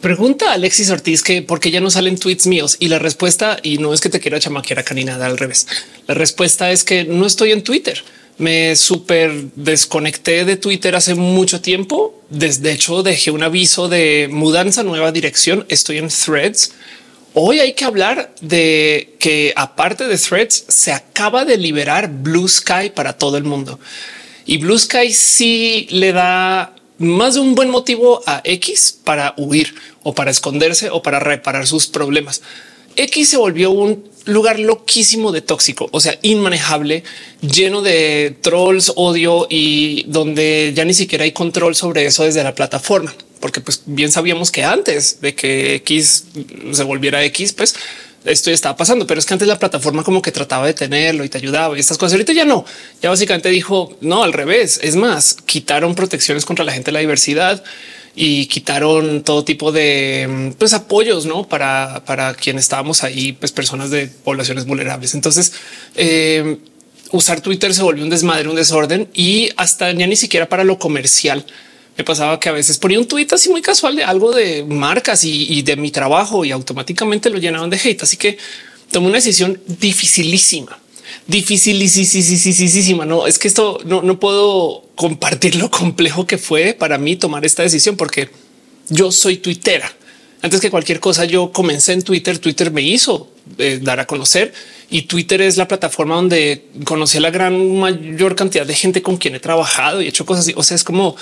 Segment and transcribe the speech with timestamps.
[0.00, 3.58] Pregunta a Alexis Ortiz que por qué ya no salen tweets míos y la respuesta
[3.62, 5.66] y no es que te quiera chamaquear acá ni nada al revés.
[6.06, 8.02] La respuesta es que no estoy en Twitter.
[8.38, 12.18] Me súper desconecté de Twitter hace mucho tiempo.
[12.30, 15.66] Desde hecho dejé un aviso de mudanza, nueva dirección.
[15.68, 16.72] Estoy en Threads.
[17.34, 22.90] Hoy hay que hablar de que aparte de Threads se acaba de liberar Blue Sky
[22.94, 23.78] para todo el mundo
[24.50, 29.74] y Blue Sky sí le da más de un buen motivo a X para huir
[30.02, 32.42] o para esconderse o para reparar sus problemas.
[32.96, 37.04] X se volvió un lugar loquísimo de tóxico, o sea, inmanejable,
[37.40, 42.54] lleno de trolls, odio y donde ya ni siquiera hay control sobre eso desde la
[42.54, 46.24] plataforma, porque pues bien sabíamos que antes de que X
[46.72, 47.74] se volviera X, pues
[48.24, 51.24] esto ya estaba pasando, pero es que antes la plataforma como que trataba de tenerlo
[51.24, 52.14] y te ayudaba y estas cosas.
[52.14, 52.66] Ahorita ya no,
[53.00, 54.78] ya básicamente dijo no al revés.
[54.82, 57.64] Es más, quitaron protecciones contra la gente de la diversidad
[58.14, 61.46] y quitaron todo tipo de pues, apoyos ¿no?
[61.48, 65.14] para, para quien estábamos ahí, pues personas de poblaciones vulnerables.
[65.14, 65.52] Entonces,
[65.94, 66.58] eh,
[67.12, 70.78] usar Twitter se volvió un desmadre, un desorden y hasta ya ni siquiera para lo
[70.78, 71.44] comercial
[72.00, 75.22] me pasaba que a veces ponía un tweet así muy casual de algo de marcas
[75.22, 78.02] y, de mi trabajo y automáticamente lo llenaban de hate.
[78.02, 78.38] Así que
[78.90, 80.78] tomé una decisión dificilísima,
[81.26, 83.06] dificilísima.
[83.06, 87.44] No es que esto no, no puedo compartir lo complejo que fue para mí tomar
[87.44, 88.30] esta decisión porque
[88.88, 89.92] yo soy tuitera.
[90.42, 92.38] Antes que cualquier cosa, yo comencé en Twitter.
[92.38, 94.52] Twitter me hizo eh, dar a conocer
[94.90, 99.18] y Twitter es la plataforma donde conocí a la gran mayor cantidad de gente con
[99.18, 100.44] quien he trabajado y hecho cosas.
[100.44, 100.54] Así.
[100.56, 101.16] O sea, es como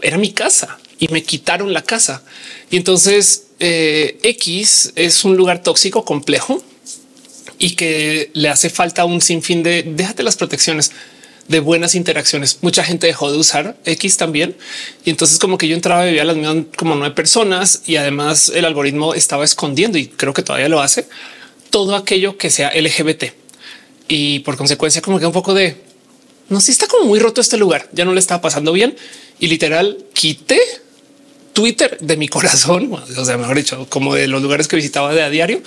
[0.00, 2.22] era mi casa y me quitaron la casa.
[2.70, 6.62] Y entonces eh, X es un lugar tóxico complejo
[7.58, 10.92] y que le hace falta un sinfín de déjate las protecciones
[11.48, 12.58] de buenas interacciones.
[12.60, 14.56] Mucha gente dejó de usar X también.
[15.04, 18.52] Y entonces como que yo entraba y veía las mismas como nueve personas y además
[18.54, 21.06] el algoritmo estaba escondiendo y creo que todavía lo hace
[21.70, 23.24] todo aquello que sea LGBT.
[24.08, 25.88] Y por consecuencia como que un poco de
[26.48, 27.88] no sé, está como muy roto este lugar.
[27.92, 28.96] Ya no le estaba pasando bien
[29.38, 30.60] y literal quité
[31.52, 35.22] Twitter de mi corazón, o sea, mejor dicho, como de los lugares que visitaba de
[35.22, 35.62] a diario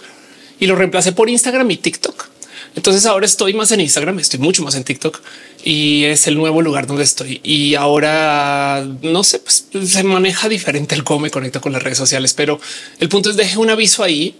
[0.61, 2.29] y lo reemplacé por Instagram y TikTok.
[2.75, 5.19] Entonces ahora estoy más en Instagram, estoy mucho más en TikTok
[5.65, 7.41] y es el nuevo lugar donde estoy.
[7.43, 11.97] Y ahora no sé, pues se maneja diferente el cómo me conecto con las redes
[11.97, 12.61] sociales, pero
[12.99, 14.35] el punto es dejé un aviso ahí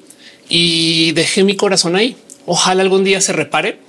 [0.48, 2.16] y dejé mi corazón ahí.
[2.46, 3.80] Ojalá algún día se repare.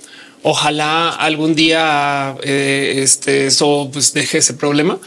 [0.41, 4.99] Ojalá algún día eh, este, eso pues deje ese problema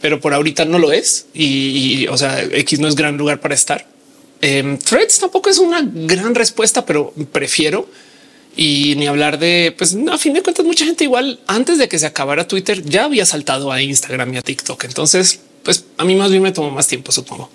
[0.00, 1.26] pero por ahorita no lo es.
[1.34, 3.86] Y, o sea, X no es gran lugar para estar.
[4.42, 7.88] Eh, Threads tampoco es una gran respuesta, pero prefiero
[8.56, 11.98] y ni hablar de, pues a fin de cuentas, mucha gente igual antes de que
[11.98, 14.84] se acabara Twitter ya había saltado a Instagram y a TikTok.
[14.84, 17.50] Entonces, pues a mí más bien me tomó más tiempo, supongo.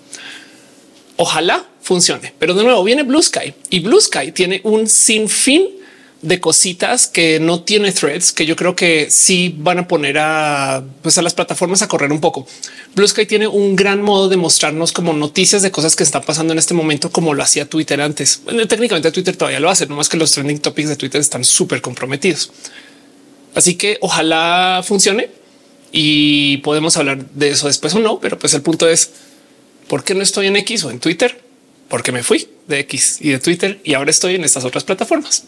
[1.16, 5.68] Ojalá funcione, pero de nuevo viene Blue Sky y Blue Sky tiene un sinfín
[6.22, 10.82] de cositas que no tiene threads que yo creo que sí van a poner a,
[11.02, 12.46] pues a las plataformas a correr un poco.
[12.94, 16.52] Blue Sky tiene un gran modo de mostrarnos como noticias de cosas que están pasando
[16.52, 18.42] en este momento, como lo hacía Twitter antes.
[18.68, 21.82] técnicamente Twitter todavía lo hace, no más que los trending topics de Twitter están súper
[21.82, 22.50] comprometidos.
[23.54, 25.30] Así que ojalá funcione
[25.92, 29.10] y podemos hablar de eso después o no, pero pues el punto es
[29.88, 31.40] por qué no estoy en X o en Twitter,
[31.88, 35.44] porque me fui de X y de Twitter y ahora estoy en estas otras plataformas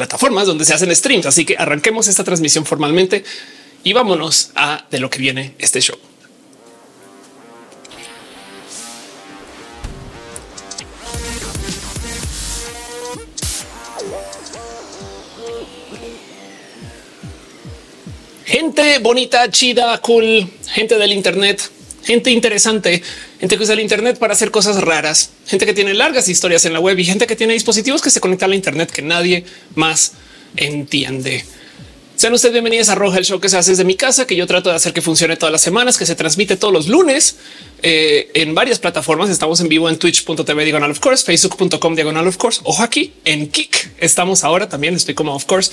[0.00, 1.26] plataformas donde se hacen streams.
[1.26, 3.22] Así que arranquemos esta transmisión formalmente
[3.84, 5.98] y vámonos a de lo que viene este show.
[18.46, 21.70] Gente bonita, chida, cool, gente del Internet
[22.04, 23.02] gente interesante,
[23.38, 26.72] gente que usa el Internet para hacer cosas raras, gente que tiene largas historias en
[26.72, 29.44] la web y gente que tiene dispositivos que se conectan a la Internet que nadie
[29.74, 30.12] más
[30.56, 31.44] entiende.
[32.20, 34.46] Sean ustedes bienvenidos a Roja, el show que se hace desde mi casa, que yo
[34.46, 37.36] trato de hacer que funcione todas las semanas, que se transmite todos los lunes
[37.82, 39.30] eh, en varias plataformas.
[39.30, 42.60] Estamos en vivo en twitch.tv diagonal of course, facebook.com diagonal of course.
[42.64, 43.92] Ojo aquí en Kick.
[43.96, 44.96] Estamos ahora también.
[44.96, 45.72] Estoy como of course.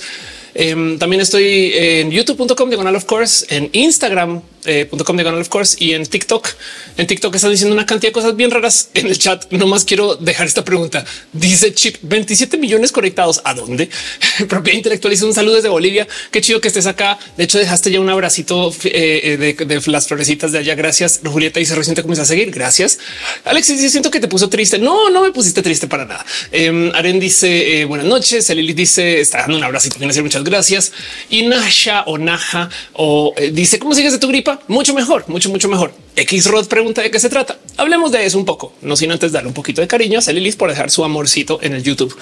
[0.54, 5.92] Em, también estoy en youtube.com diagonal of course, en instagram.com eh, diagonal of course y
[5.92, 6.48] en TikTok.
[6.96, 9.50] En TikTok están diciendo una cantidad de cosas bien raras en el chat.
[9.50, 11.04] No más quiero dejar esta pregunta.
[11.32, 13.40] Dice Chip 27 millones conectados.
[13.44, 13.88] ¿A dónde?
[14.48, 16.06] Propiedad intelectual dice un saludo desde Bolivia.
[16.30, 17.18] Qué chido que estés acá.
[17.36, 20.74] De hecho, dejaste ya un abracito eh, de, las florecitas de allá.
[20.74, 21.20] Gracias.
[21.24, 22.50] Julieta dice recién te comienza a seguir.
[22.50, 22.98] Gracias.
[23.44, 24.78] Alex, siento que te puso triste.
[24.78, 26.24] No, no me pusiste triste para nada.
[26.52, 28.48] Eh, Aren dice eh, buenas noches.
[28.50, 29.98] Lili dice está dando un abracito.
[29.98, 30.92] Muchas Gracias.
[31.30, 34.60] Y Nasha o Naja o eh, dice cómo sigues de tu gripa?
[34.68, 35.92] Mucho mejor, mucho, mucho mejor.
[36.16, 37.58] X Rod pregunta de qué se trata.
[37.76, 40.56] Hablemos de eso un poco, no sin antes darle un poquito de cariño a Celilis
[40.56, 42.16] por dejar su amorcito en el YouTube.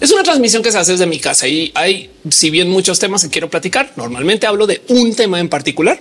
[0.00, 3.22] Es una transmisión que se hace desde mi casa y hay, si bien muchos temas
[3.22, 6.00] que quiero platicar, normalmente hablo de un tema en particular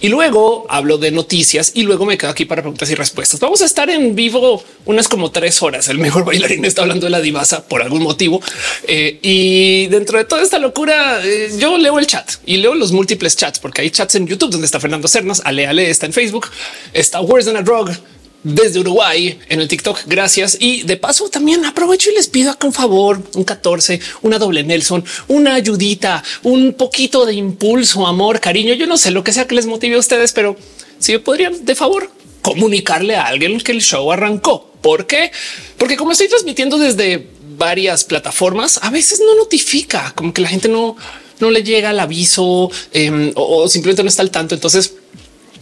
[0.00, 3.40] y luego hablo de noticias y luego me quedo aquí para preguntas y respuestas.
[3.40, 5.88] Vamos a estar en vivo unas como tres horas.
[5.88, 8.40] El mejor bailarín está hablando de la divasa por algún motivo.
[8.86, 12.92] Eh, y dentro de toda esta locura, eh, yo leo el chat y leo los
[12.92, 16.12] múltiples chats porque hay chats en YouTube donde está Fernando Cernas, Ale Ale está en
[16.12, 16.48] Facebook,
[16.92, 17.90] está Words than a Drug,
[18.42, 20.00] desde Uruguay en el TikTok.
[20.06, 20.56] Gracias.
[20.60, 24.62] Y de paso también aprovecho y les pido acá un favor, un 14, una doble
[24.62, 28.74] Nelson, una ayudita, un poquito de impulso, amor, cariño.
[28.74, 30.56] Yo no sé lo que sea que les motive a ustedes, pero
[30.98, 32.10] si me podrían de favor
[32.42, 34.72] comunicarle a alguien que el show arrancó.
[34.80, 35.32] ¿Por qué?
[35.76, 37.26] Porque como estoy transmitiendo desde
[37.56, 40.96] varias plataformas, a veces no notifica, como que la gente no,
[41.40, 44.54] no le llega el aviso em, o, o simplemente no está al tanto.
[44.54, 44.94] Entonces,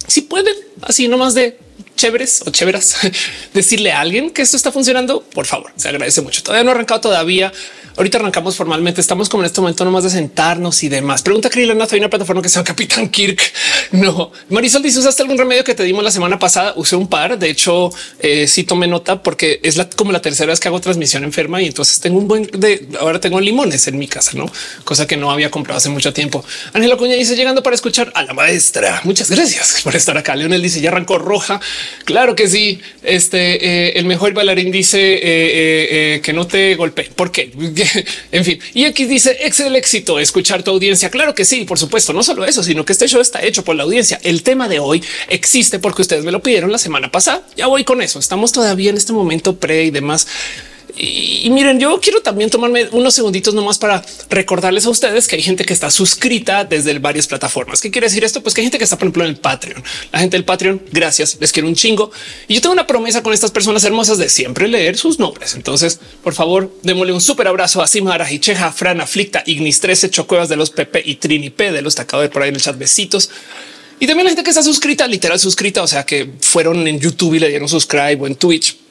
[0.06, 1.58] si pueden, así nomás de
[1.96, 2.96] chéveres o chéveras,
[3.54, 6.42] decirle a alguien que esto está funcionando, por favor, se agradece mucho.
[6.42, 7.52] Todavía no ha arrancado todavía.
[7.96, 9.00] Ahorita arrancamos formalmente.
[9.00, 11.22] Estamos como en este momento nomás de sentarnos y demás.
[11.22, 13.40] Pregunta Krilana, hay una plataforma que se llama Capitán Kirk.
[13.92, 14.32] No.
[14.50, 16.74] Marisol dice, ¿usaste algún remedio que te dimos la semana pasada?
[16.76, 17.38] Usé un par.
[17.38, 21.22] De hecho, eh, sí tomé nota porque es como la tercera vez que hago transmisión
[21.24, 24.50] enferma y entonces tengo un buen de ahora tengo limones en mi casa, no
[24.84, 26.44] cosa que no había comprado hace mucho tiempo.
[26.72, 29.00] Ángela Cuña dice llegando para escuchar a la maestra.
[29.04, 30.34] Muchas gracias por estar acá.
[30.34, 31.60] Leonel dice ya arrancó roja.
[32.04, 32.80] Claro que sí.
[33.02, 37.10] Este eh, el mejor bailarín dice eh, eh, que no te golpee.
[37.14, 37.50] ¿Por qué?
[38.32, 41.10] en fin, y aquí dice ex el éxito, escuchar tu audiencia.
[41.10, 42.12] Claro que sí, por supuesto.
[42.12, 44.20] No solo eso, sino que este show está hecho por la audiencia.
[44.22, 47.42] El tema de hoy existe porque ustedes me lo pidieron la semana pasada.
[47.56, 48.18] Ya voy con eso.
[48.18, 50.26] Estamos todavía en este momento pre y demás.
[50.98, 55.42] Y, miren, yo quiero también tomarme unos segunditos nomás para recordarles a ustedes que hay
[55.42, 57.82] gente que está suscrita desde varias plataformas.
[57.82, 58.42] ¿Qué quiere decir esto?
[58.42, 59.84] Pues que hay gente que está, por ejemplo, en el Patreon.
[60.10, 62.10] La gente del Patreon, gracias, les quiero un chingo.
[62.48, 65.54] Y yo tengo una promesa con estas personas hermosas de siempre leer sus nombres.
[65.54, 70.48] Entonces, por favor, démosle un súper abrazo a Simara, Hicheja, Fran, Aflicta, Ignis 13, Chocuevas
[70.48, 72.62] de los Pepe y Trini P de los te acabo de por ahí en el
[72.62, 72.78] chat.
[72.78, 73.30] Besitos.
[74.00, 77.34] Y también la gente que está suscrita, literal suscrita, o sea, que fueron en YouTube
[77.34, 78.85] y le dieron subscribe o en Twitch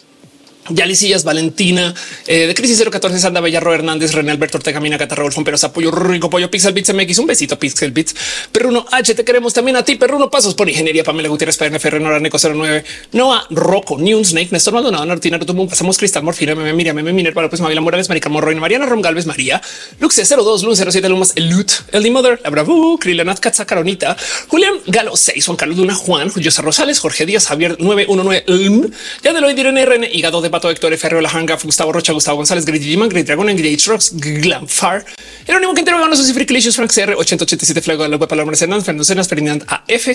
[0.70, 1.94] Yalicillas, Valentina,
[2.28, 5.92] eh, de Crisis 014, Sanda Bellarro Hernández, René Alberto Ortega, Mina Cata, Rodolfo Pero Apoyo
[5.92, 8.16] Rico, Pollo, Pixel Bits MX, un besito, Pixel Bits,
[8.52, 12.20] Perruno H, te queremos también a ti, Perruno Pasos por Ingeniería, Pamela Gutiérrez, PNF, Renora,
[12.20, 16.96] Neco 09, Noah, Rocco, New Snake, Néstor Maldonado, Nartina, Rutumum, Pasamos Cristal, Morfina, Meme, Miriam,
[16.96, 19.62] Meme, Minerva, López, Mavila Morales, Marica Morroy, Mariana Rom Galvez, María,
[20.00, 24.18] Luxe 02, Luz 07, Lumas, Elut, El Mother, La Bravo, Krilanat, Katza, Caronita,
[24.48, 28.90] Julián Galo 6, Juan Carlos Luna, Juan, Juliosa Rosales, Jorge Díaz, Javier 919,
[29.24, 32.38] ya de lo Irene RN, Hígado de Pato, Héctor Ferro, La Hanga, Gustavo Rocha, Gustavo
[32.38, 35.04] González, Great Jiman, Great Dragon, Great Rocks, Glamfar,
[35.46, 39.66] Jerónimo Quintero, Gano, Free Clicious, Frank CR, 887 Flago, La Palabra Hernández, Fernando Cenas, Ferdinand
[39.68, 40.08] AF.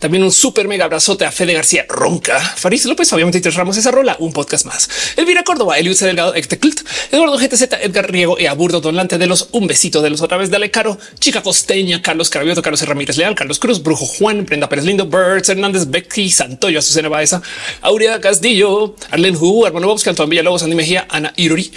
[0.00, 3.92] También un súper mega abrazote a Fede García Ronca, Faris López, obviamente Tres Ramos, esa
[3.92, 4.90] rola, un podcast más.
[5.16, 6.80] Elvira Córdoba, Eliud Delgado, Ectecult,
[7.12, 10.50] Eduardo GTZ, Edgar Riego y Aburdo Donlante de los Un besito de los otra vez,
[10.50, 14.84] Dale Caro, Chica Costeña, Carlos Carabioto, Carlos Ramírez Leal, Carlos Cruz, Brujo Juan, Prenda Pérez
[14.84, 17.40] Lindo, Birds Hernández, Becky Santoyo, Azucena Baeza,
[17.82, 21.70] Aurea Castillo, Arlen Hu, Bobs, Antoine Villalobos, Andy Mejía, Ana Iruri,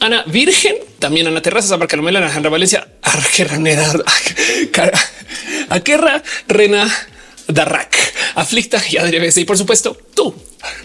[0.00, 3.92] Ana Virgen, también Ana Terrazas, Abarca Carmela, Alejandra Valencia, Argerranera,
[5.70, 6.90] Aquerra, Rena,
[7.48, 7.96] Darrak,
[8.34, 10.34] Aflicta y Adri Y por supuesto, tú.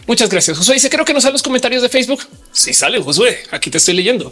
[0.07, 0.57] Muchas gracias.
[0.57, 2.22] Josué dice, creo que no salen los comentarios de Facebook.
[2.51, 3.39] Sí sale, Josué.
[3.51, 4.32] Aquí te estoy leyendo.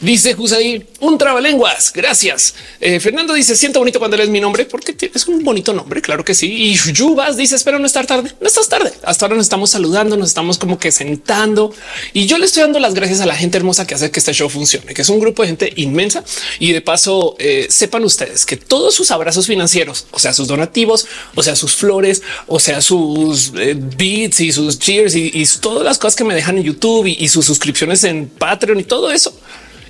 [0.00, 1.92] Dice Josué, un trabalenguas.
[1.92, 2.54] Gracias.
[2.80, 6.02] Eh, Fernando dice, siento bonito cuando lees mi nombre porque es un bonito nombre.
[6.02, 6.50] Claro que sí.
[6.50, 8.32] Y Yubas dice, espero no estar tarde.
[8.40, 8.92] No estás tarde.
[9.04, 11.72] Hasta ahora nos estamos saludando, nos estamos como que sentando
[12.12, 14.32] y yo le estoy dando las gracias a la gente hermosa que hace que este
[14.32, 16.24] show funcione, que es un grupo de gente inmensa.
[16.58, 21.06] Y de paso, eh, sepan ustedes que todos sus abrazos financieros, o sea, sus donativos,
[21.34, 25.98] o sea, sus flores, o sea, sus eh, beats y sus cheers y, todas las
[25.98, 29.32] cosas que me dejan en YouTube y, sus suscripciones en Patreon y todo eso.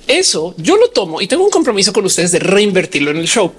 [0.07, 3.51] Eso yo lo tomo y tengo un compromiso con ustedes de reinvertirlo en el show.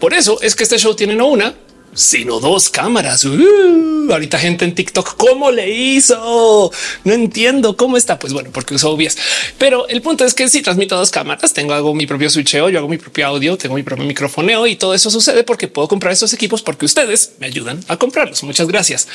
[0.00, 1.54] Por eso es que este show tiene no una,
[1.96, 3.24] sino dos cámaras.
[3.24, 6.70] Uh, ahorita gente en TikTok, ¿cómo le hizo?
[7.04, 8.18] No entiendo cómo está.
[8.18, 9.16] Pues bueno, porque uso obvias.
[9.58, 12.78] Pero el punto es que si transmito dos cámaras, tengo hago mi propio switcheo, yo
[12.78, 16.12] hago mi propio audio, tengo mi propio microfoneo y todo eso sucede porque puedo comprar
[16.12, 18.42] estos equipos porque ustedes me ayudan a comprarlos.
[18.44, 19.08] Muchas gracias.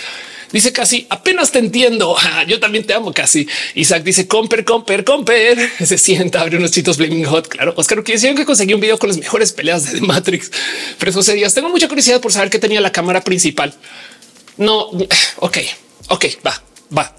[0.52, 2.16] Dice casi apenas te entiendo.
[2.34, 3.48] Ah, yo también te amo casi.
[3.76, 5.58] Isaac dice comper, comper, comper.
[5.86, 7.48] Se sienta, abre unos chitos Blaming Hot.
[7.48, 10.52] Claro, Oscar, que que conseguí un video con las mejores peleas de The Matrix.
[10.98, 13.74] Pero eso días tengo mucha curiosidad por saber que tenía la cámara principal.
[14.58, 14.90] No,
[15.38, 15.58] ok,
[16.10, 16.62] ok, va,
[16.98, 17.16] va.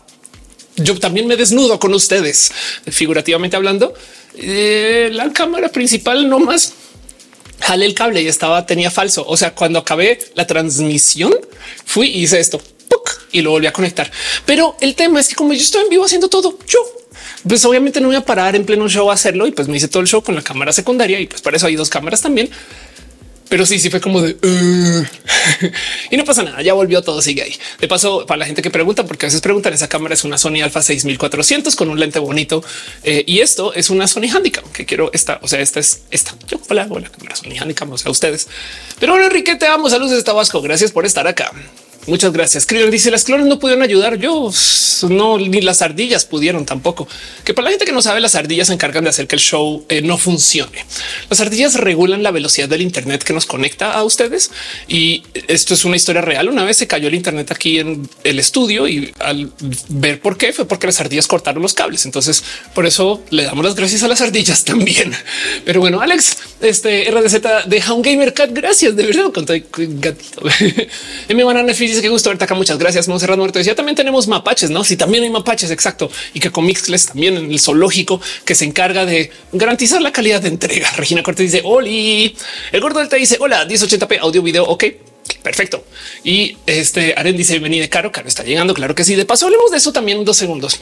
[0.76, 2.52] Yo también me desnudo con ustedes,
[2.90, 3.92] figurativamente hablando.
[4.34, 6.72] Eh, la cámara principal no más
[7.62, 9.24] Jale el cable y estaba, tenía falso.
[9.26, 11.32] O sea, cuando acabé la transmisión,
[11.84, 12.60] fui y hice esto
[13.32, 14.10] y lo volví a conectar.
[14.46, 16.80] Pero el tema es que como yo estoy en vivo haciendo todo, yo
[17.46, 19.88] pues obviamente no voy a parar en pleno show a hacerlo y pues me hice
[19.88, 22.50] todo el show con la cámara secundaria y pues para eso hay dos cámaras también.
[23.52, 24.34] Pero sí, sí fue como de
[26.10, 26.62] y no pasa nada.
[26.62, 27.20] Ya volvió todo.
[27.20, 27.54] Sigue ahí.
[27.78, 30.38] De paso, para la gente que pregunta, porque a veces preguntan, esa cámara es una
[30.38, 32.64] Sony Alpha 6400 con un lente bonito.
[33.02, 35.38] Eh, y esto es una Sony Handicap que quiero esta.
[35.42, 36.34] O sea, esta es esta.
[36.48, 37.92] Yo hola, hola, cámara Sony Handicap.
[37.92, 38.48] O sea, ustedes.
[38.98, 39.90] Pero bueno, Enrique, te amo.
[39.90, 40.62] Saludos de Tabasco.
[40.62, 41.52] Gracias por estar acá.
[42.06, 42.66] Muchas gracias.
[42.66, 44.18] Kriller dice las clones no pudieron ayudar.
[44.18, 44.50] Yo
[45.08, 47.06] no, ni las ardillas pudieron tampoco.
[47.44, 49.40] Que para la gente que no sabe, las ardillas se encargan de hacer que el
[49.40, 50.84] show eh, no funcione.
[51.30, 54.50] Las ardillas regulan la velocidad del Internet que nos conecta a ustedes.
[54.88, 56.48] Y esto es una historia real.
[56.48, 59.52] Una vez se cayó el Internet aquí en el estudio y al
[59.88, 62.04] ver por qué fue porque las ardillas cortaron los cables.
[62.04, 62.42] Entonces,
[62.74, 65.12] por eso le damos las gracias a las ardillas también.
[65.64, 70.42] Pero bueno, Alex, este RDZ de Hound Gamer Cat, gracias de verdad con gatito.
[71.28, 71.62] Me van a
[71.92, 72.54] dice que gusto verte acá.
[72.54, 73.08] Muchas gracias.
[73.08, 74.84] Monserrat Muerto decía también tenemos mapaches, no?
[74.84, 76.10] Si también hay mapaches, exacto.
[76.34, 80.40] Y que con Mixles también en el zoológico que se encarga de garantizar la calidad
[80.40, 80.90] de entrega.
[80.96, 82.36] Regina Cortés dice Oli.
[82.72, 84.64] El gordo del te dice hola 1080p audio video.
[84.64, 84.84] Ok,
[85.42, 85.84] perfecto.
[86.24, 88.10] Y este Aren dice de caro.
[88.12, 88.74] Caro está llegando.
[88.74, 89.14] Claro que sí.
[89.14, 90.78] De paso, hablemos de eso también dos segundos.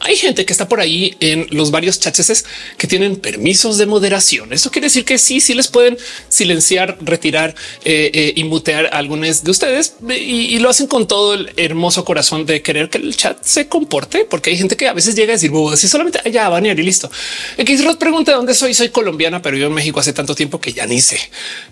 [0.00, 2.44] Hay gente que está por ahí en los varios chats
[2.76, 4.52] que tienen permisos de moderación.
[4.52, 5.96] Eso quiere decir que sí, sí les pueden
[6.28, 7.54] silenciar, retirar
[7.84, 12.04] eh, eh, y mutear a algunos de ustedes y, lo hacen con todo el hermoso
[12.04, 15.32] corazón de querer que el chat se comporte, porque hay gente que a veces llega
[15.32, 17.10] a decir si solamente allá van y listo.
[17.56, 18.74] X Rod pregunta dónde soy.
[18.74, 21.18] Soy colombiana, pero yo en México hace tanto tiempo que ya ni sé.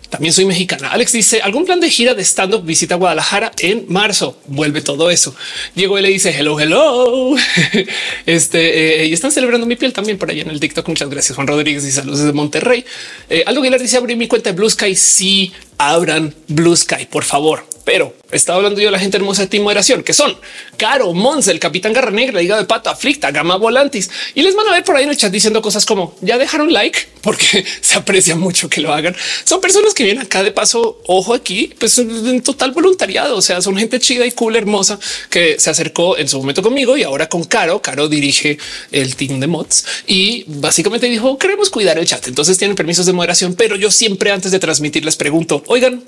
[0.09, 0.89] También soy mexicana.
[0.89, 4.39] Alex dice algún plan de gira de stand up visita Guadalajara en marzo.
[4.47, 5.35] Vuelve todo eso.
[5.75, 7.35] Diego le dice hello, hello.
[8.27, 10.89] Este eh, y están celebrando mi piel también por allá en el TikTok.
[10.89, 11.37] Muchas gracias.
[11.37, 12.85] Juan Rodríguez y saludos desde Monterrey.
[13.31, 14.95] Eh, Aldo dice abrir mi cuenta de Blue Sky.
[14.95, 19.49] Sí, abran Blue Sky, por favor pero estaba hablando yo de la gente hermosa de
[19.49, 20.37] Team Moderación, que son
[20.77, 24.11] Caro, Mons, el Capitán Garra Negra, Hígado de Pato, Aflicta, Gama Volantis.
[24.35, 26.73] Y les van a ver por ahí en el chat diciendo cosas como ya dejaron
[26.73, 29.15] like porque se aprecia mucho que lo hagan.
[29.45, 33.37] Son personas que vienen acá de paso, ojo aquí, pues en total voluntariado.
[33.37, 34.99] O sea, son gente chida y cool, hermosa
[35.31, 37.81] que se acercó en su momento conmigo y ahora con Caro.
[37.81, 38.59] Caro dirige
[38.91, 42.27] el team de mods y básicamente dijo queremos cuidar el chat.
[42.27, 46.03] Entonces tienen permisos de moderación, pero yo siempre antes de transmitir les pregunto, oigan,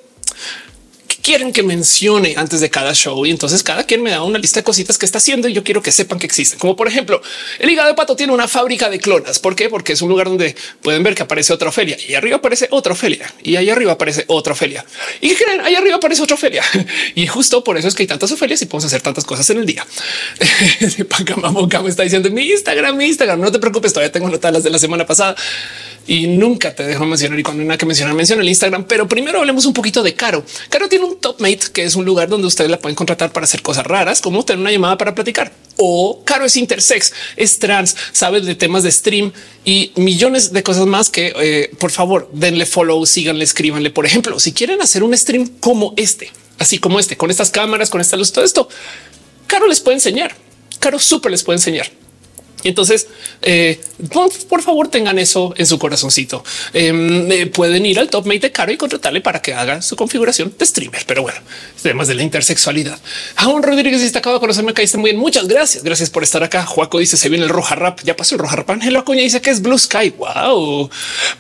[1.28, 3.26] quieren que mencione antes de cada show.
[3.26, 5.62] Y entonces cada quien me da una lista de cositas que está haciendo y yo
[5.62, 6.58] quiero que sepan que existen.
[6.58, 7.20] Como por ejemplo,
[7.58, 9.38] el hígado de pato tiene una fábrica de clonas.
[9.38, 9.68] ¿Por qué?
[9.68, 12.94] Porque es un lugar donde pueden ver que aparece otra Ofelia y arriba aparece otra
[12.94, 14.87] Ofelia y ahí arriba aparece otra Ofelia.
[15.20, 16.64] Y que creen, ahí arriba aparece otra Ofelia.
[17.14, 19.58] Y justo por eso es que hay tantas Ofelias y podemos hacer tantas cosas en
[19.58, 19.87] el día.
[21.82, 23.38] me está diciendo mi Instagram, mi Instagram.
[23.38, 25.37] No te preocupes, todavía tengo notas las de la semana pasada
[26.08, 28.85] y nunca te dejo mencionar y cuando hay nada que mencionar, menciona el Instagram.
[28.85, 30.42] Pero primero hablemos un poquito de Caro.
[30.70, 33.44] Caro tiene un top mate que es un lugar donde ustedes la pueden contratar para
[33.44, 35.52] hacer cosas raras, como tener una llamada para platicar.
[35.76, 39.32] O Caro es intersex, es trans, sabe de temas de stream
[39.64, 43.90] y millones de cosas más que eh, por favor denle follow, síganle, escríbanle.
[43.90, 47.90] Por ejemplo, si quieren hacer un stream como este, así como este, con estas cámaras,
[47.90, 48.68] con esta luz, todo esto,
[49.46, 50.34] Caro les puede enseñar.
[50.78, 51.90] Caro súper les puede enseñar.
[52.62, 53.07] Y entonces,
[53.43, 53.81] eh,
[54.49, 56.43] por, favor, tengan eso en su corazoncito.
[56.73, 59.95] Em, eh, pueden ir al top mate de Caro y contratarle para que haga su
[59.95, 61.03] configuración de streamer.
[61.07, 61.38] Pero bueno,
[61.83, 62.99] temas de la intersexualidad.
[63.37, 65.21] Juan Rodríguez dice: Acabo de conocerme, caíste muy bien.
[65.21, 65.85] Muchas gracias.
[65.85, 66.67] Gracias por estar acá.
[66.67, 68.00] Juaco dice: Se viene el roja rap.
[68.05, 68.71] Ya pasó el roja rap.
[68.71, 70.11] Ángel Acuña dice que es Blue Sky.
[70.11, 70.91] Wow.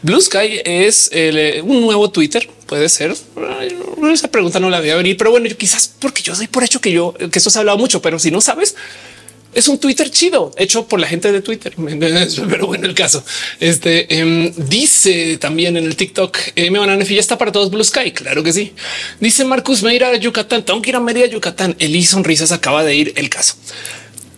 [0.02, 2.48] Blue Sky es eh, un nuevo Twitter.
[2.66, 3.14] Puede ser.
[4.12, 6.80] Esa pregunta no la voy a venir, pero bueno, quizás porque yo doy por hecho
[6.80, 8.76] que yo, que esto se ha hablado mucho, pero si no sabes,
[9.54, 11.74] es un Twitter chido hecho por la gente de Twitter.
[12.48, 13.24] Pero bueno, el caso
[13.60, 18.12] este em, dice también en el TikTok eh, ya está para todos Blue Sky.
[18.12, 18.72] Claro que sí.
[19.20, 20.64] Dice Marcus me irá a Yucatán.
[20.64, 21.76] Tengo que ir a Mérida, Yucatán.
[21.78, 23.54] Eli Sonrisas acaba de ir el caso.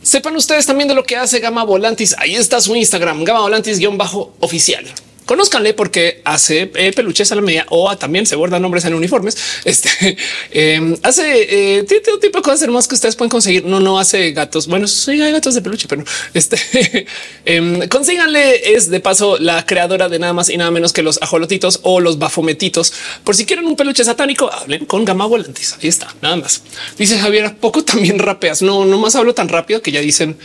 [0.02, 2.14] Sepan ustedes también de lo que hace Gama Volantis.
[2.19, 4.85] Ahí está su Instagram, Gama Volantis guion bajo oficial.
[5.31, 9.37] Conozcanle porque hace eh, peluches a la media o también se guardan nombres en uniformes.
[9.65, 10.17] Este
[10.51, 13.65] em, hace eh, un tipo de cosas hermosas que ustedes pueden conseguir.
[13.65, 14.67] No, no hace gatos.
[14.67, 16.03] Bueno, sí hay gatos de peluche, pero
[16.35, 16.59] este
[17.47, 18.75] eh, consíganle.
[18.75, 22.01] Es de paso la creadora de nada más y nada menos que los ajolotitos o
[22.01, 22.93] los bafometitos.
[23.23, 25.77] Por si quieren un peluche satánico, hablen con Gama Volantis.
[25.81, 26.63] Ahí está, nada más.
[26.99, 28.63] Dice Javier, poco también rapeas.
[28.63, 30.37] No, no más hablo tan rápido que ya dicen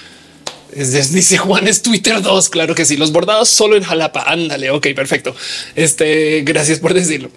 [0.76, 2.50] dice Juan es Twitter 2.
[2.50, 2.98] Claro que sí.
[2.98, 4.24] Los bordados solo en Jalapa.
[4.28, 4.72] Ándale.
[4.72, 5.36] Ok, perfecto.
[5.76, 7.30] Este, gracias por decirlo.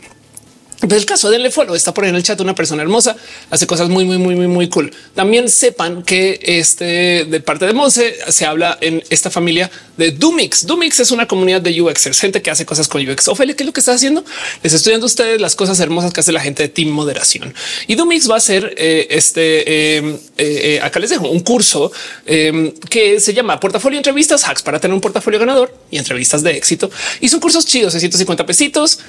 [0.81, 3.17] El caso de follow está por ahí en el chat una persona hermosa,
[3.51, 4.93] hace cosas muy, muy, muy, muy, muy cool.
[5.15, 10.67] También sepan que este de parte de Monse se habla en esta familia de Dumix.
[10.67, 13.27] Dumix es una comunidad de UXers, gente que hace cosas con UX.
[13.29, 14.25] Ophelia, ¿qué es lo que está haciendo?
[14.63, 17.53] Les estoy dando a ustedes las cosas hermosas que hace la gente de Team Moderación.
[17.89, 21.91] Y Dumix va a ser eh, este, em, eh, eh, acá les dejo un curso
[22.25, 26.53] em, que se llama Portafolio Entrevistas, hacks para tener un portafolio ganador y entrevistas de
[26.53, 26.89] éxito.
[27.21, 29.01] Y son cursos chidos de 150 pesitos,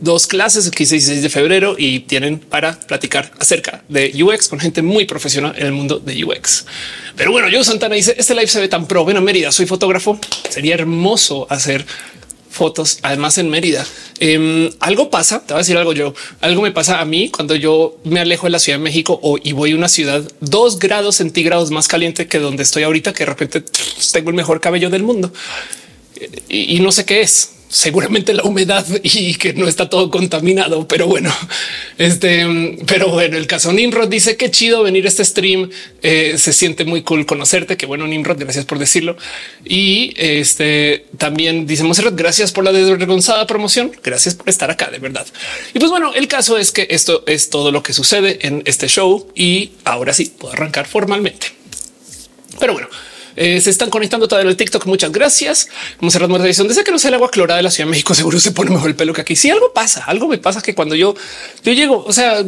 [0.00, 4.82] dos clases que 16 de febrero y tienen para platicar acerca de UX con gente
[4.82, 6.66] muy profesional en el mundo de UX.
[7.16, 9.04] Pero bueno, yo Santana dice este live se ve tan pro.
[9.04, 10.18] Bueno, Mérida, soy fotógrafo.
[10.48, 11.84] Sería hermoso hacer
[12.48, 13.84] fotos, además en Mérida.
[14.20, 17.56] Em, algo pasa, te voy a decir algo yo, algo me pasa a mí cuando
[17.56, 20.78] yo me alejo de la Ciudad de México o y voy a una ciudad dos
[20.78, 23.64] grados centígrados más caliente que donde estoy ahorita, que de repente
[24.12, 25.32] tengo el mejor cabello del mundo
[26.48, 31.06] y no sé qué es seguramente la humedad y que no está todo contaminado, pero
[31.06, 31.34] bueno,
[31.98, 35.70] este, pero bueno, el caso Nimrod dice que chido venir a este stream.
[36.02, 37.76] Eh, se siente muy cool conocerte.
[37.76, 39.16] Que bueno, Nimrod, gracias por decirlo.
[39.64, 43.92] Y este también dice Monserrat, gracias por la desvergonzada promoción.
[44.02, 45.26] Gracias por estar acá de verdad.
[45.72, 48.88] Y pues bueno, el caso es que esto es todo lo que sucede en este
[48.88, 51.48] show y ahora sí puedo arrancar formalmente.
[52.60, 52.88] Pero bueno,
[53.36, 54.86] eh, se están conectando todavía el TikTok.
[54.86, 55.68] Muchas gracias.
[56.00, 56.68] Vamos a cerrar nuestra edición.
[56.68, 58.70] Desde que no sea el agua clorada de la Ciudad de México, seguro se pone
[58.70, 59.36] mejor el pelo que aquí.
[59.36, 61.14] Si algo pasa, algo me pasa que cuando yo,
[61.64, 62.44] yo llego, o sea,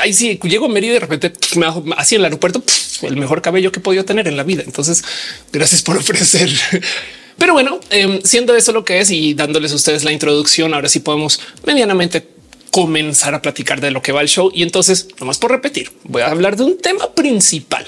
[0.00, 2.62] ahí sí llego a Mérida y de repente me hago así en el aeropuerto,
[3.02, 4.62] el mejor cabello que he podido tener en la vida.
[4.64, 5.04] Entonces,
[5.52, 6.50] gracias por ofrecer.
[7.38, 10.88] Pero bueno, em, siendo eso lo que es y dándoles a ustedes la introducción, ahora
[10.88, 12.33] sí podemos medianamente
[12.74, 14.50] comenzar a platicar de lo que va el show.
[14.52, 17.86] Y entonces, nomás por repetir, voy a hablar de un tema principal.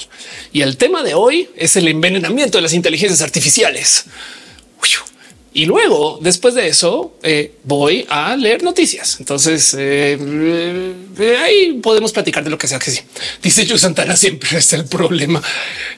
[0.53, 4.05] Y el tema de hoy es el envenenamiento de las inteligencias artificiales.
[5.57, 9.17] Y luego, después de eso, eh, voy a leer noticias.
[9.21, 10.19] Entonces, eh,
[11.19, 13.01] eh, ahí podemos platicar de lo que sea que sí.
[13.43, 15.43] Dice yo Santana siempre es el problema.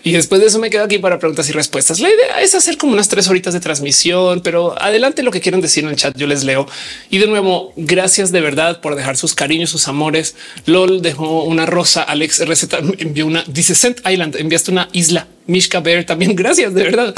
[0.05, 1.99] Y después de eso me quedo aquí para preguntas y respuestas.
[1.99, 5.61] La idea es hacer como unas tres horitas de transmisión, pero adelante lo que quieran
[5.61, 6.69] decir en el chat, yo les leo.
[7.11, 10.37] Y de nuevo, gracias de verdad por dejar sus cariños, sus amores.
[10.67, 15.81] LOL dejó una rosa, Alex receta envió una, dice Sent Island, enviaste una isla Mishka
[15.81, 16.37] Bear también.
[16.37, 17.15] Gracias de verdad.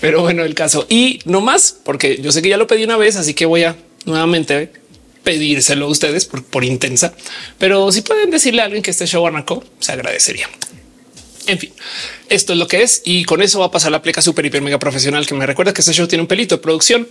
[0.00, 2.96] Pero bueno, el caso y no más, porque yo sé que ya lo pedí una
[2.96, 4.72] vez, así que voy a nuevamente
[5.22, 7.14] pedírselo a ustedes por, intensa.
[7.58, 10.48] Pero si pueden decirle a alguien que este show arrancó, se agradecería.
[11.46, 11.72] En fin,
[12.28, 14.62] esto es lo que es y con eso va a pasar la pleca super hiper
[14.62, 17.08] mega profesional que me recuerda que este show tiene un pelito de producción.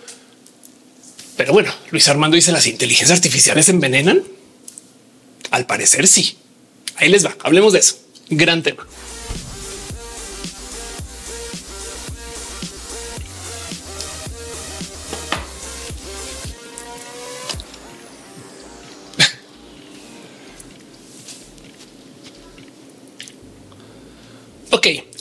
[1.37, 4.23] Pero bueno, Luis Armando dice las inteligencias artificiales envenenan.
[5.51, 6.37] Al parecer sí.
[6.95, 7.35] Ahí les va.
[7.43, 7.97] Hablemos de eso.
[8.29, 8.87] Gran tema.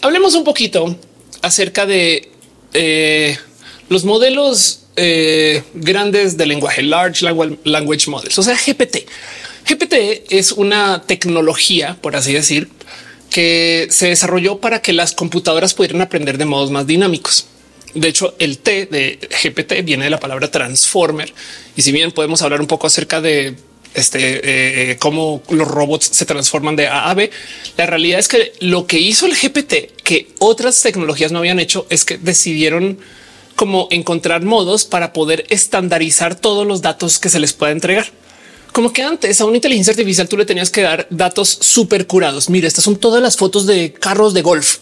[0.05, 0.95] Hablemos un poquito
[1.41, 2.29] acerca de
[2.75, 3.39] eh,
[3.89, 7.25] los modelos eh, grandes de lenguaje, Large
[7.65, 8.99] Language Models, o sea, GPT.
[9.67, 12.69] GPT es una tecnología, por así decir,
[13.31, 17.47] que se desarrolló para que las computadoras pudieran aprender de modos más dinámicos.
[17.95, 21.33] De hecho, el T de GPT viene de la palabra transformer.
[21.77, 23.57] Y si bien podemos hablar un poco acerca de
[23.95, 27.31] este, eh, eh, cómo los robots se transforman de A a B.
[27.77, 31.87] La realidad es que lo que hizo el GPT que otras tecnologías no habían hecho
[31.91, 32.99] es que decidieron
[33.57, 38.07] como encontrar modos para poder estandarizar todos los datos que se les pueda entregar.
[38.73, 42.51] Como que antes a una inteligencia artificial tú le tenías que dar datos súper curados.
[42.51, 44.79] Mira, estas son todas las fotos de carros de golf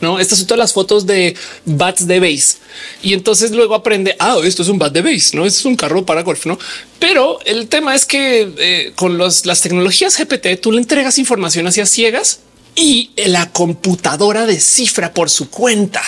[0.00, 1.34] no, estas son todas las fotos de
[1.64, 2.58] bats de base
[3.02, 4.14] y entonces luego aprende.
[4.18, 6.58] Ah, esto es un bat de base, no es un carro para golf, no?
[6.98, 11.86] Pero el tema es que eh, con las tecnologías GPT tú le entregas información hacia
[11.86, 12.40] ciegas
[12.78, 16.02] y la computadora descifra por su cuenta.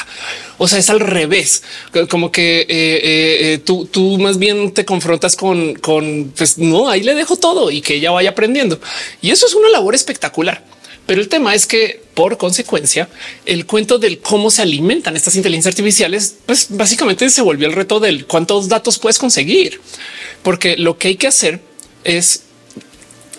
[0.59, 1.62] O sea, es al revés,
[2.09, 7.03] como que eh, eh, tú, tú, más bien te confrontas con, con, pues no, ahí
[7.03, 8.79] le dejo todo y que ella vaya aprendiendo.
[9.20, 10.62] Y eso es una labor espectacular.
[11.06, 13.08] Pero el tema es que por consecuencia,
[13.46, 17.98] el cuento del cómo se alimentan estas inteligencias artificiales, pues básicamente se volvió el reto
[17.98, 19.80] del cuántos datos puedes conseguir,
[20.42, 21.60] porque lo que hay que hacer
[22.04, 22.42] es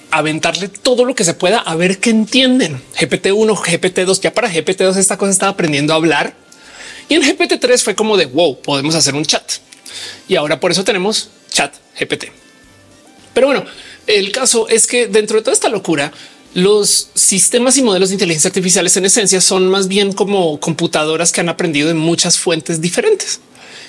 [0.09, 2.81] aventarle todo lo que se pueda a ver qué entienden.
[2.99, 6.35] GPT-1, GPT-2, ya para GPT-2 esta cosa estaba aprendiendo a hablar
[7.07, 9.43] y en GPT-3 fue como de wow, podemos hacer un chat.
[10.27, 12.31] Y ahora por eso tenemos chat GPT.
[13.33, 13.65] Pero bueno,
[14.07, 16.11] el caso es que dentro de toda esta locura,
[16.53, 21.41] los sistemas y modelos de inteligencia artificiales en esencia son más bien como computadoras que
[21.41, 23.39] han aprendido en muchas fuentes diferentes.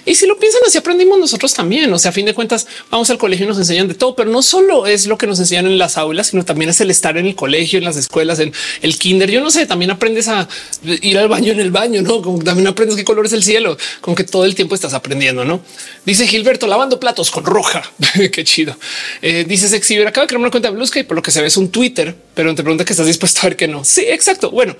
[0.04, 1.92] Y si lo piensan así, aprendimos nosotros también.
[1.92, 4.30] O sea, a fin de cuentas, vamos al colegio y nos enseñan de todo, pero
[4.30, 7.16] no solo es lo que nos enseñan en las aulas, sino también es el estar
[7.16, 9.30] en el colegio, en las escuelas, en el kinder.
[9.30, 10.48] Yo no sé, también aprendes a
[10.84, 12.22] ir al baño en el baño, no?
[12.22, 15.44] Como también aprendes qué color es el cielo, con que todo el tiempo estás aprendiendo,
[15.44, 15.60] no?
[16.04, 17.82] Dice Gilberto lavando platos con roja.
[18.32, 18.76] qué chido.
[19.20, 21.40] Eh, dice Sexiver acaba de crear una cuenta de Blue Sky, por lo que se
[21.40, 23.84] ve es un Twitter, pero te pregunta que estás dispuesto a ver que no.
[23.84, 24.50] Sí, exacto.
[24.50, 24.76] Bueno,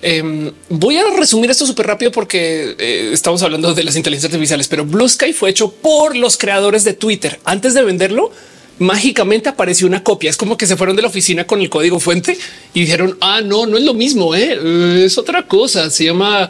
[0.00, 4.68] Em, voy a resumir esto súper rápido porque eh, estamos hablando de las inteligencias artificiales,
[4.68, 7.40] pero Blue Sky fue hecho por los creadores de Twitter.
[7.44, 8.30] Antes de venderlo,
[8.78, 10.30] mágicamente apareció una copia.
[10.30, 12.38] Es como que se fueron de la oficina con el código fuente
[12.74, 15.04] y dijeron, ah, no, no es lo mismo, ¿eh?
[15.04, 16.48] es otra cosa, se llama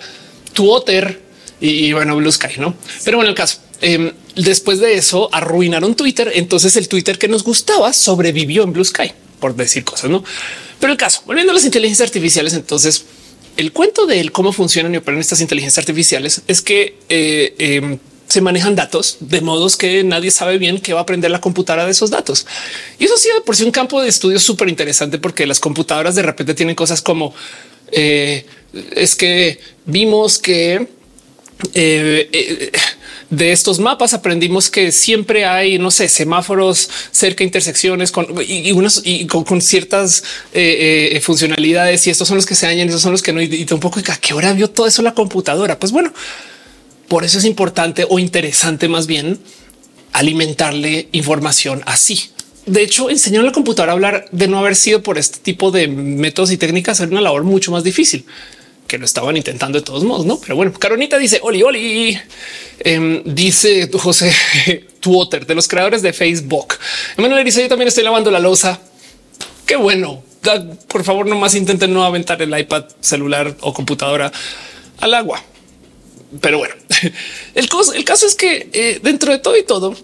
[0.52, 1.22] Twitter
[1.60, 2.74] y, bueno, Blue Sky, ¿no?
[3.04, 3.58] Pero bueno, el caso.
[3.80, 8.84] Em, después de eso arruinaron Twitter, entonces el Twitter que nos gustaba sobrevivió en Blue
[8.84, 10.24] Sky, por decir cosas, ¿no?
[10.80, 13.04] Pero el caso, volviendo a las inteligencias artificiales, entonces
[13.58, 18.40] el cuento de cómo funcionan y operan estas inteligencias artificiales es que eh, em, se
[18.40, 21.90] manejan datos de modos que nadie sabe bien qué va a aprender la computadora de
[21.90, 22.46] esos datos.
[23.00, 26.22] Y eso sí, por sí un campo de estudio súper interesante porque las computadoras de
[26.22, 27.34] repente tienen cosas como
[27.90, 28.46] eh,
[28.94, 30.86] es que vimos que
[31.74, 32.70] eh,
[33.30, 38.70] de estos mapas aprendimos que siempre hay, no sé, semáforos cerca intersecciones con y,
[39.04, 43.12] y con, ciertas eh, eh, funcionalidades y estos son los que se dañan, esos son
[43.12, 43.42] los que no.
[43.42, 45.78] Y, tampoco a qué hora vio todo eso la computadora.
[45.78, 46.12] Pues bueno,
[47.06, 49.38] por eso es importante o interesante más bien
[50.12, 52.30] alimentarle información así.
[52.64, 55.70] De hecho, enseñar a la computadora a hablar de no haber sido por este tipo
[55.70, 58.24] de métodos y técnicas es una labor mucho más difícil
[58.88, 60.40] que lo estaban intentando de todos modos, no?
[60.40, 62.18] Pero bueno, Caronita dice Oli, Oli,
[62.80, 64.34] em, dice José
[65.00, 66.74] Twitter de los creadores de Facebook.
[67.16, 68.80] Emanuel dice yo también estoy lavando la losa.
[69.66, 70.24] Qué bueno.
[70.88, 74.32] Por favor, no más intenten no aventar el iPad celular o computadora
[74.98, 75.44] al agua.
[76.40, 76.74] Pero bueno,
[77.54, 79.94] el, el caso es que eh, dentro de todo y todo,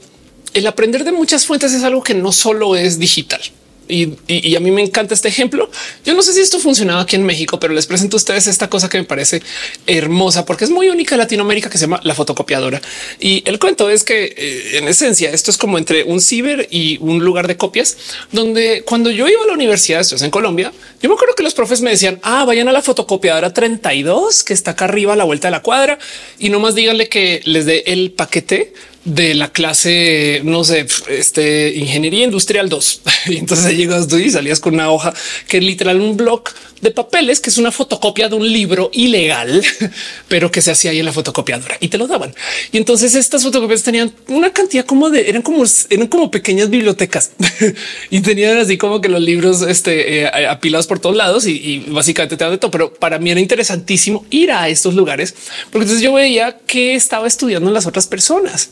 [0.53, 3.40] el aprender de muchas fuentes es algo que no solo es digital.
[3.88, 5.70] Y, a mí me encanta este ejemplo.
[6.05, 8.70] Yo no sé si esto funcionaba aquí en México, pero les presento a ustedes esta
[8.70, 9.42] cosa que me parece
[9.87, 12.81] hermosa porque es muy única en Latinoamérica que se llama la fotocopiadora.
[13.20, 16.99] Y el cuento es que eh, en esencia esto es como entre un ciber y
[17.01, 17.97] un lugar de copias
[18.33, 21.42] donde cuando yo iba a la universidad, esto es en Colombia, yo me acuerdo que
[21.42, 25.16] los profes me decían, ah, vayan a la fotocopiadora 32 que está acá arriba a
[25.16, 25.99] la vuelta de la cuadra
[26.38, 28.73] y nomás díganle que les dé el paquete
[29.05, 33.01] de la clase, no sé, este ingeniería industrial 2.
[33.27, 35.14] Y entonces llegas tú y salías con una hoja
[35.49, 36.45] que es literal un blog
[36.85, 39.64] de papeles, que es una fotocopia de un libro ilegal,
[40.29, 42.35] pero que se hacía ahí en la fotocopiadora y te lo daban.
[42.73, 47.31] Y entonces estas fotocopias tenían una cantidad como de eran como eran como pequeñas bibliotecas
[48.11, 52.37] y tenían así como que los libros este, eh, apilados por todos lados y, básicamente
[52.37, 52.71] te dan de todo.
[52.71, 55.35] Pero para mí era interesantísimo ir a estos lugares
[55.71, 58.69] porque entonces yo veía que estaba estudiando las otras personas.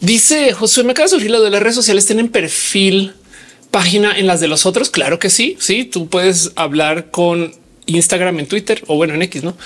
[0.00, 3.14] Dice Josué, me acaba de surgir lo de las redes sociales tienen perfil
[3.70, 4.90] página en las de los otros.
[4.90, 5.56] Claro que sí.
[5.60, 7.54] Sí, tú puedes hablar con
[7.86, 9.56] Instagram en Twitter o bueno, en X, no?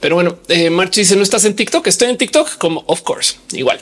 [0.00, 1.86] Pero bueno, eh, March dice no estás en TikTok.
[1.86, 3.80] Estoy en TikTok como of course igual.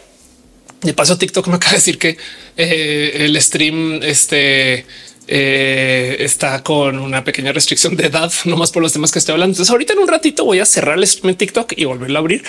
[0.82, 2.18] De paso, TikTok me acaba de decir que
[2.56, 4.84] eh, el stream este
[5.28, 9.32] eh, está con una pequeña restricción de edad, no más por los temas que estoy
[9.32, 9.52] hablando.
[9.52, 12.20] Entonces, ahorita en un ratito voy a cerrar el stream en TikTok y volverlo a
[12.20, 12.44] abrir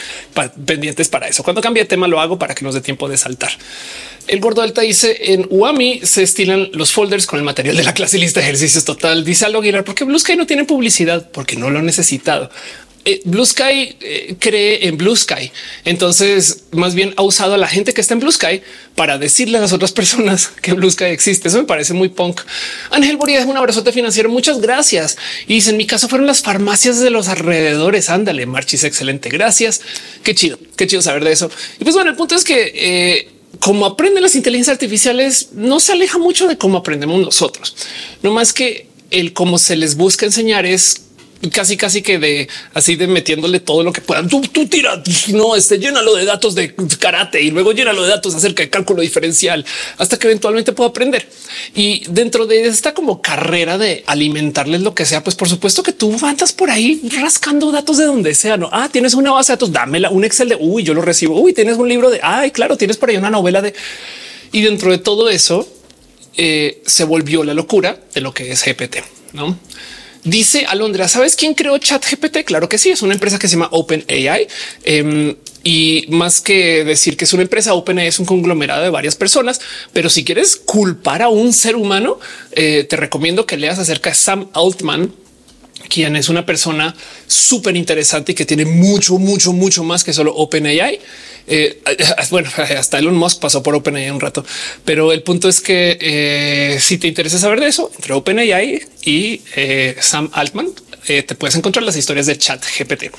[0.65, 1.43] pendientes para eso.
[1.43, 3.51] Cuando cambie de tema, lo hago para que nos dé tiempo de saltar.
[4.27, 7.93] El gordo alta dice en UAMI se estilan los folders con el material de la
[7.93, 9.23] clase lista de ejercicios total.
[9.23, 12.49] Dice algo Aguilar porque Blue no tiene publicidad porque no lo ha necesitado.
[13.09, 15.49] Eh, Blue Sky eh, cree en Blue Sky.
[15.85, 18.61] Entonces, más bien ha usado a la gente que está en Blue Sky
[18.95, 21.47] para decirle a las otras personas que Blue Sky existe.
[21.47, 22.41] Eso me parece muy punk.
[22.91, 24.29] Ángel Boria es un abrazote financiero.
[24.29, 25.15] Muchas gracias.
[25.47, 28.09] Y dice en mi caso fueron las farmacias de los alrededores.
[28.09, 28.83] Ándale, Marchis.
[28.83, 29.29] Excelente.
[29.29, 29.79] Gracias.
[30.21, 30.59] Qué chido.
[30.75, 31.49] Qué chido saber de eso.
[31.79, 33.29] Y pues bueno, el punto es que eh,
[33.61, 37.73] como aprenden las inteligencias artificiales, no se aleja mucho de cómo aprendemos nosotros.
[38.21, 41.06] No más que el cómo se les busca enseñar es
[41.51, 44.27] casi, casi que de así de metiéndole todo lo que puedan.
[44.27, 45.01] Tú, tira,
[45.33, 49.01] no, este llénalo de datos de karate y luego llénalo de datos acerca de cálculo
[49.01, 49.65] diferencial
[49.97, 51.27] hasta que eventualmente pueda aprender.
[51.75, 55.93] Y dentro de esta como carrera de alimentarles lo que sea, pues por supuesto que
[55.93, 58.57] tú andas por ahí rascando datos de donde sea.
[58.57, 61.39] No, ah, tienes una base de datos, dámela un Excel de uy, yo lo recibo.
[61.39, 63.73] Uy, tienes un libro de ay, claro, tienes por ahí una novela de
[64.51, 65.67] y dentro de todo eso
[66.37, 68.97] eh, se volvió la locura de lo que es GPT.
[69.33, 69.57] No
[70.27, 72.39] Dice Alondra, ¿sabes quién creó ChatGPT?
[72.43, 74.45] Claro que sí, es una empresa que se llama OpenAI.
[74.83, 79.15] Em, y más que decir que es una empresa OpenAI es un conglomerado de varias
[79.15, 79.61] personas,
[79.93, 82.19] pero si quieres culpar a un ser humano,
[82.51, 85.13] eh, te recomiendo que leas acerca de Sam Altman,
[85.87, 86.93] quien es una persona
[87.25, 90.99] súper interesante y que tiene mucho, mucho, mucho más que solo OpenAI.
[91.47, 91.81] Eh,
[92.29, 94.45] bueno, hasta Elon Musk pasó por OpenAI un rato,
[94.85, 99.41] pero el punto es que eh, si te interesa saber de eso, entre OpenAI y
[99.55, 100.67] eh, Sam Altman,
[101.07, 103.11] te puedes encontrar las historias de chat GPT.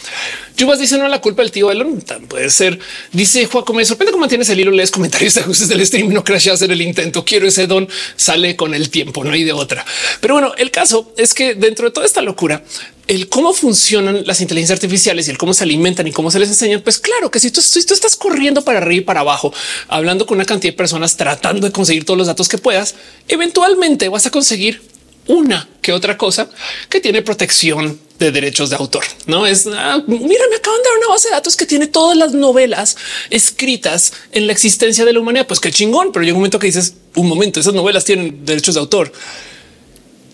[0.56, 2.78] Yubas dice no la culpa del tío Elon puede ser.
[3.12, 6.22] Dice Juaco, me sorprende cómo tienes el hilo, lees comentarios de ajustes del stream, no
[6.22, 7.24] crasheas en el intento.
[7.24, 9.84] Quiero ese don, sale con el tiempo, no hay de otra.
[10.20, 12.62] Pero bueno, el caso es que dentro de toda esta locura,
[13.06, 16.50] el cómo funcionan las inteligencias artificiales y el cómo se alimentan y cómo se les
[16.50, 19.52] enseñan, pues claro que si si tú estás corriendo para arriba y para abajo,
[19.88, 22.94] hablando con una cantidad de personas, tratando de conseguir todos los datos que puedas,
[23.28, 24.82] eventualmente vas a conseguir
[25.28, 26.50] una que otra cosa
[26.88, 29.04] que tiene protección de derechos de autor.
[29.26, 32.16] No es ah, mira, me acaban de dar una base de datos que tiene todas
[32.16, 32.96] las novelas
[33.30, 35.46] escritas en la existencia de la humanidad.
[35.46, 38.74] Pues qué chingón, pero llega un momento que dices un momento, esas novelas tienen derechos
[38.74, 39.12] de autor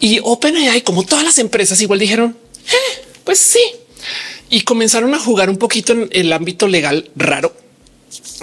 [0.01, 3.63] y OpenAI, como todas las empresas, igual dijeron eh, pues sí.
[4.51, 7.55] Y comenzaron a jugar un poquito en el ámbito legal raro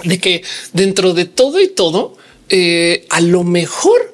[0.04, 2.16] de que dentro de todo y todo,
[2.48, 4.12] eh, a lo mejor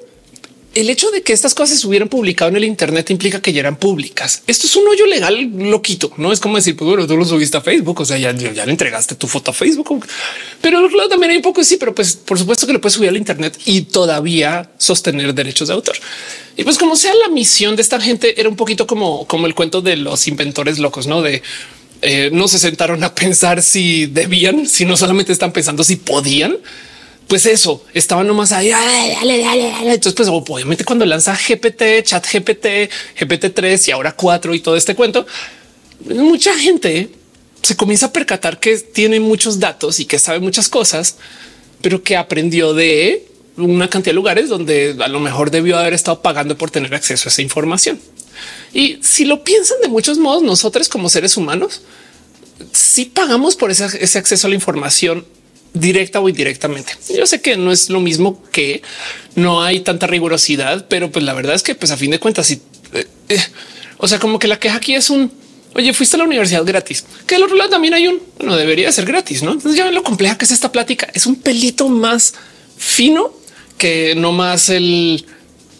[0.75, 3.61] el hecho de que estas cosas se hubieran publicado en el Internet implica que ya
[3.61, 4.43] eran públicas.
[4.45, 6.11] Esto es un hoyo legal loquito.
[6.17, 8.65] No es como decir, pues bueno, tú lo subiste a Facebook, o sea, ya, ya
[8.65, 10.05] le entregaste tu foto a Facebook.
[10.61, 13.17] Pero también hay un poco sí, pero pues por supuesto que lo puedes subir al
[13.17, 15.95] Internet y todavía sostener derechos de autor.
[16.55, 19.55] Y pues como sea la misión de esta gente era un poquito como, como el
[19.55, 21.41] cuento de los inventores locos, no de
[22.01, 26.57] eh, no se sentaron a pensar si debían, si no solamente están pensando si podían.
[27.29, 28.71] Pues eso estaban nomás ahí.
[29.83, 32.89] Entonces, pues obviamente cuando lanza GPT, chat GPT,
[33.19, 35.25] GPT 3 y ahora 4 y todo este cuento,
[36.05, 37.09] mucha gente
[37.61, 41.17] se comienza a percatar que tiene muchos datos y que sabe muchas cosas,
[41.81, 46.23] pero que aprendió de una cantidad de lugares donde a lo mejor debió haber estado
[46.23, 47.99] pagando por tener acceso a esa información.
[48.73, 51.81] Y si lo piensan de muchos modos, nosotros como seres humanos,
[52.71, 53.83] si pagamos por ese,
[54.17, 55.25] acceso a la información
[55.73, 56.93] directa o indirectamente.
[57.15, 58.81] Yo sé que no es lo mismo que
[59.35, 62.47] no hay tanta rigurosidad, pero pues la verdad es que pues a fin de cuentas,
[62.47, 62.61] si,
[62.93, 63.41] eh, eh,
[63.97, 65.31] o sea, como que la queja aquí es un
[65.75, 68.91] Oye, fuiste a la universidad gratis, que al otro lado también hay un no debería
[68.91, 69.51] ser gratis, no?
[69.51, 71.07] Entonces ya ven lo compleja que es esta plática.
[71.13, 72.33] Es un pelito más
[72.75, 73.31] fino
[73.77, 75.25] que no más el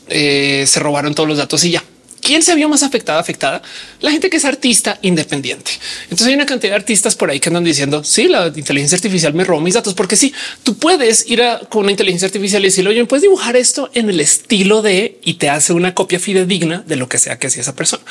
[0.08, 1.84] eh, se robaron todos los datos y ya.
[2.29, 3.19] ¿Quién se vio más afectada?
[3.19, 3.59] Afectada
[4.01, 5.71] la gente que es artista independiente.
[6.03, 9.33] Entonces hay una cantidad de artistas por ahí que andan diciendo sí, la inteligencia artificial
[9.33, 12.65] me robó mis datos, porque sí, tú puedes ir a, con una inteligencia artificial y
[12.65, 16.83] decirle, oye, puedes dibujar esto en el estilo de y te hace una copia fidedigna
[16.85, 18.03] de lo que sea que hacía esa persona.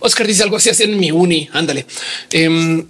[0.00, 1.50] Oscar dice algo así, así en mi uni.
[1.52, 1.84] Ándale.
[2.30, 2.86] Em,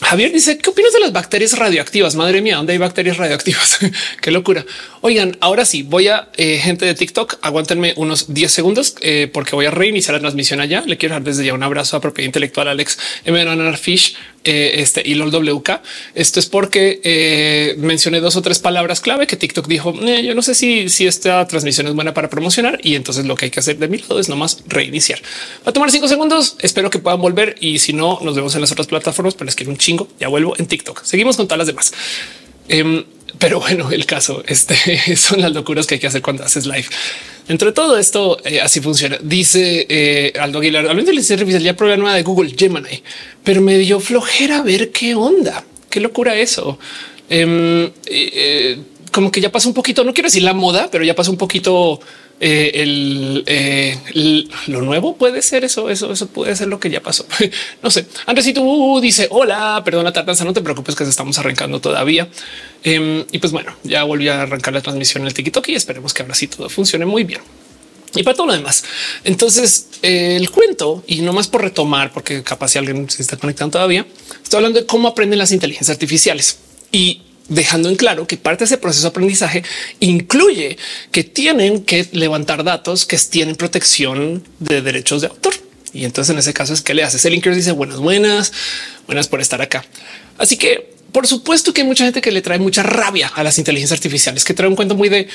[0.00, 2.14] Javier dice, ¿qué opinas de las bacterias radioactivas?
[2.14, 3.78] Madre mía, ¿dónde hay bacterias radioactivas?
[4.20, 4.64] Qué locura.
[5.00, 9.56] Oigan, ahora sí, voy a eh, gente de TikTok, aguántenme unos 10 segundos eh, porque
[9.56, 10.82] voy a reiniciar la transmisión allá.
[10.86, 13.76] Le quiero dar desde ya un abrazo a propiedad intelectual Alex M.
[13.76, 14.14] Fish
[14.50, 15.82] eh, este WK.
[16.14, 19.92] Esto es porque eh, mencioné dos o tres palabras clave que TikTok dijo.
[20.00, 23.34] Eh, yo no sé si, si esta transmisión es buena para promocionar y entonces lo
[23.34, 25.20] que hay que hacer de mi lado es nomás reiniciar.
[25.66, 26.56] Va a tomar cinco segundos.
[26.60, 29.54] Espero que puedan volver y si no, nos vemos en las otras plataformas, pero les
[29.54, 30.08] quiero un chingo.
[30.18, 31.04] Ya vuelvo en TikTok.
[31.04, 31.92] Seguimos con todas las demás.
[32.68, 33.04] Em,
[33.38, 36.86] pero bueno, el caso este son las locuras que hay que hacer cuando haces live.
[37.48, 39.18] Dentro de todo esto, eh, así funciona.
[39.22, 43.02] Dice eh, Aldo Aguilar, hablando de la ya probé nueva de Google Gemini,
[43.42, 45.64] pero me dio flojera ver qué onda.
[45.88, 46.78] Qué locura eso.
[47.30, 48.78] Em, eh,
[49.10, 51.38] como que ya pasó un poquito, no quiero decir la moda, pero ya pasó un
[51.38, 51.98] poquito
[52.40, 53.44] eh,
[54.14, 57.26] el, lo nuevo puede ser eso, eso, eso puede ser lo que ya pasó.
[57.82, 58.06] no sé.
[58.26, 62.28] Andrés, si tú dice hola, perdona tardanza, no te preocupes que estamos arrancando todavía.
[62.84, 66.14] Em, y pues bueno, ya volví a arrancar la transmisión en el TikTok y esperemos
[66.14, 67.40] que ahora sí todo funcione muy bien.
[68.14, 68.84] Y para todo lo demás.
[69.24, 73.72] Entonces el cuento y no más por retomar, porque capaz si alguien se está conectando
[73.72, 74.06] todavía,
[74.42, 76.58] estoy hablando de cómo aprenden las inteligencias artificiales
[76.92, 79.64] y dejando en claro que parte de ese proceso de aprendizaje
[80.00, 80.76] incluye
[81.10, 85.54] que tienen que levantar datos que tienen protección de derechos de autor.
[85.92, 88.52] Y entonces en ese caso es que le haces el link dice buenas, buenas,
[89.06, 89.84] buenas por estar acá.
[90.36, 93.58] Así que por supuesto que hay mucha gente que le trae mucha rabia a las
[93.58, 95.28] inteligencias artificiales, que trae un cuento muy de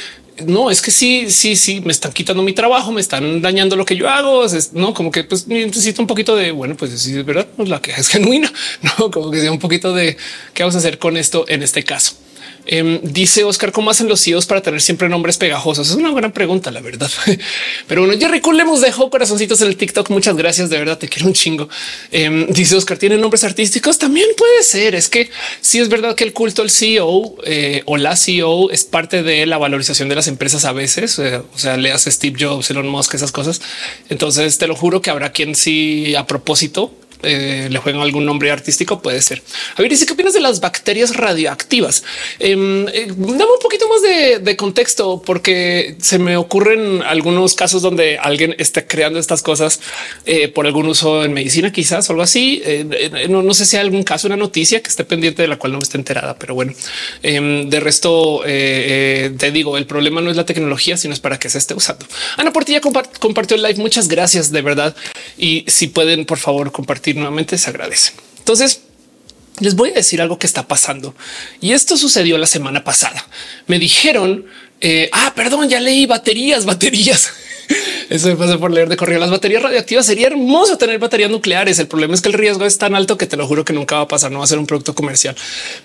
[0.45, 3.85] no es que sí, sí, sí, me están quitando mi trabajo, me están dañando lo
[3.85, 4.45] que yo hago.
[4.73, 7.81] no como que pues necesito un poquito de bueno, pues sí, es verdad, pues la
[7.81, 10.17] queja es genuina, no como que sea un poquito de
[10.53, 12.15] qué vamos a hacer con esto en este caso.
[12.65, 15.89] Em, dice Oscar, ¿cómo hacen los CEOs para tener siempre nombres pegajosos?
[15.89, 17.11] Es una gran pregunta, la verdad.
[17.87, 20.09] Pero bueno, Jerry Cool hemos dejó corazoncitos en el TikTok.
[20.09, 20.69] Muchas gracias.
[20.69, 21.67] De verdad, te quiero un chingo.
[22.11, 23.97] Em, dice Oscar, ¿tienen nombres artísticos?
[23.97, 24.95] También puede ser.
[24.95, 25.29] Es que
[25.61, 29.45] si es verdad que el culto al CEO eh, o la CEO es parte de
[29.45, 31.19] la valorización de las empresas a veces.
[31.19, 33.61] Eh, o sea, le hace Steve Jobs, Elon Musk, esas cosas.
[34.09, 36.91] Entonces te lo juro que habrá quien sí a propósito
[37.23, 39.41] eh, le juegan algún nombre artístico, puede ser.
[39.75, 42.03] A ver, dice qué opinas de las bacterias radioactivas.
[42.39, 48.19] Em, eh, dame un poquito más de, contexto, porque se me ocurren algunos casos donde
[48.19, 49.79] alguien está creando estas cosas
[50.25, 52.61] eh, por algún uso en medicina, quizás o algo así.
[53.29, 55.79] No, sé si hay algún caso, una noticia que esté pendiente de la cual no
[55.79, 56.73] me esté enterada, pero bueno,
[57.23, 61.49] em, de resto te digo, el problema no es la tecnología, sino es para que
[61.49, 62.05] se esté usando.
[62.37, 63.79] Ana Portilla compartió el live.
[63.79, 64.95] Muchas gracias de verdad.
[65.37, 68.13] Y si pueden, por favor, compartir nuevamente se agradece.
[68.39, 68.81] Entonces,
[69.59, 71.15] les voy a decir algo que está pasando
[71.61, 73.25] y esto sucedió la semana pasada.
[73.67, 74.45] Me dijeron,
[74.81, 77.31] eh, ah, perdón, ya leí baterías, baterías.
[78.13, 79.17] Eso me pasa por leer de correo.
[79.17, 81.79] Las baterías radioactivas sería hermoso tener baterías nucleares.
[81.79, 83.95] El problema es que el riesgo es tan alto que te lo juro que nunca
[83.95, 84.31] va a pasar.
[84.31, 85.35] No va a ser un producto comercial.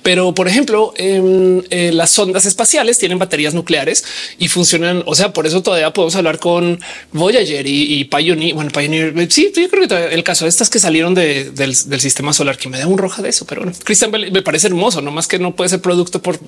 [0.03, 4.05] Pero, por ejemplo, en, eh, las sondas espaciales tienen baterías nucleares
[4.39, 5.05] y funcionan.
[5.07, 6.79] O sea, por eso todavía podemos hablar con
[7.13, 8.55] Voyager y, Pioneer.
[8.55, 9.15] Bueno, Pioneer.
[9.33, 12.79] Sí, yo creo que el caso de estas que salieron del, sistema solar que me
[12.79, 13.47] da un roja de eso.
[13.47, 16.39] Pero bueno, Christian me parece hermoso, no más que no puede ser producto por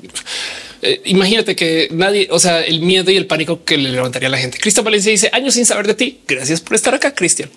[0.83, 4.31] eh, imagínate que nadie, o sea, el miedo y el pánico que le levantaría a
[4.31, 4.59] la gente.
[4.59, 6.21] Cristian Valencia dice años sin saber de ti.
[6.27, 7.49] Gracias por estar acá, Cristian.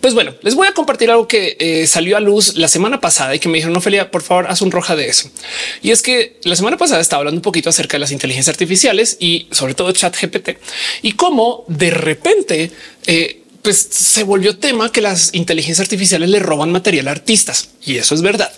[0.00, 3.34] Pues bueno, les voy a compartir algo que eh, salió a luz la semana pasada
[3.34, 5.30] y que me dijeron, Ophelia, por favor, haz un roja de eso.
[5.82, 9.16] Y es que la semana pasada estaba hablando un poquito acerca de las inteligencias artificiales
[9.20, 10.58] y sobre todo chat GPT
[11.02, 12.70] y cómo de repente
[13.06, 17.96] eh, pues se volvió tema que las inteligencias artificiales le roban material a artistas y
[17.96, 18.52] eso es verdad.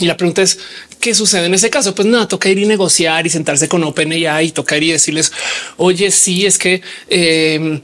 [0.00, 0.58] Y la pregunta es
[1.00, 1.94] qué sucede en ese caso.
[1.94, 5.32] Pues nada, toca ir y negociar y sentarse con OpenAI y tocar y decirles,
[5.76, 7.80] oye, sí, es que em,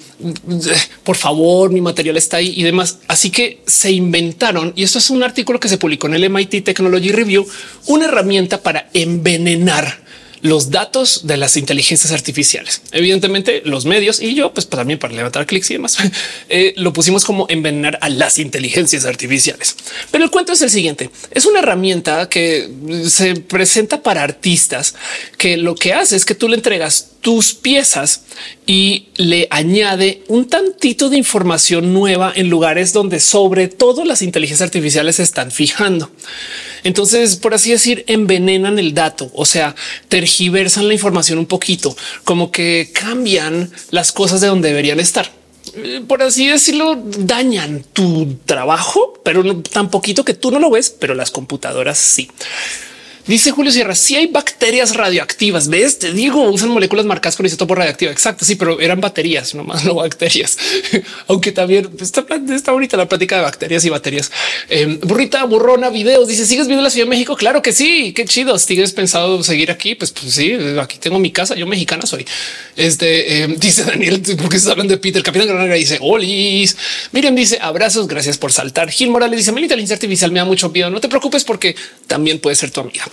[1.02, 2.98] por favor, mi material está ahí y demás.
[3.08, 6.64] Así que se inventaron, y esto es un artículo que se publicó en el MIT
[6.64, 7.46] Technology Review,
[7.86, 10.03] una herramienta para envenenar
[10.44, 12.82] los datos de las inteligencias artificiales.
[12.92, 15.96] Evidentemente, los medios y yo, pues también para levantar clics y demás,
[16.50, 19.74] eh, lo pusimos como envenenar a las inteligencias artificiales.
[20.10, 22.68] Pero el cuento es el siguiente: es una herramienta que
[23.08, 24.94] se presenta para artistas
[25.38, 28.24] que lo que hace es que tú le entregas tus piezas
[28.66, 34.66] y le añade un tantito de información nueva en lugares donde sobre todo las inteligencias
[34.66, 36.10] artificiales se están fijando.
[36.84, 39.74] Entonces, por así decir, envenenan el dato, o sea,
[40.08, 45.30] tergiversan la información un poquito, como que cambian las cosas de donde deberían estar
[45.76, 50.90] eh, por así decirlo, dañan tu trabajo, pero tan poquito que tú no lo ves,
[50.90, 52.30] pero las computadoras sí.
[53.26, 57.74] Dice Julio Sierra, si hay bacterias radioactivas, ves, te digo, usan moléculas marcadas con isótopo
[57.74, 58.10] radioactivo.
[58.10, 58.44] Exacto.
[58.44, 60.58] Sí, pero eran baterías, no más no bacterias.
[61.28, 64.30] Aunque también está, está bonita la plática de bacterias y baterías.
[64.68, 66.28] Em, burrita, burrona, videos.
[66.28, 67.34] Dice, ¿sigues viendo la Ciudad de México?
[67.34, 68.12] Claro que sí.
[68.12, 68.58] Qué chido.
[68.58, 69.94] ¿Sigues pensado seguir aquí?
[69.94, 71.54] Pues, pues sí, aquí tengo mi casa.
[71.54, 72.26] Yo mexicana soy.
[72.76, 75.22] Este em, dice Daniel, porque se hablan de Peter.
[75.22, 76.76] Capitán Granada dice, Olis.
[77.12, 78.06] Miren, dice abrazos.
[78.06, 78.90] Gracias por saltar.
[78.90, 80.90] Gil Morales dice, mi inteligencia artificial me da mucho miedo.
[80.90, 81.74] No te preocupes porque
[82.06, 83.06] también puede ser tu amiga.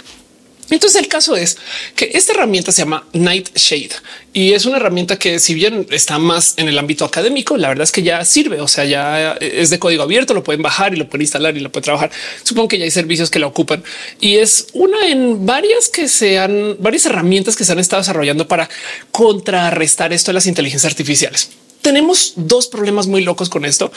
[0.72, 1.58] Entonces el caso es
[1.96, 3.92] que esta herramienta se llama Nightshade
[4.34, 7.84] y es una herramienta que si bien está más en el ámbito académico, la verdad
[7.84, 10.98] es que ya sirve, o sea, ya es de código abierto, lo pueden bajar y
[10.98, 12.10] lo pueden instalar y lo pueden trabajar.
[12.44, 13.84] Supongo que ya hay servicios que la ocupan
[14.22, 18.70] y es una en varias que sean varias herramientas que se han estado desarrollando para
[19.12, 21.50] contrarrestar esto de las inteligencias artificiales
[21.82, 23.92] tenemos dos problemas muy locos con esto.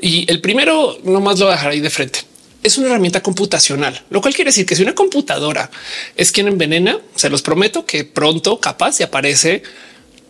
[0.00, 2.20] Y el primero, no más lo voy a dejar ahí de frente
[2.62, 5.70] es una herramienta computacional, lo cual quiere decir que si una computadora
[6.16, 9.62] es quien envenena, se los prometo que pronto capaz se aparece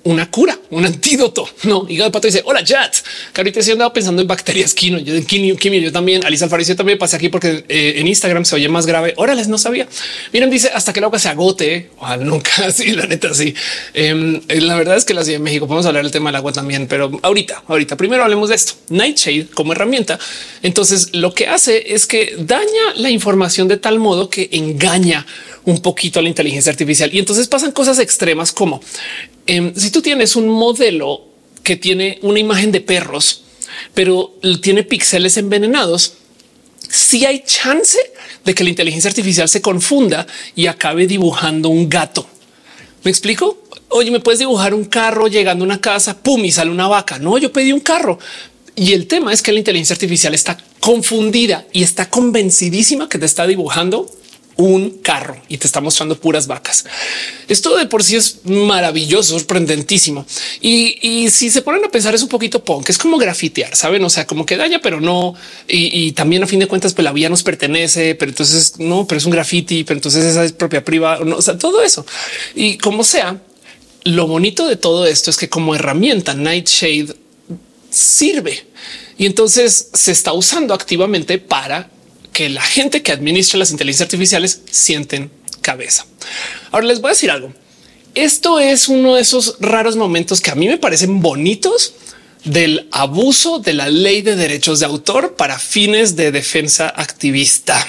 [0.04, 1.48] una cura, un antídoto.
[1.64, 2.94] No, hígado de pato dice hola, chat.
[3.32, 4.98] Que ahorita se andaba pensando en bacterias quino.
[4.98, 6.24] Yo en quimio, quimio, yo también.
[6.24, 9.12] Alisa Alfaricio también pasé aquí porque eh, en Instagram se oye más grave.
[9.16, 9.86] Órale, no sabía.
[10.32, 11.90] Miren, dice hasta que el agua se agote.
[11.98, 12.50] Ojalá nunca.
[12.80, 13.52] Sí, la neta, sí.
[13.92, 16.36] Em, eh, la verdad es que la Ciudad de México podemos hablar del tema del
[16.36, 18.74] agua también, pero ahorita, ahorita primero hablemos de esto.
[18.88, 20.18] Nightshade como herramienta.
[20.62, 25.26] Entonces, lo que hace es que daña la información de tal modo que engaña
[25.64, 28.80] un poquito a la inteligencia artificial y entonces pasan cosas extremas como
[29.50, 31.22] Em, si tú tienes un modelo
[31.64, 33.42] que tiene una imagen de perros,
[33.94, 36.14] pero tiene píxeles envenenados,
[36.88, 37.98] si hay chance
[38.44, 42.28] de que la inteligencia artificial se confunda y acabe dibujando un gato.
[43.02, 43.64] ¿Me explico?
[43.88, 46.22] Oye, ¿me puedes dibujar un carro llegando a una casa?
[46.22, 47.18] Pum, y sale una vaca.
[47.18, 48.20] No, yo pedí un carro.
[48.76, 53.26] Y el tema es que la inteligencia artificial está confundida y está convencidísima que te
[53.26, 54.08] está dibujando
[54.60, 56.84] un carro y te está mostrando puras vacas.
[57.48, 60.26] Esto de por sí es maravilloso, sorprendentísimo.
[60.60, 64.04] Y, si se ponen a pensar es un poquito punk, es como grafitear, saben?
[64.04, 65.34] O sea, como que daña, pero no.
[65.68, 69.18] Y, también a fin de cuentas, pues la vía nos pertenece, pero entonces no, pero
[69.18, 71.24] es un graffiti, pero entonces esa es propia privada.
[71.24, 72.04] No, o sea, todo eso.
[72.54, 73.40] Y como sea,
[74.04, 77.14] lo bonito de todo esto es que como herramienta Nightshade
[77.90, 78.64] sirve
[79.18, 81.90] y entonces se está usando activamente para
[82.32, 85.30] que la gente que administra las inteligencias artificiales sienten
[85.62, 86.06] cabeza.
[86.70, 87.52] Ahora les voy a decir algo.
[88.14, 91.94] Esto es uno de esos raros momentos que a mí me parecen bonitos
[92.44, 97.86] del abuso de la ley de derechos de autor para fines de defensa activista.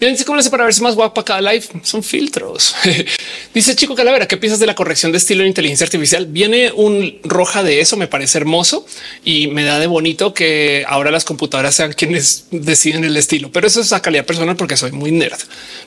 [0.00, 1.64] Miren cómo le hace para verse más guapa cada live.
[1.82, 2.74] Son filtros.
[3.54, 6.26] Dice Chico Calavera, ¿qué piensas de la corrección de estilo en inteligencia artificial?
[6.26, 8.86] Viene un roja de eso, me parece hermoso
[9.24, 13.66] y me da de bonito que ahora las computadoras sean quienes deciden el estilo, pero
[13.66, 15.38] eso es a calidad personal porque soy muy nerd.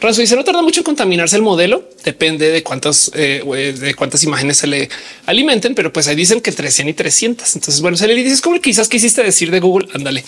[0.02, 3.44] Ranzo dice no tarda mucho en contaminarse el modelo, depende de cuántas, eh,
[3.80, 4.90] de cuántas imágenes se le
[5.26, 7.56] alimenten, pero pues ahí dicen que entre 100 y 300.
[7.56, 9.88] Entonces, bueno, se le dices como quizás quisiste decir de Google.
[9.94, 10.24] Ándale.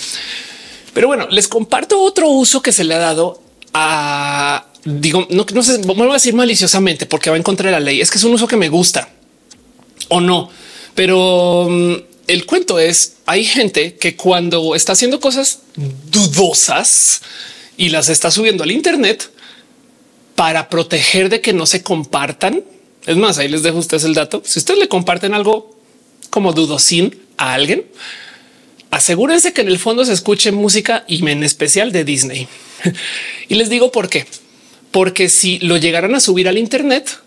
[0.94, 3.42] Pero bueno, les comparto otro uso que se le ha dado
[3.74, 7.80] a digo, no, no sé, vuelvo a decir maliciosamente porque va en contra de la
[7.80, 8.02] ley.
[8.02, 9.10] Es que es un uso que me gusta
[10.10, 10.50] o no,
[10.96, 11.94] pero mm,
[12.28, 15.60] el cuento es hay gente que cuando está haciendo cosas
[16.12, 17.22] dudosas
[17.78, 19.32] y las está subiendo al Internet
[20.36, 22.64] para proteger de que no se compartan.
[23.06, 24.42] Es más, ahí les dejo ustedes el dato.
[24.46, 25.81] Si ustedes le comparten algo
[26.32, 27.86] como dudosín, a alguien,
[28.90, 32.48] asegúrense que en el fondo se escuche música y en especial de Disney.
[33.48, 34.26] y les digo por qué.
[34.92, 37.20] Porque si lo llegaran a subir al Internet,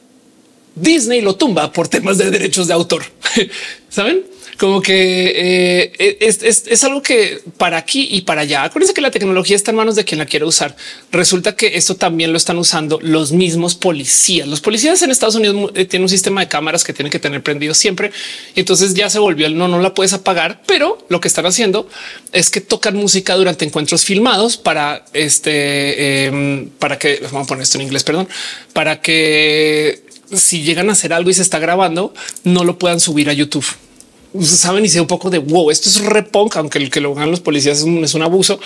[0.75, 3.05] Disney lo tumba por temas de derechos de autor.
[3.89, 4.35] Saben?
[4.59, 8.65] como que eh, es, algo que para aquí y para allá.
[8.65, 10.77] Acuérdense que la tecnología está en manos de quien la quiere usar.
[11.11, 14.47] Resulta que esto también lo están usando los mismos policías.
[14.47, 17.43] Los policías en Estados Unidos eh, tienen un sistema de cámaras que tienen que tener
[17.43, 18.13] prendido siempre.
[18.55, 21.89] Entonces ya se volvió el no, no la puedes apagar, pero lo que están haciendo
[22.33, 27.63] es que tocan música durante encuentros filmados para este, em, para que vamos a poner
[27.63, 28.29] esto en inglés, perdón,
[28.73, 32.15] para que si llegan a hacer algo y se está grabando,
[32.45, 33.67] no lo puedan subir a YouTube
[34.43, 37.31] saben y sé un poco de wow, esto es repunk, aunque el que lo hagan
[37.31, 38.59] los policías es un, es un abuso,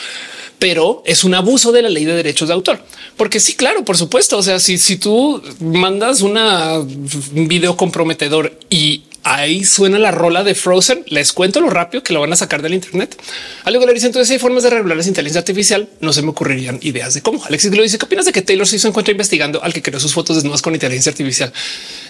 [0.59, 2.82] pero es un abuso de la ley de derechos de autor.
[3.16, 4.38] Porque sí, claro, por supuesto.
[4.38, 9.02] O sea, si, si tú mandas una, un video comprometedor y
[9.35, 12.62] ahí suena la rola de Frozen, les cuento lo rápido que lo van a sacar
[12.62, 13.20] del Internet.
[13.64, 15.89] Algo que le dicen entonces hay formas de regular la inteligencia artificial.
[16.01, 17.45] No se me ocurrirían ideas de cómo.
[17.45, 17.99] Alexis lo dice.
[17.99, 20.74] ¿Qué opinas de que Taylor se encuentra investigando al que creó sus fotos desnudas con
[20.74, 21.53] inteligencia artificial?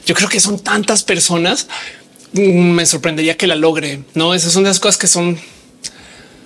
[0.07, 1.67] Yo creo que son tantas personas
[2.33, 4.03] me sorprendería que la logre.
[4.15, 5.39] No, esas son las cosas que son.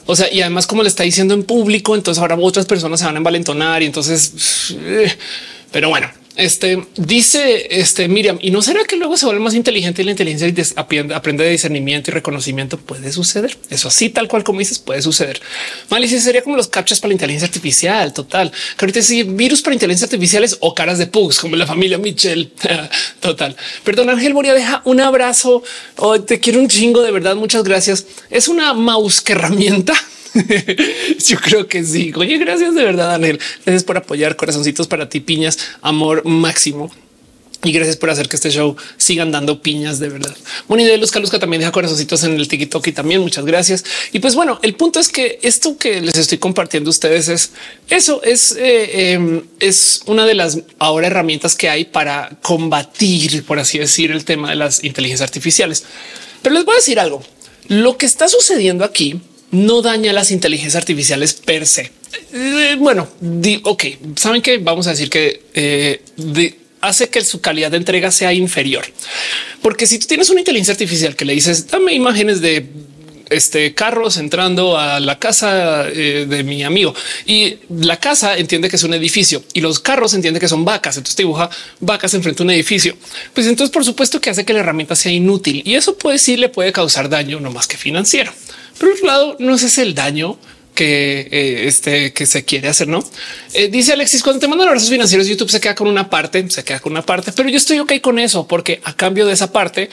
[0.07, 3.07] O sea, y además, como le está diciendo en público, entonces ahora otras personas se
[3.07, 5.12] van a envalentonar y entonces, eh,
[5.70, 10.03] pero bueno, este dice este Miriam, y no será que luego se vuelve más inteligente
[10.03, 12.78] y la inteligencia aprende, aprende de discernimiento y reconocimiento.
[12.78, 13.57] Puede suceder.
[13.70, 15.41] Eso así, tal cual como dices, puede suceder.
[15.91, 18.12] Malicia sería como los captchas para la inteligencia artificial.
[18.12, 18.51] Total.
[18.51, 22.51] Que ahorita sí, virus para inteligencia artificiales o caras de pugs, como la familia Michelle.
[23.20, 23.57] total.
[23.85, 25.62] Perdón, Ángel Moria deja un abrazo.
[25.97, 27.03] Oh, te quiero un chingo.
[27.03, 28.07] De verdad, muchas gracias.
[28.30, 29.95] Es una mouse que herramienta.
[31.26, 32.12] Yo creo que sí.
[32.16, 33.39] Oye, gracias de verdad, Daniel.
[33.64, 34.37] Gracias por apoyar.
[34.37, 36.91] Corazoncitos para ti, piñas, amor máximo.
[37.64, 40.35] Y gracias por hacer que este show sigan dando piñas de verdad.
[40.66, 43.85] Moni de Luz Calusca también deja corazoncitos en el TikTok y también muchas gracias.
[44.11, 47.53] Y pues bueno, el punto es que esto que les estoy compartiendo a ustedes es
[47.89, 53.61] eso es, eh, em, es una de las ahora herramientas que hay para combatir, por
[53.61, 55.85] así decir, el tema de las inteligencias artificiales.
[56.43, 57.22] Pero les voy a decir algo.
[57.68, 59.20] Lo que está sucediendo aquí
[59.53, 61.92] no daña las inteligencias artificiales per se.
[62.32, 63.09] Eh, bueno,
[63.62, 63.84] ok,
[64.16, 66.03] saben que vamos a decir que eh,
[66.80, 68.84] hace que su calidad de entrega sea inferior,
[69.61, 72.66] porque si tú tienes una inteligencia artificial que le dices dame imágenes de
[73.32, 76.94] este carros entrando a la casa eh, de mi amigo
[77.26, 80.96] y la casa entiende que es un edificio y los carros entiende que son vacas.
[80.96, 81.48] Entonces dibuja
[81.80, 82.96] vacas enfrente a un edificio.
[83.32, 86.36] Pues entonces, por supuesto que hace que la herramienta sea inútil y eso puede sí
[86.36, 88.32] le puede causar daño, no más que financiero.
[88.83, 90.37] Por otro lado, no es ese el daño
[90.74, 93.05] que eh, este que se quiere hacer, no
[93.55, 94.24] eh, dice Alexis.
[94.24, 97.07] Cuando te mandan abrazos financieros, YouTube se queda con una parte, se queda con una
[97.07, 99.89] parte, pero yo estoy ok con eso porque a cambio de esa parte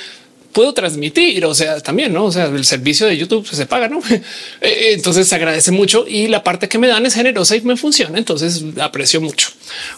[0.54, 1.46] puedo transmitir.
[1.46, 4.02] O sea, también no, o sea, el servicio de YouTube se paga, no?
[4.62, 7.78] Eh, entonces se agradece mucho y la parte que me dan es generosa y me
[7.78, 8.18] funciona.
[8.18, 9.50] Entonces aprecio mucho.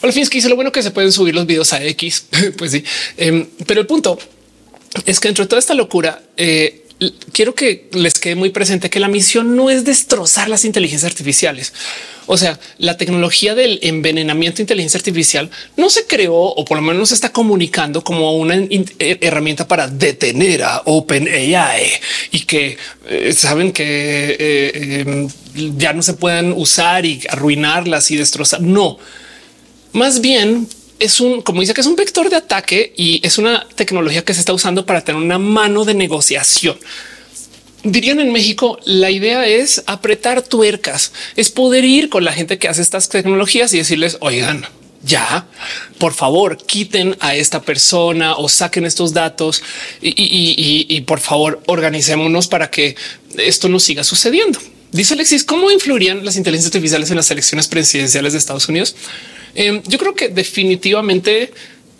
[0.02, 2.26] Al fin es que dice lo bueno que se pueden subir los videos a X.
[2.58, 2.84] pues sí,
[3.16, 4.20] em, pero el punto
[5.06, 6.22] es que dentro de toda esta locura,
[7.32, 11.74] quiero que les quede muy presente que la misión no es destrozar las inteligencias artificiales.
[12.28, 16.84] O sea, la tecnología del envenenamiento de inteligencia artificial no se creó o por lo
[16.84, 21.84] menos se está comunicando como una eh, herramienta para detener a OpenAI
[22.32, 22.78] y que
[23.10, 25.30] eh, saben que eh, em,
[25.78, 28.62] ya no se puedan usar y arruinarlas y destrozar.
[28.62, 28.99] No,
[29.91, 30.68] más bien
[31.02, 34.34] es un, como dice que es un vector de ataque y es una tecnología que
[34.34, 36.78] se está usando para tener una mano de negociación.
[37.84, 42.68] Dirían en México, la idea es apretar tuercas, es poder ir con la gente que
[42.68, 44.68] hace estas tecnologías y decirles, oigan,
[45.04, 45.47] ya,
[45.97, 49.64] por favor, quiten a esta persona o saquen estos datos
[49.99, 52.95] y, por favor organicémonos para que
[53.38, 54.60] esto no siga sucediendo.
[54.91, 58.95] Dice Alexis, ¿cómo influirían las inteligencias artificiales en las elecciones presidenciales de Estados Unidos?
[59.56, 61.52] Em, yo creo que definitivamente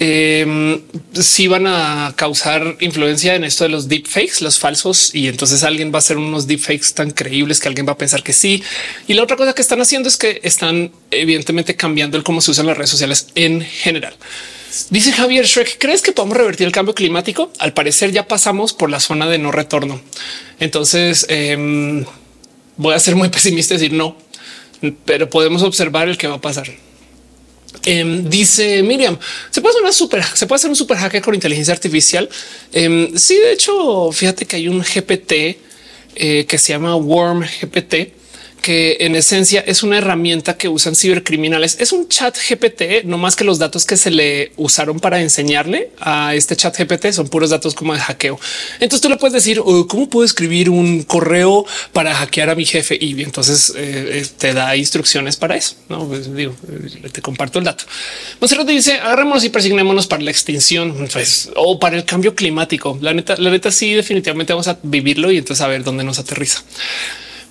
[0.04, 0.82] eh,
[1.14, 5.92] sí van a causar influencia en esto de los deepfakes, los falsos, y entonces alguien
[5.92, 8.64] va a hacer unos deepfakes tan creíbles que alguien va a pensar que sí.
[9.08, 12.50] Y la otra cosa que están haciendo es que están evidentemente cambiando el cómo se
[12.50, 14.16] usan las redes sociales en general.
[14.90, 17.52] Dice Javier Shrek, ¿crees que podemos revertir el cambio climático?
[17.60, 20.02] Al parecer ya pasamos por la zona de no retorno.
[20.60, 22.06] Entonces em,
[22.76, 24.18] voy a ser muy pesimista y decir no,
[25.06, 26.72] pero podemos observar el que va a pasar.
[27.86, 29.18] Em, dice Miriam,
[29.50, 32.30] se puede hacer una super, se puede hacer un super hacker con inteligencia artificial.
[32.74, 35.58] Eh, sí, de hecho, fíjate que hay un GPT
[36.16, 38.21] eh, que se llama Worm GPT
[38.62, 41.78] que en esencia es una herramienta que usan cibercriminales.
[41.80, 45.92] Es un chat GPT, no más que los datos que se le usaron para enseñarle
[46.00, 48.40] a este chat GPT son puros datos como de hackeo.
[48.80, 52.66] Entonces tú le puedes decir oh, cómo puedo escribir un correo para hackear a mi
[52.66, 55.76] jefe y entonces eh, te da instrucciones para eso.
[55.90, 57.86] No pues, digo, eh, te comparto el dato.
[58.40, 62.98] Monserrat dice agarrémonos y persignémonos para la extinción pues, o para el cambio climático.
[63.02, 66.20] La neta, la neta, sí, definitivamente vamos a vivirlo y entonces a ver dónde nos
[66.20, 66.64] aterriza.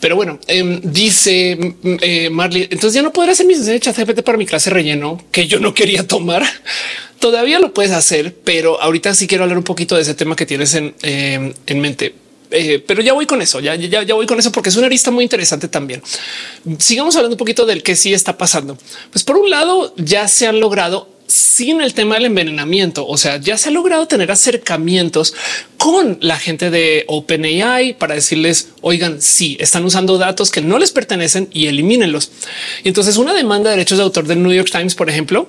[0.01, 3.97] Pero bueno, em, dice mm, eh, Marley, entonces ya no podrás hacer mis de chat
[3.97, 6.43] GPT para mi clase relleno que yo no quería tomar.
[7.21, 10.47] Todavía lo puedes hacer, pero ahorita sí quiero hablar un poquito de ese tema que
[10.47, 12.15] tienes en, em, mente.
[12.51, 14.87] Eh, pero ya voy con eso, ya, ya, ya voy con eso porque es una
[14.87, 16.03] arista muy interesante también.
[16.79, 18.77] Sigamos hablando un poquito del que sí está pasando.
[19.13, 23.07] Pues por un lado ya se han logrado sin el tema del envenenamiento.
[23.07, 25.35] O sea, ya se ha logrado tener acercamientos
[25.77, 30.91] con la gente de OpenAI para decirles, oigan, sí, están usando datos que no les
[30.91, 32.33] pertenecen y elimínenlos.
[32.83, 35.49] Y entonces una demanda de derechos de autor del New York Times, por ejemplo,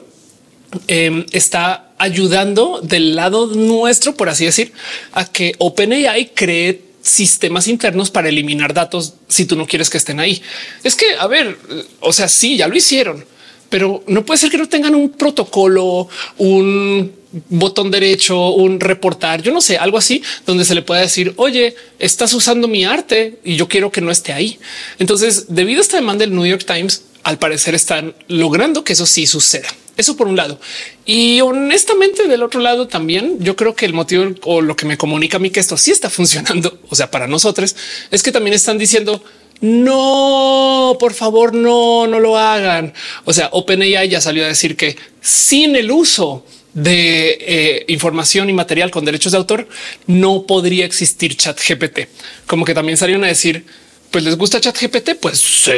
[0.88, 4.72] em, está ayudando del lado nuestro, por así decir,
[5.12, 10.20] a que OpenAI cree sistemas internos para eliminar datos si tú no quieres que estén
[10.20, 10.42] ahí.
[10.84, 11.58] Es que, a ver,
[12.00, 13.31] o sea, sí, ya lo hicieron
[13.72, 17.14] pero no puede ser que no tengan un protocolo, un
[17.50, 21.74] botón derecho, un reportar, yo no sé, algo así donde se le pueda decir, oye,
[21.98, 24.60] estás usando mi arte y yo quiero que no esté ahí.
[25.00, 29.06] Entonces, debido a esta demanda del New York Times, al parecer están logrando que eso
[29.06, 29.70] sí suceda.
[29.96, 30.60] Eso por un lado.
[31.06, 34.98] Y honestamente, del otro lado también, yo creo que el motivo o lo que me
[34.98, 37.76] comunica a mí que esto sí está funcionando, o sea, para nosotros,
[38.10, 39.24] es que también están diciendo,
[39.62, 42.94] no, por favor, no, no lo hagan.
[43.26, 46.44] O sea, OpenAI ya salió a decir que sin el uso
[46.74, 49.68] de eh, información y material con derechos de autor
[50.08, 52.08] no podría existir chat GPT.
[52.48, 53.66] Como que también salieron a decir,
[54.10, 55.70] pues les gusta chat GPT, pues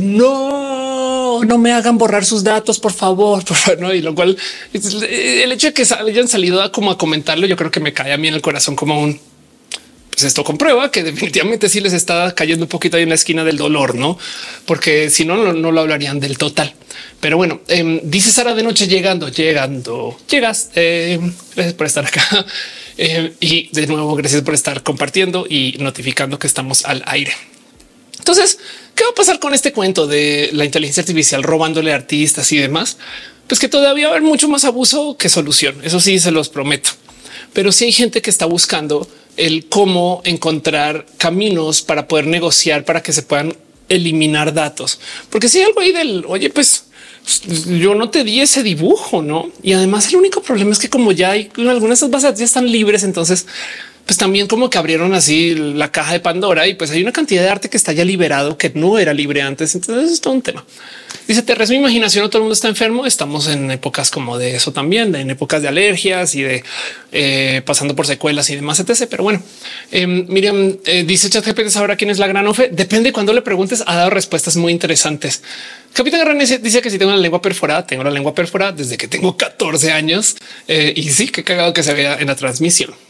[0.00, 3.80] no, no me hagan borrar sus datos, por favor, por favor.
[3.80, 3.94] ¿no?
[3.94, 4.36] Y lo cual
[4.72, 8.12] el hecho de que hayan salido a como a comentarlo, yo creo que me cae
[8.12, 9.20] a mí en el corazón como un
[10.18, 13.44] pues esto comprueba que definitivamente sí les está cayendo un poquito ahí en la esquina
[13.44, 14.18] del dolor, no?
[14.66, 16.74] Porque si no, no, lo hablarían del total.
[17.20, 20.70] Pero bueno, em, dice Sara de noche llegando, llegando, llegas.
[20.74, 22.44] Em, gracias por estar acá.
[23.00, 27.30] Em, y de nuevo, gracias por estar compartiendo y notificando que estamos al aire.
[28.18, 28.58] Entonces,
[28.96, 32.96] ¿qué va a pasar con este cuento de la inteligencia artificial robándole artistas y demás?
[33.46, 35.76] Pues que todavía va a haber mucho más abuso que solución.
[35.84, 36.90] Eso sí, se los prometo.
[37.52, 39.08] Pero si hay gente que está buscando
[39.38, 43.56] el cómo encontrar caminos para poder negociar para que se puedan
[43.88, 45.00] eliminar datos.
[45.30, 46.84] Porque si hay algo ahí del oye, pues
[47.80, 49.50] yo no te di ese dibujo, no?
[49.62, 52.44] Y además, el único problema es que, como ya hay algunas de esas bases ya
[52.44, 53.46] están libres, entonces
[54.08, 57.42] pues también como que abrieron así la caja de Pandora y pues hay una cantidad
[57.42, 59.74] de arte que está ya liberado que no era libre antes.
[59.74, 60.64] Entonces es todo un tema.
[61.26, 63.04] Dice te mi imaginación, o todo el mundo está enfermo.
[63.04, 66.64] Estamos en épocas como de eso también, en épocas de alergias y de
[67.12, 69.06] eh, pasando por secuelas y demás, etc.
[69.10, 69.42] Pero bueno,
[69.92, 72.70] eh, Miriam eh, dice ChatGPT ahora quién es la gran ofe.
[72.72, 75.42] Depende cuando le preguntes, ha dado respuestas muy interesantes.
[75.92, 79.06] Capitán Garrani dice que si tengo una lengua perforada, tengo la lengua perforada desde que
[79.06, 80.36] tengo 14 años
[80.66, 83.07] y sí que cagado que se vea en la transmisión.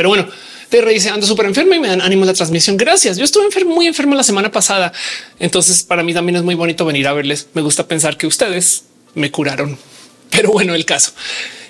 [0.00, 0.26] Pero bueno,
[0.70, 2.78] Te dice ando súper enferma y me dan ánimo la transmisión.
[2.78, 3.18] Gracias.
[3.18, 4.94] Yo estuve enfermo, muy enfermo la semana pasada.
[5.38, 7.48] Entonces para mí también es muy bonito venir a verles.
[7.52, 8.84] Me gusta pensar que ustedes
[9.14, 9.76] me curaron.
[10.30, 11.12] Pero bueno, el caso.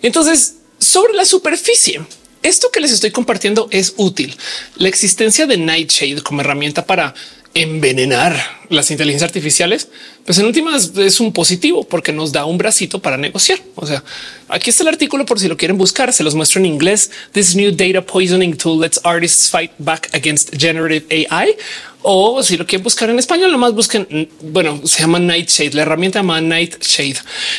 [0.00, 2.02] Entonces sobre la superficie,
[2.44, 4.36] esto que les estoy compartiendo es útil.
[4.76, 7.14] La existencia de Nightshade como herramienta para
[7.54, 9.88] envenenar las inteligencias artificiales,
[10.24, 13.58] pues en últimas es un positivo porque nos da un bracito para negociar.
[13.74, 14.04] O sea,
[14.48, 16.12] aquí está el artículo por si lo quieren buscar.
[16.12, 17.10] Se los muestro en inglés.
[17.32, 21.56] This new data poisoning tool lets artists fight back against generative AI.
[22.02, 24.28] O si lo quieren buscar en español, nomás busquen.
[24.40, 25.74] Bueno, se llama Nightshade.
[25.74, 27.16] La herramienta llama Nightshade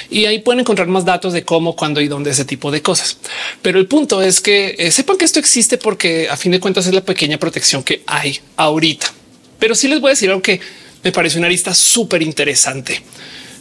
[0.09, 3.17] y ahí pueden encontrar más datos de cómo, cuándo y dónde ese tipo de cosas.
[3.61, 6.87] Pero el punto es que eh, sepan que esto existe porque a fin de cuentas
[6.87, 9.20] es la pequeñña protección que hay ahorita.
[9.61, 10.59] Pero sí les voy a decir algo que
[11.03, 12.99] me parece una arista súper interesante.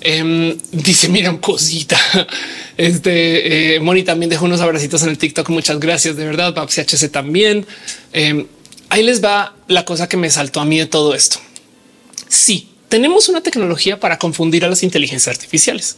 [0.01, 2.01] Em, dice, mira, cosita.
[2.79, 5.51] Este eh, Moni también dejó unos abracitos en el TikTok.
[5.51, 6.17] Muchas gracias.
[6.17, 7.67] De verdad, Papsi HC también.
[8.15, 8.47] Em,
[8.89, 11.37] ahí les va la cosa que me saltó a mí de todo esto.
[12.29, 15.97] Sí, tenemos una tecnología para confundir a las inteligencias artificiales,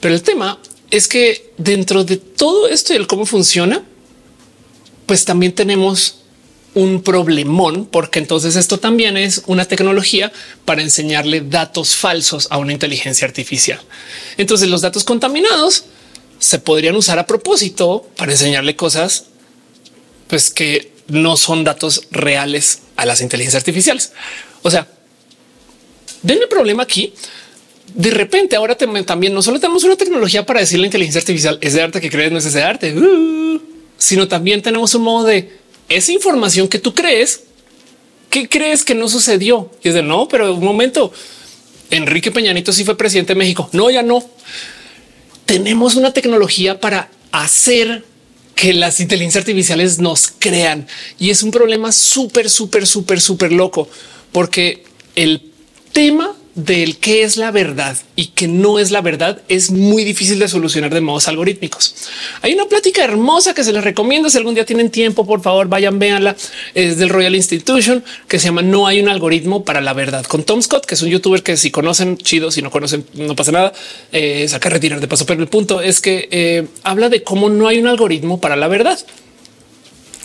[0.00, 0.58] pero el tema
[0.90, 3.84] es que dentro de todo esto y el cómo funciona,
[5.04, 6.21] pues también tenemos
[6.74, 10.32] un problemón, porque entonces esto también es una tecnología
[10.64, 13.80] para enseñarle datos falsos a una inteligencia artificial.
[14.38, 15.84] Entonces los datos contaminados
[16.38, 19.26] se podrían usar a propósito para enseñarle cosas
[20.28, 24.12] pues que no son datos reales a las inteligencias artificiales.
[24.62, 24.88] O sea,
[26.26, 27.12] el problema aquí.
[27.94, 31.74] De repente ahora también no solo tenemos una tecnología para decir la inteligencia artificial es
[31.74, 33.60] de arte que crees no es ese arte, uh,
[33.98, 37.42] sino también tenemos un modo de esa información que tú crees,
[38.30, 39.70] ¿qué crees que no sucedió?
[39.82, 41.12] Y es de no, pero un momento,
[41.90, 43.68] Enrique Peñanito sí fue presidente de México.
[43.72, 44.24] No, ya no.
[45.44, 48.04] Tenemos una tecnología para hacer
[48.54, 50.86] que las inteligencias artificiales nos crean
[51.18, 53.88] y es un problema súper, súper, súper, súper loco
[54.30, 54.84] porque
[55.16, 55.50] el
[55.92, 60.38] tema del qué es la verdad y que no es la verdad es muy difícil
[60.38, 61.94] de solucionar de modos algorítmicos.
[62.42, 64.28] Hay una plática hermosa que se les recomiendo.
[64.28, 66.36] Si algún día tienen tiempo, por favor, vayan, véanla.
[66.74, 70.44] Es del Royal Institution que se llama No hay un algoritmo para la verdad con
[70.44, 73.52] Tom Scott, que es un youtuber que si conocen chido, si no conocen, no pasa
[73.52, 73.72] nada.
[74.12, 75.24] Eh, saca retirar de paso.
[75.24, 78.68] Pero el punto es que eh, habla de cómo no hay un algoritmo para la
[78.68, 78.98] verdad.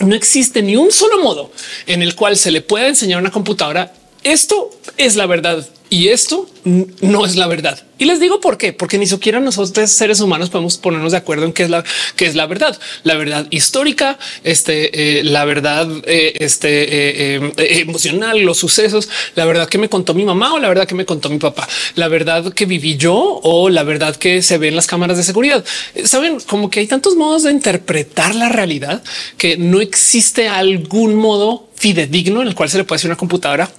[0.00, 1.50] No existe ni un solo modo
[1.86, 3.92] en el cual se le pueda enseñar a una computadora
[4.24, 7.82] esto es la verdad y esto no es la verdad.
[7.98, 11.46] Y les digo por qué, porque ni siquiera nosotros seres humanos podemos ponernos de acuerdo
[11.46, 11.82] en qué es la
[12.14, 18.40] qué es la verdad, la verdad histórica, este, eh, la verdad eh, este, eh, emocional,
[18.40, 21.30] los sucesos, la verdad que me contó mi mamá o la verdad que me contó
[21.30, 24.86] mi papá, la verdad que viví yo o la verdad que se ve en las
[24.86, 25.64] cámaras de seguridad.
[26.04, 29.02] Saben como que hay tantos modos de interpretar la realidad
[29.38, 33.70] que no existe algún modo fidedigno en el cual se le puede hacer una computadora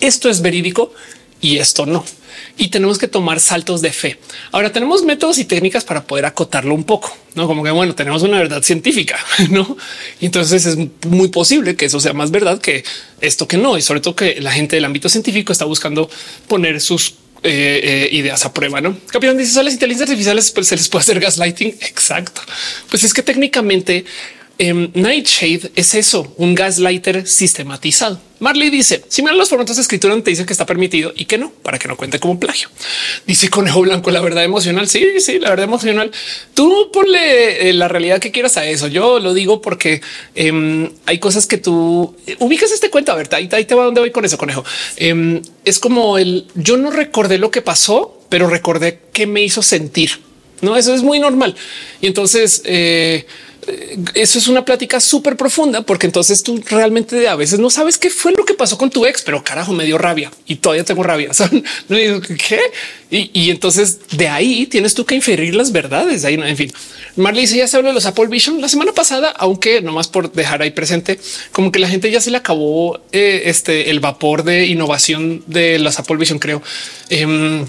[0.00, 0.92] esto es verídico
[1.40, 2.04] y esto no.
[2.56, 4.18] Y tenemos que tomar saltos de fe.
[4.52, 8.22] Ahora tenemos métodos y técnicas para poder acotarlo un poco, no como que bueno, tenemos
[8.22, 9.18] una verdad científica,
[9.50, 9.76] no?
[10.20, 10.76] Y entonces es
[11.06, 12.84] muy posible que eso sea más verdad que
[13.20, 13.76] esto que no.
[13.78, 16.10] Y sobre todo que la gente del ámbito científico está buscando
[16.48, 18.82] poner sus eh, eh, ideas a prueba.
[18.82, 21.68] No capitán dice son las inteligencias artificiales, pues se les puede hacer gaslighting.
[21.80, 22.42] Exacto.
[22.90, 24.04] Pues es que técnicamente
[24.62, 28.20] Em, Nightshade es eso, un gaslighter sistematizado.
[28.40, 31.38] Marley dice: Si miran los formatos de escritura, te dicen que está permitido y que
[31.38, 32.68] no, para que no cuente como plagio.
[33.26, 34.86] Dice Conejo Blanco, la verdad emocional.
[34.86, 36.10] Sí, sí, la verdad emocional.
[36.52, 38.86] Tú ponle eh, la realidad que quieras a eso.
[38.88, 40.02] Yo lo digo porque
[40.34, 43.12] em, hay cosas que tú ubicas este cuento.
[43.12, 44.62] A ver, ahí, te va donde voy con eso, Conejo.
[44.96, 49.62] Em, es como el yo no recordé lo que pasó, pero recordé qué me hizo
[49.62, 50.20] sentir.
[50.60, 51.54] No, eso es muy normal.
[52.02, 53.24] Y entonces, eh,
[54.14, 58.10] eso es una plática súper profunda porque entonces tú realmente a veces no sabes qué
[58.10, 61.02] fue lo que pasó con tu ex, pero carajo, me dio rabia y todavía tengo
[61.02, 61.30] rabia.
[63.12, 66.24] Y, entonces de ahí tienes tú que inferir las verdades.
[66.24, 66.72] Ahí, en fin,
[67.16, 70.30] Marley ya se habló de los Apple Vision la semana pasada, aunque no más por
[70.30, 71.18] dejar ahí presente,
[71.50, 75.80] como que la gente ya se le acabó eh, este el vapor de innovación de
[75.80, 76.62] las Apple Vision, creo.
[77.08, 77.66] Em,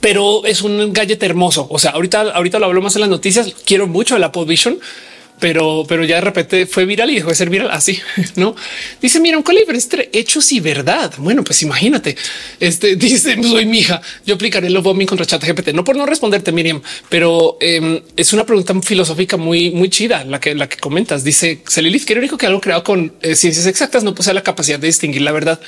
[0.00, 1.66] pero es un gallete hermoso.
[1.70, 3.54] O sea, ahorita, ahorita lo hablo más en las noticias.
[3.64, 4.78] Quiero mucho el Apple Vision
[5.38, 7.98] pero, pero ya de repente fue viral y dejó de ser viral así,
[8.36, 8.54] ¿no?
[9.00, 11.12] Dice, mira, ¿cuál es la diferencia entre hechos y verdad?
[11.18, 12.16] Bueno, pues imagínate,
[12.60, 16.06] este dice, soy mi hija, yo aplicaré el bombing contra chat GPT, no por no
[16.06, 20.76] responderte, Miriam, pero em, es una pregunta filosófica muy, muy chida, la que, la que
[20.76, 21.24] comentas.
[21.24, 24.78] Dice Celilith, que único que algo creado con eh, ciencias exactas no posee la capacidad
[24.78, 25.60] de distinguir la verdad.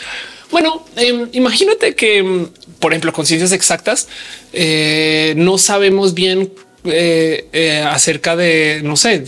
[0.51, 2.49] Bueno, em, imagínate que, em,
[2.79, 4.09] por ejemplo, con ciencias exactas,
[4.53, 6.53] eh, no sabemos bien
[6.85, 9.25] eh, eh, acerca de, no sé,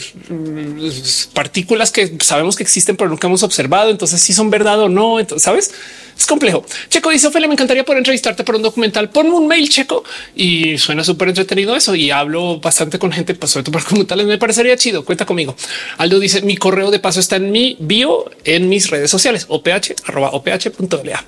[1.32, 3.90] partículas que sabemos que existen, pero nunca hemos observado.
[3.90, 5.72] Entonces, si son verdad o no, entonces, sabes,
[6.20, 6.66] es complejo.
[6.90, 9.08] Checo dice, Ophelia, me encantaría poder entrevistarte por un documental.
[9.08, 10.04] Ponme un mail, Checo,
[10.36, 11.94] y suena súper entretenido eso.
[11.94, 14.26] Y hablo bastante con gente, pues sobre todo por documentales.
[14.26, 15.02] Me parecería chido.
[15.02, 15.56] Cuenta conmigo.
[15.96, 19.66] Aldo dice, mi correo de paso está en mi bio en mis redes sociales, oph,
[20.04, 21.24] arroba oph.la.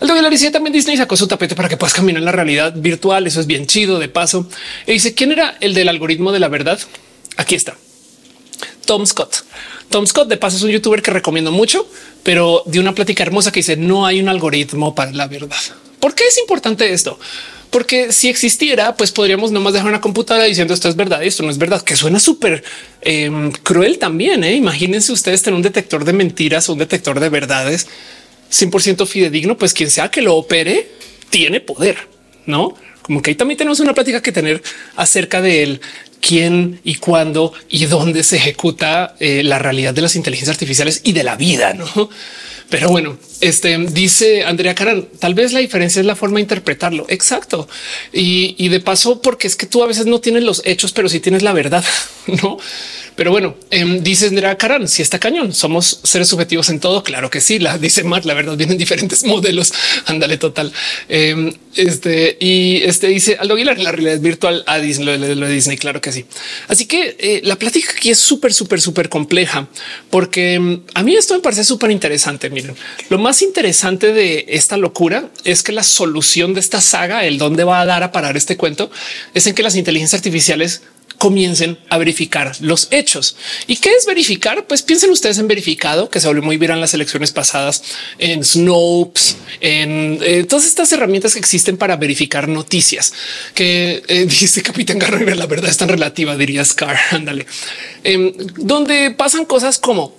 [0.00, 2.74] Aldo Aguilar dice, también Disney sacó su tapete para que puedas caminar en la realidad
[2.74, 3.28] virtual.
[3.28, 4.48] Eso es bien chido de paso.
[4.88, 6.78] Y dice, ¿quién era el del algoritmo de la verdad?
[7.36, 7.76] Aquí está.
[8.84, 9.44] Tom Scott.
[9.88, 11.88] Tom Scott, de paso, es un youtuber que recomiendo mucho,
[12.22, 15.56] pero de una plática hermosa que dice no hay un algoritmo para la verdad.
[16.00, 17.18] ¿Por qué es importante esto?
[17.70, 21.42] Porque si existiera, pues podríamos nomás dejar una computadora diciendo esto es verdad y esto
[21.42, 22.62] no es verdad, que suena súper
[23.00, 24.44] em, cruel también.
[24.44, 24.54] ¿eh?
[24.54, 27.86] Imagínense ustedes tener un detector de mentiras un detector de verdades
[28.50, 30.90] 100% fidedigno, pues quien sea que lo opere
[31.30, 31.96] tiene poder,
[32.44, 32.74] no?
[33.02, 34.62] Como que ahí también tenemos una plática que tener
[34.96, 35.80] acerca de él
[36.20, 41.12] quién y cuándo y dónde se ejecuta eh, la realidad de las inteligencias artificiales y
[41.12, 42.08] de la vida, ¿no?
[42.70, 47.04] Pero bueno, este dice Andrea Caran, tal vez la diferencia es la forma de interpretarlo.
[47.10, 47.68] Exacto.
[48.14, 51.10] Y, y de paso, porque es que tú a veces no tienes los hechos, pero
[51.10, 51.84] sí tienes la verdad,
[52.42, 52.56] no?
[53.16, 57.02] Pero bueno, eh, dice Andrea Caran, si está cañón, somos seres subjetivos en todo.
[57.02, 59.72] Claro que sí, la dice Matt, la verdad, vienen diferentes modelos.
[60.06, 60.72] Ándale, total.
[61.08, 65.76] Eh, este y este dice Aldo Aguilar, la realidad virtual a Disney, lo, de Disney.
[65.76, 66.24] Claro que sí.
[66.68, 69.68] Así que eh, la plática aquí es súper, súper, súper compleja,
[70.10, 72.50] porque em, a mí esto me parece súper interesante.
[72.50, 72.74] Miren,
[73.08, 77.64] lo más interesante de esta locura es que la solución de esta saga, el dónde
[77.64, 78.90] va a dar a parar este cuento,
[79.34, 80.82] es en que las inteligencias artificiales
[81.18, 83.36] comiencen a verificar los hechos.
[83.66, 84.66] ¿Y qué es verificar?
[84.66, 87.82] Pues piensen ustedes en verificado, que se volvió muy bien en las elecciones pasadas,
[88.18, 93.12] en Snopes, en eh, todas estas herramientas que existen para verificar noticias,
[93.54, 97.46] que eh, dice Capitán Garrera, la verdad es tan relativa, diría Scar, ándale,
[98.04, 100.14] em, donde pasan cosas como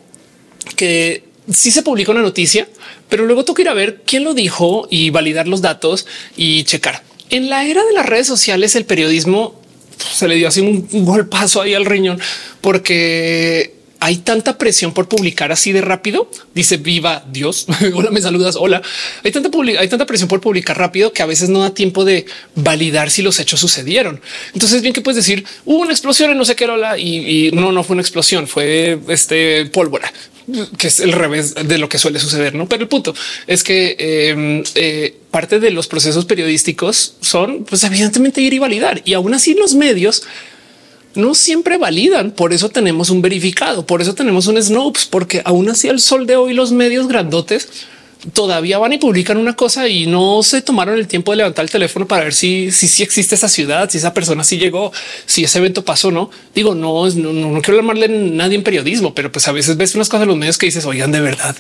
[0.76, 2.68] que si se publica una noticia,
[3.10, 6.06] pero luego toca ir a ver quién lo dijo y validar los datos
[6.38, 7.04] y checar.
[7.30, 9.60] En la era de las redes sociales, el periodismo
[9.98, 12.20] se le dio así un, golpazo ahí al riñón
[12.62, 16.30] porque hay tanta presión por publicar así de rápido.
[16.54, 17.68] Dice viva Dios.
[17.94, 18.58] hola, me saludas.
[18.58, 18.82] Hola.
[19.24, 22.26] Hay tanta, hay tanta presión por publicar rápido que a veces no da tiempo de
[22.54, 24.20] validar si los hechos sucedieron.
[24.54, 27.52] Entonces, bien que puedes decir hubo una explosión en no sé qué era y, y
[27.52, 30.12] no, no fue una explosión, fue este pólvora
[30.78, 32.56] que es el revés de lo que suele suceder.
[32.56, 33.14] No, pero el punto
[33.48, 39.02] es que em, eh, parte de los procesos periodísticos son, pues, evidentemente ir y validar.
[39.06, 40.24] Y aún así, los medios
[41.16, 42.32] no siempre validan.
[42.32, 46.26] Por eso tenemos un verificado, por eso tenemos un Snopes, porque aún así, al sol
[46.26, 47.70] de hoy, los medios grandotes
[48.32, 51.72] todavía van y publican una cosa y no se tomaron el tiempo de levantar el
[51.72, 54.92] teléfono para ver si si, si existe esa ciudad, si esa persona sí llegó,
[55.26, 56.12] si ese evento pasó.
[56.12, 59.96] No digo, no, no, no quiero llamarle nadie en periodismo, pero pues a veces ves
[59.96, 61.56] unas cosas en los medios que dices, oigan, de verdad.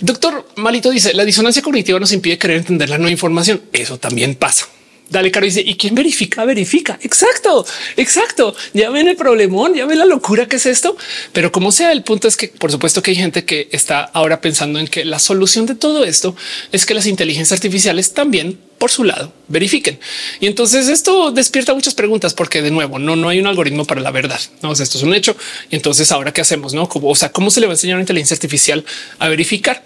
[0.00, 3.62] Doctor Malito dice la disonancia cognitiva nos impide querer entender la nueva información.
[3.72, 4.66] Eso también pasa.
[5.10, 6.44] Dale, Caro dice, ¿y quién verifica?
[6.44, 6.96] Verifica.
[7.02, 8.54] Exacto, exacto.
[8.72, 10.96] Ya ven el problemón, ya ven la locura que es esto.
[11.32, 14.40] Pero como sea, el punto es que por supuesto que hay gente que está ahora
[14.40, 16.36] pensando en que la solución de todo esto
[16.70, 19.98] es que las inteligencias artificiales también por su lado verifiquen.
[20.38, 24.00] Y entonces esto despierta muchas preguntas porque de nuevo no, no hay un algoritmo para
[24.00, 24.40] la verdad.
[24.62, 25.36] No, esto es un hecho.
[25.70, 26.72] Y entonces ahora qué hacemos?
[26.72, 28.84] No, como, o sea, cómo se le va a enseñar a una inteligencia artificial
[29.18, 29.84] a verificar?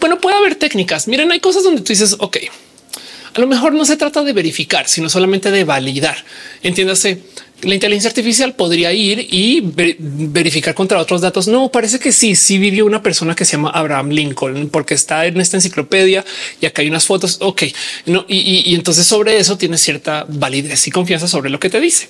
[0.00, 1.06] Bueno, puede haber técnicas.
[1.06, 2.36] Miren, hay cosas donde tú dices, ok,
[3.38, 6.16] a lo mejor no se trata de verificar, sino solamente de validar.
[6.60, 7.22] Entiéndase,
[7.62, 11.48] la inteligencia artificial podría ir y verificar contra otros datos.
[11.48, 15.26] No parece que sí, sí vivió una persona que se llama Abraham Lincoln, porque está
[15.26, 16.24] en esta enciclopedia
[16.60, 17.38] y acá hay unas fotos.
[17.40, 17.64] Ok,
[18.06, 22.08] no, y, entonces sobre eso tiene cierta validez y confianza sobre lo que te dice.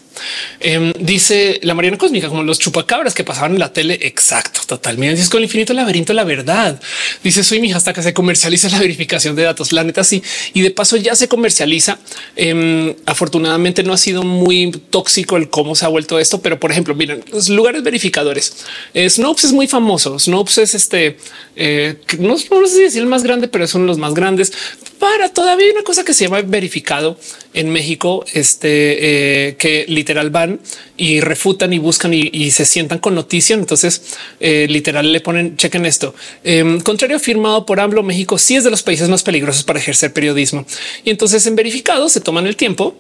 [0.61, 3.99] Em, dice la Mariana Cósmica, como los chupacabras que pasaban en la tele.
[4.03, 5.23] Exacto, totalmente.
[5.23, 6.79] Es con el infinito laberinto, la verdad.
[7.25, 9.73] Dice soy mi hija hasta que se comercializa la verificación de datos.
[9.73, 10.23] La neta, sí.
[10.53, 11.99] Y de paso ya se comercializa.
[12.37, 16.71] Em, afortunadamente no ha sido muy tóxico el cómo se ha vuelto esto, pero por
[16.71, 18.65] ejemplo, miren los lugares verificadores.
[18.95, 20.19] Eh, Snopes es muy famoso.
[20.19, 21.17] Snopes es este,
[21.57, 24.53] eh, no, sé si es el más grande, pero son los más grandes
[24.99, 27.19] para todavía una cosa que se llama verificado
[27.55, 30.61] en México, este eh, que literal van
[30.97, 33.55] y refutan y buscan y, se sientan con noticia.
[33.55, 34.03] Entonces,
[34.41, 36.15] literal le ponen chequen esto.
[36.43, 40.13] Em, contrario firmado por AMLO, México sí es de los países más peligrosos para ejercer
[40.13, 40.67] periodismo.
[41.05, 42.97] Y entonces en verificado se toman el tiempo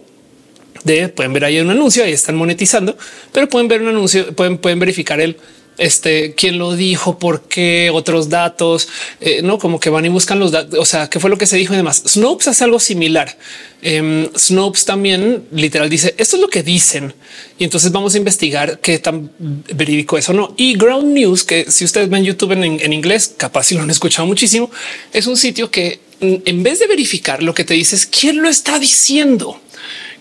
[0.84, 2.96] de pueden ver ahí un anuncio, ahí están monetizando,
[3.32, 5.36] pero pueden ver un anuncio, pueden, pueden verificar el
[5.78, 8.88] este, quién lo dijo, por qué, otros datos,
[9.20, 10.78] eh, no como que van y buscan los datos.
[10.78, 12.02] O sea, qué fue lo que se dijo y demás.
[12.06, 13.38] Snopes hace algo similar.
[13.80, 17.14] Eh, Snopes también literal dice esto es lo que dicen
[17.60, 20.52] y entonces vamos a investigar qué tan verídico es o no.
[20.56, 23.90] Y Ground News, que si ustedes ven YouTube en, en inglés, capaz si lo han
[23.90, 24.70] escuchado muchísimo,
[25.12, 28.80] es un sitio que en vez de verificar lo que te dices, quién lo está
[28.80, 29.60] diciendo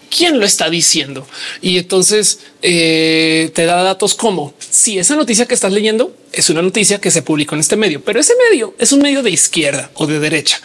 [0.10, 1.28] quién lo está diciendo.
[1.62, 6.62] Y entonces eh, te da datos como si esa noticia que estás leyendo es una
[6.62, 9.90] noticia que se publicó en este medio, pero ese medio es un medio de izquierda
[9.96, 10.62] o de derecha.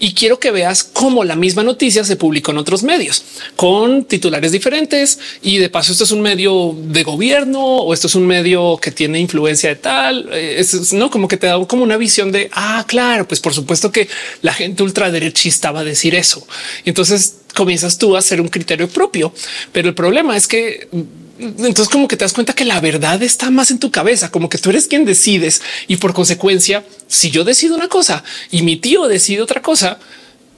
[0.00, 3.24] Y quiero que veas cómo la misma noticia se publicó en otros medios
[3.54, 5.18] con titulares diferentes.
[5.40, 8.90] Y de paso, esto es un medio de gobierno o esto es un medio que
[8.90, 10.28] tiene influencia de tal.
[10.32, 13.54] Eh, es no como que te da como una visión de ah, claro, pues por
[13.54, 14.08] supuesto que
[14.42, 16.46] la gente ultraderechista va a decir eso.
[16.84, 19.32] Entonces comienzas tú a hacer un criterio propio.
[19.72, 23.22] Pero el problema es que mm, entonces como que te das cuenta que la verdad
[23.22, 27.30] está más en tu cabeza, como que tú eres quien decides y por consecuencia, si
[27.30, 29.98] yo decido una cosa y mi tío decide otra cosa,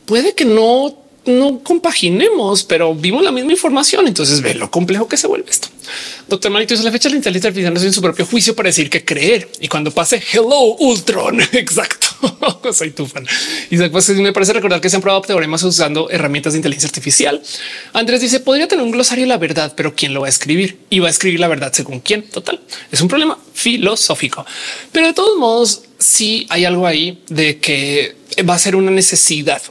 [0.06, 4.06] puede que no no compaginemos, pero vimos la misma información.
[4.06, 5.68] Entonces ve lo complejo que se vuelve esto.
[6.28, 8.88] Doctor Manito es la fecha de la inteligencia artificial en su propio juicio para decir
[8.88, 9.48] que creer.
[9.60, 12.05] Y cuando pase hello Ultron, exacto.
[12.72, 13.26] Soy tu fan.
[13.70, 17.42] Y después me parece recordar que se han probado teoremas usando herramientas de inteligencia artificial.
[17.92, 20.78] Andrés dice podría tener un glosario de la verdad, pero quién lo va a escribir
[20.90, 22.22] y va a escribir la verdad según quién.
[22.22, 22.60] Total
[22.90, 24.44] es un problema filosófico,
[24.92, 28.16] pero de todos modos, sí hay algo ahí de que
[28.48, 29.62] va a ser una necesidad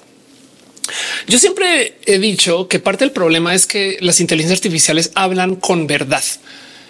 [1.27, 5.87] yo siempre he dicho que parte del problema es que las inteligencias artificiales hablan con
[5.87, 6.23] verdad.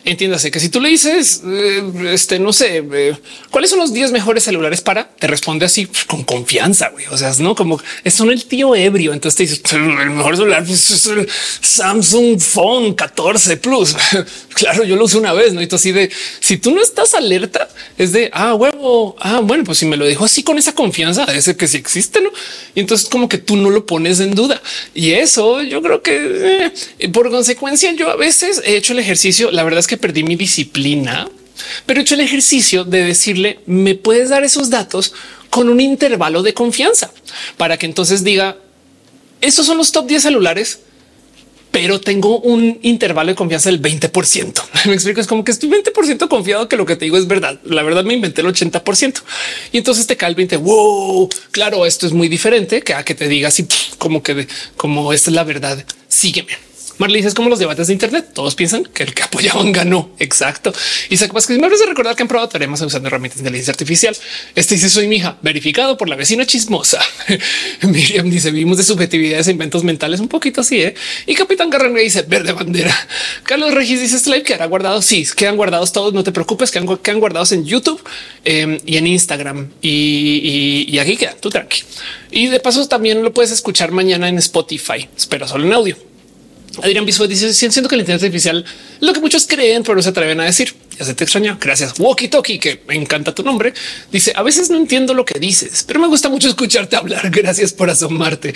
[0.06, 3.18] Entiéndase que si tú le dices, eh, este, no sé, eh,
[3.50, 7.08] cuáles son los 10 mejores celulares para, te responde así pues, con confianza, güey.
[7.10, 9.14] O sea, no como son el tío ebrio.
[9.14, 11.10] Entonces te dices, el mejor celular pues,
[11.60, 13.96] Samsung Phone 14 Plus.
[14.54, 15.62] claro, yo lo uso una vez, ¿no?
[15.64, 19.64] Y tú así de, si tú no estás alerta, es de, ah, huevo, ah, bueno,
[19.64, 22.30] pues si me lo dijo así con esa confianza, ese que sí existe, ¿no?
[22.76, 24.62] Y entonces como que tú no lo pones en duda.
[24.94, 29.50] Y eso yo creo que eh, por consecuencia yo a veces he hecho el ejercicio,
[29.50, 31.30] la verdad es que perdí mi disciplina,
[31.86, 35.14] pero he hecho el ejercicio de decirle, me puedes dar esos datos
[35.50, 37.12] con un intervalo de confianza
[37.58, 38.58] para que entonces diga,
[39.42, 40.80] estos son los top 10 celulares,
[41.72, 44.64] pero tengo un intervalo de confianza del 20%.
[44.86, 47.60] Me explico, es como que estoy 20% confiado que lo que te digo es verdad.
[47.66, 49.22] La verdad me inventé el 80%
[49.74, 50.56] y entonces te cae el 20.
[50.58, 53.68] Wow, claro, esto es muy diferente que a que te diga así
[53.98, 55.84] como que como esta es la verdad.
[56.08, 56.58] Sígueme.
[56.98, 58.30] Marley es como los debates de Internet.
[58.34, 60.12] Todos piensan que el que apoyaban ganó.
[60.20, 60.74] Exacto.
[61.10, 64.16] Y se que me parece recordar que han probado teoremas usando herramientas de inteligencia artificial.
[64.56, 67.00] Este dice soy mi hija, verificado por la vecina chismosa.
[67.82, 70.82] Miriam dice vivimos de subjetividades e inventos mentales un poquito así.
[70.82, 70.96] ¿eh?
[71.26, 72.96] Y Capitán Garren dice verde bandera.
[73.44, 75.02] Carlos Regis dice este live quedará guardado.
[75.02, 76.14] Sí, quedan guardados todos.
[76.14, 78.02] No te preocupes, quedan, quedan guardados en YouTube
[78.44, 79.70] em, y en Instagram.
[79.82, 81.84] Y, aquí queda tú tranqui.
[82.32, 85.08] Y de paso también lo puedes escuchar mañana en Spotify.
[85.16, 86.15] Espero solo en audio.
[86.84, 88.66] Adrián Bispo dice siento que la inteligencia artificial
[89.00, 90.74] lo que muchos creen, pero no se atreven a decir.
[90.98, 91.58] Ya se te extraña.
[91.60, 92.00] Gracias.
[92.00, 93.74] Walkie Talkie, que me encanta tu nombre.
[94.12, 97.30] Dice a veces no entiendo lo que dices, pero me gusta mucho escucharte hablar.
[97.30, 98.54] Gracias por asomarte.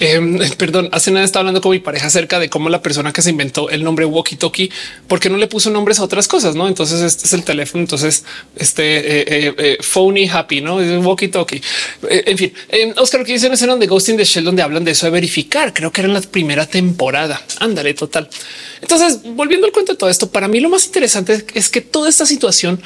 [0.00, 3.22] Em, perdón, hace nada estaba hablando con mi pareja acerca de cómo la persona que
[3.22, 4.70] se inventó el nombre Walkie Talkie,
[5.06, 6.68] porque no le puso nombres a otras cosas, no?
[6.68, 7.82] Entonces este es el teléfono.
[7.82, 8.24] Entonces
[8.56, 11.62] este eh, eh, eh, phony happy, no es Walkie Talkie.
[12.08, 14.92] en fin, em, Oscar, que dicen escena de Ghost in the Shell, donde hablan de
[14.92, 15.72] eso de verificar.
[15.72, 17.40] Creo que era en la primera temporada.
[17.60, 18.28] Ándale, total.
[18.80, 22.08] Entonces, volviendo al cuento de todo esto, para mí lo más interesante es que toda
[22.08, 22.80] esta situación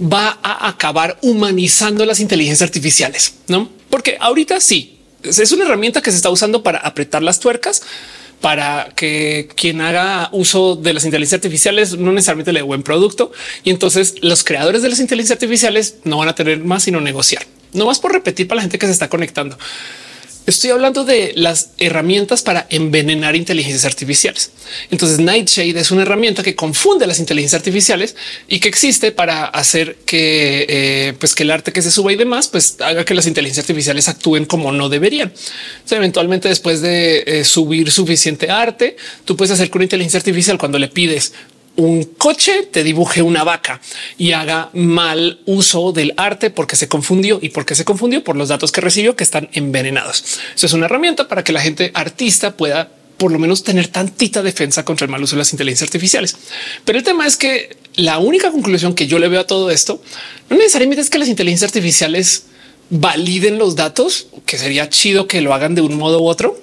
[0.00, 3.70] va a acabar humanizando las inteligencias artificiales, no?
[3.90, 7.82] Porque ahorita sí es una herramienta que se está usando para apretar las tuercas
[8.40, 13.32] para que quien haga uso de las inteligencias artificiales no necesariamente le dé buen producto.
[13.62, 17.46] Y entonces los creadores de las inteligencias artificiales no van a tener más sino negociar.
[17.72, 19.56] No más por repetir para la gente que se está conectando.
[20.46, 24.50] Estoy hablando de las herramientas para envenenar inteligencias artificiales.
[24.90, 28.14] Entonces Nightshade es una herramienta que confunde las inteligencias artificiales
[28.46, 32.16] y que existe para hacer que, eh, pues que el arte que se suba y
[32.16, 35.32] demás, pues haga que las inteligencias artificiales actúen como no deberían.
[35.90, 40.78] eventualmente después de eh, subir suficiente arte, tú puedes hacer que una inteligencia artificial cuando
[40.78, 41.32] le pides
[41.76, 43.80] un coche te dibuje una vaca
[44.16, 48.48] y haga mal uso del arte porque se confundió y porque se confundió por los
[48.48, 50.24] datos que recibió que están envenenados.
[50.54, 54.42] Eso es una herramienta para que la gente artista pueda por lo menos tener tantita
[54.42, 56.36] defensa contra el mal uso de las inteligencias artificiales.
[56.84, 60.02] Pero el tema es que la única conclusión que yo le veo a todo esto
[60.50, 62.44] no necesariamente es que las inteligencias artificiales
[62.90, 66.60] validen los datos, que sería chido que lo hagan de un modo u otro,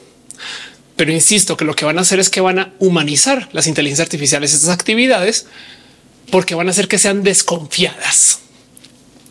[0.96, 4.06] pero insisto que lo que van a hacer es que van a humanizar las inteligencias
[4.06, 5.48] artificiales, estas actividades
[6.30, 8.40] porque van a hacer que sean desconfiadas.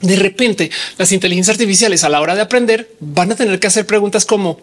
[0.01, 3.87] De repente, las inteligencias artificiales a la hora de aprender van a tener que hacer
[3.87, 4.61] preguntas como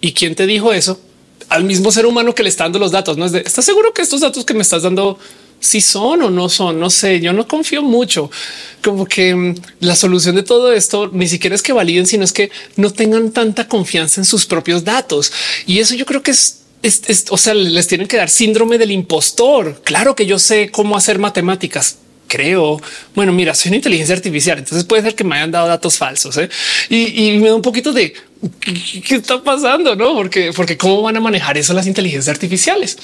[0.00, 1.00] ¿y quién te dijo eso?
[1.48, 3.16] Al mismo ser humano que le está dando los datos.
[3.16, 5.18] No es de ¿estás seguro que estos datos que me estás dando
[5.60, 8.30] si son o no son, no sé, yo no confío mucho.
[8.82, 12.32] Como que mm, la solución de todo esto ni siquiera es que validen, sino es
[12.32, 15.32] que no tengan tanta confianza en sus propios datos.
[15.66, 16.56] Y eso yo creo que es
[17.28, 19.82] o sea, les tienen que dar síndrome del impostor.
[19.84, 21.98] Claro que yo sé cómo hacer matemáticas.
[22.30, 22.80] Creo.
[23.12, 26.36] Bueno, mira, soy una inteligencia artificial, entonces puede ser que me hayan dado datos falsos
[26.36, 26.48] ¿eh?
[26.88, 28.14] y, me da un poquito de
[29.04, 30.14] qué está pasando, no?
[30.14, 32.96] Porque, porque cómo van a manejar eso las inteligencias artificiales.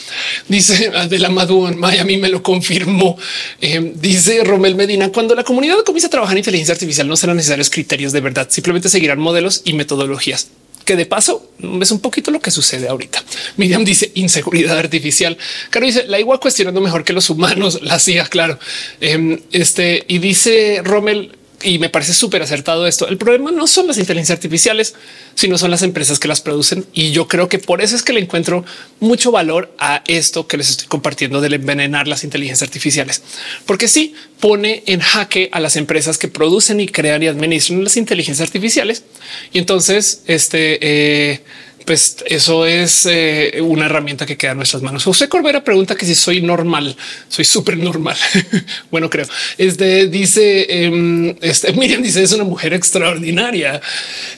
[0.46, 3.18] Dice Adela Madu en Miami me lo confirmó.
[3.60, 7.36] Eh, dice Romel Medina cuando la comunidad comienza a trabajar en inteligencia artificial no serán
[7.36, 10.50] necesarios criterios de verdad, simplemente seguirán modelos y metodologías
[10.86, 11.50] que de paso
[11.82, 13.22] es un poquito lo que sucede ahorita.
[13.56, 15.36] Miriam dice inseguridad artificial.
[15.68, 18.58] Caro dice la igual cuestionando mejor que los humanos, la CIA, claro.
[19.00, 23.08] Em, este y dice Rommel y me parece súper acertado esto.
[23.08, 24.94] El problema no son las inteligencias artificiales,
[25.34, 26.86] sino son las empresas que las producen.
[26.92, 28.64] Y yo creo que por eso es que le encuentro
[29.00, 33.22] mucho valor a esto que les estoy compartiendo del envenenar las inteligencias artificiales,
[33.64, 37.96] porque sí pone en jaque a las empresas que producen y crean y administran las
[37.96, 39.04] inteligencias artificiales.
[39.52, 41.40] Y entonces, este, eh,
[41.86, 45.04] pues eso es eh, una herramienta que queda en nuestras manos.
[45.04, 46.96] José Corbera pregunta que si soy normal,
[47.28, 48.16] soy súper normal.
[48.90, 49.26] bueno, creo.
[49.56, 53.80] Este dice em, este, Miriam dice es una mujer extraordinaria.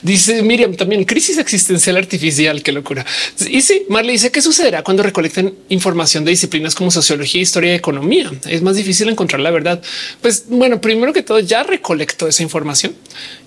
[0.03, 2.63] Dice Miriam también crisis existencial artificial.
[2.63, 3.05] Qué locura.
[3.49, 7.77] Y sí, Marley dice qué sucederá cuando recolecten información de disciplinas como sociología, historia y
[7.77, 8.31] economía.
[8.47, 9.83] Es más difícil encontrar la verdad.
[10.21, 12.95] Pues bueno, primero que todo ya recolectó esa información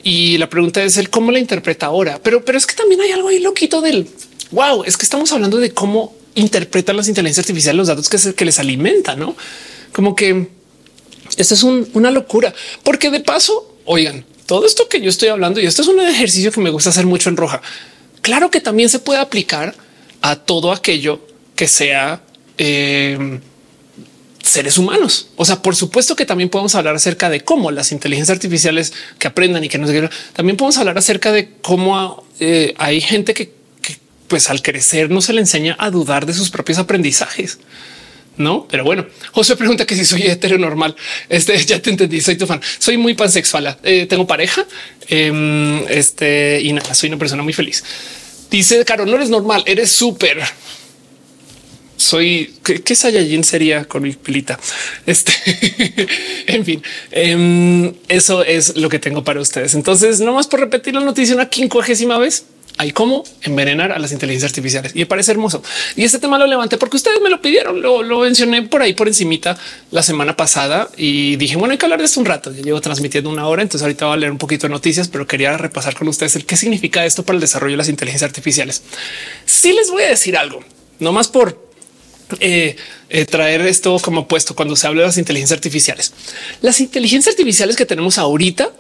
[0.04, 2.20] y la pregunta es el cómo la interpreta ahora.
[2.24, 4.08] Pero, pero es que también hay algo ahí loquito del
[4.52, 4.84] wow.
[4.84, 8.58] Es que estamos hablando de cómo interpretan las inteligencias artificiales los datos que, que les
[8.60, 9.36] alimentan, no
[9.92, 10.48] como que
[11.38, 15.66] esto es una locura, porque de paso, oigan, todo esto que yo estoy hablando y
[15.66, 17.62] esto es un ejercicio que me gusta hacer mucho en roja.
[18.22, 19.74] Claro que también se puede aplicar
[20.22, 21.26] a todo aquello
[21.56, 22.22] que sea
[22.58, 23.40] eh,
[24.44, 25.30] seres humanos.
[25.38, 29.30] O sea, por supuesto que también podemos hablar acerca de cómo las inteligencias artificiales que
[29.30, 29.90] aprendan y que nos
[30.34, 33.54] también podemos hablar acerca de cómo eh, hay gente que,
[34.28, 37.60] pues al crecer no se le enseña a dudar de sus propios aprendizajes.
[38.38, 40.96] No, pero bueno, José pregunta que si soy heteronormal.
[41.30, 42.22] Este ya te entendí.
[42.22, 42.62] Soy tu fan.
[42.80, 43.78] Soy muy pansexual.
[43.84, 44.66] Eh, tengo pareja.
[45.08, 47.84] Em, este y nada, soy una persona muy feliz.
[48.50, 50.42] Dice Caro, no eres normal, eres súper
[52.02, 54.60] soy qué, qué Saiyajin sería con mi pilita.
[55.06, 55.32] Este,
[56.48, 59.76] en fin, em, eso es lo que tengo para ustedes.
[59.76, 62.46] Entonces, no más por repetir la noticia una quincuagésima vez.
[62.82, 65.62] Hay cómo envenenar a las inteligencias artificiales y me parece hermoso.
[65.96, 67.80] Y este tema lo levanté porque ustedes me lo pidieron.
[67.80, 69.56] Lo, mencioné por ahí por encimita
[69.92, 72.52] la semana pasada y dije, bueno, hay que hablar de esto un rato.
[72.52, 75.28] Ya llevo transmitiendo una hora, entonces ahorita voy a leer un poquito de noticias, pero
[75.28, 78.82] quería repasar con ustedes el qué significa esto para el desarrollo de las inteligencias artificiales.
[79.46, 80.62] Sí les voy a decir algo,
[80.98, 81.70] no más por
[82.40, 82.78] eh,
[83.10, 86.14] eh, traer esto como puesto cuando se habla de las inteligencias artificiales.
[86.62, 88.72] Las inteligencias artificiales que tenemos ahorita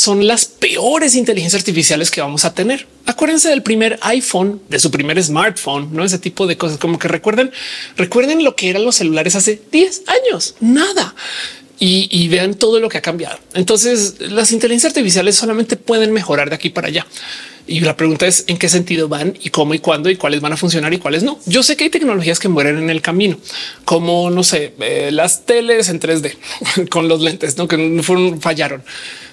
[0.00, 2.86] son las peores inteligencias artificiales que vamos a tener.
[3.04, 7.06] Acuérdense del primer iPhone, de su primer smartphone, no ese tipo de cosas como que
[7.06, 7.52] recuerden,
[7.98, 11.14] recuerden lo que eran los celulares hace 10 años, nada.
[11.82, 13.38] Y, vean todo lo que ha cambiado.
[13.54, 17.06] Entonces las inteligencias artificiales solamente pueden mejorar de aquí para allá.
[17.70, 20.52] Y la pregunta es en qué sentido van y cómo y cuándo y cuáles van
[20.52, 21.38] a funcionar y cuáles no.
[21.46, 23.38] Yo sé que hay tecnologías que mueren en el camino,
[23.84, 26.34] como no sé, eh, las teles en 3D
[26.90, 27.68] con los lentes ¿no?
[27.68, 28.82] que fueron, fallaron.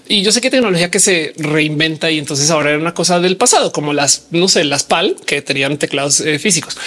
[0.08, 3.20] Y yo sé que hay tecnología que se reinventa y entonces ahora era una cosa
[3.20, 6.78] del pasado, como las, no sé, las PAL que tenían teclados eh, físicos.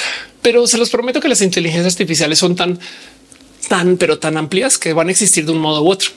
[0.43, 2.79] Pero se los prometo que las inteligencias artificiales son tan,
[3.69, 6.11] tan, pero tan amplias que van a existir de un modo u otro.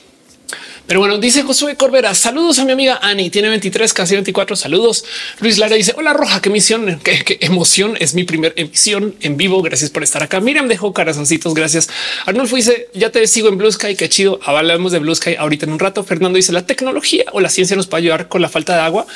[0.86, 5.06] Pero bueno, dice Josué Corbera, saludos a mi amiga Ani, tiene 23, casi 24, saludos.
[5.40, 6.52] Luis Lara dice, hola Roja, qué
[7.02, 10.40] qué, emoción, es mi primer emisión en vivo, gracias por estar acá.
[10.40, 11.88] Miriam dejó corazoncitos, gracias.
[12.26, 15.64] Arnulfo dice, ya te sigo en Blue Sky, qué chido, hablamos de Blue Sky ahorita
[15.64, 16.04] en un rato.
[16.04, 19.06] Fernando dice, la tecnología o la ciencia nos puede ayudar con la falta de agua.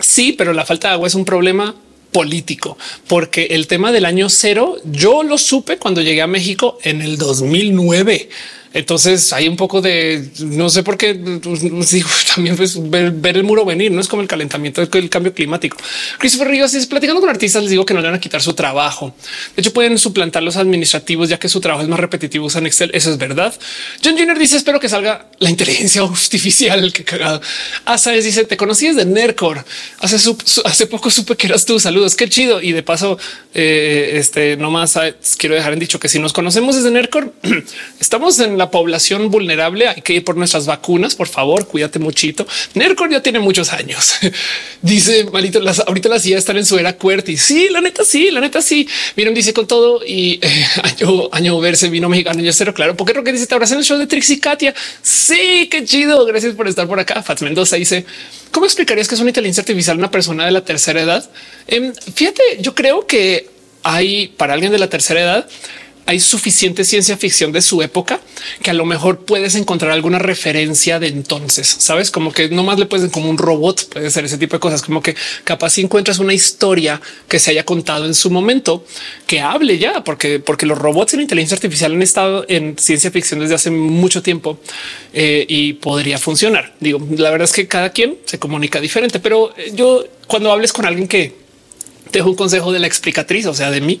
[0.00, 1.76] Sí, pero la falta de agua es un problema
[2.10, 7.00] político, porque el tema del año cero yo lo supe cuando llegué a México en
[7.00, 8.28] el 2009.
[8.76, 13.42] Entonces hay un poco de no sé por qué pues, digo, también pues, ver, el
[13.42, 13.90] muro venir.
[13.90, 15.78] No es como el calentamiento del cambio climático.
[16.18, 17.62] Christopher Ríos es platicando con artistas.
[17.62, 19.14] Les digo que no le van a quitar su trabajo.
[19.56, 22.44] De hecho, pueden suplantar los administrativos, ya que su trabajo es más repetitivo.
[22.44, 22.90] Usan Excel.
[22.92, 23.54] Eso es verdad.
[24.04, 26.92] John Junior dice: Espero que salga la inteligencia artificial.
[26.92, 27.40] Que cagado.
[27.86, 29.64] Asa dice: Te conocí desde Nercor.
[30.00, 30.16] Hace,
[30.64, 31.80] hace poco supe que eras tú.
[31.80, 32.14] Saludos.
[32.14, 32.60] Qué chido.
[32.60, 33.18] Y de paso,
[33.54, 34.98] eh, este nomás
[35.38, 37.32] quiero dejar en dicho que si nos conocemos desde Nercor,
[38.00, 39.88] estamos en la población vulnerable.
[39.88, 41.14] Hay que ir por nuestras vacunas.
[41.14, 42.46] Por favor, cuídate muchito.
[42.74, 44.14] Nercor ya tiene muchos años.
[44.82, 47.36] dice malito, las ahorita las IA están en su era QWERTY.
[47.36, 48.88] Sí, la neta, sí, la neta, sí.
[49.16, 52.42] Miren, dice con todo y eh, año, año verse vino mexicano.
[52.42, 52.96] Yo cero claro.
[52.96, 54.74] Porque creo que dice te abrazan el show de Trixie Katia.
[55.02, 56.24] Sí, qué chido.
[56.24, 57.22] Gracias por estar por acá.
[57.22, 58.04] Fats Mendoza dice
[58.50, 61.28] cómo explicarías que es una inteligencia artificial una persona de la tercera edad?
[61.66, 63.48] Em, fíjate, yo creo que
[63.82, 65.48] hay para alguien de la tercera edad
[66.06, 68.20] hay suficiente ciencia ficción de su época
[68.62, 72.78] que a lo mejor puedes encontrar alguna referencia de entonces, sabes, como que no más
[72.78, 75.80] le puedes como un robot, puede ser ese tipo de cosas, como que capaz si
[75.80, 78.84] encuentras una historia que se haya contado en su momento
[79.26, 83.40] que hable ya, porque, porque los robots en inteligencia artificial han estado en ciencia ficción
[83.40, 84.60] desde hace mucho tiempo
[85.12, 86.74] eh, y podría funcionar.
[86.78, 90.86] Digo, la verdad es que cada quien se comunica diferente, pero yo cuando hables con
[90.86, 91.34] alguien que
[92.12, 94.00] dejo un consejo de la explicatriz, o sea, de mí,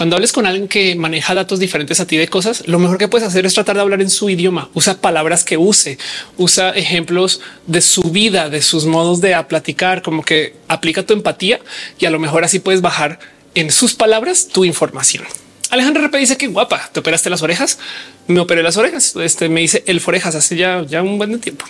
[0.00, 3.06] cuando hables con alguien que maneja datos diferentes a ti de cosas, lo mejor que
[3.06, 4.70] puedes hacer es tratar de hablar en su idioma.
[4.72, 5.98] Usa palabras que use,
[6.38, 11.60] usa ejemplos de su vida, de sus modos de platicar, como que aplica tu empatía
[11.98, 13.18] y a lo mejor así puedes bajar
[13.54, 15.24] en sus palabras tu información.
[15.68, 17.78] Alejandro RP dice que guapa, te operaste las orejas.
[18.26, 19.14] Me operé las orejas.
[19.16, 21.66] Este me dice el forejas hace ya, ya un buen tiempo.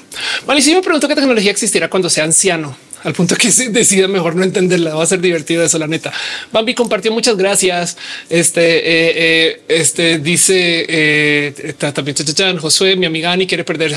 [0.46, 4.08] Vale, y si me pregunto qué tecnología existirá cuando sea anciano al punto que decida
[4.08, 4.94] mejor no entenderla.
[4.94, 6.12] Va a ser divertido eso, la neta.
[6.52, 7.96] Bambi compartió muchas gracias.
[8.28, 13.96] Este, eh, eh, este dice eh, también Josué, mi amiga Ani quiere perder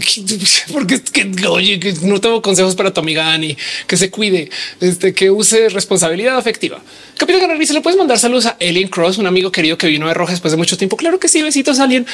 [0.72, 5.30] porque que, que no tengo consejos para tu amiga Ani, que se cuide, este, que
[5.30, 6.80] use responsabilidad afectiva.
[7.16, 10.08] Capitán Canary, se le puedes mandar saludos a Alien Cross, un amigo querido que vino
[10.08, 10.96] de Roja después de mucho tiempo.
[10.96, 12.06] Claro que sí, besitos, Alien.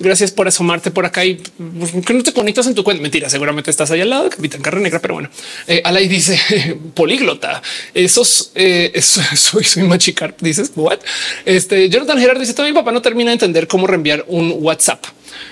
[0.00, 3.00] Gracias por asomarte por acá y que no te conectas en tu cuenta.
[3.00, 5.30] Mentira, seguramente estás ahí al lado Capitán Carre Negra, pero bueno,
[5.68, 6.38] eh, Alay dice
[6.94, 7.62] políglota.
[7.94, 10.34] Esos eh, soy, soy machicar.
[10.40, 10.98] Dices what?
[11.44, 15.04] Este Jonathan Gerard dice también papá no termina de entender cómo reenviar un WhatsApp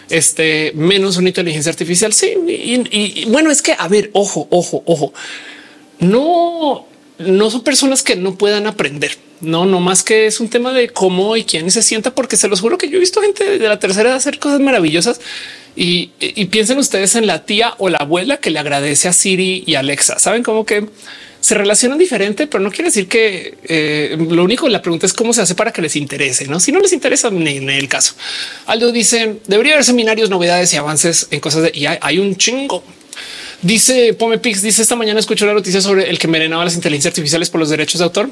[0.09, 2.13] este menos una inteligencia artificial.
[2.13, 5.13] Sí, y, bueno, es que a ver, ojo, ojo, ojo,
[5.99, 6.87] no,
[7.19, 9.17] no son personas que no puedan aprender.
[9.41, 12.49] No, no más que es un tema de cómo y quién se sienta, porque se
[12.49, 15.21] los juro que yo he visto gente de la tercera edad hacer cosas maravillosas
[15.75, 19.65] y, y piensen ustedes en la tía o la abuela que le agradece a Siri
[19.67, 20.21] y Alexa.
[20.21, 20.87] Saben cómo que
[21.43, 24.69] se relacionan diferente, pero no quiere decir que eh, lo único.
[24.69, 26.47] La pregunta es cómo se hace para que les interese.
[26.47, 28.15] No, si no les interesa ni en el caso.
[28.67, 32.85] Aldo dice debería haber seminarios, novedades y avances en cosas de y hay, un chingo.
[33.61, 37.51] Dice Pomepix, dice esta mañana escuchó la noticia sobre el que envenenaba las inteligencias artificiales
[37.51, 38.31] por los derechos de autor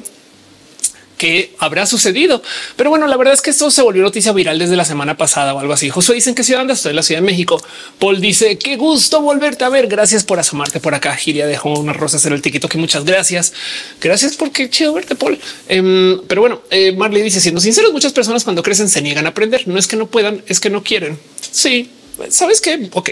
[1.21, 2.41] que habrá sucedido.
[2.75, 5.53] Pero bueno, la verdad es que esto se volvió noticia viral desde la semana pasada
[5.53, 5.87] o algo así.
[5.87, 7.61] Josué dicen que ciudad andas, estoy en la Ciudad de México.
[7.99, 9.85] Paul dice qué gusto volverte a ver.
[9.85, 11.15] Gracias por asomarte por acá.
[11.15, 13.53] Giria dejó unas rosas en el tiquito que muchas gracias.
[14.01, 15.39] Gracias porque chido verte, Paul.
[15.69, 19.29] Em, pero bueno, eh, Marley dice siendo sinceros, muchas personas cuando crecen se niegan a
[19.29, 19.67] aprender.
[19.67, 21.19] No es que no puedan, es que no quieren.
[21.51, 21.91] Sí,
[22.29, 23.11] sabes que ok,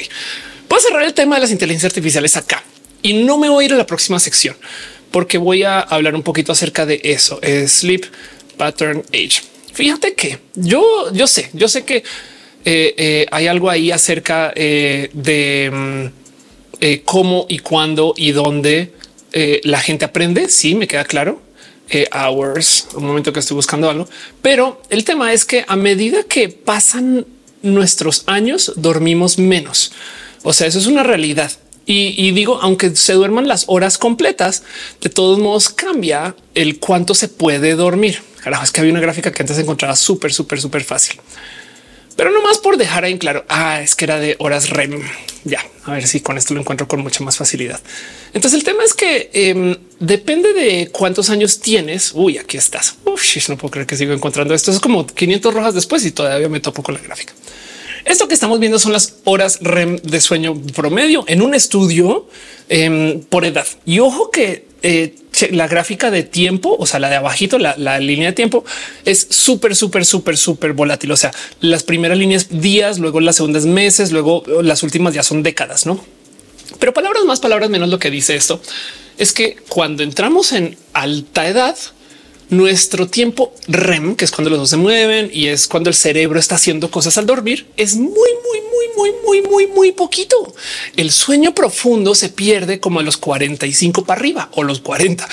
[0.68, 2.64] puedo cerrar el tema de las inteligencias artificiales acá
[3.04, 4.56] y no me voy a ir a la próxima sección
[5.12, 7.40] porque voy a hablar un poquito acerca de eso.
[7.68, 8.06] Sleep
[8.58, 9.42] Pattern Age.
[9.74, 12.04] Fíjate que yo, yo sé, yo sé que
[12.66, 18.94] eh, eh, hay algo ahí acerca eh, de mm, cómo y cuándo y dónde
[19.64, 20.50] la gente aprende.
[20.50, 21.42] Sí, me queda claro.
[22.12, 24.08] hours, un momento que estoy buscando algo,
[24.42, 27.26] pero el tema es que a medida que pasan
[27.62, 29.92] nuestros años, dormimos menos.
[30.44, 31.52] O sea, eso es una realidad.
[31.92, 34.62] Y, digo, aunque se duerman las horas completas,
[35.02, 38.22] de todos modos cambia el cuánto se puede dormir.
[38.44, 41.20] Carajo, es que había una gráfica que antes encontraba súper, súper, súper fácil.
[42.16, 45.02] Pero no más por dejar ahí en claro, ah, es que era de horas REM.
[45.46, 47.80] Ya, a ver si con esto lo encuentro con mucha más facilidad.
[48.34, 52.12] Entonces el tema es que em, depende de cuántos años tienes.
[52.14, 52.98] Uy, aquí estás.
[53.48, 54.72] No puedo creer que sigo encontrando esto.
[54.72, 57.34] Es como 500 rojas después y todavía me topo con la gráfica.
[58.10, 62.28] Esto que estamos viendo son las horas REM de sueño promedio en un estudio
[62.68, 63.68] em, por edad.
[63.86, 65.14] Y ojo que eh,
[65.52, 68.66] la gráfica de tiempo, o sea, la de abajito, la, línea de tiempo
[69.06, 71.12] es súper, súper, súper, súper volátil.
[71.12, 71.30] O sea,
[71.62, 76.04] las primeras líneas días, luego las segundas meses, luego las últimas ya son décadas, no?
[76.80, 77.90] Pero palabras más, palabras menos.
[77.90, 78.60] Lo que dice esto
[79.20, 81.78] es que cuando entramos en alta edad,
[82.50, 86.40] nuestro tiempo REM, que es cuando los dos se mueven y es cuando el cerebro
[86.40, 90.54] está haciendo cosas al dormir, es muy, muy, muy, muy, muy, muy, muy poquito.
[90.96, 95.28] El sueño profundo se pierde como a los 45 para arriba o los 40.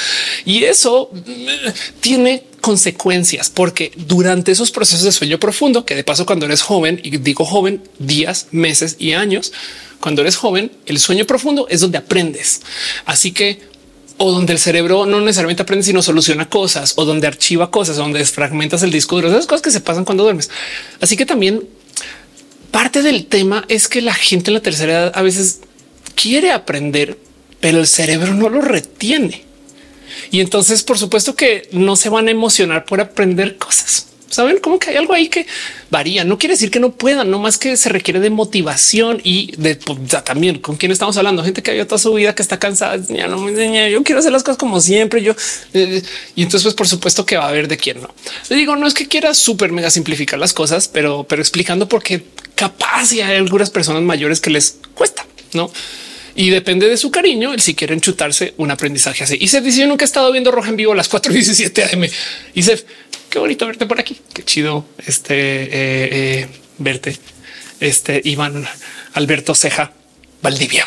[0.44, 6.26] Y eso eh, tiene consecuencias porque durante esos procesos de sueño profundo, que de paso
[6.26, 9.52] cuando eres joven, y digo joven, días, meses y años,
[10.00, 12.60] cuando eres joven, el sueño profundo es donde aprendes.
[13.06, 13.60] Así que
[14.18, 18.18] o donde el cerebro no necesariamente aprende, sino soluciona cosas o donde archiva cosas, donde
[18.18, 20.50] desfragmentas el disco duro, esas cosas que se pasan cuando duermes.
[21.00, 21.68] Así que también
[22.70, 25.60] parte del tema es que la gente en la tercera edad a veces
[26.14, 27.18] quiere aprender,
[27.60, 29.44] pero el cerebro no lo retiene.
[30.30, 34.08] Y entonces, por supuesto que no se van a emocionar por aprender cosas.
[34.28, 35.46] Saben cómo que hay algo ahí que
[35.90, 36.24] varía.
[36.24, 39.76] No quiere decir que no puedan, no más que se requiere de motivación y de
[39.76, 41.44] pues, también con quién estamos hablando.
[41.44, 42.96] Gente que ha toda su vida que está cansada.
[43.08, 43.90] Ya no me.
[43.90, 45.22] Yo quiero hacer las cosas como siempre.
[45.22, 45.34] Yo
[45.74, 46.02] eh,
[46.34, 48.12] y entonces, pues por supuesto que va a haber de quién no.
[48.50, 52.02] Le digo, no es que quiera súper mega simplificar las cosas, pero, pero explicando por
[52.02, 52.24] qué
[52.54, 55.70] capaz y hay algunas personas mayores que les cuesta, no?
[56.36, 59.38] y depende de su cariño el si quieren chutarse un aprendizaje así.
[59.40, 61.36] Y se dice yo nunca he estado viendo roja en vivo a las 4 y
[61.36, 62.04] 17 AM
[62.54, 62.84] y se
[63.30, 64.20] qué bonito verte por aquí.
[64.32, 65.68] Qué chido este eh,
[66.42, 66.48] eh,
[66.78, 67.18] verte.
[67.80, 68.66] Este Iván
[69.14, 69.92] Alberto Ceja.
[70.42, 70.86] Valdivia.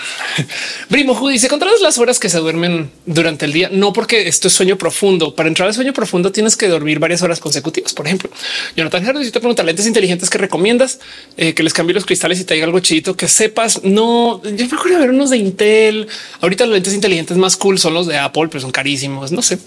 [0.90, 3.70] Primo Ju dice controlas las horas que se duermen durante el día.
[3.72, 5.36] No porque esto es sueño profundo.
[5.36, 7.94] Para entrar al sueño profundo tienes que dormir varias horas consecutivas.
[7.94, 8.30] Por ejemplo,
[8.76, 11.00] Jonathan Gerardo, si te pregunta lentes inteligentes que recomiendas
[11.36, 13.84] eh, que les cambie los cristales y te diga algo chidito que sepas.
[13.84, 16.08] No, yo me ver unos de Intel.
[16.42, 19.32] Ahorita los lentes inteligentes más cool son los de Apple, pero son carísimos.
[19.32, 19.60] No sé,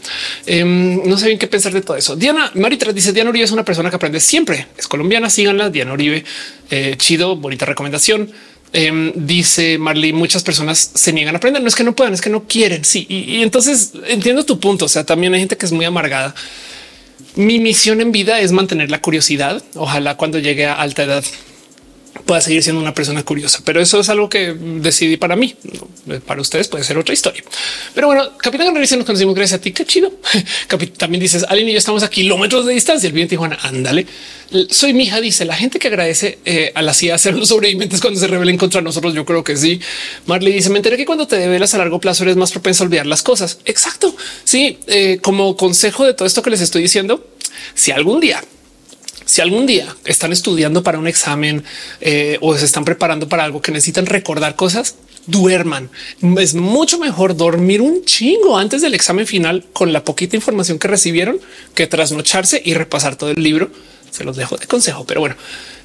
[0.47, 2.17] em, no sé bien qué pensar de todo eso.
[2.17, 4.69] Diana Maritra dice Diana Uribe es una persona que aprende siempre.
[4.79, 5.29] Es colombiana.
[5.29, 5.71] Síganla.
[5.71, 6.25] Diana Uribe,
[6.71, 8.33] eh, chido, bonita recomendación.
[8.75, 11.63] Em, dice Marley, muchas personas se niegan a aprender.
[11.63, 12.85] No es que no puedan, es que no quieren.
[12.85, 13.07] Sí.
[13.09, 14.87] Y, entonces entiendo tu punto.
[14.87, 16.35] O sea, también hay gente que es muy amargada.
[17.35, 19.63] Mi misión en vida es mantener la curiosidad.
[19.75, 21.25] Ojalá cuando llegue a alta edad
[22.25, 25.55] pueda seguir siendo una persona curiosa, pero eso es algo que decidí para mí.
[26.27, 27.43] Para ustedes puede ser otra historia.
[27.95, 29.73] Pero bueno, Capitán Revisión nos conocimos gracias a ti.
[29.73, 30.13] Qué chido.
[30.99, 33.07] También dices, Aline y yo estamos a kilómetros de distancia.
[33.07, 34.07] El bien Tijuana, ándale.
[34.71, 38.01] Soy mi hija, dice la gente que agradece eh, a la CIA hacer los sobrevivientes
[38.01, 39.15] cuando se rebelen contra nosotros.
[39.15, 39.81] Yo creo que sí.
[40.27, 42.87] Marley dice, me enteré que cuando te develas a largo plazo eres más propenso a
[42.87, 43.59] olvidar las cosas.
[43.65, 44.15] Exacto.
[44.45, 47.27] Sí, eh, como consejo de todo esto que les estoy diciendo,
[47.75, 48.43] si algún día
[49.33, 51.65] si algún día están estudiando para un examen
[52.03, 55.89] eh, o se están preparando para algo que necesitan recordar cosas, duerman.
[56.39, 60.87] Es mucho mejor dormir un chingo antes del examen final con la poquita información que
[60.87, 61.41] recibieron
[61.75, 63.71] que trasnocharse y repasar todo el libro.
[64.11, 65.35] Se los dejo de consejo, pero bueno,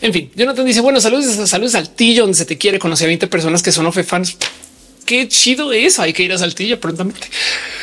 [0.01, 2.79] en fin, Jonathan dice bueno, saludos, saludos al Saltillo, donde se te quiere.
[2.79, 4.03] conocer a 20 personas que son OFE
[5.07, 5.97] qué chido es.
[5.97, 7.27] Hay que ir a Saltillo prontamente.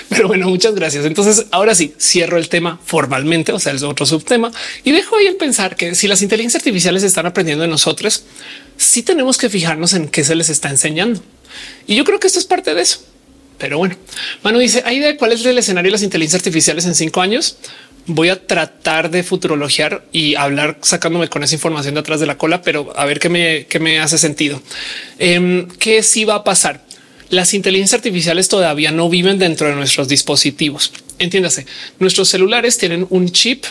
[0.09, 1.05] Pero bueno, muchas gracias.
[1.05, 4.53] Entonces, ahora sí, cierro el tema formalmente, o sea, el otro subtema
[4.85, 8.25] y dejo ahí el pensar que si las inteligencias artificiales están aprendiendo de nosotros,
[8.77, 11.21] sí tenemos que fijarnos en qué se les está enseñando.
[11.87, 13.01] Y yo creo que esto es parte de eso.
[13.59, 13.97] Pero bueno,
[14.43, 17.57] Manu dice, ¿hay idea cuál es el escenario de las inteligencias artificiales en cinco años?
[18.07, 22.37] Voy a tratar de futurologiar y hablar sacándome con esa información de atrás de la
[22.37, 24.61] cola, pero a ver qué me, qué me hace sentido.
[25.19, 26.84] Eh, ¿Qué sí va a pasar?
[27.35, 30.93] Las inteligencias artificiales todavía no viven dentro de nuestros dispositivos.
[31.19, 31.67] Entiéndase,
[31.99, 33.65] nuestros celulares tienen un chip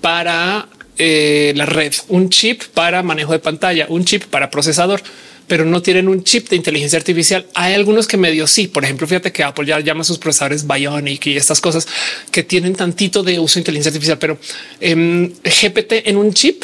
[0.00, 5.02] para eh, la red, un chip para manejo de pantalla, un chip para procesador,
[5.46, 7.46] pero no tienen un chip de inteligencia artificial.
[7.54, 8.68] Hay algunos que medio sí.
[8.68, 11.86] Por ejemplo, fíjate que Apple ya llama sus procesadores Bionic y estas cosas
[12.30, 14.38] que tienen tantito de uso de inteligencia artificial, pero
[14.80, 16.62] em, GPT en un chip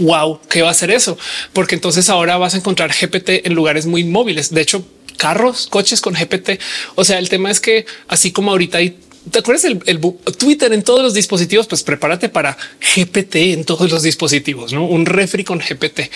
[0.00, 1.16] wow, ¿qué va a ser eso?
[1.52, 4.50] Porque entonces ahora vas a encontrar GPT en lugares muy móviles.
[4.50, 4.84] De hecho,
[5.20, 6.58] carros, coches con GPT.
[6.94, 8.96] O sea, el tema es que así como ahorita hay
[9.30, 10.00] ¿Te acuerdas el,
[10.38, 11.66] Twitter en todos los dispositivos?
[11.66, 12.56] Pues prepárate para
[12.96, 14.86] GPT en todos los dispositivos, ¿no?
[14.86, 16.10] Un refri con GPT.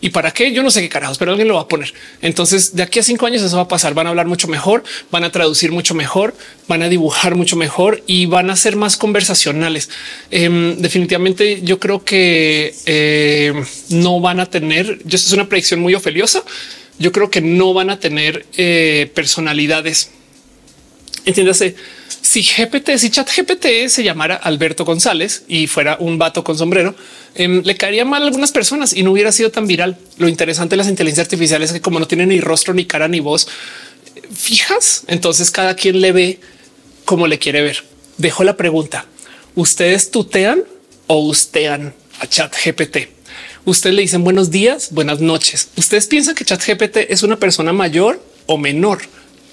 [0.00, 0.52] ¿Y para qué?
[0.52, 1.94] Yo no sé qué carajos, pero alguien lo va a poner.
[2.20, 3.94] Entonces, de aquí a cinco años eso va a pasar.
[3.94, 4.82] Van a hablar mucho mejor,
[5.12, 6.34] van a traducir mucho mejor,
[6.66, 9.88] van a dibujar mucho mejor y van a ser más conversacionales.
[10.32, 13.52] Em, definitivamente yo creo que eh,
[13.90, 16.42] no van a tener, yo es una predicción muy ofeliosa,
[16.98, 20.10] yo creo que no van a tener eh, personalidades.
[21.24, 21.76] Entiéndase,
[22.20, 26.94] si GPT, si chat GPT se llamara Alberto González y fuera un vato con sombrero,
[27.34, 29.98] em, le caería mal a algunas personas y no hubiera sido tan viral.
[30.18, 33.08] Lo interesante de las inteligencias artificiales es que como no tienen ni rostro, ni cara,
[33.08, 33.48] ni voz,
[34.34, 36.40] fijas, entonces cada quien le ve
[37.04, 37.84] como le quiere ver.
[38.16, 39.06] Dejo la pregunta.
[39.54, 40.64] ¿Ustedes tutean
[41.06, 43.17] o ustean a chat GPT?
[43.68, 45.68] Ustedes le dicen buenos días, buenas noches.
[45.76, 49.02] Ustedes piensan que ChatGPT es una persona mayor o menor.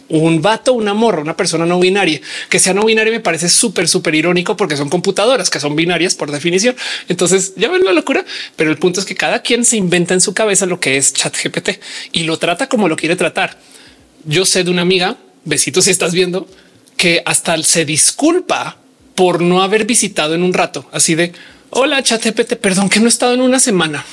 [0.08, 3.90] un vato, una morra, una persona no binaria que sea no binaria me parece súper,
[3.90, 6.78] súper irónico porque son computadoras que son binarias por definición.
[7.10, 8.24] Entonces ya ven la locura,
[8.56, 11.12] pero el punto es que cada quien se inventa en su cabeza lo que es
[11.12, 11.82] chat GPT
[12.14, 13.60] y lo trata como lo quiere tratar.
[14.24, 16.48] Yo sé de una amiga, besitos si estás viendo,
[16.96, 18.78] que hasta se disculpa
[19.14, 21.34] por no haber visitado en un rato, así de
[21.72, 24.06] hola chat GPT, perdón que no he estado en una semana.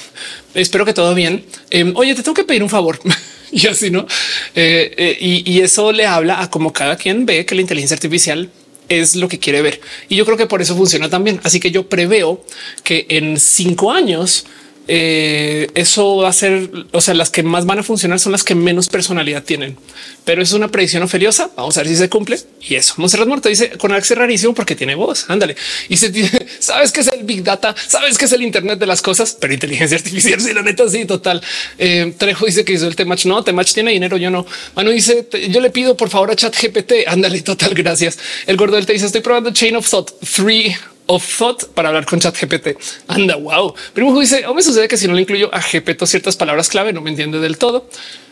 [0.54, 1.44] Espero que todo bien.
[1.70, 3.00] Em, oye, te tengo que pedir un favor.
[3.52, 4.06] y así no.
[4.54, 8.50] Eh, eh, y, eso le habla a como cada quien ve que la inteligencia artificial
[8.88, 9.80] es lo que quiere ver.
[10.08, 11.40] Y yo creo que por eso funciona también.
[11.44, 12.44] Así que yo preveo
[12.82, 14.46] que en cinco años
[14.88, 18.42] eh, eso va a ser, o sea, las que más van a funcionar son las
[18.42, 19.76] que menos personalidad tienen,
[20.24, 21.50] pero es una predicción ofeliosa.
[21.56, 22.38] Vamos a ver si se cumple.
[22.60, 25.26] Y eso, Monserrat Muerto dice con acceso rarísimo porque tiene voz.
[25.28, 25.56] Ándale.
[25.88, 28.86] Y se dice, sabes que es el big data, sabes que es el Internet de
[28.86, 30.40] las cosas, pero inteligencia artificial.
[30.40, 31.42] Sí, la neta, sí, total.
[31.78, 33.24] Eh, Trejo dice que hizo el Temach.
[33.26, 34.16] No, Temach tiene dinero.
[34.16, 34.46] Yo no.
[34.74, 37.06] Manu dice, yo le pido por favor a Chat GPT.
[37.06, 37.74] Ándale, total.
[37.74, 38.18] Gracias.
[38.46, 42.04] El gordo del te dice, estoy probando Chain of Thought 3 of thought para hablar
[42.06, 42.76] con chat GPT.
[43.08, 43.74] Anda, wow.
[43.92, 46.92] Primo dice, o me sucede que si no le incluyo a GPT ciertas palabras clave,
[46.92, 47.88] no me entiende del todo.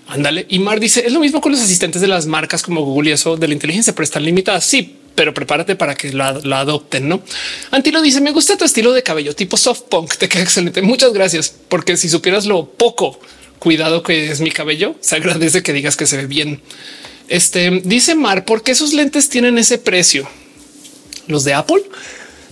[0.09, 0.47] Ándale.
[0.49, 3.13] Y Mar dice, es lo mismo con los asistentes de las marcas como Google y
[3.13, 4.65] eso de la inteligencia, pero están limitadas.
[4.65, 7.23] Sí, pero prepárate para que la, adopten, ¿no?
[7.71, 10.83] Antilo dice, me gusta tu estilo de cabello tipo soft punk, te queda excelente.
[10.83, 13.21] Muchas gracias, porque si supieras lo poco
[13.59, 16.63] cuidado que es mi cabello, se agradece que digas que se ve bien.
[17.29, 20.29] Este dice Mar, ¿por qué esos lentes tienen ese precio?
[21.27, 21.83] Los de Apple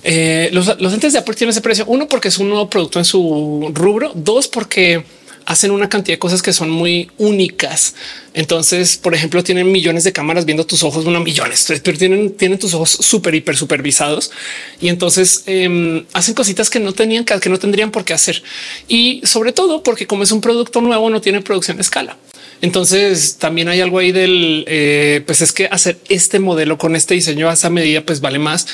[0.05, 1.85] eh, los, lentes de Apple tienen ese precio.
[1.87, 4.13] Uno, porque es un nuevo producto en su rubro.
[4.15, 5.05] Dos, porque
[5.49, 7.95] hacen una cantidad de cosas que son muy únicas.
[8.35, 12.59] Entonces, por ejemplo, tienen millones de cámaras viendo tus ojos, bueno, millones, pero tienen, tienen
[12.59, 14.31] tus ojos súper hiper supervisados
[14.79, 18.43] y entonces em, hacen cositas que no tenían que no tendrían por qué hacer.
[18.89, 22.19] Y sobre todo porque como es un producto nuevo, no tiene producción a escala.
[22.61, 27.15] Entonces también hay algo ahí del eh, pues es que hacer este modelo con este
[27.15, 28.67] diseño a esa medida, pues vale más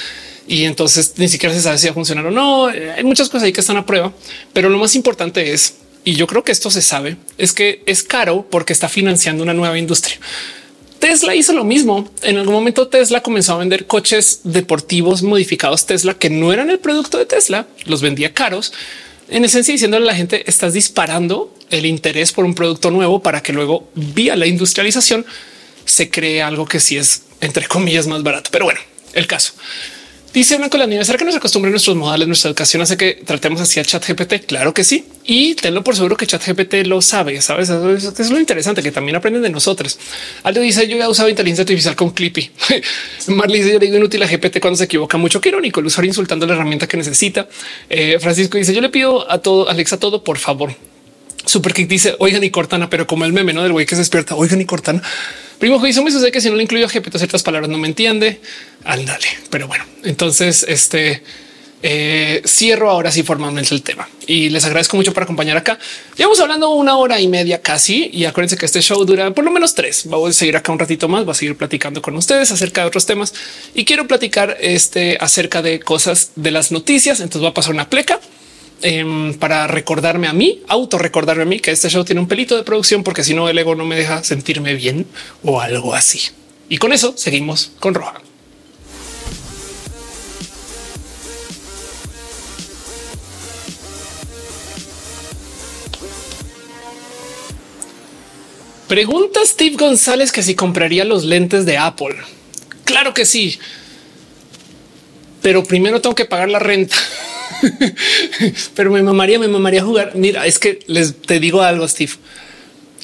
[0.47, 2.71] y entonces ni siquiera se sabe si va a funcionar o no.
[2.71, 4.13] Eh, hay muchas cosas ahí que están a prueba,
[4.53, 8.03] pero lo más importante es, y yo creo que esto se sabe, es que es
[8.03, 10.19] caro porque está financiando una nueva industria.
[10.99, 12.11] Tesla hizo lo mismo.
[12.23, 16.79] En algún momento Tesla comenzó a vender coches deportivos modificados Tesla que no eran el
[16.79, 18.73] producto de Tesla, los vendía caros.
[19.29, 23.43] En esencia diciéndole a la gente estás disparando el interés por un producto nuevo para
[23.43, 25.27] que luego vía la industrialización
[25.85, 28.49] se cree algo que sí es entre comillas más barato.
[28.51, 28.81] Pero bueno,
[29.13, 29.53] el caso.
[30.35, 33.79] Dice una niña, ¿será que nos acostumbre nuestros modales, nuestra educación hace que tratemos así
[33.79, 34.47] a chat GPT?
[34.47, 35.05] Claro que sí.
[35.23, 37.41] Y tenlo por seguro que chat GPT lo sabe.
[37.41, 39.97] Sabes, eso es lo interesante que también aprenden de nosotros.
[40.43, 42.51] Aldo dice yo he usado inteligencia artificial con Clippy.
[43.29, 45.41] Marley dice yo le digo inútil a GPT cuando se equivoca mucho.
[45.41, 47.49] Qué irónico el usuario insultando la herramienta que necesita.
[47.89, 50.75] Eh, Francisco dice yo le pido a todo Alexa todo por favor.
[51.47, 53.63] Super que dice oigan y Cortana, pero como el meme ¿no?
[53.63, 55.01] del güey que se despierta, oigan y Cortana.
[55.59, 57.89] Primo hizo me sucede que si no le incluyo a GPT ciertas palabras no me
[57.89, 58.41] entiende.
[58.85, 59.27] Ándale.
[59.51, 61.23] Pero bueno, entonces este
[61.83, 65.79] eh, cierro ahora sí formalmente el tema y les agradezco mucho por acompañar acá.
[66.17, 69.51] Llevamos hablando una hora y media casi y acuérdense que este show dura por lo
[69.51, 70.03] menos tres.
[70.07, 71.25] Vamos a seguir acá un ratito más.
[71.25, 73.35] Voy a seguir platicando con ustedes acerca de otros temas
[73.75, 77.21] y quiero platicar este acerca de cosas de las noticias.
[77.21, 78.19] Entonces va a pasar una pleca
[78.87, 82.55] Em, para recordarme a mí, auto recordarme a mí que este show tiene un pelito
[82.55, 85.07] de producción, porque si no el ego no me deja sentirme bien
[85.43, 86.21] o algo así.
[86.69, 88.21] Y con eso seguimos con Roja.
[98.87, 102.17] Pregunta Steve González que si compraría los lentes de Apple.
[102.85, 103.59] Claro que sí.
[105.41, 106.97] Pero primero tengo que pagar la renta.
[108.75, 110.13] pero me mamaría, me mamaría jugar.
[110.15, 112.13] Mira, es que les te digo algo, Steve.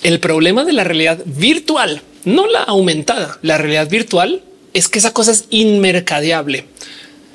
[0.02, 5.12] El problema de la realidad virtual, no la aumentada, la realidad virtual es que esa
[5.12, 6.64] cosa es inmercadeable.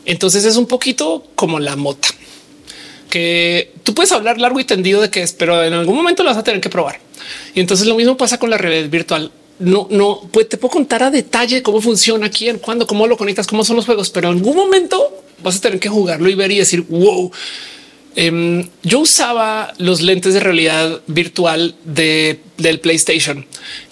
[0.05, 2.07] Entonces es un poquito como la mota
[3.15, 6.31] que tú puedes hablar largo y tendido de que es, pero en algún momento lo
[6.31, 6.99] vas a tener que probar.
[7.53, 9.31] Y entonces lo mismo pasa con la realidad virtual.
[9.57, 13.47] No, no, pues te puedo contar a detalle cómo funciona, quién, cuándo, cómo lo conectas,
[13.47, 16.51] cómo son los juegos, pero en algún momento vas a tener que jugarlo y ver
[16.51, 17.31] y decir wow.
[18.17, 23.45] Em, yo usaba los lentes de realidad virtual de, del PlayStation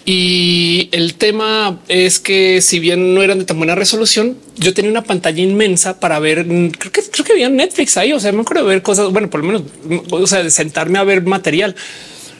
[0.05, 4.91] y el tema es que si bien no eran de tan buena resolución, yo tenía
[4.91, 6.45] una pantalla inmensa para ver.
[6.45, 8.13] Creo que creo que había Netflix ahí.
[8.13, 9.11] O sea, me acuerdo de ver cosas.
[9.11, 9.63] Bueno, por lo menos,
[10.09, 11.75] o sea, de sentarme a ver material.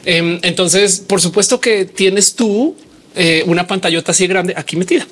[0.06, 2.76] Em, entonces, por supuesto que tienes tú
[3.14, 5.06] eh, una pantallota así grande aquí metida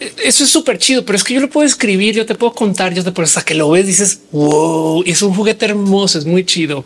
[0.00, 2.94] eso es súper chido, pero es que yo lo puedo escribir, yo te puedo contar,
[2.94, 6.44] yo te puedo hasta que lo ves, dices wow, es un juguete hermoso, es muy
[6.44, 6.84] chido.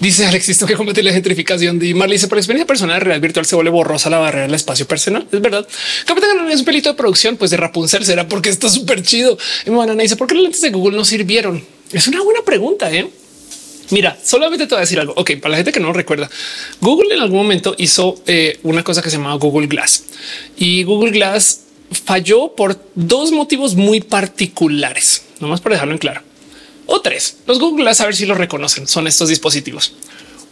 [0.00, 3.54] Dice Alexis que combatir la gentrificación de Marley dice por experiencia personal real virtual se
[3.54, 5.26] vuelve borrosa la barrera del espacio personal.
[5.30, 5.66] Es verdad.
[6.04, 9.38] Capitán es un pelito de producción, pues de Rapunzel será porque está súper chido.
[9.66, 11.64] Y me dice por qué los lentes de Google no sirvieron.
[11.92, 12.92] Es una buena pregunta.
[12.92, 13.08] ¿eh?
[13.90, 15.14] Mira, solamente te voy a decir algo.
[15.16, 16.30] Ok, para la gente que no recuerda,
[16.80, 20.04] Google en algún momento hizo eh, una cosa que se llamaba Google Glass
[20.56, 21.60] y Google Glass
[21.94, 26.22] falló por dos motivos muy particulares, nomás para dejarlo en claro.
[26.86, 29.94] O tres, los Google a ver si lo reconocen, son estos dispositivos.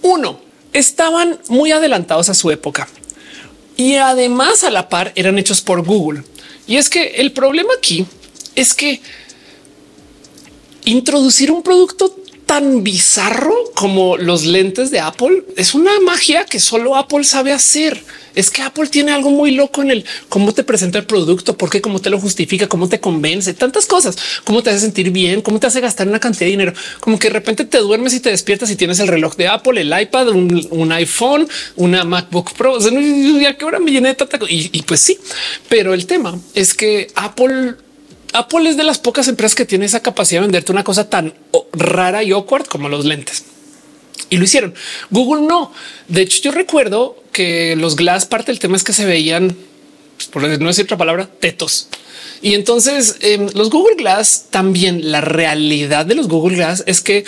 [0.02, 0.40] Uno,
[0.72, 2.88] estaban muy adelantados a su época
[3.76, 6.22] y además a la par eran hechos por Google.
[6.66, 8.06] Y es que el problema aquí
[8.54, 9.00] es que
[10.84, 12.16] introducir un producto
[12.46, 15.44] tan bizarro como los lentes de Apple.
[15.56, 18.02] Es una magia que solo Apple sabe hacer.
[18.34, 21.68] Es que Apple tiene algo muy loco en el cómo te presenta el producto, por
[21.68, 25.42] qué, cómo te lo justifica, cómo te convence, tantas cosas, cómo te hace sentir bien,
[25.42, 28.20] cómo te hace gastar una cantidad de dinero, como que de repente te duermes y
[28.20, 31.46] te despiertas y tienes el reloj de Apple, el iPad, un, iPhone,
[31.76, 32.74] una MacBook Pro.
[32.74, 35.18] O sea, ¿a qué hora me llené de tanta y, y pues sí,
[35.68, 37.74] pero el tema es que Apple
[38.32, 41.34] Apple es de las pocas empresas que tiene esa capacidad de venderte una cosa tan
[41.72, 43.44] rara y awkward como los lentes
[44.32, 44.74] y lo hicieron.
[45.10, 45.72] Google no.
[46.08, 49.54] De hecho, yo recuerdo que los Glass parte del tema es que se veían,
[50.16, 51.88] pues, por no decir otra palabra, tetos.
[52.40, 57.24] Y entonces em, los Google Glass también la realidad de los Google Glass es que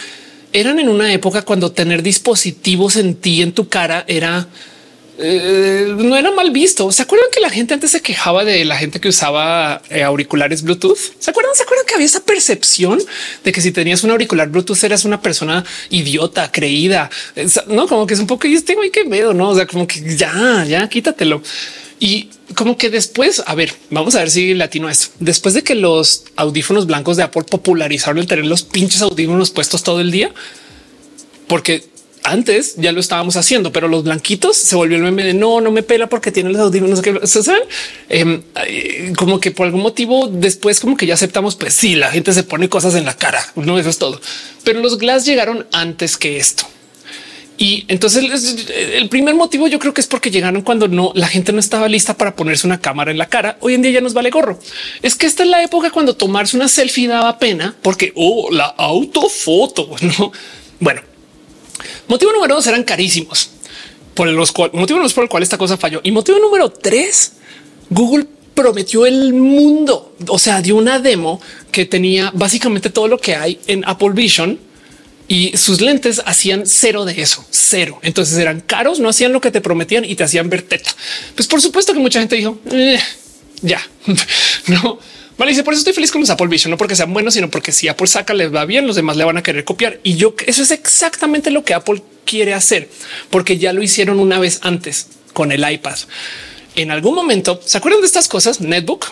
[0.54, 4.48] eran en una época cuando tener dispositivos en ti, en tu cara, era
[5.16, 6.90] eh, no era mal visto.
[6.90, 10.62] ¿Se acuerdan que la gente antes se quejaba de la gente que usaba eh, auriculares
[10.62, 10.98] Bluetooth?
[11.18, 11.54] ¿Se acuerdan?
[11.54, 13.00] ¿Se acuerdan que había esa percepción
[13.44, 17.10] de que si tenías un auricular Bluetooth eras una persona idiota, creída?
[17.68, 19.50] No, como que es un poco y güey que veo, no?
[19.50, 21.42] O sea, como que ya, ya quítatelo.
[22.00, 25.14] Y como que después, a ver, vamos a ver si latino esto.
[25.20, 29.82] Después de que los audífonos blancos de Apple popularizaron el tener los pinches audífonos puestos
[29.82, 30.32] todo el día,
[31.46, 31.84] porque
[32.24, 35.70] antes ya lo estábamos haciendo, pero los blanquitos se volvió el meme de no, no
[35.70, 37.20] me pela porque tiene los audífonos que
[38.08, 38.42] em,
[39.14, 42.42] como que por algún motivo después como que ya aceptamos, pues sí, la gente se
[42.42, 44.20] pone cosas en la cara, no eso es todo.
[44.64, 46.64] Pero los glass llegaron antes que esto.
[47.56, 48.24] Y entonces
[48.94, 51.88] el primer motivo yo creo que es porque llegaron cuando no la gente no estaba
[51.88, 53.58] lista para ponerse una cámara en la cara.
[53.60, 54.58] Hoy en día ya nos vale gorro.
[55.02, 58.64] Es que esta es la época cuando tomarse una selfie daba pena porque oh, la
[58.64, 59.90] autofoto.
[60.18, 60.32] No,
[60.80, 61.00] bueno,
[62.08, 63.50] Motivo número dos eran carísimos
[64.14, 66.00] por los motivos por el cual esta cosa falló.
[66.02, 67.32] Y motivo número tres,
[67.90, 70.14] Google prometió el mundo.
[70.28, 71.40] O sea, dio una demo
[71.72, 74.58] que tenía básicamente todo lo que hay en Apple Vision
[75.26, 77.98] y sus lentes hacían cero de eso, cero.
[78.02, 80.90] Entonces eran caros, no hacían lo que te prometían y te hacían ver teta.
[81.34, 83.00] Pues por supuesto que mucha gente dijo eh,
[83.62, 83.80] ya
[84.68, 84.98] no
[85.36, 87.50] Vale, dice por eso estoy feliz con los Apple Vision, no porque sean buenos, sino
[87.50, 89.98] porque si Apple saca les va bien, los demás le van a querer copiar.
[90.02, 92.88] Y yo eso es exactamente lo que Apple quiere hacer,
[93.30, 95.98] porque ya lo hicieron una vez antes con el iPad.
[96.76, 98.60] En algún momento se acuerdan de estas cosas.
[98.60, 99.06] Netbook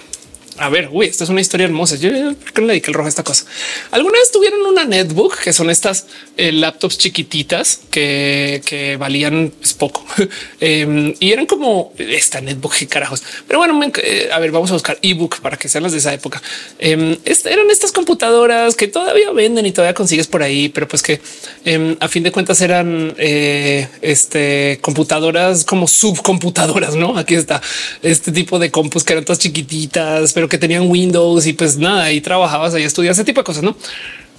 [0.58, 1.96] a ver, uy, esta es una historia hermosa.
[1.96, 3.44] Yo no le dediqué el rojo a esta cosa.
[3.90, 6.06] Alguna vez tuvieron una netbook que son estas
[6.36, 10.04] eh, laptops chiquititas que, valían pues, poco
[10.60, 13.22] em, y eran como esta netbook y carajos.
[13.46, 16.12] Pero bueno, eh, a ver, vamos a buscar ebook para que sean las de esa
[16.12, 16.42] época.
[16.78, 21.20] Em, eran estas computadoras que todavía venden y todavía consigues por ahí, pero pues que
[21.64, 26.94] em, a fin de cuentas eran eh, este computadoras como subcomputadoras.
[26.94, 27.60] No, aquí está
[28.02, 32.04] este tipo de compus que eran todas chiquititas, pero que tenían Windows y pues nada,
[32.04, 33.76] ahí trabajabas, ahí estudias ese tipo de cosas, ¿no?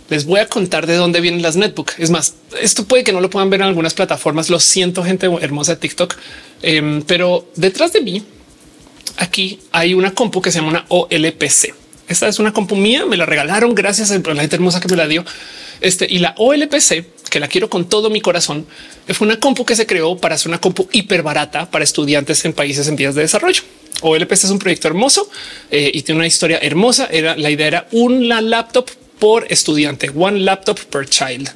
[0.09, 1.91] Les voy a contar de dónde vienen las netbook.
[1.97, 4.49] Es más, esto puede que no lo puedan ver en algunas plataformas.
[4.49, 6.15] Lo siento, gente hermosa de TikTok,
[6.61, 8.23] em, pero detrás de mí
[9.17, 11.73] aquí hay una compu que se llama una OLPC.
[12.07, 14.97] Esta es una compu mía, me la regalaron gracias a la gente hermosa que me
[14.97, 15.23] la dio.
[15.79, 18.65] Este y la OLPC, que la quiero con todo mi corazón,
[19.07, 22.53] fue una compu que se creó para hacer una compu hiper barata para estudiantes en
[22.53, 23.63] países en vías de desarrollo.
[24.01, 25.29] OLPC es un proyecto hermoso
[25.71, 27.07] eh, y tiene una historia hermosa.
[27.11, 28.89] Era la idea era una laptop
[29.19, 31.49] por estudiante, one laptop per child.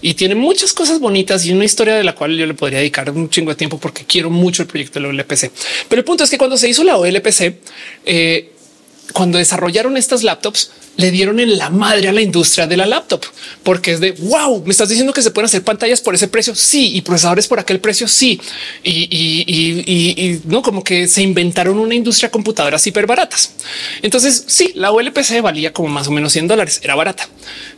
[0.00, 3.10] Y tiene muchas cosas bonitas y una historia de la cual yo le podría dedicar
[3.10, 5.50] un chingo de tiempo porque quiero mucho el proyecto de la OLPC.
[5.88, 7.56] Pero el punto es que cuando se hizo la OLPC,
[8.04, 8.52] eh,
[9.12, 13.24] cuando desarrollaron estas laptops, le dieron en la madre a la industria de la laptop,
[13.62, 16.56] porque es de wow, me estás diciendo que se pueden hacer pantallas por ese precio.
[16.56, 18.08] Sí, y procesadores por aquel precio.
[18.08, 18.40] Sí,
[18.82, 23.52] y, no como que se inventaron una industria computadora súper baratas.
[24.02, 27.28] Entonces, sí, la ULPC valía como más o menos 100 dólares, era barata,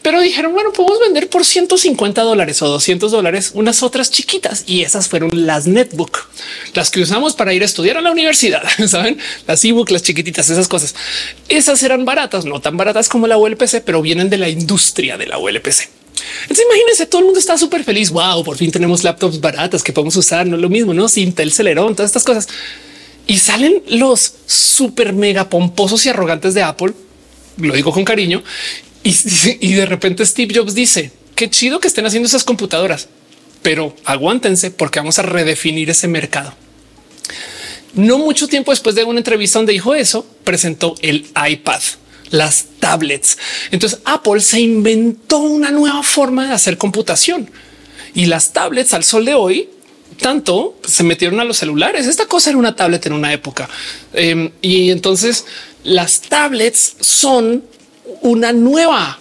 [0.01, 4.81] pero dijeron, bueno, podemos vender por 150 dólares o 200 dólares unas otras chiquitas y
[4.81, 6.27] esas fueron las netbook,
[6.73, 8.63] las que usamos para ir a estudiar a la universidad.
[8.87, 10.95] Saben, las ebook, las chiquititas, esas cosas.
[11.51, 15.27] Esas eran baratas, no tan baratas como la ULPC, pero vienen de la industria de
[15.27, 15.89] la ULPC.
[16.43, 18.11] Entonces imagínense, todo el mundo está súper feliz.
[18.11, 20.47] Wow, por fin tenemos laptops baratas que podemos usar.
[20.47, 22.49] No es lo mismo, no Intel, Celeron, todas estas cosas.
[23.27, 26.93] Y salen los súper mega pomposos y arrogantes de Apple.
[27.59, 28.43] Lo digo con cariño.
[29.03, 29.15] Y,
[29.61, 33.09] y de repente Steve Jobs dice qué chido que estén haciendo esas computadoras,
[33.63, 36.55] pero aguántense porque vamos a redefinir ese mercado.
[37.95, 41.81] No mucho tiempo después de una entrevista donde dijo eso, presentó el iPad
[42.31, 43.39] las tablets.
[43.71, 47.51] Entonces Apple se inventó una nueva forma de hacer computación
[48.15, 49.69] y las tablets al sol de hoy
[50.21, 52.07] tanto se metieron a los celulares.
[52.07, 53.69] Esta cosa era una tablet en una época.
[54.13, 55.47] Em, y entonces
[55.83, 57.65] las tablets son
[58.23, 59.19] una nueva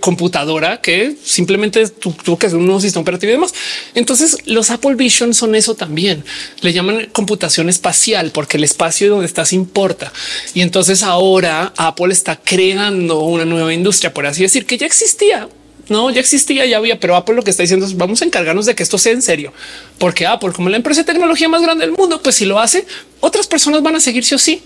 [0.00, 3.54] computadora que simplemente tuvo que hacer un nuevo sistema operativo y demás.
[3.94, 6.24] Entonces los Apple Vision son eso también.
[6.60, 10.12] Le llaman computación espacial porque el espacio donde estás importa.
[10.54, 15.48] Y entonces ahora Apple está creando una nueva industria, por así decir, que ya existía.
[15.88, 18.66] No, ya existía, ya había, pero Apple lo que está diciendo es vamos a encargarnos
[18.66, 19.52] de que esto sea en serio,
[19.98, 22.86] porque Apple, como la empresa de tecnología más grande del mundo, pues si lo hace,
[23.20, 24.62] otras personas van a seguir sí o sí.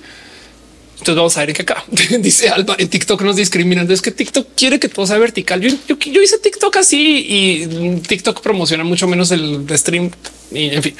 [0.98, 1.84] Entonces vamos a ver que acá
[2.20, 3.90] dice Alba en TikTok nos discriminan.
[3.90, 5.60] Es que TikTok quiere que todo sea vertical.
[5.60, 5.68] Yo,
[6.22, 7.66] hice TikTok así y
[8.06, 10.10] TikTok promociona mucho menos el stream
[10.50, 10.96] y en fin.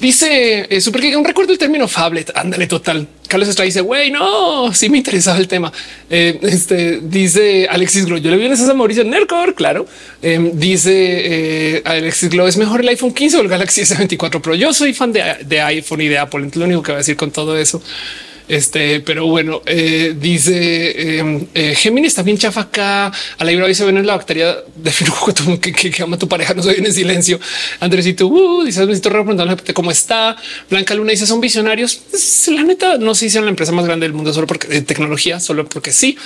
[0.00, 2.30] Dice eh, super que un recuerdo el término Fablet.
[2.36, 3.08] Ándale, total.
[3.26, 5.72] Carlos Estrada dice, güey, no, sí me interesaba el tema.
[6.08, 8.18] Eh, este dice Alexis Glow.
[8.18, 9.56] Yo le vi en a Mauricio Nercor.
[9.56, 9.86] Claro.
[10.22, 14.54] Em, dice eh, Alexis Glow es mejor el iPhone 15 o el Galaxy S24 Pro.
[14.54, 16.40] Yo soy fan de, de iPhone y de Apple.
[16.40, 17.82] Entonces, lo único que voy a decir con todo eso
[18.48, 23.06] este, pero bueno, eh, dice em, eh, Géminis chafa acá.
[23.38, 24.90] A la se ven en la bacteria de
[25.60, 26.54] que, que, ama tu pareja.
[26.54, 27.38] No se viene en silencio.
[27.80, 30.36] Andresito uh, dice necesito preguntarle cómo está.
[30.70, 32.00] Blanca Luna dice son visionarios.
[32.48, 35.40] la neta no se hicieron la empresa más grande del mundo solo porque de tecnología,
[35.40, 36.16] solo porque sí.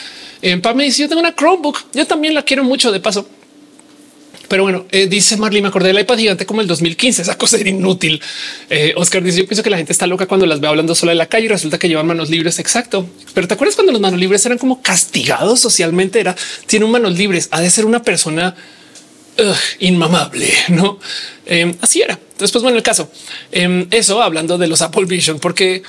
[0.42, 1.78] En eh, me dice yo tengo una Chromebook.
[1.92, 3.26] Yo también la quiero mucho de paso.
[4.48, 7.22] Pero bueno, eh, dice Marley, me acordé del iPad gigante como el 2015.
[7.22, 8.20] Esa cosa era inútil.
[8.68, 11.12] Eh, Oscar dice: Yo pienso que la gente está loca cuando las ve hablando sola
[11.12, 12.58] en la calle y resulta que llevan manos libres.
[12.58, 13.08] Exacto.
[13.34, 16.20] Pero te acuerdas cuando los manos libres eran como castigados socialmente?
[16.20, 16.36] Era
[16.66, 17.48] tiene un manos libres.
[17.50, 18.54] Ha de ser una persona
[19.78, 20.98] inmamable, no?
[21.46, 22.18] Em, así era.
[22.38, 23.10] Después, bueno, el caso
[23.50, 25.82] em, eso hablando de los Apple Vision, porque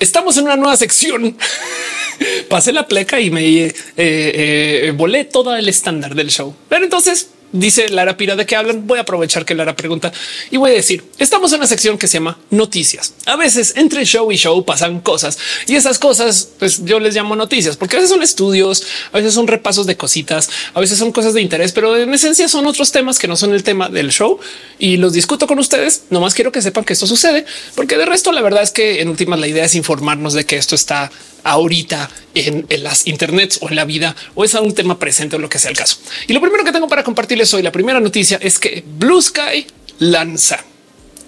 [0.00, 1.36] estamos en una nueva sección.
[2.48, 6.54] Pasé la pleca y me eh, volé todo el estándar del show.
[6.70, 8.86] Pero entonces dice Lara Pira de qué hablan.
[8.86, 10.12] Voy a aprovechar que Lara pregunta
[10.50, 13.14] y voy a decir estamos en una sección que se llama noticias.
[13.26, 17.36] A veces entre show y show pasan cosas y esas cosas pues yo les llamo
[17.36, 21.12] noticias porque a veces son estudios, a veces son repasos de cositas, a veces son
[21.12, 24.10] cosas de interés, pero en esencia son otros temas que no son el tema del
[24.10, 24.38] show
[24.78, 26.04] y los discuto con ustedes.
[26.10, 29.00] No más quiero que sepan que esto sucede porque de resto la verdad es que
[29.00, 31.10] en últimas la idea es informarnos de que esto está
[31.42, 35.48] ahorita en, las internets o en la vida o es un tema presente o lo
[35.48, 35.98] que sea el caso.
[36.26, 39.66] Y lo primero que tengo para compartirles hoy, la primera noticia es que Blue Sky
[39.98, 40.64] lanza.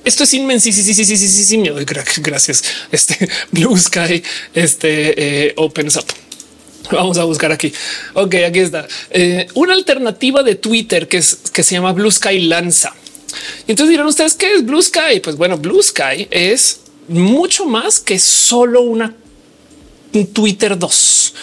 [0.05, 0.65] Esto es inmenso.
[0.65, 1.63] Sí, sí, sí, sí, sí, sí, sí.
[2.19, 2.65] Gracias.
[2.91, 4.23] Este Blue Sky,
[4.55, 6.07] este eh, opens up.
[6.91, 7.73] Vamos a buscar aquí.
[8.15, 12.41] Ok, aquí está eh, una alternativa de Twitter que es que se llama Blue Sky
[12.41, 12.95] Lanza.
[13.67, 15.21] Y entonces dirán ustedes qué es Blue Sky?
[15.23, 19.15] Pues bueno, Blue Sky es mucho más que solo una
[20.33, 21.35] Twitter 2.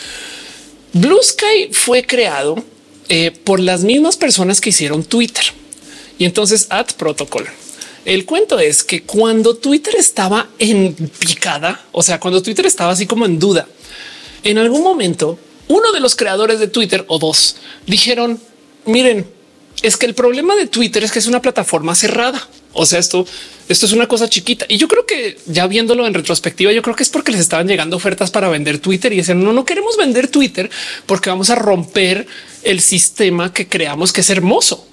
[0.94, 2.64] Blue Sky fue creado
[3.10, 5.44] eh, por las mismas personas que hicieron Twitter
[6.18, 7.46] y entonces at protocol.
[8.06, 13.08] El cuento es que cuando Twitter estaba en picada, o sea, cuando Twitter estaba así
[13.08, 13.68] como en duda,
[14.44, 18.40] en algún momento uno de los creadores de Twitter o dos dijeron,
[18.86, 19.28] miren,
[19.82, 22.48] es que el problema de Twitter es que es una plataforma cerrada.
[22.78, 23.26] O sea, esto,
[23.70, 24.66] esto es una cosa chiquita.
[24.68, 27.68] Y yo creo que ya viéndolo en retrospectiva, yo creo que es porque les estaban
[27.68, 30.70] llegando ofertas para vender Twitter y decían no, no queremos vender Twitter
[31.06, 32.28] porque vamos a romper
[32.64, 34.86] el sistema que creamos que es hermoso.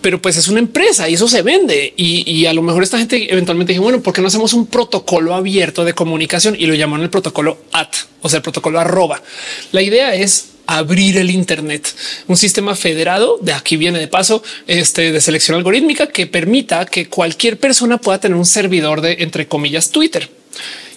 [0.00, 1.94] Pero pues es una empresa y eso se vende.
[1.96, 5.34] Y, a lo mejor esta gente eventualmente dijo, bueno, ¿por qué no hacemos un protocolo
[5.34, 6.56] abierto de comunicación?
[6.58, 7.90] Y lo llamaron el protocolo at,
[8.22, 9.22] o sea, el protocolo arroba.
[9.70, 11.94] La idea es abrir el Internet,
[12.26, 17.08] un sistema federado de aquí viene de paso este de selección algorítmica que permita que
[17.08, 20.30] cualquier persona pueda tener un servidor de entre comillas Twitter.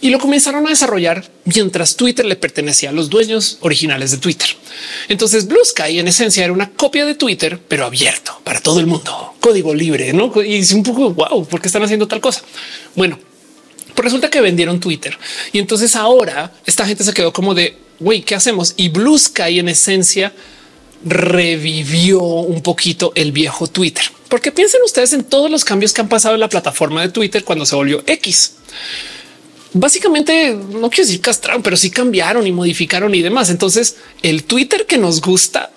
[0.03, 4.49] y lo comenzaron a desarrollar mientras Twitter le pertenecía a los dueños originales de Twitter.
[5.07, 8.88] Entonces Blue Sky en esencia era una copia de Twitter, pero abierto para todo el
[8.88, 10.34] mundo, código libre, ¿no?
[10.43, 12.41] Y es un poco wow, ¿por qué están haciendo tal cosa?
[12.95, 13.19] Bueno,
[13.93, 15.18] pues resulta que vendieron Twitter
[15.51, 18.73] y entonces ahora esta gente se quedó como de güey, ¿qué hacemos?
[18.76, 20.34] Y Blue Sky en esencia
[21.05, 24.03] revivió un poquito el viejo Twitter.
[24.27, 27.43] Porque piensen ustedes en todos los cambios que han pasado en la plataforma de Twitter
[27.43, 28.53] cuando se volvió X.
[29.73, 33.49] Básicamente, no quiero decir castraron, pero sí cambiaron y modificaron y demás.
[33.49, 35.72] Entonces, el Twitter que nos gusta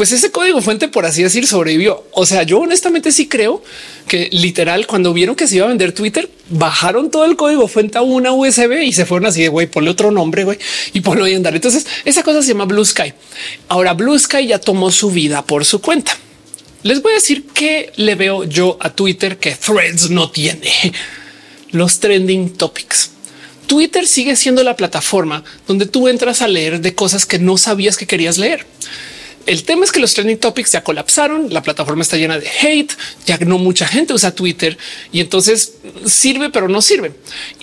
[0.00, 2.06] pues ese código fuente, por así decir, sobrevivió.
[2.12, 3.62] O sea, yo honestamente sí creo
[4.08, 7.98] que literal, cuando vieron que se iba a vender Twitter, bajaron todo el código fuente
[7.98, 10.58] a una USB y se fueron así de güey, ponle otro nombre güey,
[10.94, 11.54] y ponlo ahí andar.
[11.54, 13.12] Entonces, esa cosa se llama Blue Sky.
[13.68, 16.16] Ahora, Blue Sky ya tomó su vida por su cuenta.
[16.82, 20.72] Les voy a decir qué le veo yo a Twitter que Threads no tiene
[21.72, 23.10] los trending topics.
[23.66, 27.98] Twitter sigue siendo la plataforma donde tú entras a leer de cosas que no sabías
[27.98, 28.64] que querías leer.
[29.46, 32.92] El tema es que los trending topics ya colapsaron, la plataforma está llena de hate,
[33.26, 34.76] ya no mucha gente usa Twitter
[35.12, 35.74] y entonces
[36.06, 37.12] sirve, pero no sirve.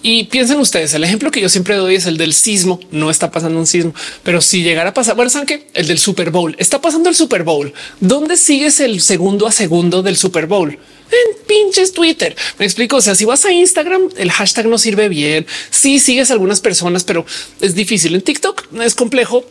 [0.01, 3.31] Y piensen ustedes, el ejemplo que yo siempre doy es el del sismo, no está
[3.31, 3.93] pasando un sismo,
[4.23, 7.15] pero si llegara a pasar, bueno, saben que el del Super Bowl está pasando el
[7.15, 7.71] Super Bowl.
[7.99, 10.77] ¿Dónde sigues el segundo a segundo del Super Bowl?
[11.09, 12.35] en pinches Twitter.
[12.57, 12.97] Me explico.
[12.97, 15.45] O sea, si vas a Instagram, el hashtag no sirve bien.
[15.69, 17.25] Si sí, sigues a algunas personas, pero
[17.61, 18.65] es difícil en TikTok.
[18.81, 19.45] Es complejo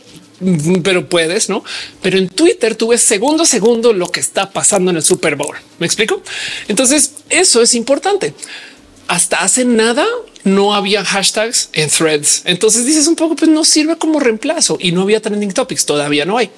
[0.83, 1.65] pero puedes, no?
[2.03, 5.37] Pero en Twitter tú ves segundo a segundo lo que está pasando en el Super
[5.37, 5.57] Bowl.
[5.79, 6.23] Me explico.
[6.69, 8.35] Entonces, eso es importante.
[9.09, 10.07] Hasta hace nada
[10.45, 12.43] no había hashtags en threads.
[12.45, 15.87] Entonces dices un poco, pues no sirve como reemplazo y no había trending topics.
[15.87, 16.51] Todavía no hay.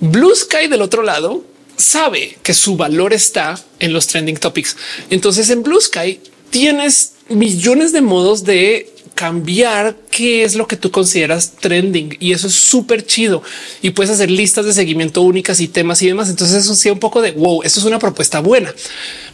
[0.00, 1.44] Blue Sky del otro lado
[1.76, 4.76] sabe que su valor está en los trending topics.
[5.10, 6.20] Entonces en Blue Sky
[6.50, 12.48] tienes millones de modos de cambiar qué es lo que tú consideras trending y eso
[12.48, 13.42] es súper chido
[13.80, 16.28] y puedes hacer listas de seguimiento únicas y temas y demás.
[16.28, 18.74] Entonces eso sí un poco de wow, esto es una propuesta buena.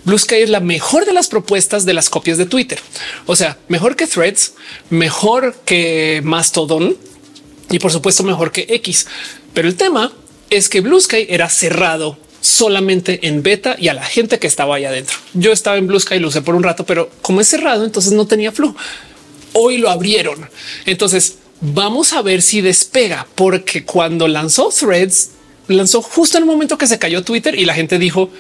[0.04, 2.78] Blue Sky es la mejor de las propuestas de las copias de Twitter.
[3.26, 4.54] O sea, mejor que Threads,
[4.88, 6.96] mejor que Mastodon
[7.68, 9.08] y por supuesto mejor que X.
[9.52, 10.12] Pero el tema
[10.48, 14.76] es que Blue Sky era cerrado solamente en beta y a la gente que estaba
[14.76, 15.16] ahí adentro.
[15.34, 18.12] Yo estaba en Blue Sky, lo usé por un rato, pero como es cerrado, entonces
[18.12, 18.76] no tenía flujo
[19.52, 20.48] hoy lo abrieron.
[20.86, 25.30] Entonces vamos a ver si despega, porque cuando lanzó Threads,
[25.68, 28.30] lanzó justo en el momento que se cayó Twitter y la gente dijo,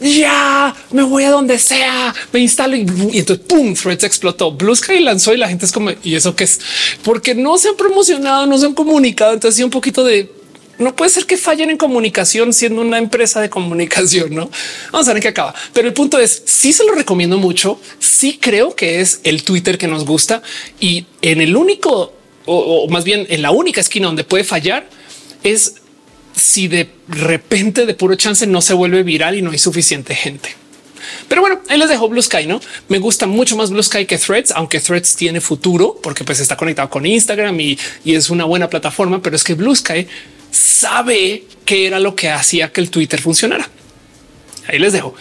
[0.00, 4.52] ya me voy a donde sea, me instalo y, entonces pum, Threads explotó.
[4.52, 6.60] Blue Sky lanzó y la gente es como, y eso que es
[7.02, 9.34] porque no se han promocionado, no se han comunicado.
[9.34, 10.39] Entonces, sí, un poquito de
[10.80, 14.34] no puede ser que fallen en comunicación siendo una empresa de comunicación.
[14.34, 14.50] No
[14.90, 15.54] vamos a ver qué acaba.
[15.72, 17.80] Pero el punto es sí se lo recomiendo mucho.
[17.98, 20.42] Sí creo que es el Twitter que nos gusta
[20.80, 22.14] y en el único
[22.46, 24.88] o, más bien en la única esquina donde puede fallar
[25.42, 25.74] es
[26.34, 30.56] si de repente de puro chance no se vuelve viral y no hay suficiente gente.
[31.28, 32.60] Pero bueno, ahí les dejo Blue Sky, ¿no?
[32.88, 36.56] Me gusta mucho más Blue Sky que Threads, aunque Threads tiene futuro porque pues está
[36.56, 40.06] conectado con Instagram y, y es una buena plataforma, pero es que Blue Sky
[40.50, 43.68] sabe qué era lo que hacía que el Twitter funcionara.
[44.68, 45.14] Ahí les dejo.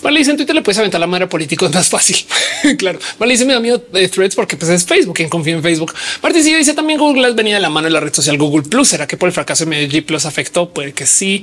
[0.00, 2.16] Vale, dice en Twitter le puedes aventar la madre político, es más fácil.
[2.76, 2.98] claro.
[3.18, 5.16] Vale, dice me da miedo de threads porque pues es Facebook.
[5.16, 5.92] Quien confía en Facebook.
[6.22, 8.88] Martín sigue dice también Google venía de la mano de la red social Google Plus.
[8.88, 10.70] Será que por el fracaso de G Plus afectó?
[10.72, 11.42] Puede que sí.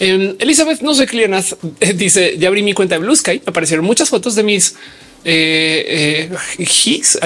[0.00, 1.56] Em, Elizabeth, no sé, Clienas
[1.94, 3.42] dice ya abrí mi cuenta de Blue Sky.
[3.46, 4.74] Aparecieron muchas fotos de mis
[5.24, 6.28] eh,
[6.58, 7.18] eh, HIS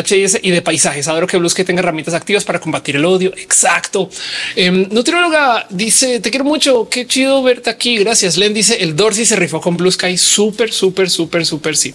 [0.43, 1.09] y de paisajes.
[1.09, 3.33] Adoro que que tenga herramientas activas para combatir el odio.
[3.37, 4.11] Exacto.
[4.55, 6.89] Eh, Nutrióloga dice: Te quiero mucho.
[6.89, 7.99] Qué chido verte aquí.
[7.99, 8.37] Gracias.
[8.37, 10.17] Len dice: El Dorsey se rifó con Blue Sky.
[10.17, 11.77] Súper, súper, súper, súper.
[11.77, 11.95] Sí.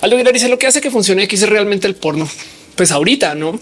[0.00, 2.28] Aldo dice: Lo que hace que funcione X es realmente el porno.
[2.76, 3.58] Pues ahorita no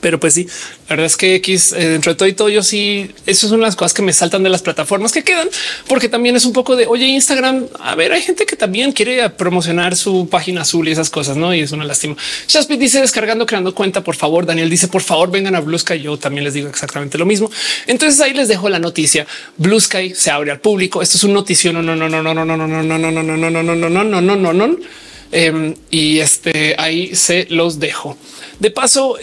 [0.00, 0.46] pero pues sí,
[0.88, 3.52] la verdad es que X eh, dentro de todo y todo, yo sí, eso es
[3.52, 5.48] una de las cosas que me saltan de las plataformas que quedan,
[5.88, 7.66] porque también es un poco de oye, Instagram.
[7.80, 11.54] A ver, hay gente que también quiere promocionar su página azul y esas cosas, no?
[11.54, 12.16] Y es una lástima.
[12.48, 14.02] Shaspit dice descargando, creando cuenta.
[14.02, 16.00] Por favor, Daniel dice por favor, vengan a Blue Sky.
[16.00, 17.50] Yo también les digo exactamente lo mismo.
[17.86, 19.26] Entonces ahí les dejo la noticia.
[19.56, 21.02] Blue Sky se abre al público.
[21.02, 21.72] Esto es un noticio.
[21.72, 24.04] No, no, no, no, no, no, no, no, no, no, no, no, no, no, no,
[24.04, 25.74] no, no, no, no, no.
[25.90, 28.16] Y este ahí se los dejo.
[28.58, 29.16] De paso,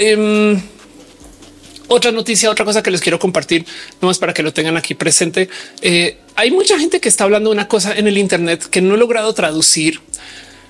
[1.92, 3.66] otra noticia, otra cosa que les quiero compartir,
[4.02, 5.50] no es para que lo tengan aquí presente.
[5.82, 8.96] Eh, hay mucha gente que está hablando de una cosa en el Internet que no
[8.96, 10.00] he logrado traducir.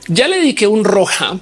[0.08, 1.40] Ya le dediqué un roja,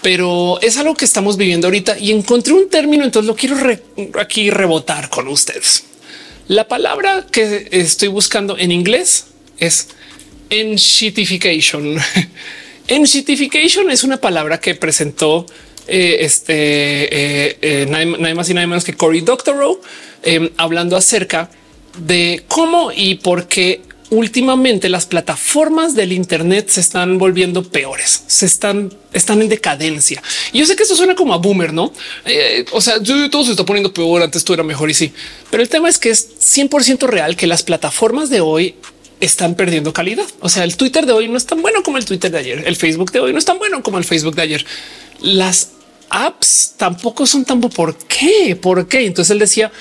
[0.00, 3.56] pero es algo que estamos viviendo ahorita y encontré un término, entonces lo quiero
[4.20, 5.84] aquí rebotar con ustedes.
[6.46, 9.26] La palabra que estoy buscando en inglés
[9.58, 9.88] es
[10.50, 11.98] enshitification.
[12.86, 15.46] enshitification es una palabra que presentó
[15.86, 19.80] eh, este eh, eh, nadie, más y nadie menos que Cory Doctorow
[20.22, 21.50] em, hablando acerca
[21.98, 28.46] de cómo y por qué últimamente las plataformas del Internet se están volviendo peores, se
[28.46, 30.22] están, están en decadencia.
[30.52, 31.92] Y yo sé que esto suena como a boomer, no?
[32.72, 32.94] o sea,
[33.30, 34.22] todo se está poniendo peor.
[34.22, 35.12] Antes todo era mejor y sí,
[35.50, 38.76] pero el tema es que es 100% real que las plataformas de hoy
[39.20, 40.26] están perdiendo calidad.
[40.40, 42.64] O sea, el Twitter de hoy no es tan bueno como el Twitter de ayer.
[42.66, 44.66] El Facebook de hoy no es tan bueno como el Facebook de ayer.
[45.20, 45.70] Las
[46.10, 49.06] apps tampoco son tan por qué, por qué.
[49.06, 49.72] Entonces él decía,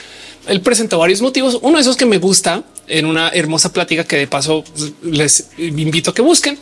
[0.47, 1.60] él presentó varios motivos.
[1.61, 4.64] Uno de esos que me gusta en una hermosa plática que de paso
[5.02, 6.57] les invito a que busquen.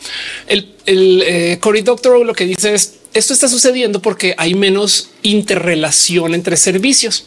[0.46, 5.10] El, el eh, Cory Doctorow lo que dice es esto está sucediendo porque hay menos
[5.22, 7.26] interrelación entre servicios.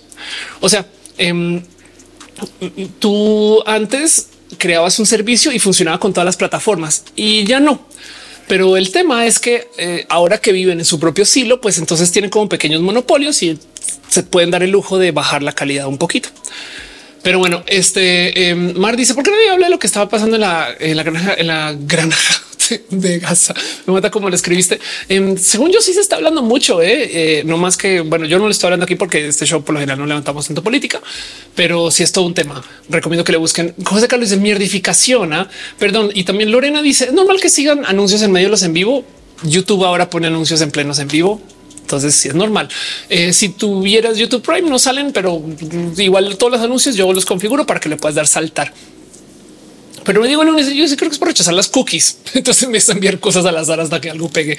[0.59, 0.85] O sea,
[1.17, 1.63] em,
[2.99, 4.27] tú antes
[4.57, 7.87] creabas un servicio y funcionaba con todas las plataformas y ya no.
[8.47, 12.11] Pero el tema es que eh, ahora que viven en su propio silo, pues entonces
[12.11, 13.59] tienen como pequeños monopolios y
[14.07, 16.29] se pueden dar el lujo de bajar la calidad un poquito.
[17.23, 20.37] Pero bueno, este em, Mar dice por qué no habla de lo que estaba pasando
[20.37, 20.41] en
[20.97, 22.46] la granja, en la granja
[22.89, 23.53] de Gaza.
[23.85, 24.79] Me mata como lo escribiste.
[25.09, 27.39] Em, según yo, sí se está hablando mucho, ¿eh?
[27.39, 27.43] ¿eh?
[27.45, 29.79] no más que bueno, yo no le estoy hablando aquí porque este show por lo
[29.79, 31.01] general no levantamos tanto política,
[31.55, 32.63] pero sí es todo un tema.
[32.89, 33.73] Recomiendo que le busquen.
[33.83, 35.33] José Carlos dice mierdificación.
[35.33, 35.49] ¿ah?
[35.79, 36.11] Perdón.
[36.13, 39.05] Y también Lorena dice es normal que sigan anuncios en medio de los en vivo.
[39.43, 41.41] YouTube ahora pone anuncios en plenos en vivo.
[41.81, 42.67] Entonces sí es normal.
[43.07, 45.41] Eh, si tuvieras YouTube Prime no salen, pero
[45.97, 48.73] igual todos los anuncios yo los configuro para que le puedas dar saltar
[50.07, 52.19] pero me digo lunes, yo creo que es por rechazar las cookies.
[52.33, 54.57] Entonces me a enviar cosas al azar hasta que algo pegue.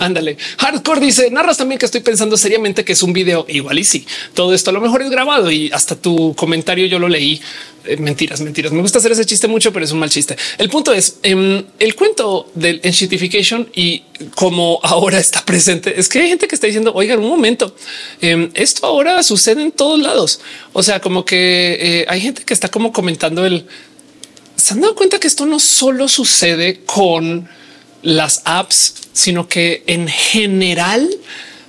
[0.00, 0.36] Ándale.
[0.58, 4.04] Hardcore dice narras también que estoy pensando seriamente que es un video igual y sí.
[4.34, 7.40] Todo esto a lo mejor es grabado y hasta tu comentario yo lo leí.
[7.84, 8.72] Eh, mentiras, mentiras.
[8.72, 10.36] Me gusta hacer ese chiste mucho, pero es un mal chiste.
[10.58, 14.02] El punto es em, el cuento del enshitification y
[14.34, 17.72] como ahora está presente es que hay gente que está diciendo oigan un momento.
[18.20, 20.40] Em, esto ahora sucede en todos lados.
[20.72, 23.64] O sea, como que eh, hay gente que está como comentando el
[24.58, 27.48] se han dado cuenta que esto no solo sucede con
[28.02, 31.08] las apps, sino que en general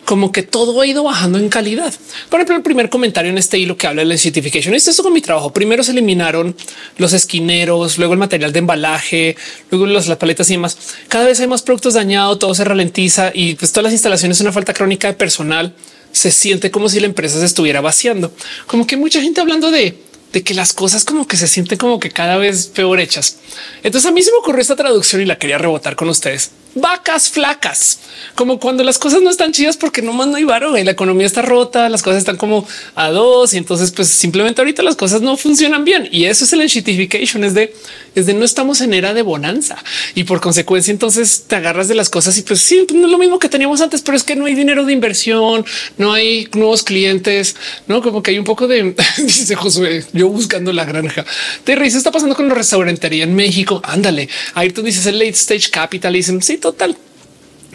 [0.06, 1.94] como que todo ha ido bajando en calidad.
[2.30, 4.74] Por ejemplo, el primer comentario en este hilo que habla de la certification.
[4.74, 5.54] Esto es con mi trabajo.
[5.54, 6.56] Primero se eliminaron
[6.98, 9.38] los esquineros, luego el material de embalaje,
[9.70, 10.76] luego las paletas y demás.
[11.10, 14.52] Cada vez hay más productos dañados, todo se ralentiza y pues todas las instalaciones, una
[14.52, 15.76] falta crónica de personal.
[16.12, 18.34] Se siente como si la empresa se estuviera vaciando,
[18.66, 22.00] como que mucha gente hablando de de que las cosas como que se sienten como
[22.00, 23.38] que cada vez peor hechas.
[23.84, 26.52] Entonces a mí se me ocurrió esta traducción y la quería rebotar con ustedes.
[26.76, 28.00] Vacas flacas,
[28.36, 30.92] como cuando las cosas no están chidas porque no más no hay varo y la
[30.92, 34.96] economía está rota, las cosas están como a dos y entonces pues simplemente ahorita las
[34.96, 37.74] cosas no funcionan bien y eso es el enshitification, es de
[38.20, 39.78] es de no estamos en era de bonanza
[40.16, 43.18] y por consecuencia entonces te agarras de las cosas y pues sí, no es lo
[43.18, 45.66] mismo que teníamos antes, pero es que no hay dinero de inversión,
[45.98, 47.56] no hay nuevos clientes,
[47.88, 51.26] no como que hay un poco de dice Josué yo buscando la granja.
[51.64, 53.82] Terry, se está pasando con la restaurantería en México.
[53.84, 54.30] Ándale,
[54.74, 56.40] tú dices el late stage capitalism.
[56.40, 56.96] Sí, total.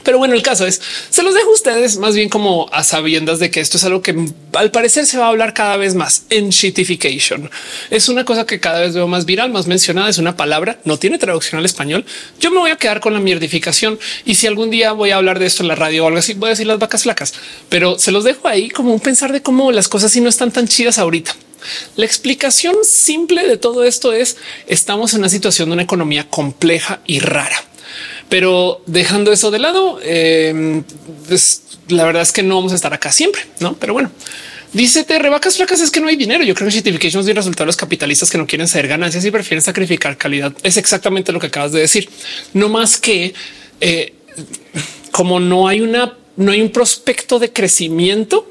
[0.04, 3.38] Pero bueno, el caso es, se los dejo a ustedes más bien como a sabiendas
[3.38, 4.14] de que esto es algo que
[4.52, 7.50] al parecer se va a hablar cada vez más en shitification.
[7.90, 10.98] Es una cosa que cada vez veo más viral, más mencionada, es una palabra, no
[10.98, 12.04] tiene traducción al español.
[12.38, 15.38] Yo me voy a quedar con la mierdificación y si algún día voy a hablar
[15.38, 17.34] de esto en la radio o algo así, voy a decir las vacas flacas,
[17.68, 20.52] pero se los dejo ahí como un pensar de cómo las cosas si no están
[20.52, 21.34] tan chidas ahorita.
[21.96, 24.36] La explicación simple de todo esto es
[24.66, 27.56] estamos en una situación de una economía compleja y rara.
[28.34, 30.82] Pero dejando eso de lado, em,
[31.28, 33.76] pues, la verdad es que no vamos a estar acá siempre, no?
[33.76, 34.10] Pero bueno,
[34.72, 36.42] dice te vacas flacas es que no hay dinero.
[36.42, 39.24] Yo creo que certification es un resultado de los capitalistas que no quieren ser ganancias
[39.24, 40.52] y prefieren sacrificar calidad.
[40.64, 42.08] Es exactamente lo que acabas de decir.
[42.54, 43.34] No más que
[43.80, 44.14] eh,
[45.12, 48.50] como no hay una, no hay un prospecto de crecimiento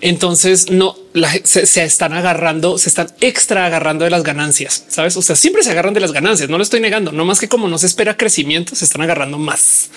[0.00, 0.96] entonces no
[1.44, 4.84] se, están agarrando, se están extra agarrando de las ganancias.
[4.88, 5.16] Sabes?
[5.16, 6.48] O sea, siempre se agarran de las ganancias.
[6.48, 9.38] No lo estoy negando, no más que como no se espera crecimiento, se están agarrando
[9.38, 9.90] más.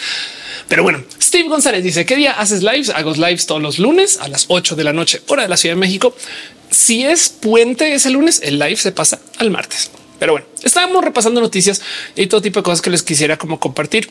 [0.68, 2.90] Pero bueno, Steve González dice qué día haces lives?
[2.90, 5.76] Hago lives todos los lunes a las 8 de la noche, hora de la Ciudad
[5.76, 6.16] de México.
[6.72, 9.92] Si es puente ese lunes, el live se pasa al martes.
[10.20, 11.82] Pero bueno, estábamos repasando noticias
[12.16, 14.10] y todo tipo de cosas que les quisiera como compartir.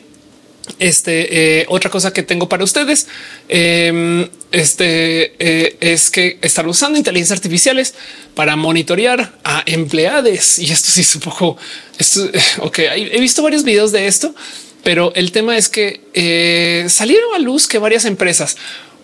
[0.79, 3.07] Este eh, otra cosa que tengo para ustedes
[3.47, 7.93] em, este eh, es que están usando inteligencias artificiales
[8.33, 11.57] para monitorear a empleados y esto sí es un poco
[12.59, 12.79] ok.
[12.79, 14.33] He visto varios videos de esto,
[14.83, 18.57] pero el tema es que eh, salieron a luz que varias empresas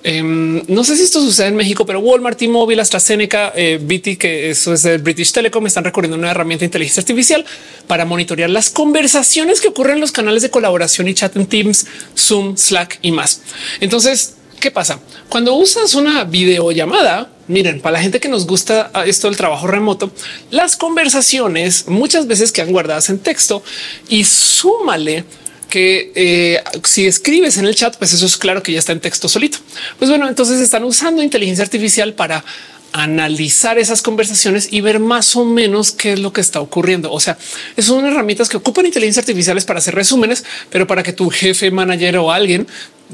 [0.03, 4.49] Em, no sé si esto sucede en México, pero Walmart, T-Mobile, AstraZeneca, eh, BT, que
[4.49, 7.45] eso es el British Telecom, están recorriendo una herramienta de inteligencia artificial
[7.87, 11.85] para monitorear las conversaciones que ocurren en los canales de colaboración y chat en Teams,
[12.17, 13.41] Zoom, Slack y más.
[13.79, 14.99] Entonces, ¿Qué pasa?
[15.27, 20.11] Cuando usas una videollamada, miren, para la gente que nos gusta esto del trabajo remoto,
[20.51, 23.63] las conversaciones muchas veces quedan guardadas en texto
[24.07, 25.25] y súmale
[25.71, 28.99] que eh, si escribes en el chat, pues eso es claro que ya está en
[28.99, 29.57] texto solito.
[29.97, 32.45] Pues bueno, entonces están usando inteligencia artificial para
[32.93, 37.11] analizar esas conversaciones y ver más o menos qué es lo que está ocurriendo.
[37.11, 37.37] O sea,
[37.77, 42.17] son herramientas que ocupan inteligencia artificiales para hacer resúmenes, pero para que tu jefe, manager
[42.17, 42.67] o alguien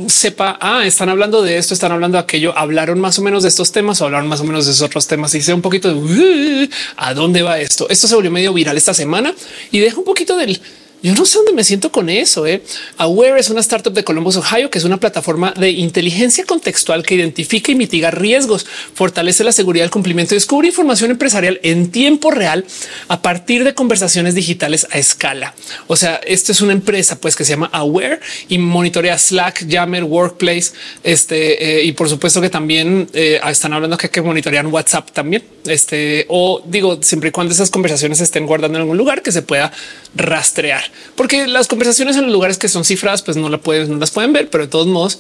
[0.08, 3.50] sepa, ah, están hablando de esto, están hablando de aquello, hablaron más o menos de
[3.50, 5.94] estos temas o hablaron más o menos de esos otros temas y sea un poquito
[5.94, 7.88] de a dónde va esto.
[7.90, 9.34] Esto se volvió medio viral esta semana
[9.72, 10.60] y deja un poquito del
[11.04, 12.48] yo no sé dónde me siento con eso.
[12.48, 12.64] ¿eh?
[12.98, 17.16] Aware es una startup de Columbus, Ohio, que es una plataforma de inteligencia contextual que
[17.16, 22.32] identifica y mitiga riesgos, fortalece la seguridad del cumplimiento y descubre información empresarial en tiempo
[22.32, 22.66] real
[23.08, 25.54] a partir de conversaciones digitales a escala.
[25.88, 28.20] O sea, esto es una empresa pues que se llama Aware
[28.50, 30.72] y monitorea Slack, Yammer, Workplace,
[31.04, 35.44] este eh, y por supuesto que también eh, están hablando que, que monitorean WhatsApp también.
[35.66, 39.42] Este o digo siempre y cuando esas conversaciones estén guardando en algún lugar que se
[39.42, 39.72] pueda
[40.16, 43.98] rastrear porque las conversaciones en los lugares que son cifradas, pues no la pueden, no
[43.98, 45.20] las pueden ver, pero de todos modos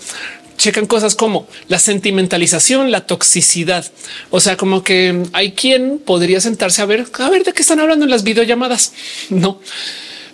[0.57, 3.85] checan cosas como la sentimentalización, la toxicidad.
[4.31, 7.80] O sea, como que hay quien podría sentarse a ver, a ver de qué están
[7.80, 8.94] hablando en las videollamadas.
[9.30, 9.61] No.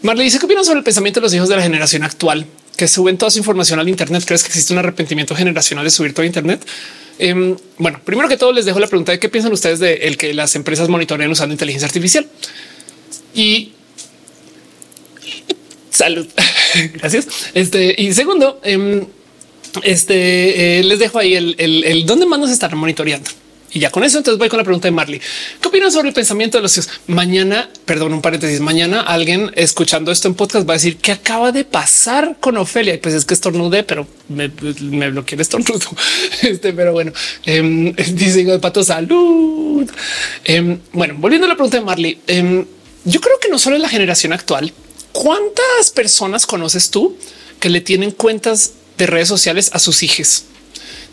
[0.02, 2.46] Marley dice qué opinan sobre el pensamiento de los hijos de la generación actual
[2.76, 4.24] que suben toda su información al Internet.
[4.26, 6.66] ¿Crees que existe un arrepentimiento generacional de subir todo Internet?
[7.20, 10.18] Em, bueno, primero que todo les dejo la pregunta de qué piensan ustedes de el
[10.18, 12.28] que las empresas monitorean usando inteligencia artificial.
[13.34, 13.74] Y
[15.94, 16.28] Salud.
[16.96, 17.28] Gracias.
[17.54, 19.06] Este y segundo, em,
[19.84, 23.30] este eh, les dejo ahí el, dónde más nos están monitoreando.
[23.76, 25.20] Y ya con eso, entonces voy con la pregunta de Marley.
[25.60, 26.92] ¿Qué opinan sobre el pensamiento de los hijos?
[27.08, 28.60] Mañana, perdón, un paréntesis.
[28.60, 32.94] Mañana alguien escuchando esto en podcast va a decir que acaba de pasar con Ofelia.
[32.94, 35.80] Y pues es que estornudé, pero me, me el estornudo.
[36.44, 37.14] Este, pero bueno,
[37.46, 39.90] eh, dice de pato salud.
[40.44, 42.20] Em, bueno, volviendo a la pregunta de Marley,
[43.06, 44.72] yo creo que no solo en la generación actual,
[45.14, 47.16] ¿Cuántas personas conoces tú
[47.60, 50.44] que le tienen cuentas de redes sociales a sus hijos?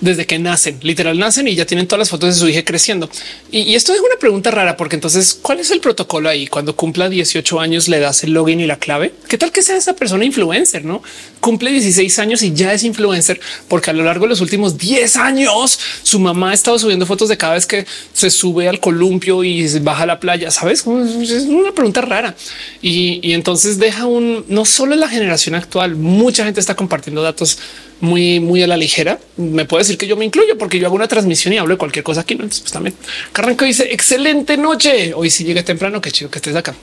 [0.00, 3.10] Desde que nacen, literal nacen y ya tienen todas las fotos de su hija creciendo.
[3.50, 6.46] Y, esto es una pregunta rara, porque entonces, ¿cuál es el protocolo ahí?
[6.46, 9.14] Cuando cumpla 18 años, le das el login y la clave.
[9.28, 10.84] ¿Qué tal que sea esa persona influencer?
[10.84, 11.02] No
[11.40, 15.16] cumple 16 años y ya es influencer, porque a lo largo de los últimos 10
[15.16, 19.42] años su mamá ha estado subiendo fotos de cada vez que se sube al columpio
[19.42, 20.50] y baja a la playa.
[20.50, 20.80] Sabes?
[20.80, 22.36] Es una pregunta rara
[22.82, 27.58] y, y entonces deja un no solo la generación actual, mucha gente está compartiendo datos
[28.00, 29.18] muy, muy a la ligera.
[29.36, 31.78] Me puede decir que yo me incluyo porque yo hago una transmisión y hablo de
[31.78, 32.34] cualquier cosa aquí.
[32.34, 32.42] ¿no?
[32.42, 32.94] Entonces, pues también
[33.32, 35.12] Carranco dice excelente noche.
[35.14, 36.00] Hoy si llegué temprano.
[36.00, 36.74] Qué chido que estés acá.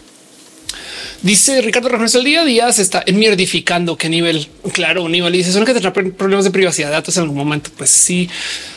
[1.22, 3.98] Dice Ricardo Rajones, el día a día se está enmierdificando.
[3.98, 4.48] ¿Qué nivel?
[4.72, 5.34] Claro, un nivel.
[5.34, 7.72] Dice, son que te traen problemas de privacidad de datos en algún momento.
[7.76, 8.30] Pues sí.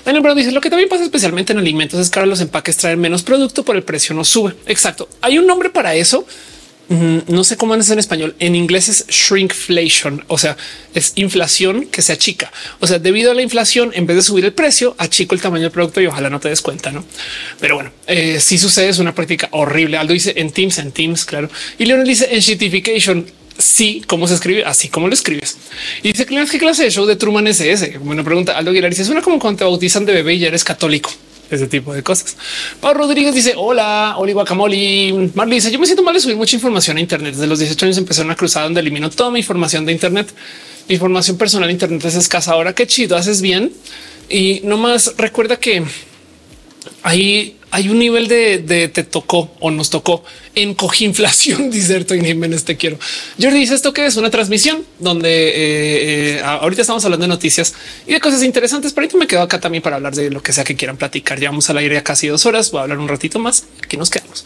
[0.05, 2.79] Daniel Brown dice, lo que también pasa especialmente en alimentos es que ahora los empaques
[2.79, 4.55] traen menos producto, por el precio no sube.
[4.67, 5.09] Exacto.
[5.21, 6.25] Hay un nombre para eso
[6.91, 8.35] no sé cómo es en español.
[8.41, 10.57] En inglés es shrinkflation, o sea,
[10.93, 12.53] es inflación que se achica.
[12.81, 15.63] O sea, debido a la inflación, en vez de subir el precio, achico el tamaño
[15.63, 17.05] del producto y ojalá no te des cuenta, no?
[17.61, 19.99] Pero bueno, eh, si sucede, es una práctica horrible.
[19.99, 21.49] Aldo dice en Teams, en Teams, claro.
[21.79, 23.27] Y Leonel dice en shitification.
[23.57, 25.59] Sí, cómo se escribe, así como lo escribes.
[26.03, 27.99] Y dice qué clase de show de Truman es ese.
[27.99, 30.49] Bueno, pregunta Aldo Aguilar dice es una como cuando te bautizan de bebé y ya
[30.49, 31.11] eres católico
[31.51, 32.37] ese tipo de cosas.
[32.81, 35.31] Pablo Rodríguez dice hola, Oli Guacamole.
[35.35, 37.35] Marley dice yo me siento mal de subir mucha información a Internet.
[37.35, 40.33] Desde los 18 años empecé una cruzada donde elimino toda mi información de Internet.
[40.89, 42.53] Mi información personal de Internet es escasa.
[42.53, 43.73] Ahora qué chido, haces bien.
[44.29, 45.83] Y no más recuerda que
[47.03, 50.25] ahí hay un nivel de, te tocó o nos tocó
[50.55, 51.71] en cojinflación.
[51.71, 52.99] Dice Erton Jiménez, te quiero.
[53.41, 57.75] Jordi dice esto que es una transmisión donde eh, eh, ahorita estamos hablando de noticias
[58.07, 58.93] y de cosas interesantes.
[58.93, 61.39] Pero ahorita me quedo acá también para hablar de lo que sea que quieran platicar.
[61.39, 62.71] Llevamos al aire a casi dos horas.
[62.73, 63.65] Voy a hablar un ratito más.
[63.83, 64.45] Aquí nos quedamos.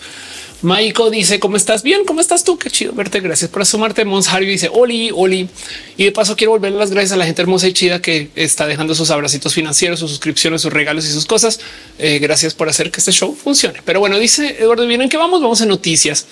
[0.62, 2.58] Maiko dice cómo estás bien, cómo estás tú?
[2.58, 3.20] Qué chido verte.
[3.20, 4.04] Gracias por asomarte.
[4.04, 5.48] Mons dice Oli, Oli.
[5.96, 8.66] Y de paso quiero volver las gracias a la gente hermosa y chida que está
[8.66, 11.60] dejando sus abracitos financieros, sus suscripciones, sus regalos y sus cosas.
[11.98, 13.80] Eh, gracias por hacer que este show funcione.
[13.84, 15.42] Pero bueno, dice Eduardo, ¿vienen que vamos?
[15.42, 16.26] Vamos en noticias.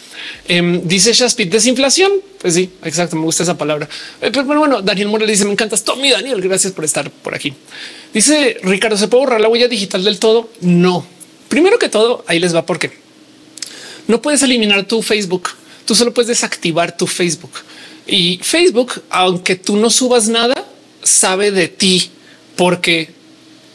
[0.48, 2.12] Em, dice Shaspit, desinflación.
[2.40, 3.16] Pues sí, exacto.
[3.16, 3.88] Me gusta esa palabra.
[4.20, 5.84] Eh, pero bueno, Daniel Morales dice me encantas.
[5.84, 7.52] Tommy Daniel, gracias por estar por aquí.
[8.14, 10.48] Dice Ricardo, ¿se puede borrar la huella digital del todo?
[10.60, 11.06] No.
[11.48, 13.01] Primero que todo, ahí les va porque
[14.08, 15.50] no puedes eliminar tu Facebook.
[15.84, 17.52] Tú solo puedes desactivar tu Facebook
[18.06, 20.54] y Facebook, aunque tú no subas nada,
[21.02, 22.10] sabe de ti
[22.56, 23.10] porque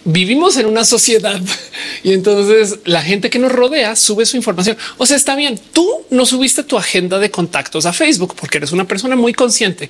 [0.05, 1.39] vivimos en una sociedad
[2.03, 4.77] y entonces la gente que nos rodea sube su información.
[4.97, 5.59] O sea, está bien.
[5.73, 9.89] Tú no subiste tu agenda de contactos a Facebook porque eres una persona muy consciente,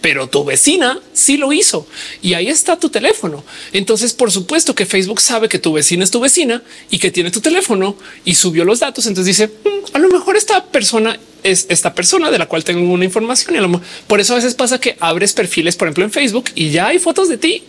[0.00, 1.86] pero tu vecina sí lo hizo
[2.22, 3.44] y ahí está tu teléfono.
[3.72, 7.30] Entonces, por supuesto que Facebook sabe que tu vecina es tu vecina y que tiene
[7.30, 9.06] tu teléfono y subió los datos.
[9.06, 12.92] Entonces dice mm, a lo mejor esta persona es esta persona de la cual tengo
[12.92, 16.04] una información y a lo por eso a veces pasa que abres perfiles, por ejemplo,
[16.04, 17.64] en Facebook y ya hay fotos de ti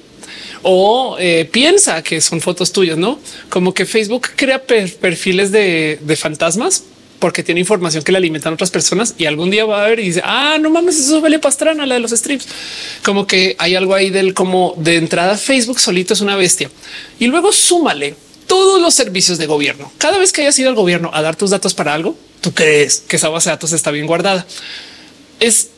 [0.64, 6.16] o eh, piensa que son fotos tuyas, no como que Facebook crea perfiles de, de
[6.16, 6.84] fantasmas
[7.22, 10.06] porque tiene información que le alimentan otras personas y algún día va a ver y
[10.06, 12.45] dice, ah, no mames, eso es Pastrana, la de los streams.
[13.03, 16.69] Como que hay algo ahí del como de entrada Facebook solito es una bestia.
[17.19, 18.15] Y luego súmale
[18.48, 19.91] todos los servicios de gobierno.
[19.99, 23.03] Cada vez que hayas ido al gobierno a dar tus datos para algo, tú crees
[23.07, 24.45] que esa base de datos está bien guardada.
[25.39, 25.69] Es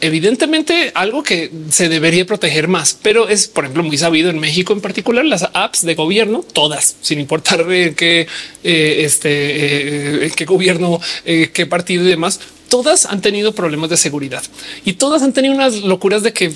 [0.00, 4.72] evidentemente algo que se debería proteger más, pero es, por ejemplo, muy sabido en México
[4.72, 8.26] en particular, las apps de gobierno, todas, sin importar qué,
[8.64, 13.96] eh, este, eh, qué gobierno, eh, qué partido y demás, todas han tenido problemas de
[13.96, 14.42] seguridad
[14.84, 16.50] y todas han tenido unas locuras de que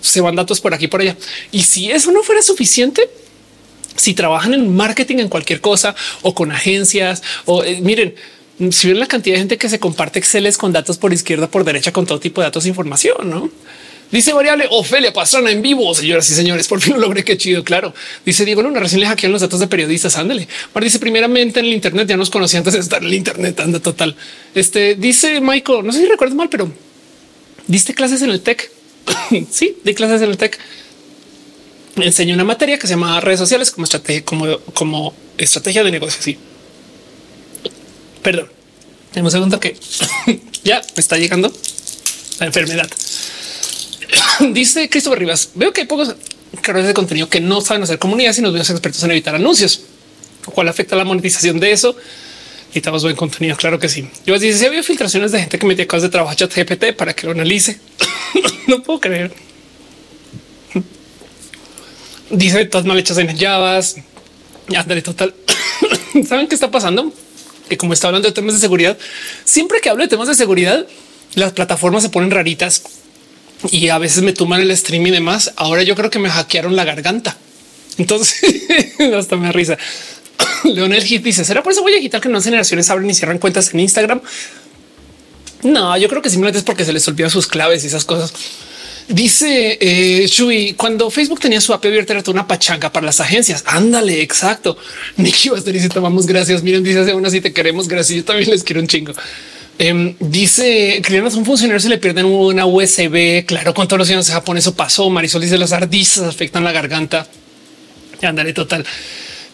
[0.00, 1.16] se van datos por aquí por allá.
[1.52, 3.08] Y si eso no fuera suficiente,
[3.96, 8.14] si trabajan en marketing en cualquier cosa o con agencias o miren,
[8.70, 11.64] si ven la cantidad de gente que se comparte Exceles con datos por izquierda, por
[11.64, 13.50] derecha, con todo tipo de datos e información, no?
[14.10, 16.66] Dice variable Ofelia Pastrana en vivo, señoras y señores.
[16.66, 17.22] Por fin lo logré.
[17.22, 17.62] Qué chido.
[17.62, 17.94] Claro.
[18.26, 20.16] Dice Diego Luna, recién le hackearon los datos de periodistas.
[20.16, 20.48] Ándale.
[20.74, 23.60] Mar dice primeramente en el Internet ya nos conocía antes de estar en el Internet.
[23.60, 24.16] Anda total.
[24.54, 26.72] Este dice Michael, no sé si recuerdo mal, pero
[27.68, 28.70] diste clases en el TEC.
[29.50, 30.58] sí, di clases en el TEC.
[31.96, 36.20] Enseño una materia que se llama redes sociales como estrategia, como, como estrategia de negocio.
[36.20, 36.36] Sí,
[38.22, 38.48] Perdón,
[39.12, 39.76] tenemos un segundo que
[40.64, 41.52] ya me está llegando
[42.38, 42.88] la enfermedad.
[44.52, 46.14] Dice Christopher Rivas, veo que hay pocos
[46.60, 49.82] creadores de contenido que no saben hacer comunidad nos vemos expertos en evitar anuncios,
[50.46, 51.96] lo cual afecta la monetización de eso.
[52.68, 53.56] Necesitamos buen contenido.
[53.56, 54.08] Claro que sí.
[54.26, 56.94] Yo dice si había filtraciones de gente que metía cosas de trabajo a chat GPT
[56.96, 57.80] para que lo analice.
[58.68, 59.32] no puedo creer.
[62.30, 63.80] Dice todas mal hechas en Java.
[64.68, 65.34] Ya, total.
[66.28, 67.12] ¿Saben qué está pasando?
[67.70, 68.98] Que como está hablando de temas de seguridad,
[69.44, 70.86] siempre que hablo de temas de seguridad,
[71.34, 72.82] las plataformas se ponen raritas
[73.70, 75.52] y a veces me toman el stream y demás.
[75.56, 77.36] Ahora yo creo que me hackearon la garganta.
[77.96, 78.42] Entonces
[79.16, 79.78] hasta me risa.
[80.64, 83.38] Leonel Hit dice: ¿Será por eso voy a quitar que nuevas generaciones abren y cierran
[83.38, 84.20] cuentas en Instagram?
[85.62, 88.32] No, yo creo que simplemente es porque se les olvidan sus claves y esas cosas.
[89.08, 93.64] Dice eh, Shui, cuando Facebook tenía su app abierta era una pachanga para las agencias.
[93.66, 94.76] Ándale, exacto.
[95.16, 96.62] Nicky Baster dice tomamos gracias.
[96.62, 97.88] Miren, dice aún así te queremos.
[97.88, 98.16] Gracias.
[98.16, 99.12] Yo también les quiero un chingo.
[99.78, 103.44] Eh, dice crianas un funcionario se le pierden una USB.
[103.46, 105.08] Claro, con todos los años de Japón eso pasó.
[105.10, 107.26] Marisol dice las ardizas afectan la garganta.
[108.22, 108.84] Ándale, total.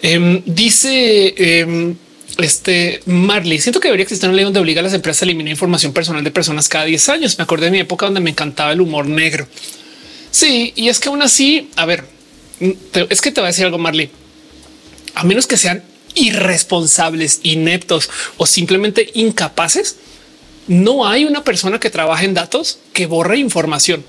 [0.02, 1.94] Em, dice em,
[2.38, 5.50] este Marley, siento que debería existir una ley donde obliga a las empresas a eliminar
[5.50, 7.38] información personal de personas cada 10 años.
[7.38, 9.46] Me acordé de mi época donde me encantaba el humor negro.
[10.30, 12.04] Sí, y es que aún así, a ver,
[12.60, 14.10] es que te voy a decir algo, Marley.
[15.14, 15.82] A menos que sean
[16.14, 19.96] irresponsables, ineptos o simplemente incapaces,
[20.66, 24.04] no hay una persona que trabaje en datos que borre información.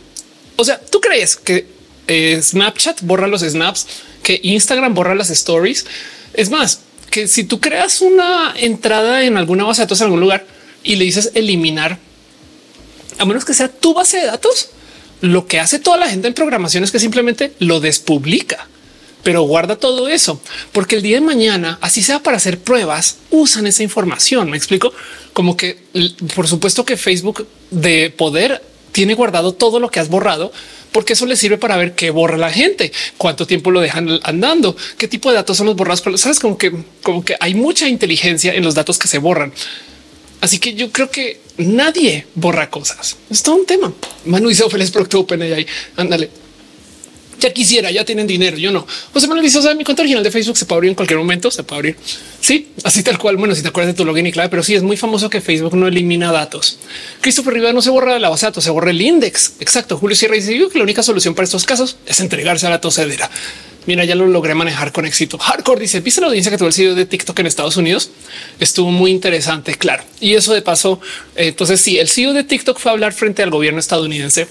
[0.55, 1.67] O sea, tú crees que
[2.07, 3.87] eh, Snapchat borra los snaps,
[4.23, 5.85] que Instagram borra las stories.
[6.33, 10.19] Es más, que si tú creas una entrada en alguna base de datos en algún
[10.19, 10.45] lugar
[10.83, 11.99] y le dices eliminar,
[13.17, 14.69] a menos que sea tu base de datos,
[15.21, 18.67] lo que hace toda la gente en programación es que simplemente lo despublica,
[19.23, 23.67] pero guarda todo eso, porque el día de mañana, así sea para hacer pruebas, usan
[23.67, 24.49] esa información.
[24.49, 24.93] Me explico
[25.33, 25.79] como que
[26.35, 30.51] por supuesto que Facebook de poder tiene guardado todo lo que has borrado,
[30.91, 34.75] porque eso le sirve para ver qué borra la gente, cuánto tiempo lo dejan andando,
[34.97, 36.03] qué tipo de datos son los borrados.
[36.19, 36.71] Sabes como que,
[37.03, 39.53] como que hay mucha inteligencia en los datos que se borran.
[40.41, 43.17] Así que yo creo que nadie borra cosas.
[43.29, 43.91] Es todo un tema.
[44.25, 45.65] Manu dice feliz producto Open ahí.
[45.95, 46.46] Ándale
[47.39, 48.57] ya quisiera, ya tienen dinero.
[48.57, 48.85] Yo no.
[49.13, 51.63] José Manuel sea, mi cuenta original de Facebook se puede abrir en cualquier momento, se
[51.63, 51.97] puede abrir.
[52.41, 53.37] Sí, así tal cual.
[53.37, 55.41] Bueno, si te acuerdas de tu login y clave, pero sí es muy famoso que
[55.41, 56.79] Facebook no elimina datos.
[57.21, 59.53] Christopher Rivera no se borra la base de datos, se borra el index.
[59.59, 59.97] Exacto.
[59.97, 63.29] Julio Sierra dice que la única solución para estos casos es entregarse a la tosedera.
[63.85, 65.37] Mira, ya lo logré manejar con éxito.
[65.37, 68.11] Hardcore dice: ¿Viste la audiencia que tuvo el sitio de TikTok en Estados Unidos?
[68.59, 69.75] Estuvo muy interesante.
[69.75, 70.03] Claro.
[70.19, 70.99] Y eso de paso,
[71.35, 74.47] eh, entonces sí, el CEO de TikTok fue a hablar frente al gobierno estadounidense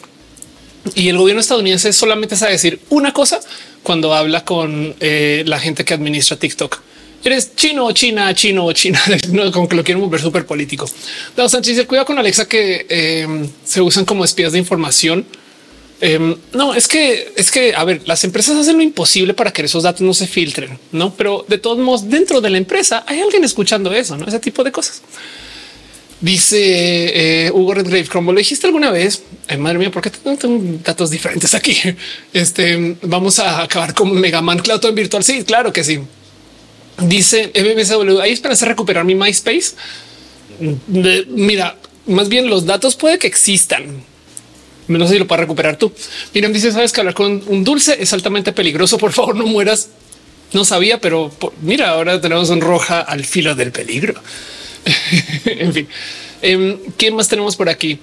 [0.94, 3.40] y el gobierno estadounidense solamente sabe decir una cosa
[3.82, 6.80] cuando habla con eh, la gente que administra TikTok.
[7.24, 9.00] Eres chino o china, chino o china,
[9.30, 10.88] no, como que lo quieren volver súper político.
[11.36, 15.26] No, Sánchez, cuidado con Alexa que em, se usan como espías de información.
[16.00, 19.62] Em, no, es que es que a ver, las empresas hacen lo imposible para que
[19.62, 21.14] esos datos no se filtren, no?
[21.14, 24.62] Pero de todos modos, dentro de la empresa hay alguien escuchando eso, no ese tipo
[24.62, 25.02] de cosas.
[26.20, 30.78] Dice eh, Hugo Redgrave, como lo dijiste alguna vez, Ay, madre mía, ¿por qué tengo
[30.82, 31.76] datos diferentes aquí?
[32.32, 35.22] Este vamos a acabar con Mega Man Cloud en virtual.
[35.22, 36.00] Sí, claro que sí.
[36.98, 39.74] Dice MBSW, ¿hay esperanza de recuperar mi MySpace?
[41.28, 41.76] Mira,
[42.06, 44.02] más bien los datos puede que existan.
[44.88, 45.92] Menos si lo puedes recuperar tú.
[46.32, 48.98] Miren, dice, sabes que hablar con un dulce es altamente peligroso.
[48.98, 49.90] Por favor, no mueras.
[50.52, 54.14] No sabía, pero mira, ahora tenemos un roja al filo del peligro.
[55.44, 55.88] en fin,
[56.42, 57.98] em, ¿qué más tenemos por aquí?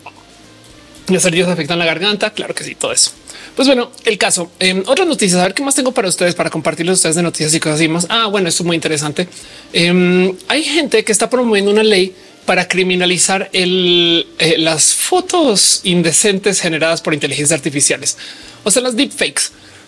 [1.08, 2.32] Las heridas afectan la garganta.
[2.32, 3.12] Claro que sí, todo eso.
[3.56, 4.52] Pues bueno, el caso.
[4.60, 5.40] Eh, otras noticias.
[5.40, 7.88] A ver qué más tengo para ustedes para compartirles ustedes de noticias y cosas así
[7.88, 8.08] más.
[8.10, 9.28] Ah, bueno, esto es muy interesante.
[9.74, 12.16] Em, hay gente que está promoviendo una ley
[12.46, 14.26] para criminalizar eh,
[14.58, 18.18] las fotos indecentes generadas por inteligencias artificiales,
[18.64, 19.44] o sea, las deepfakes.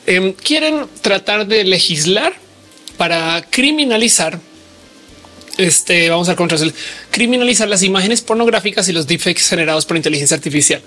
[0.08, 2.34] Eh, quieren tratar de legislar
[2.98, 4.40] para criminalizar
[5.58, 6.58] este vamos a contra
[7.12, 10.82] criminalizar las imágenes pornográficas y los deepfakes generados por inteligencia artificial,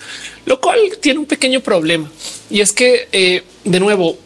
[0.47, 2.11] lo cual tiene un pequeño problema
[2.51, 4.19] y es que eh, de nuevo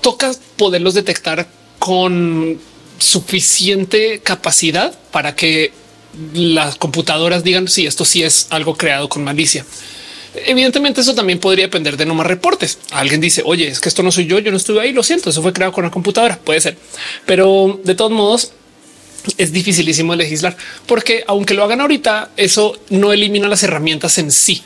[0.00, 1.48] toca poderlos detectar
[1.78, 2.58] con
[2.98, 5.72] suficiente capacidad para que
[6.34, 9.64] las computadoras digan si esto sí es algo creado con malicia.
[10.34, 12.78] Evidentemente eso también podría depender de no más reportes.
[12.90, 15.30] Alguien dice, oye, es que esto no soy yo, yo no estuve ahí, lo siento,
[15.30, 16.76] eso fue creado con una computadora, puede ser.
[17.26, 18.52] Pero de todos modos,
[19.38, 24.62] es dificilísimo legislar porque aunque lo hagan ahorita, eso no elimina las herramientas en sí.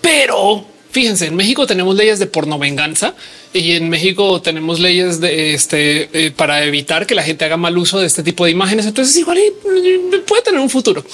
[0.00, 3.14] Pero fíjense, en México tenemos leyes de porno venganza
[3.52, 7.76] y en México tenemos leyes de este eh, para evitar que la gente haga mal
[7.76, 8.86] uso de este tipo de imágenes.
[8.86, 9.38] Entonces igual
[10.26, 11.04] puede tener un futuro,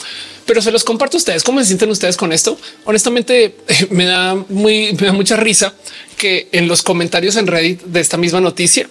[0.47, 1.43] pero se los comparto a ustedes.
[1.43, 2.59] ¿Cómo se sienten ustedes con esto?
[2.85, 3.57] Honestamente
[3.91, 5.75] me da muy, me da mucha risa
[6.15, 8.89] que en los comentarios en Reddit de esta misma noticia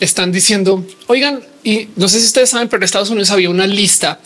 [0.00, 3.66] están diciendo, oigan, y no sé si ustedes saben, pero en Estados Unidos había una
[3.66, 4.20] lista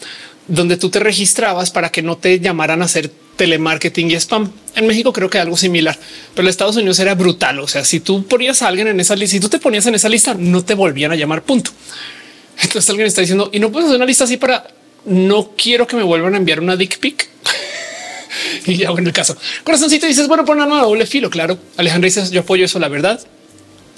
[0.46, 4.50] donde tú te registrabas para que no te llamaran a hacer telemarketing y spam.
[4.76, 5.98] En México creo que algo similar,
[6.34, 7.58] pero en Estados Unidos era brutal.
[7.60, 9.94] O sea, si tú ponías a alguien en esa lista, si tú te ponías en
[9.94, 11.70] esa lista, no te volvían a llamar punto.
[12.62, 14.66] Entonces alguien está diciendo y no puedes hacer una lista así para
[15.06, 17.28] no quiero que me vuelvan a enviar una dick pic.
[18.66, 21.30] y ya en el caso corazoncito dices bueno, por una nueva doble filo.
[21.30, 22.78] Claro, Alejandra dice yo apoyo eso.
[22.78, 23.20] La verdad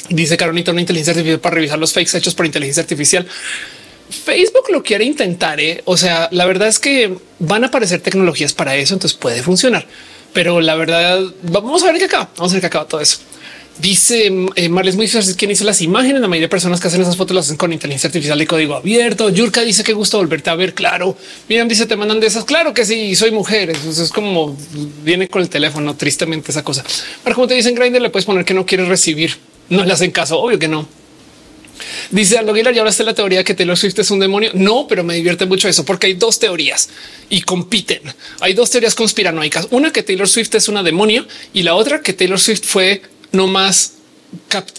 [0.08, 3.26] dice Caronita, una inteligencia artificial para revisar los fakes hechos por inteligencia artificial.
[4.08, 5.60] Facebook lo quiere intentar.
[5.60, 5.82] ¿eh?
[5.84, 9.86] O sea, la verdad es que van a aparecer tecnologías para eso, entonces puede funcionar.
[10.32, 12.30] Pero la verdad, vamos a ver qué acaba.
[12.36, 13.18] Vamos a ver qué acaba todo eso.
[13.78, 16.20] Dice eh, Marles muy quien hizo las imágenes.
[16.20, 18.74] La mayoría de personas que hacen esas fotos las hacen con inteligencia artificial de código
[18.74, 19.28] abierto.
[19.28, 20.74] Yurka dice que gusto volverte a ver.
[20.74, 21.16] Claro.
[21.48, 22.44] Miriam dice te mandan de esas.
[22.44, 23.70] Claro que sí, soy mujer.
[23.70, 24.56] Eso es como
[25.04, 25.94] viene con el teléfono.
[25.94, 26.84] Tristemente esa cosa.
[27.22, 29.36] Pero como te dicen Grindr, le puedes poner que no quieres recibir.
[29.68, 30.40] No le hacen caso.
[30.40, 30.88] Obvio que no.
[32.10, 34.50] Dice Aldo Aguilar, ya hablaste la teoría que Taylor Swift es un demonio.
[34.54, 36.88] No, pero me divierte mucho eso porque hay dos teorías
[37.28, 38.00] y compiten.
[38.40, 39.68] Hay dos teorías conspiranoicas.
[39.70, 43.02] Una que Taylor Swift es una demonio y la otra que Taylor Swift fue
[43.36, 43.92] no más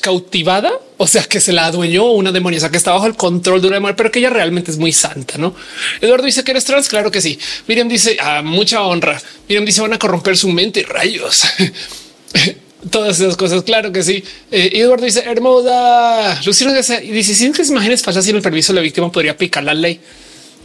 [0.02, 3.68] cautivada, o sea, que se la adueñó una sea, que está bajo el control de
[3.68, 5.56] una demonio, pero que ella realmente es muy santa, ¿no?
[6.02, 7.40] Eduardo dice que eres trans, claro que sí.
[7.68, 9.22] Miriam dice, a ah, mucha honra.
[9.48, 11.44] Miriam dice, van a corromper su mente, rayos.
[12.92, 14.24] Todas esas cosas, claro que sí.
[14.52, 16.40] Eh, Eduardo dice, hermosa.
[16.46, 19.74] Lucino dice, si que imágenes falsas sin el permiso de la víctima podría aplicar la
[19.74, 20.00] ley.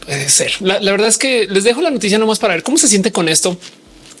[0.05, 0.61] Puede ser.
[0.61, 3.11] La, la verdad es que les dejo la noticia nomás para ver cómo se siente
[3.11, 3.57] con esto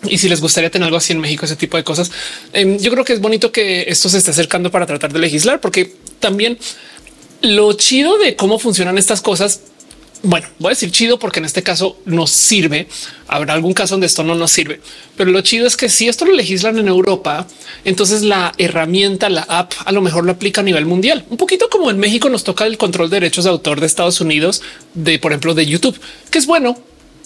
[0.09, 2.11] y si les gustaría tener algo así en México, ese tipo de cosas.
[2.51, 5.59] Em, yo creo que es bonito que esto se esté acercando para tratar de legislar,
[5.59, 6.57] porque también
[7.41, 9.61] lo chido de cómo funcionan estas cosas
[10.25, 12.87] bueno, voy a decir chido porque en este caso nos sirve.
[13.27, 14.79] Habrá algún caso donde esto no nos sirve,
[15.17, 17.45] pero lo chido es que si esto lo legislan en Europa,
[17.83, 21.25] entonces la herramienta, la app, a lo mejor lo aplica a nivel mundial.
[21.29, 24.21] Un poquito como en México nos toca el control de derechos de autor de Estados
[24.21, 24.61] Unidos,
[24.93, 25.99] de por ejemplo de YouTube,
[26.31, 26.77] que es bueno,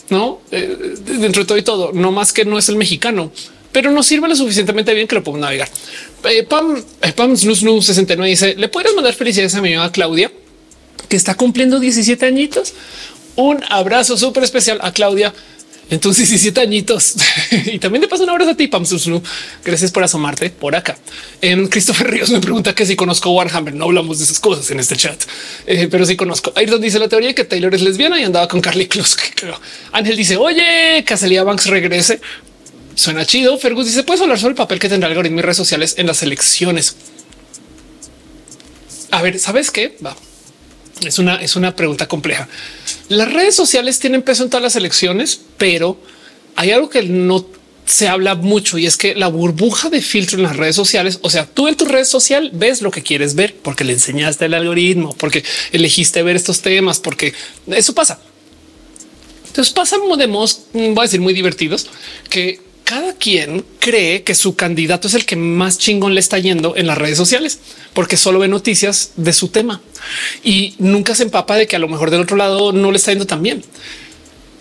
[0.10, 3.32] no eh, dentro de todo y todo, no más que no es el mexicano,
[3.72, 5.70] pero nos sirve lo suficientemente bien que lo puedo navegar.
[6.24, 10.32] Eh, Pam, eh, Pam 69 dice: Le puedes mandar felicidades a mi amiga Claudia,
[11.08, 12.74] que está cumpliendo 17 añitos.
[13.36, 15.34] Un abrazo súper especial a Claudia
[15.90, 17.16] en tus 17 añitos
[17.66, 18.84] y también te paso un abrazo a ti, Pam
[19.64, 20.98] Gracias por asomarte por acá.
[21.42, 23.74] En em, Christopher Ríos me pregunta que si conozco Warhammer.
[23.74, 25.22] No hablamos de esas cosas en este chat,
[25.66, 26.52] eh, pero sí conozco.
[26.56, 29.18] Ayrton dice la teoría que Taylor es lesbiana y andaba con Carly Close.
[29.92, 32.20] Ángel dice, oye, Caselia Banks regrese.
[32.96, 33.58] Suena chido.
[33.60, 36.08] Fergus dice, puedes hablar sobre el papel que tendrá el algoritmo y redes sociales en
[36.08, 36.96] las elecciones.
[39.12, 39.98] A ver, ¿sabes qué?
[40.04, 40.16] Va.
[41.06, 42.48] Es una, es una pregunta compleja.
[43.10, 45.98] Las redes sociales tienen peso en todas las elecciones, pero
[46.56, 47.46] hay algo que no
[47.86, 51.30] se habla mucho y es que la burbuja de filtro en las redes sociales, o
[51.30, 54.54] sea, tú en tu red social ves lo que quieres ver porque le enseñaste el
[54.54, 57.34] algoritmo, porque elegiste ver estos temas, porque
[57.68, 58.20] eso pasa.
[59.48, 61.88] Entonces pasamos de voy a decir muy divertidos,
[62.30, 66.78] que cada quien cree que su candidato es el que más chingón le está yendo
[66.78, 67.60] en las redes sociales,
[67.92, 69.82] porque solo ve noticias de su tema
[70.42, 73.12] y nunca se empapa de que a lo mejor del otro lado no le está
[73.12, 73.62] yendo tan bien.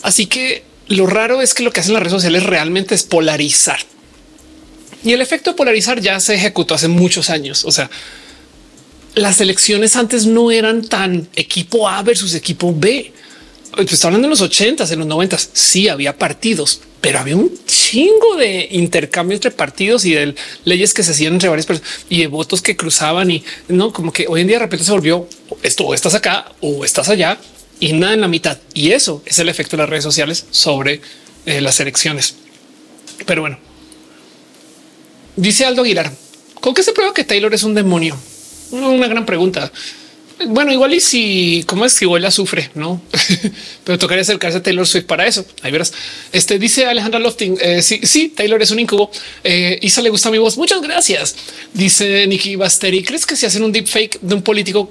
[0.03, 3.79] Así que lo raro es que lo que hacen las redes sociales realmente es polarizar.
[5.05, 7.65] Y el efecto de polarizar ya se ejecutó hace muchos años.
[7.65, 7.89] O sea,
[9.15, 13.13] las elecciones antes no eran tan equipo A versus equipo B.
[13.77, 15.51] Pues hablando en los ochentas, en los noventas.
[15.53, 20.35] Sí había partidos, pero había un chingo de intercambio entre partidos y de
[20.65, 24.15] leyes que se hacían entre varias personas y de votos que cruzaban y no como
[24.15, 25.29] que hoy en día de repente se volvió
[25.63, 27.39] esto o estás acá o estás allá
[27.79, 28.57] y nada en la mitad.
[28.73, 31.03] Y eso es el efecto de las redes sociales sobre
[31.45, 32.37] eh, las elecciones.
[33.27, 33.59] Pero bueno,
[35.37, 36.11] dice Aldo Aguilar,
[36.63, 38.17] ¿con qué se prueba que Taylor es un demonio?
[38.71, 39.71] Una gran pregunta.
[40.45, 43.01] Bueno, igual y si cómo es que igual sufre, no?
[43.85, 45.47] Pero tocaría acercarse a Taylor Swift para eso.
[45.63, 45.95] Ahí verás.
[46.31, 47.57] Este dice Alejandra Lofting.
[47.61, 49.11] Eh, sí, sí, Taylor es un incubo.
[49.43, 50.59] Eh, Isa le gusta mi voz.
[50.59, 51.37] Muchas gracias.
[51.73, 53.03] Dice Nikki Basteri.
[53.03, 54.91] ¿Crees que si hacen un deepfake de un político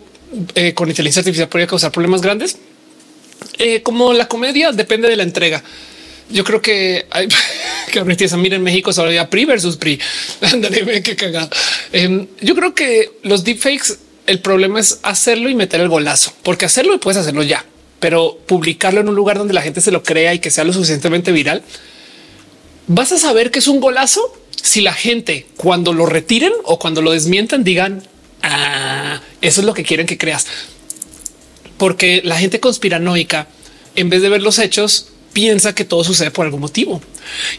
[0.56, 2.58] eh, con inteligencia artificial podría causar problemas grandes?
[3.60, 5.64] Eh, como la comedia depende de la entrega.
[6.30, 7.28] Yo creo que hay
[7.92, 10.00] que Mira, en México solo había PRI versus PRI.
[10.42, 11.50] Ándale, qué cagada.
[11.94, 16.66] Em, yo creo que los deepfakes el problema es hacerlo y meter el golazo, porque
[16.66, 17.66] hacerlo puedes hacerlo ya,
[18.00, 20.74] pero publicarlo en un lugar donde la gente se lo crea y que sea lo
[20.74, 21.64] suficientemente viral.
[22.88, 27.02] Vas a saber que es un golazo si la gente cuando lo retiren o cuando
[27.02, 28.04] lo desmientan digan
[28.42, 30.48] ah, eso es lo que quieren que creas,
[31.78, 33.48] porque la gente conspiranoica
[33.96, 37.02] en vez de ver los hechos piensa que todo sucede por algún motivo.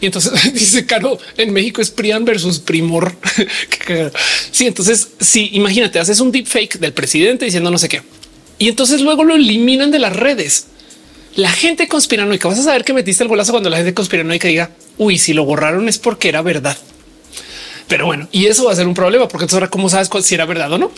[0.01, 3.15] Y entonces dice Caro en México es Prian versus Primor.
[4.51, 8.01] sí, entonces si imagínate, haces un deep fake del presidente diciendo no sé qué
[8.59, 10.67] y entonces luego lo eliminan de las redes.
[11.35, 14.71] La gente conspiranoica vas a saber que metiste el golazo cuando la gente conspiranoica diga
[14.97, 16.75] uy, si lo borraron es porque era verdad.
[17.87, 20.33] Pero bueno, y eso va a ser un problema porque entonces ahora cómo sabes si
[20.33, 20.91] era verdad o no.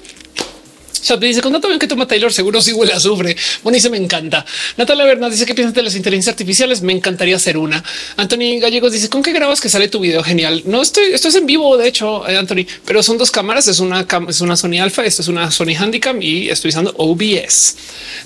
[1.04, 3.36] Shot dice con tanto bien que toma Taylor, seguro si huele a azufre.
[3.64, 4.46] Buenísimo, me encanta.
[4.78, 6.82] Natalia Bernal dice que piensas de las inteligencias artificiales.
[6.82, 7.84] Me encantaría ser una.
[8.18, 10.24] Anthony Gallegos dice con qué grabas que sale tu video.
[10.24, 10.64] Genial.
[10.66, 13.68] No estoy, esto es en vivo, de hecho, eh, Anthony, pero son dos cámaras.
[13.68, 17.76] Es una, es una Sony Alpha, esto es una Sony Handicam y estoy usando OBS.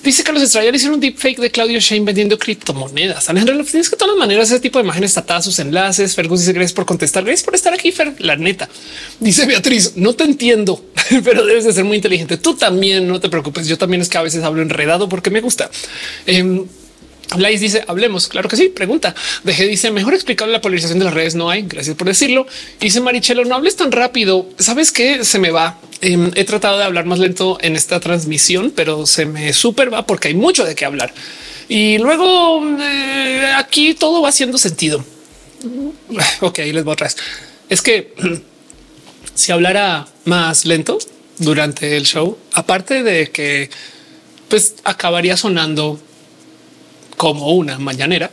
[0.03, 3.29] Dice Carlos Estrella hicieron un deepfake de Claudio Shane vendiendo criptomonedas.
[3.29, 6.15] Alejandro, tienes que de todas maneras ese tipo de imágenes está sus enlaces.
[6.15, 7.23] Fergus dice gracias por contestar.
[7.23, 8.13] Gracias por estar aquí, Fer.
[8.19, 8.69] La neta
[9.19, 10.83] dice Beatriz, no te entiendo,
[11.23, 12.37] pero debes de ser muy inteligente.
[12.37, 13.67] Tú también no te preocupes.
[13.67, 15.69] Yo también es que a veces hablo enredado porque me gusta.
[16.25, 16.63] Eh,
[17.59, 18.29] dice hablemos.
[18.29, 18.69] Claro que sí.
[18.69, 19.13] Pregunta.
[19.43, 21.35] Dejé dice mejor explicarle la polarización de las redes.
[21.35, 21.63] No hay.
[21.63, 22.47] Gracias por decirlo.
[22.79, 24.47] Dice Marichelo, no hables tan rápido.
[24.59, 25.77] Sabes que se me va.
[25.99, 30.05] Em, he tratado de hablar más lento en esta transmisión, pero se me super va
[30.05, 31.13] porque hay mucho de qué hablar.
[31.67, 35.03] Y luego eh, aquí todo va haciendo sentido.
[36.39, 37.17] Ok, les voy atrás.
[37.67, 38.13] Es que
[39.35, 40.97] si hablara más lento,
[41.37, 43.69] durante el show, aparte de que
[44.49, 45.99] pues acabaría sonando
[47.17, 48.29] como una mañanera,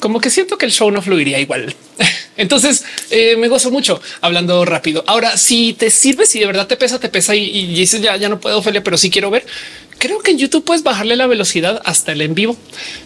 [0.00, 1.74] como que siento que el show no fluiría igual.
[2.36, 5.04] Entonces eh, me gozo mucho hablando rápido.
[5.06, 8.16] Ahora, si te sirve, si de verdad te pesa, te pesa y, y dices ya,
[8.16, 9.46] ya no puedo, Ophelia, pero sí quiero ver
[9.98, 12.56] creo que en YouTube puedes bajarle la velocidad hasta el en vivo.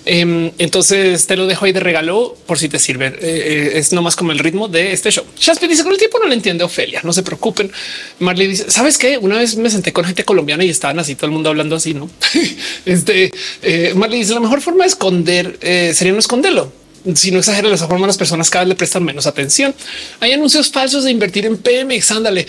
[0.04, 3.06] Em, entonces te lo dejo ahí de regalo por si te sirve.
[3.06, 5.24] Eh, eh, es nomás como el ritmo de este show.
[5.38, 7.00] Shakespeare dice con el tiempo no le entiende Ofelia.
[7.04, 7.70] No se preocupen.
[8.18, 11.26] Marley dice sabes que una vez me senté con gente colombiana y estaban así todo
[11.26, 11.94] el mundo hablando así.
[11.94, 12.10] No
[12.84, 13.32] este
[13.62, 15.58] eh, Marley dice la mejor forma de esconder
[15.94, 16.72] sería no esconderlo
[17.14, 19.74] si no exagera esa forma, las personas cada vez le prestan menos atención.
[20.20, 22.10] Hay anuncios falsos de invertir en PMX.
[22.10, 22.46] Ándale.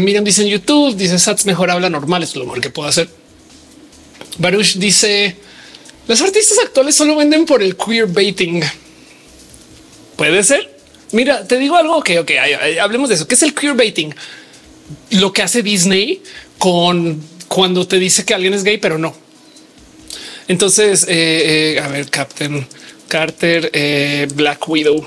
[0.00, 2.22] miren, dicen YouTube, dice Sats mejor habla normal.
[2.22, 3.19] Es lo mejor que puedo hacer.
[4.38, 5.36] Baruch dice
[6.10, 8.62] los artistas actuales solo venden por el queer baiting.
[10.16, 10.68] Puede ser.
[11.12, 12.32] Mira, te digo algo que ok,
[12.80, 13.28] hablemos de eso.
[13.28, 14.12] ¿Qué es el queer baiting?
[15.10, 16.20] Lo que hace Disney
[16.58, 19.14] con cuando te dice que alguien es gay, pero no.
[20.48, 22.66] Entonces, eh, eh, a ver, Captain
[23.06, 25.06] Carter, eh, Black Widow.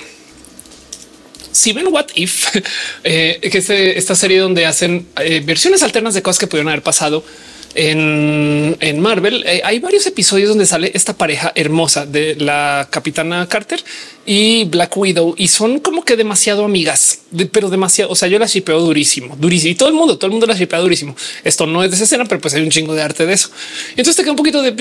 [1.51, 2.47] Si ven What If,
[3.03, 5.05] que es esta serie donde hacen
[5.43, 7.25] versiones alternas de cosas que pudieron haber pasado
[7.75, 13.83] en, Marvel eh, hay varios episodios donde sale esta pareja hermosa de la capitana Carter
[14.25, 17.21] y Black Widow y son como que demasiado amigas,
[17.51, 18.11] pero demasiado.
[18.11, 20.55] O sea, yo la shipeo durísimo, durísimo y todo el mundo, todo el mundo la
[20.55, 21.15] shipea durísimo.
[21.43, 23.49] Esto no es de esa escena, pero pues hay un chingo de arte de eso.
[23.91, 24.71] Entonces te queda un poquito de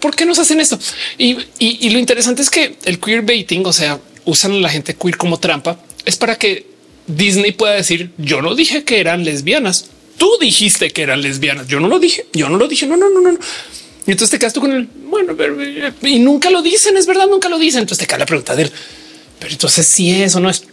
[0.00, 0.78] ¿por, qué nos hacen esto?
[1.18, 4.94] Y, y lo interesante es que el queer baiting, o sea, usan a la gente
[4.94, 6.66] queer como trampa, es para que
[7.06, 9.86] Disney pueda decir yo no dije que eran lesbianas
[10.18, 11.66] tú dijiste que eran lesbianas.
[11.68, 12.26] Yo no lo dije.
[12.32, 12.86] Yo no lo dije.
[12.86, 13.30] No, no, no, no.
[13.30, 15.34] Y entonces te quedas tú con el bueno
[16.02, 16.96] y nunca lo dicen.
[16.96, 17.80] Es verdad, nunca lo dicen.
[17.80, 18.72] Entonces te queda la pregunta de él.
[19.38, 20.64] Pero entonces si es o no es.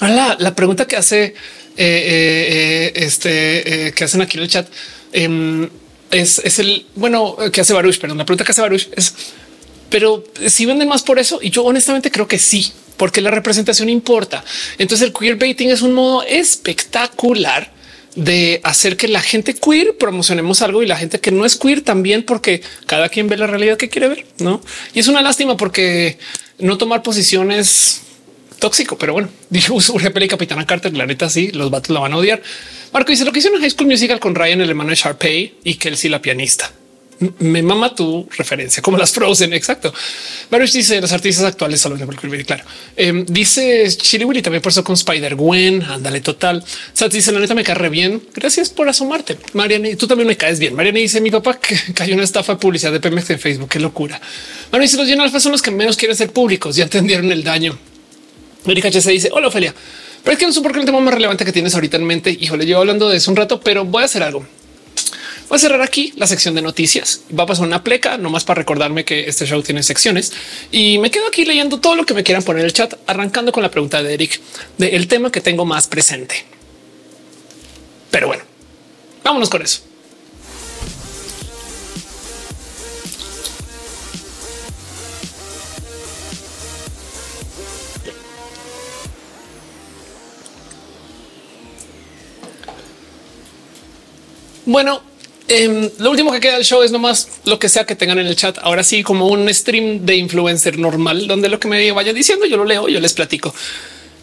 [0.00, 1.34] La, la pregunta que hace eh,
[1.76, 4.68] eh, este que hacen aquí en el chat
[5.12, 5.68] em,
[6.10, 7.98] es, es, el bueno que hace Baruch.
[7.98, 9.14] Perdón, la pregunta que hace Baruch es,
[9.88, 11.38] pero si venden más por eso.
[11.40, 14.44] Y yo honestamente creo que sí, porque la representación importa.
[14.78, 17.75] Entonces el queerbaiting es un modo espectacular
[18.16, 21.82] de hacer que la gente queer promocionemos algo y la gente que no es queer
[21.82, 24.60] también, porque cada quien ve la realidad que quiere ver, no?
[24.94, 26.18] Y es una lástima porque
[26.58, 28.02] no tomar posiciones
[28.58, 30.96] tóxico, pero bueno, dijo Urgepel y Capitana Carter.
[30.96, 32.42] La neta, sí, los vatos la van a odiar.
[32.92, 35.54] Marco dice lo que hicieron en High School Musical con Ryan, el hermano de Sharpay
[35.64, 36.72] y Kelsey, la pianista
[37.38, 39.52] me mama tu referencia, como las Frozen.
[39.52, 39.92] Exacto.
[40.50, 41.96] Baruch dice los artistas actuales solo
[42.46, 42.64] claro.
[42.96, 45.82] Eh, dice Chili también por eso con Spider Gwen.
[45.82, 46.62] Ándale, total.
[46.92, 48.22] Sat dice la neta me cae bien.
[48.34, 49.38] Gracias por asomarte.
[49.52, 50.74] Mariana, tú también me caes bien.
[50.74, 53.68] Mariana dice mi papá que cayó una estafa de publicidad de Pemex en Facebook.
[53.68, 54.20] Qué locura.
[54.70, 56.76] Bueno, dice los alfa son los que menos quieren ser públicos.
[56.76, 57.78] Ya entendieron el daño.
[58.66, 59.74] Erika se dice hola, Ophelia.
[60.22, 62.04] Pero es que no sé por qué el tema más relevante que tienes ahorita en
[62.04, 62.36] mente.
[62.38, 64.44] Híjole, llevo hablando de eso un rato, pero voy a hacer algo.
[65.48, 67.22] Voy a cerrar aquí la sección de noticias.
[67.36, 70.32] Va a pasar una pleca nomás para recordarme que este show tiene secciones
[70.72, 73.52] y me quedo aquí leyendo todo lo que me quieran poner en el chat, arrancando
[73.52, 74.40] con la pregunta de Eric
[74.76, 76.44] del tema que tengo más presente.
[78.10, 78.42] Pero bueno,
[79.22, 79.82] vámonos con eso.
[94.68, 95.00] Bueno,
[95.48, 98.26] Em, lo último que queda del show es nomás lo que sea que tengan en
[98.26, 98.58] el chat.
[98.62, 102.56] Ahora sí, como un stream de influencer normal, donde lo que me vaya diciendo yo
[102.56, 103.54] lo leo, yo les platico.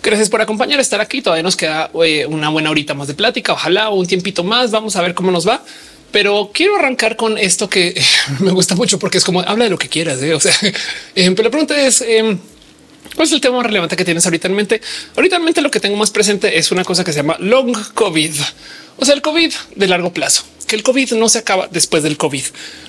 [0.01, 1.21] Gracias por acompañar, estar aquí.
[1.21, 3.53] Todavía nos queda eh, una buena horita más de plática.
[3.53, 4.69] Ojalá un tiempito más.
[4.71, 5.63] Vamos a ver cómo nos va.
[6.11, 7.99] Pero quiero arrancar con esto que
[8.39, 10.21] me gusta mucho porque es como habla de lo que quieras.
[10.21, 10.33] ¿eh?
[10.33, 10.53] O sea,
[11.15, 12.37] em, pero la pregunta es em,
[13.15, 14.81] ¿Cuál es el tema más relevante que tienes ahorita en mente?
[15.15, 17.75] Ahorita en mente lo que tengo más presente es una cosa que se llama long
[17.93, 18.31] COVID,
[18.97, 22.17] o sea, el COVID de largo plazo que el COVID no se acaba después del
[22.17, 22.43] COVID.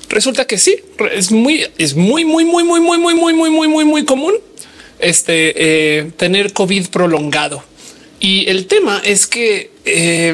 [0.09, 0.77] Resulta que sí,
[1.13, 4.35] es muy, es muy, muy, muy, muy, muy, muy, muy, muy, muy, muy, muy común
[4.99, 7.63] este tener COVID prolongado.
[8.21, 9.71] Y el tema es que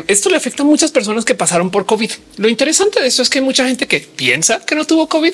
[0.07, 2.11] esto le afecta a muchas personas que pasaron por COVID.
[2.37, 5.33] Lo interesante de eso es que hay mucha gente que piensa que no tuvo COVID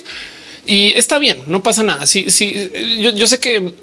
[0.65, 2.07] y está bien, no pasa nada.
[2.07, 3.75] Sí, sí, yo, yo sé que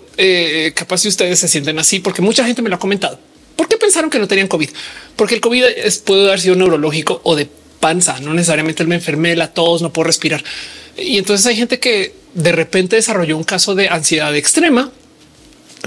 [0.75, 3.19] capaz si ustedes se sienten así, porque mucha gente me lo ha comentado.
[3.55, 4.69] ¿Por qué pensaron que no tenían COVID?
[5.15, 7.47] Porque el COVID es, puede haber sido neurológico o de
[7.79, 10.43] panza, no necesariamente me enfermé, la tos, no puedo respirar.
[10.97, 14.91] Y entonces hay gente que de repente desarrolló un caso de ansiedad extrema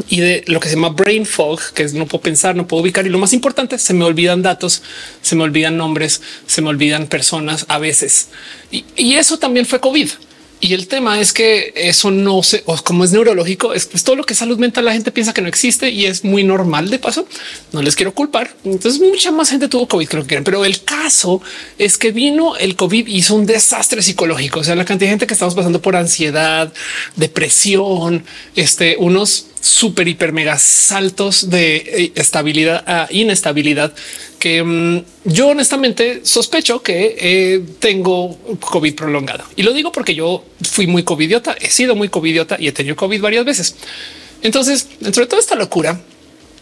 [0.09, 2.83] y de lo que se llama brain fog, que es no puedo pensar, no puedo
[2.83, 3.07] ubicar.
[3.07, 4.83] Y lo más importante, se me olvidan datos,
[5.23, 8.29] se me olvidan nombres, se me olvidan personas a veces.
[8.71, 10.11] Y eso también fue COVID.
[10.59, 14.17] Y el tema es que eso no se, o como es neurológico, es pues, todo
[14.17, 14.87] lo que es salud mental.
[14.87, 16.89] La gente piensa que no existe y es muy normal.
[16.89, 17.27] De paso,
[17.73, 18.55] no les quiero culpar.
[18.65, 20.45] Entonces, mucha más gente tuvo COVID, creo que quieren.
[20.45, 21.43] Pero el caso
[21.79, 24.61] es que vino el COVID, hizo un desastre psicológico.
[24.61, 26.73] O sea, la cantidad de gente que estamos pasando por ansiedad,
[27.17, 28.25] depresión,
[28.55, 33.93] este, unos súper, hiper, mega saltos de eh, estabilidad a inestabilidad
[34.39, 39.45] que mm, yo honestamente sospecho que eh, tengo COVID prolongado.
[39.57, 42.95] Y lo digo porque yo fui muy covidiota, he sido muy covidiota y he tenido
[42.97, 43.75] COVID varias veces.
[44.43, 46.01] Entonces, dentro de toda esta locura,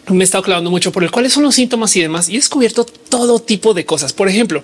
[0.08, 2.38] me he estado clavando mucho por el cuáles son los síntomas y demás y he
[2.38, 4.14] descubierto todo tipo de cosas.
[4.14, 4.62] Por ejemplo,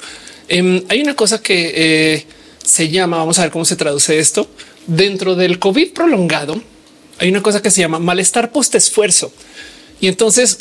[0.48, 2.26] em, hay una cosa que eh,
[2.64, 4.48] se llama, vamos a ver cómo se traduce esto,
[4.86, 6.62] dentro del COVID prolongado
[7.20, 9.32] hay una cosa que se llama malestar post esfuerzo.
[10.00, 10.58] Y entonces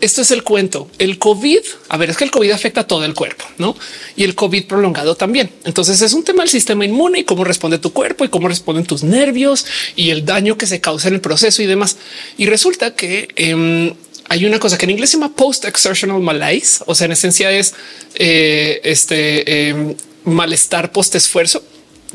[0.00, 0.90] esto es el cuento.
[0.98, 3.74] El COVID, a ver, es que el COVID afecta a todo el cuerpo, no?
[4.16, 5.50] Y el COVID prolongado también.
[5.64, 8.84] Entonces es un tema del sistema inmune y cómo responde tu cuerpo y cómo responden
[8.84, 9.64] tus nervios
[9.96, 11.96] y el daño que se causa en el proceso y demás.
[12.36, 13.94] Y resulta que em,
[14.28, 16.84] hay una cosa que en inglés se llama post exertional malaise.
[16.86, 17.74] O sea, en esencia es
[18.16, 19.94] eh, este em,
[20.24, 21.62] malestar post esfuerzo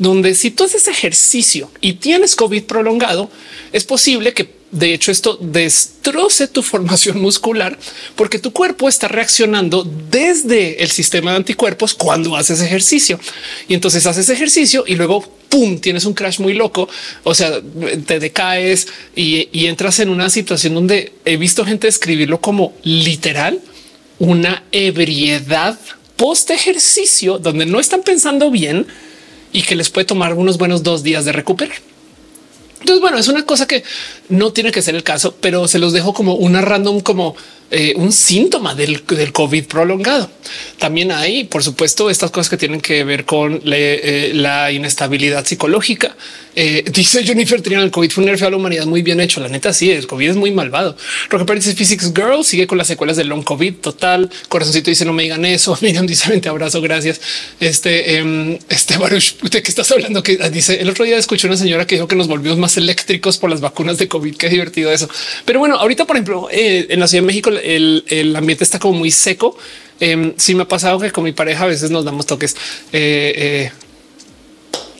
[0.00, 3.30] donde si tú haces ejercicio y tienes COVID prolongado,
[3.70, 7.78] es posible que de hecho esto destroce tu formación muscular
[8.16, 13.20] porque tu cuerpo está reaccionando desde el sistema de anticuerpos cuando haces ejercicio.
[13.68, 16.88] Y entonces haces ejercicio y luego pum, tienes un crash muy loco.
[17.22, 17.60] O sea,
[18.06, 23.60] te decaes y, y entras en una situación donde he visto gente escribirlo como literal
[24.18, 25.78] una ebriedad
[26.16, 28.86] post ejercicio donde no están pensando bien
[29.52, 31.76] y que les puede tomar unos buenos dos días de recuperar.
[32.80, 33.84] Entonces, bueno, es una cosa que
[34.28, 37.36] no tiene que ser el caso, pero se los dejo como una random, como
[37.70, 40.30] eh, un síntoma del, del, COVID prolongado.
[40.78, 46.16] También hay, por supuesto, estas cosas que tienen que ver con eh, la inestabilidad psicológica.
[46.56, 49.40] Eh, dice Jennifer Triana, el COVID fue un nerfeo a la humanidad muy bien hecho.
[49.40, 50.96] La neta, sí, el COVID es muy malvado.
[51.28, 54.28] Roque Pérez dice Physics Girl sigue con las secuelas del long COVID total.
[54.48, 55.78] Corazoncito dice no me digan eso.
[55.80, 57.20] Miriam dice vente abrazo, gracias.
[57.60, 60.22] Este, eh, este Baruch, ¿de qué estás hablando?
[60.22, 63.38] Que dice el otro día escuché una señora que dijo que nos volvimos más eléctricos
[63.38, 64.36] por las vacunas de COVID.
[64.36, 65.08] Qué divertido eso.
[65.44, 69.10] Pero bueno, ahorita, por ejemplo, en la Ciudad de México, el, ambiente está como muy
[69.10, 69.56] seco.
[70.00, 72.56] Eh, sí me ha pasado que con mi pareja a veces nos damos toques.
[72.92, 73.72] Eh, eh,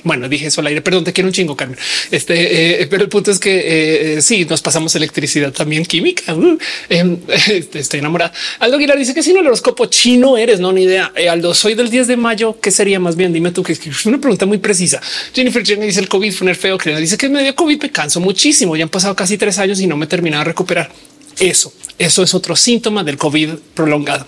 [0.04, 1.78] bueno, dije eso al aire, perdón, te quiero un chingo, Carmen.
[2.10, 6.34] Este, pero el punto es que sí, nos pasamos electricidad también química.
[6.34, 6.58] Uh,
[6.88, 7.18] em,
[7.48, 8.32] este, estoy enamorada.
[8.58, 11.12] Aldo Aguilar dice que si no el horóscopo chino eres, no, ni idea.
[11.30, 12.58] Aldo, soy del 10 de mayo.
[12.60, 13.32] ¿Qué sería más bien?
[13.32, 15.00] Dime tú que es una pregunta muy precisa.
[15.34, 16.78] Jennifer Chen dice el COVID fue un feo.
[16.78, 18.76] Que dice que me dio COVID, me canso muchísimo.
[18.76, 20.90] Ya han pasado casi tres años y no me he terminado de recuperar.
[21.38, 24.26] Eso, eso es otro síntoma del COVID prolongado.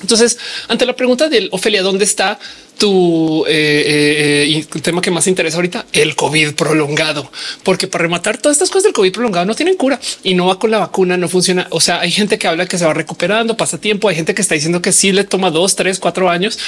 [0.00, 0.38] Entonces,
[0.68, 2.38] ante la pregunta del Ofelia, ¿dónde está
[2.78, 5.86] tu eh, eh, eh, tema que más interesa ahorita?
[5.92, 7.30] El COVID prolongado,
[7.62, 10.58] porque para rematar todas estas cosas del COVID prolongado no tienen cura y no va
[10.58, 11.66] con la vacuna, no funciona.
[11.70, 14.42] O sea, hay gente que habla que se va recuperando, pasa tiempo, hay gente que
[14.42, 16.58] está diciendo que sí le toma dos, tres, cuatro años.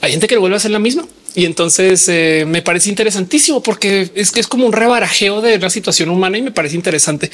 [0.00, 1.06] Hay gente que lo vuelve a hacer la misma.
[1.34, 2.08] Y entonces
[2.46, 6.42] me parece interesantísimo porque es que es como un rebarajeo de la situación humana y
[6.42, 7.30] me parece interesante.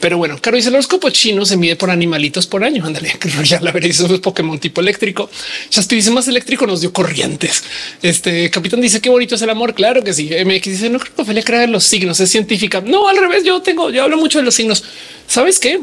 [0.00, 2.84] Pero bueno, Caro dice el horóscopo chino se mide por animalitos por año.
[2.84, 3.98] Ándale, ya la veréis.
[3.98, 5.28] Eso es Pokémon tipo eléctrico.
[5.74, 7.64] Estoy dice más eléctrico nos dio corrientes.
[8.02, 9.74] Este capitán dice qué bonito es el amor.
[9.74, 10.30] Claro que sí.
[10.44, 12.20] MX dice no creo que Ophelia crea los signos.
[12.20, 12.80] Es científica.
[12.80, 13.42] No, al revés.
[13.44, 14.84] Yo tengo, yo hablo mucho de los signos.
[15.26, 15.80] Sabes qué?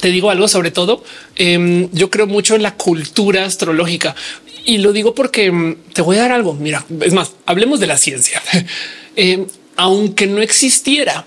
[0.00, 1.02] Te digo algo sobre todo.
[1.36, 4.14] Em, yo creo mucho en la cultura astrológica
[4.66, 6.52] y lo digo porque em, te voy a dar algo.
[6.52, 8.42] Mira, es más, hablemos de la ciencia.
[9.16, 9.46] Em,
[9.76, 11.24] aunque no existiera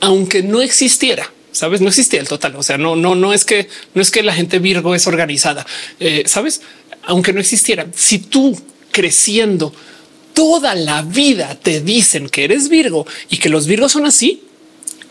[0.00, 2.56] aunque no existiera, sabes, no existía el total.
[2.56, 5.66] O sea, no, no, no es que no es que la gente Virgo es organizada,
[6.00, 6.60] eh, sabes,
[7.04, 8.60] aunque no existiera, si tú
[8.90, 9.72] creciendo
[10.34, 14.42] toda la vida te dicen que eres Virgo y que los Virgos son así,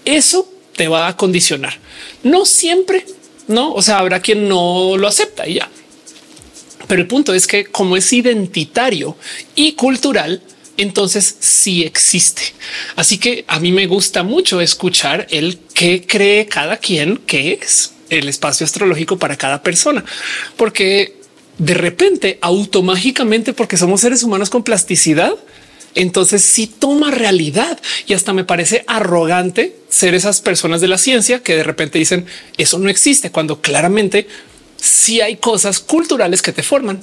[0.06, 1.78] eso te va a condicionar.
[2.24, 3.06] No siempre,
[3.48, 3.74] no?
[3.74, 5.70] O sea, habrá quien no lo acepta y ya.
[6.88, 9.18] Pero el punto es que como es identitario
[9.56, 10.42] y cultural,
[10.78, 12.54] entonces sí existe.
[12.96, 17.94] Así que a mí me gusta mucho escuchar el que cree cada quien que es
[18.10, 20.04] el espacio astrológico para cada persona,
[20.58, 21.16] porque
[21.58, 25.34] de repente, automáticamente, porque somos seres humanos con plasticidad,
[25.96, 31.42] entonces sí toma realidad y hasta me parece arrogante ser esas personas de la ciencia
[31.42, 32.26] que de repente dicen
[32.58, 34.28] eso no existe cuando claramente
[34.76, 37.00] sí hay cosas culturales que te forman.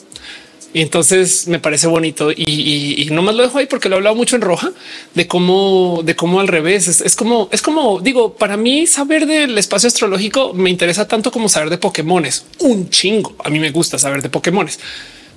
[0.75, 4.17] Y entonces me parece bonito y, no más lo dejo ahí porque lo he hablado
[4.17, 4.73] mucho en roja
[5.15, 9.59] de cómo, de cómo al revés es, como, es como digo, para mí saber del
[9.59, 12.47] espacio astrológico me interesa tanto como saber de Pokémones.
[12.61, 13.35] Un chingo.
[13.45, 14.79] A mí me gusta saber de Pokémones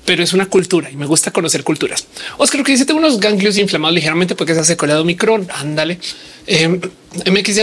[0.06, 2.06] pero es una cultura y me gusta conocer culturas.
[2.38, 5.48] Oscar que dice tengo unos ganglios inflamados ligeramente porque se hace colado micrón.
[5.53, 5.99] Ándale.
[6.48, 6.80] Eh,
[7.32, 7.60] MX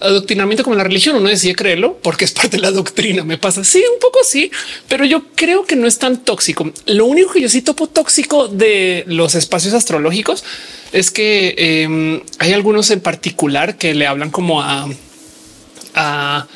[0.00, 1.16] adoctrinamiento como la religión.
[1.16, 3.22] Uno decide creerlo porque es parte de la doctrina.
[3.22, 3.62] Me pasa.
[3.62, 4.50] Sí, un poco sí,
[4.88, 6.70] pero yo creo que no es tan tóxico.
[6.86, 10.44] Lo único que yo sí topo tóxico de los espacios astrológicos
[10.92, 14.88] es que em, hay algunos en particular que le hablan como a,
[15.94, 16.46] a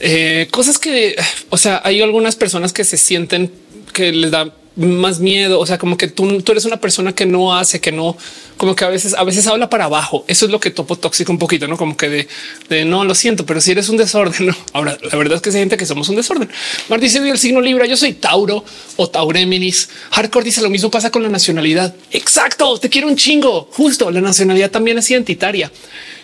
[0.00, 1.16] eh, cosas que,
[1.48, 3.50] o sea, hay algunas personas que se sienten
[3.92, 5.58] que les da más miedo.
[5.58, 8.16] O sea, como que tú, tú, eres una persona que no hace, que no,
[8.56, 10.24] como que a veces, a veces habla para abajo.
[10.28, 12.28] Eso es lo que topo tóxico un poquito, no como que
[12.68, 14.54] de, no lo siento, pero si eres un desorden.
[14.72, 16.48] Ahora, la verdad es que se gente que somos un desorden.
[16.88, 17.86] Mar dice el signo Libra.
[17.86, 18.64] Yo soy Tauro
[18.96, 19.88] o Taureminis.
[20.10, 21.94] Hardcore dice lo mismo pasa con la nacionalidad.
[22.12, 22.78] Exacto.
[22.78, 23.68] Te quiero un chingo.
[23.72, 25.70] Justo la nacionalidad también es identitaria.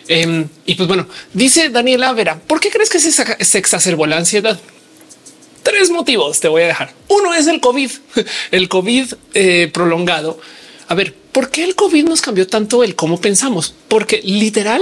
[0.07, 4.17] Em, y pues bueno, dice Daniela Vera, ¿por qué crees que se, se exacerbó la
[4.17, 4.59] ansiedad?
[5.63, 6.93] Tres motivos te voy a dejar.
[7.07, 7.89] Uno es el COVID,
[8.51, 10.39] el COVID eh, prolongado.
[10.89, 13.73] A ver, ¿por qué el COVID nos cambió tanto el cómo pensamos?
[13.87, 14.81] Porque literal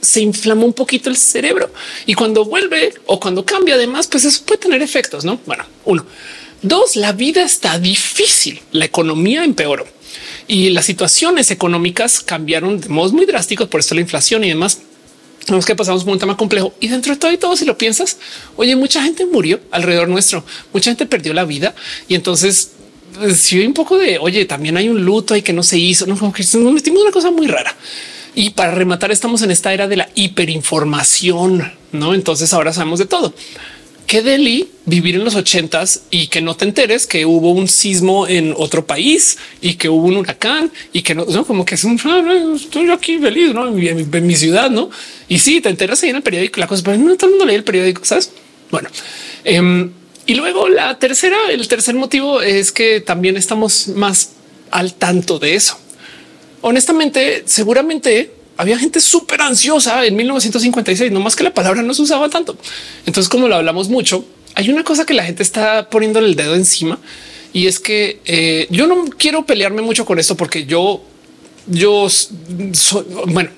[0.00, 1.70] se inflama un poquito el cerebro
[2.06, 5.40] y cuando vuelve o cuando cambia además, pues eso puede tener efectos, ¿no?
[5.46, 6.04] Bueno, uno.
[6.62, 9.86] Dos, la vida está difícil, la economía empeoró
[10.48, 14.80] y las situaciones económicas cambiaron de modos muy drásticos, por esto la inflación y demás
[15.46, 17.78] Vemos que pasamos por un tema complejo y dentro de todo y todo, si lo
[17.78, 18.18] piensas,
[18.56, 21.74] oye, mucha gente murió alrededor nuestro, mucha gente perdió la vida
[22.06, 22.72] y entonces
[23.14, 26.06] pues, si un poco de oye, también hay un luto y que no se hizo,
[26.06, 27.74] no como que nos metimos una cosa muy rara.
[28.34, 32.14] Y para rematar, estamos en esta era de la hiperinformación, no?
[32.14, 33.34] Entonces ahora sabemos de todo.
[34.08, 38.26] Qué deli vivir en los ochentas y que no te enteres que hubo un sismo
[38.26, 42.00] en otro país y que hubo un huracán y que no, como que es un
[42.04, 43.68] ah, estoy aquí feliz ¿no?
[43.68, 44.88] en, mi, ciudad, no?
[45.28, 47.44] Y sí, te enteras ahí en el periódico, la cosa, pero no todo el mundo
[47.44, 48.32] lee el periódico, sabes?
[48.70, 48.88] Bueno,
[49.44, 49.92] em,
[50.24, 54.30] y luego la tercera, el tercer motivo es que también estamos más
[54.70, 55.78] al tanto de eso.
[56.62, 62.02] Honestamente, seguramente había gente súper ansiosa en 1956, no más que la palabra no se
[62.02, 62.56] usaba tanto.
[63.06, 64.24] Entonces, como lo hablamos mucho,
[64.54, 66.98] hay una cosa que la gente está poniendo el dedo encima
[67.52, 71.02] y es que eh, yo no quiero pelearme mucho con esto porque yo,
[71.68, 73.50] yo soy, bueno,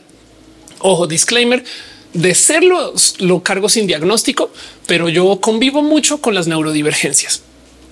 [0.80, 1.64] ojo, disclaimer,
[2.12, 4.50] de serlo lo cargo sin diagnóstico,
[4.86, 7.42] pero yo convivo mucho con las neurodivergencias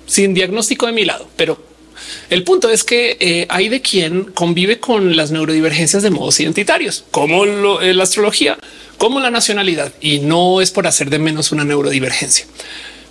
[0.07, 1.68] sin diagnóstico de mi lado, pero
[2.31, 7.05] el punto es que eh, hay de quien convive con las neurodivergencias de modos identitarios,
[7.11, 8.59] como eh, la astrología,
[8.97, 12.47] como la nacionalidad, y no es por hacer de menos una neurodivergencia.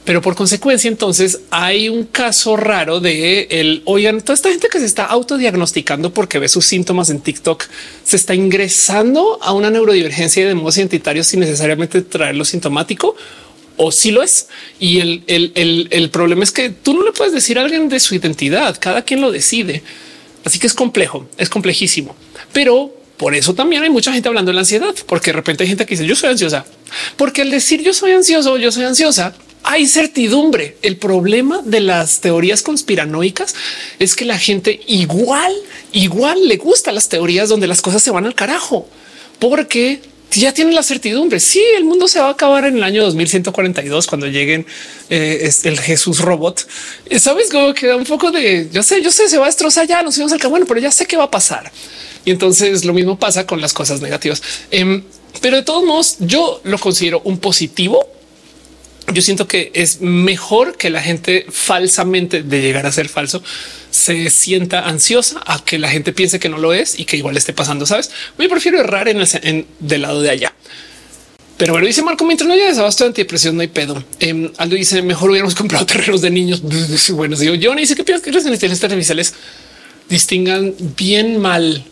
[0.08, 4.80] Pero por consecuencia, entonces hay un caso raro de el oigan, toda esta gente que
[4.80, 7.66] se está autodiagnosticando porque ve sus síntomas en TikTok
[8.06, 13.18] se está ingresando a una neurodivergencia de modos identitarios sin necesariamente traerlo sintomático
[13.78, 14.48] o si lo es.
[14.80, 18.00] Y el, el, el, problema es que tú no le puedes decir a alguien de
[18.00, 19.84] su identidad, cada quien lo decide.
[20.44, 22.16] Así que es complejo, es complejísimo,
[22.54, 25.70] pero por eso también hay mucha gente hablando de la ansiedad, porque de repente hay
[25.70, 26.66] gente que dice yo soy ansiosa,
[27.18, 29.34] porque al decir yo soy ansioso, yo soy ansiosa,
[29.64, 30.78] hay certidumbre.
[30.82, 33.56] El problema de las teorías conspiranoicas
[34.00, 35.54] es que la gente igual,
[35.92, 38.88] igual le gusta las teorías donde las cosas se van al carajo,
[39.40, 40.00] porque
[40.32, 41.40] ya tienen la certidumbre.
[41.40, 44.66] Sí, el mundo se va a acabar en el año 2142 cuando lleguen
[45.10, 46.68] eh, el Jesús robot.
[47.10, 49.88] Eh, Sabes cómo queda un poco de yo sé, yo sé, se va a destrozar
[49.88, 51.72] ya, nos vamos al bueno, pero ya sé qué va a pasar.
[52.26, 54.42] Y entonces lo mismo pasa con las cosas negativas.
[54.70, 55.04] Em,
[55.42, 58.17] pero de todos modos, yo lo considero un positivo
[59.14, 63.42] yo siento que es mejor que la gente falsamente de llegar a ser falso
[63.90, 67.38] se sienta ansiosa a que la gente piense que no lo es y que igual
[67.38, 67.86] esté pasando.
[67.86, 70.54] Sabes, yo prefiero errar en el del lado de allá.
[71.58, 74.04] Pero bueno, dice Marco, mientras no haya desabasto de antidepresión, no hay pedo.
[74.20, 76.62] Eh, Aldo dice mejor hubiéramos comprado terrenos de niños.
[77.14, 79.34] bueno, digo yo, dice que piensas que las inteligencias artificiales
[80.10, 81.84] distingan bien mal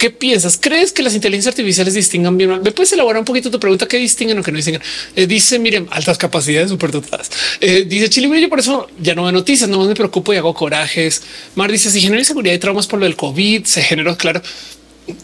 [0.00, 0.58] qué ¿Qué piensas?
[0.60, 2.62] ¿Crees que las inteligencias artificiales distingan bien?
[2.62, 3.86] ¿Me puedes elaborar un poquito tu pregunta?
[3.86, 4.82] ¿Qué distinguen o qué no distinguen?
[5.14, 7.30] Eh, dice, miren, altas capacidades súper dotadas.
[7.60, 10.52] Eh, dice Chile, yo por eso ya no veo noticias, no me preocupo y hago
[10.54, 11.22] corajes.
[11.54, 14.42] Mar dice, si genera inseguridad y traumas por lo del COVID, se generó, claro.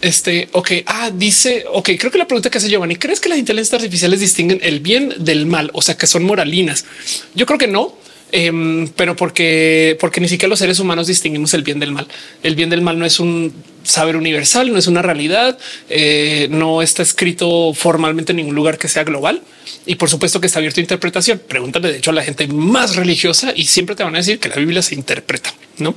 [0.03, 3.39] Este, ok, ah, dice, ok, creo que la pregunta que hace Giovanni, ¿crees que las
[3.39, 5.71] inteligencias artificiales distinguen el bien del mal?
[5.73, 6.85] O sea, que son moralinas.
[7.35, 7.97] Yo creo que no,
[8.33, 12.07] Em, pero porque, porque ni siquiera los seres humanos distinguimos el bien del mal.
[12.43, 13.53] El bien del mal no es un
[13.85, 15.59] saber universal, no es una realidad,
[15.89, 19.43] eh, no está escrito formalmente en ningún lugar que sea global.
[19.87, 21.41] Y por supuesto que está abierto a interpretación.
[21.47, 24.49] Pregúntale de hecho a la gente más religiosa y siempre te van a decir que
[24.49, 25.95] la Biblia se interpreta, no?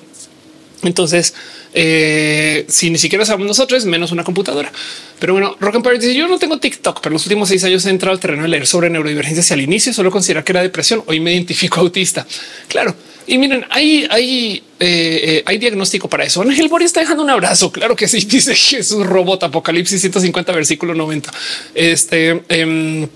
[0.83, 1.33] Entonces,
[1.73, 4.71] eh, si ni siquiera sabemos nosotros, menos una computadora.
[5.19, 7.89] Pero bueno, Rock and dice yo no tengo TikTok, pero los últimos seis años he
[7.89, 11.03] entrado al terreno de leer sobre neurodivergencia al inicio, solo considerar que era depresión.
[11.07, 12.25] Hoy me identifico autista.
[12.67, 12.95] Claro.
[13.27, 16.41] Y miren, hay, hay, eh, eh, hay diagnóstico para eso.
[16.41, 17.71] Ángel Boris está dejando un abrazo.
[17.71, 18.19] Claro que sí.
[18.29, 21.31] Dice Jesús Robot Apocalipsis 150 versículo 90.
[21.75, 23.07] Este em,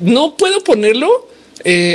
[0.00, 1.28] no puedo ponerlo,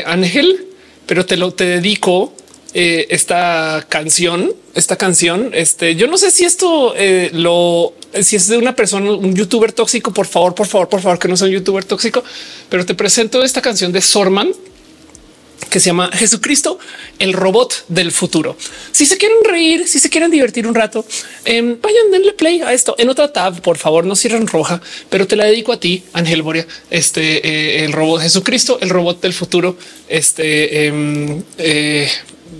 [0.06, 0.68] Ángel,
[1.08, 2.37] pero te lo te dedico
[2.80, 5.50] eh, esta canción, esta canción.
[5.52, 9.72] Este, yo no sé si esto eh, lo, si es de una persona, un youtuber
[9.72, 12.24] tóxico, por favor, por favor, por favor, que no sea un youtuber tóxico,
[12.70, 14.52] pero te presento esta canción de Sorman
[15.72, 16.78] que se llama Jesucristo,
[17.18, 18.56] el robot del futuro.
[18.92, 21.04] Si se quieren reír, si se quieren divertir un rato,
[21.46, 23.60] em, vayan, denle play a esto en otra tab.
[23.62, 24.80] Por favor, no cierren roja,
[25.10, 26.68] pero te la dedico a ti, Ángel Boria.
[26.92, 29.76] Este eh, el robot Jesucristo, el robot del futuro.
[30.08, 31.42] Este em,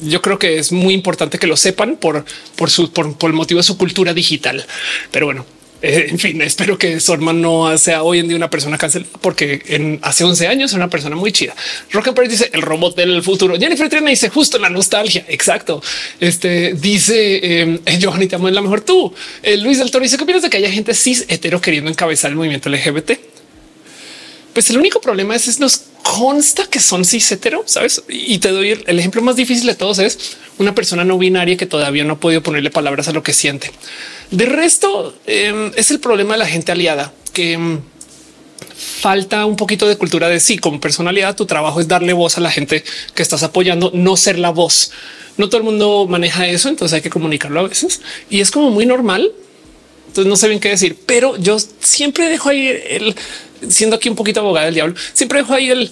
[0.02, 2.26] yo creo que es muy importante que lo sepan por,
[2.56, 4.66] por su por, el motivo de su cultura digital.
[5.12, 5.46] Pero bueno,
[5.82, 9.62] eh, en fin, espero que Sorman no sea hoy en día una persona cancelada, porque
[9.68, 11.56] en hace 11 años era una persona muy chida.
[11.92, 13.58] Rock and dice el robot del futuro.
[13.60, 15.26] Jennifer Trina dice justo la nostalgia.
[15.28, 15.82] Exacto.
[16.20, 19.14] Este dice eh, Giovanni, te amo la mejor tú.
[19.44, 22.32] Eh, Luis del Toro dice que opinas de que haya gente cis hetero queriendo encabezar
[22.32, 23.12] el movimiento LGBT.
[24.54, 28.02] Pues el único problema es, es nos consta que son cis hetero, sabes?
[28.08, 31.66] Y te doy el ejemplo más difícil de todos es una persona no binaria que
[31.66, 33.72] todavía no ha podido ponerle palabras a lo que siente.
[34.32, 37.82] De resto em, es el problema de la gente aliada que em,
[39.02, 40.58] falta un poquito de cultura de sí.
[40.58, 44.40] Como personalidad, tu trabajo es darle voz a la gente que estás apoyando, no ser
[44.40, 44.92] la voz.
[45.36, 48.72] No todo el mundo maneja eso, entonces hay que comunicarlo a veces y es como
[48.72, 49.30] muy normal.
[50.08, 53.14] Entonces no sé bien qué decir, pero yo siempre dejo ahí el
[53.70, 55.92] siendo aquí un poquito abogada del diablo, siempre dejo ahí el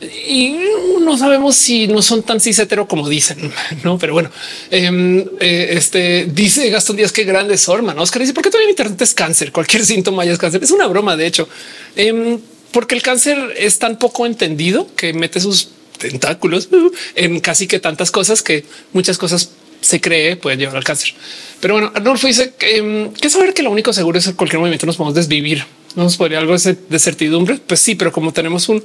[0.00, 0.54] y
[1.00, 3.50] no sabemos si no son tan cis como dicen,
[3.84, 3.98] no?
[3.98, 4.30] Pero bueno,
[4.70, 7.94] em, eh, este dice Gastón Díaz que grande Sorma.
[7.94, 8.02] ¿no?
[8.02, 9.52] Oscar dice por qué todavía Internet es cáncer.
[9.52, 10.62] Cualquier síntoma ya es cáncer.
[10.62, 11.16] Es una broma.
[11.16, 11.48] De hecho,
[11.94, 12.38] em,
[12.72, 17.80] porque el cáncer es tan poco entendido que mete sus tentáculos uh, en casi que
[17.80, 21.14] tantas cosas que muchas cosas se cree pueden llevar al cáncer.
[21.60, 24.84] Pero bueno, Arnulfo dice que, que saber que lo único seguro es que cualquier movimiento
[24.84, 25.64] nos podemos desvivir.
[25.96, 27.58] No nos podría algo de certidumbre.
[27.66, 28.84] Pues sí, pero como tenemos un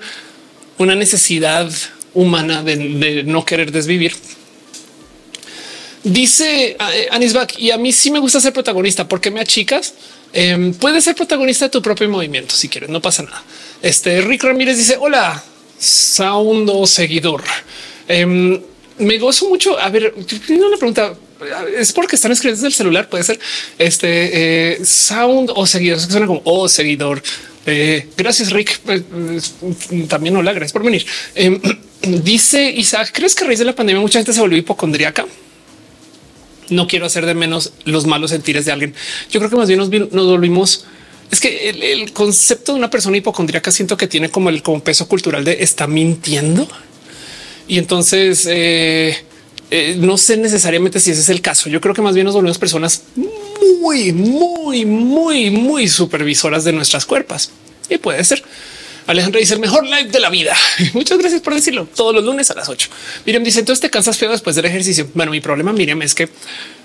[0.82, 1.72] una necesidad
[2.14, 4.14] humana de, no querer desvivir.
[6.04, 9.94] Dice eh, Anisbach, y a mí sí me gusta ser protagonista porque me achicas.
[10.34, 13.44] Eh, puedes ser protagonista de tu propio movimiento si quieres, no pasa nada.
[13.82, 15.44] Este Rick Ramírez dice: Hola,
[15.78, 17.44] sound o seguidor.
[18.08, 18.60] Em,
[18.98, 19.78] me gozo mucho.
[19.78, 20.14] A ver,
[20.50, 21.14] una pregunta
[21.78, 23.10] es porque están escritos del celular.
[23.10, 23.40] Puede ser
[23.78, 26.00] este eh, sound o seguidor.
[26.00, 27.22] Suena como o oh, seguidor.
[27.66, 28.80] Eh, gracias, Rick.
[28.88, 29.42] Eh,
[30.08, 31.06] también hola, gracias por venir.
[31.36, 31.60] Em,
[32.24, 35.26] dice Isaac, ¿crees que a raíz de la pandemia mucha gente se volvió hipocondríaca?
[36.70, 38.96] No quiero hacer de menos los malos sentires de alguien.
[39.30, 39.90] Yo creo que más bien nos,
[40.26, 40.86] volvimos.
[41.30, 45.08] Es que el, concepto de una persona hipocondríaca siento que tiene como el como peso
[45.08, 46.68] cultural de está mintiendo.
[47.68, 49.18] Y entonces eh,
[49.98, 51.70] no sé necesariamente si ese es el caso.
[51.70, 53.04] Yo creo que más bien nos volvemos personas
[53.82, 57.52] muy, muy, muy, muy supervisoras de nuestras cuerpos.
[57.90, 58.44] Y puede ser.
[59.08, 60.56] Alejandra dice el mejor live de la vida.
[60.94, 61.88] Muchas gracias por decirlo.
[61.96, 62.90] Todos los lunes a las 8.
[63.26, 65.08] Miriam dice entonces te cansas feo después del ejercicio.
[65.14, 66.30] Bueno, mi problema, Miriam, es que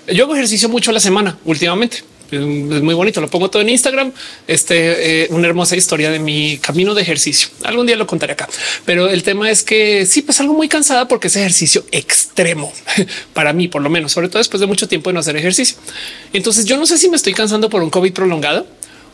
[0.07, 3.21] yo hago ejercicio mucho la semana últimamente es muy bonito.
[3.21, 4.11] Lo pongo todo en Instagram.
[4.47, 7.49] Este eh, una hermosa historia de mi camino de ejercicio.
[7.63, 8.47] Algún día lo contaré acá,
[8.85, 12.71] pero el tema es que sí, pues algo muy cansada porque es ejercicio extremo
[13.33, 15.77] para mí, por lo menos, sobre todo después de mucho tiempo de no hacer ejercicio.
[16.33, 18.67] Entonces, yo no sé si me estoy cansando por un COVID prolongado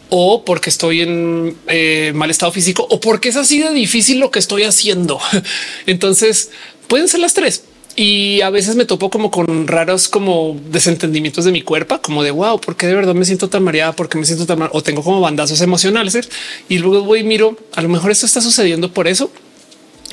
[0.10, 4.32] o porque estoy en eh, mal estado físico o porque es así de difícil lo
[4.32, 5.20] que estoy haciendo.
[5.86, 6.52] Entonces
[6.88, 7.64] pueden ser las tres
[7.96, 12.32] y a veces me topo como con raros como desentendimientos de mi cuerpo, como de
[12.32, 15.04] wow, porque de verdad me siento tan mareada, porque me siento tan mal o tengo
[15.04, 16.30] como bandazos emocionales
[16.70, 19.32] y luego voy y miro, a lo mejor esto está sucediendo por eso,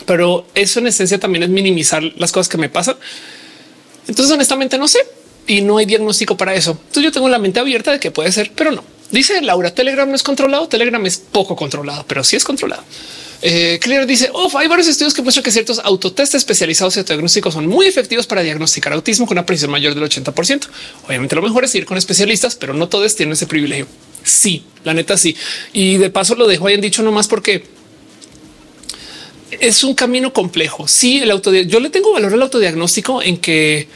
[0.05, 2.97] pero eso en esencia también es minimizar las cosas que me pasan.
[4.09, 4.99] Entonces, honestamente, no sé
[5.47, 6.73] y no hay diagnóstico para eso.
[6.73, 8.85] Entonces, yo tengo la mente abierta de que puede ser, pero no.
[9.11, 10.69] Dice Laura, Telegram no es controlado.
[10.69, 12.83] Telegram es poco controlado, pero sí es controlado.
[13.43, 17.67] Eh, Claire dice, hay varios estudios que muestran que ciertos autotest especializados y diagnósticos son
[17.67, 20.69] muy efectivos para diagnosticar autismo con una precisión mayor del 80%.
[21.07, 23.87] Obviamente lo mejor es ir con especialistas, pero no todos tienen ese privilegio.
[24.23, 25.35] Sí, la neta sí.
[25.73, 27.65] Y de paso lo dejo en dicho nomás porque
[29.51, 30.87] es un camino complejo.
[30.87, 33.89] Sí, el auto yo le tengo valor al autodiagnóstico en que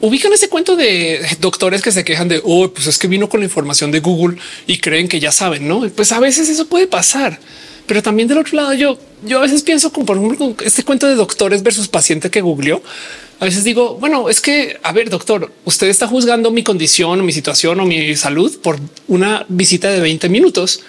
[0.00, 3.40] ubican ese cuento de doctores que se quejan de oh, pues es que vino con
[3.40, 5.86] la información de Google y creen que ya saben, no?
[5.90, 7.38] Pues a veces eso puede pasar.
[7.86, 10.18] Pero también del otro lado, yo, yo a veces pienso como por
[10.64, 12.82] este cuento de doctores versus paciente que googleó.
[13.38, 17.22] A veces digo, bueno, es que, a ver, doctor, usted está juzgando mi condición o
[17.22, 20.80] mi situación o mi salud por una visita de 20 minutos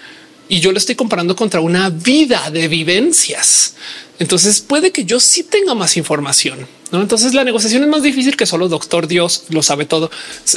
[0.50, 3.76] y yo lo estoy comparando contra una vida de vivencias.
[4.20, 6.68] Entonces puede que yo sí tenga más información.
[6.92, 7.02] ¿no?
[7.02, 10.10] Entonces la negociación es más difícil que solo doctor Dios lo sabe todo,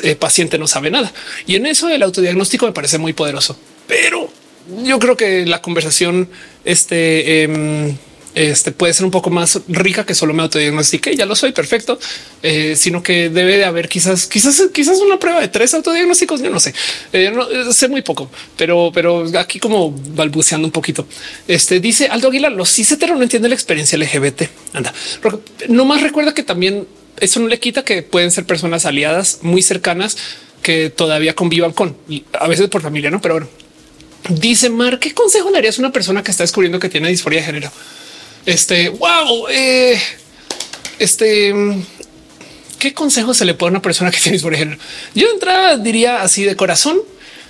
[0.03, 1.13] eh, paciente no sabe nada.
[1.47, 3.57] Y en eso el autodiagnóstico me parece muy poderoso,
[3.87, 4.31] pero
[4.85, 6.29] yo creo que la conversación
[6.65, 7.97] este, em,
[8.35, 11.17] este puede ser un poco más rica que solo me autodiagnostiqué.
[11.17, 11.99] Ya lo soy perfecto,
[12.43, 16.41] eh, sino que debe de haber quizás, quizás, quizás una prueba de tres autodiagnósticos.
[16.41, 16.75] Yo no sé,
[17.13, 21.07] eh, no, eh, sé muy poco, pero, pero aquí como balbuceando un poquito.
[21.49, 24.43] Este dice Aldo Aguilar: Los cis no entienden la experiencia LGBT.
[24.73, 24.95] Anda,
[25.69, 26.87] no más recuerda que también
[27.19, 30.17] eso no le quita que pueden ser personas aliadas muy cercanas
[30.63, 31.97] que todavía convivan con
[32.39, 33.21] a veces por familia, no?
[33.21, 33.49] Pero bueno,
[34.31, 37.41] Dice Mar, ¿qué consejo le harías a una persona que está descubriendo que tiene disforia
[37.41, 37.73] de género?
[38.47, 40.01] Este, wow, eh,
[41.01, 41.53] este,
[42.79, 44.83] ¿qué consejo se le puede a una persona que tiene disforia de género?
[45.17, 47.01] Yo de entrada diría así de corazón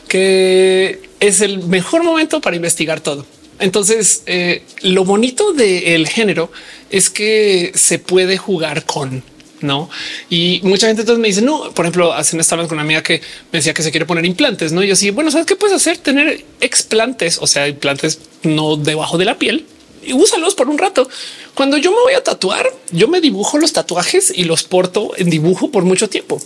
[0.09, 3.27] que es el mejor momento para investigar todo.
[3.59, 6.51] Entonces, eh, lo bonito del género
[6.89, 9.23] es que se puede jugar con
[9.61, 9.91] no?
[10.29, 13.21] Y mucha gente entonces me dice, no, por ejemplo, hacen esta con una amiga que
[13.53, 14.83] me decía que se quiere poner implantes, no?
[14.83, 15.99] Y yo sí, bueno, sabes qué puedes hacer?
[15.99, 19.67] Tener explantes, o sea, implantes no debajo de la piel
[20.05, 21.09] y úsalos por un rato.
[21.55, 25.31] Cuando yo me voy a tatuar, yo me dibujo los tatuajes y los porto en
[25.31, 26.41] dibujo por mucho tiempo.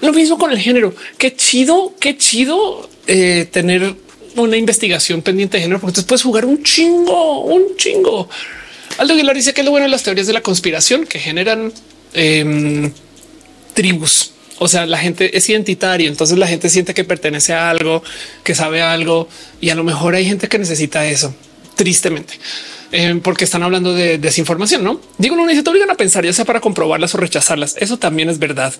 [0.00, 0.94] Lo mismo con el género.
[1.18, 3.94] Qué chido, qué chido eh, tener
[4.36, 8.28] una investigación pendiente de género, porque entonces puedes jugar un chingo, un chingo.
[8.98, 11.72] Aldo Aguilar dice que es lo bueno de las teorías de la conspiración que generan
[12.14, 12.92] Em,
[13.74, 14.32] tribus.
[14.58, 18.02] O sea, la gente es identitario, entonces la gente siente que pertenece a algo,
[18.44, 19.28] que sabe algo
[19.60, 21.34] y a lo mejor hay gente que necesita eso,
[21.74, 22.38] tristemente.
[22.92, 24.84] eh, porque están hablando de desinformación.
[24.84, 27.74] No digo, no dice te obligan a pensar, ya sea para comprobarlas o rechazarlas.
[27.78, 28.72] Eso también es verdad.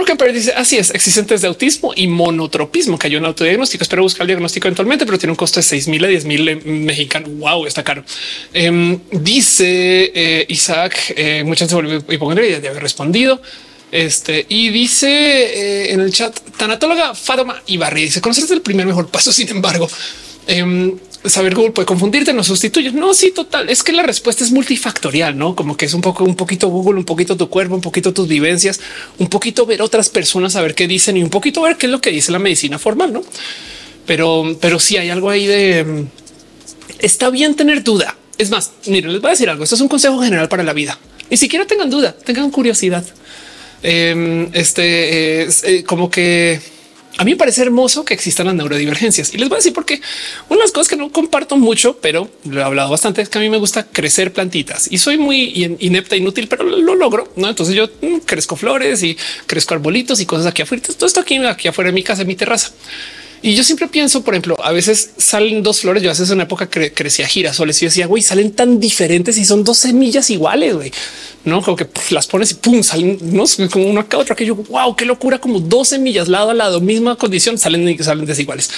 [0.00, 3.84] Rockenberg dice así es, existen de autismo y monotropismo, que hay un autodiagnóstico.
[3.84, 6.64] Espero buscar el diagnóstico eventualmente, pero tiene un costo de 6 mil a 10 mil
[6.64, 7.30] mexicanos.
[7.34, 8.04] Wow, está caro.
[8.52, 13.40] Em, dice eh, Isaac, eh, muchas veces hipocondria de haber respondido.
[13.92, 19.08] Este y dice eh, en el chat tanatóloga Fadoma Ibarri dice conocer el primer mejor
[19.08, 19.32] paso.
[19.32, 19.88] Sin embargo,
[20.50, 22.92] em, saber Google puede confundirte, no sustituye.
[22.92, 23.68] No, sí, total.
[23.68, 26.98] Es que la respuesta es multifactorial, no como que es un poco, un poquito Google,
[26.98, 28.80] un poquito tu cuerpo, un poquito tus vivencias,
[29.18, 31.92] un poquito ver otras personas, a ver qué dicen y un poquito ver qué es
[31.92, 33.22] lo que dice la medicina formal, no?
[34.06, 36.06] Pero, pero sí hay algo ahí de mm,
[37.00, 38.16] está bien tener duda.
[38.38, 39.64] Es más, miren, les voy a decir algo.
[39.64, 40.98] Esto es un consejo general para la vida.
[41.30, 43.04] Ni siquiera tengan duda, tengan curiosidad.
[43.82, 46.60] Em, este es eh, como que
[47.18, 50.00] a mí me parece hermoso que existan las neurodivergencias y les voy a decir porque
[50.48, 53.38] una de las cosas que no comparto mucho, pero lo he hablado bastante es que
[53.38, 57.32] a mí me gusta crecer plantitas y soy muy inepta, inútil, pero lo logro.
[57.36, 59.16] No, entonces yo mm, crezco flores y
[59.46, 60.82] crezco arbolitos y cosas aquí afuera.
[60.82, 62.72] Todo esto aquí, aquí afuera de mi casa, en mi terraza.
[63.42, 66.02] Y yo siempre pienso, por ejemplo, a veces salen dos flores.
[66.02, 69.64] Yo hace una época cre crecía girasoles y decía, güey, salen tan diferentes y son
[69.64, 70.92] dos semillas iguales, güey.
[71.44, 74.56] No como que las pones y pum, salen no como una acá, otra que yo,
[74.56, 78.70] wow, qué locura, como dos semillas lado a lado, misma condición, salen salen desiguales.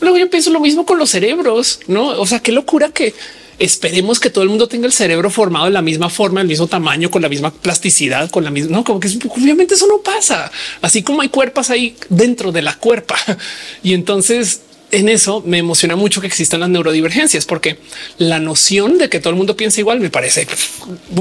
[0.00, 2.08] Luego yo pienso lo mismo con los cerebros, no?
[2.08, 3.14] O sea, qué locura que
[3.58, 6.66] esperemos que todo el mundo tenga el cerebro formado de la misma forma, el mismo
[6.66, 10.50] tamaño, con la misma plasticidad, con la misma, no como que obviamente eso no pasa.
[10.82, 13.16] Así como hay cuerpos ahí dentro de la cuerpa.
[13.82, 14.60] Y entonces
[14.90, 17.78] en eso me emociona mucho que existan las neurodivergencias, porque
[18.18, 20.46] la noción de que todo el mundo piensa igual me parece,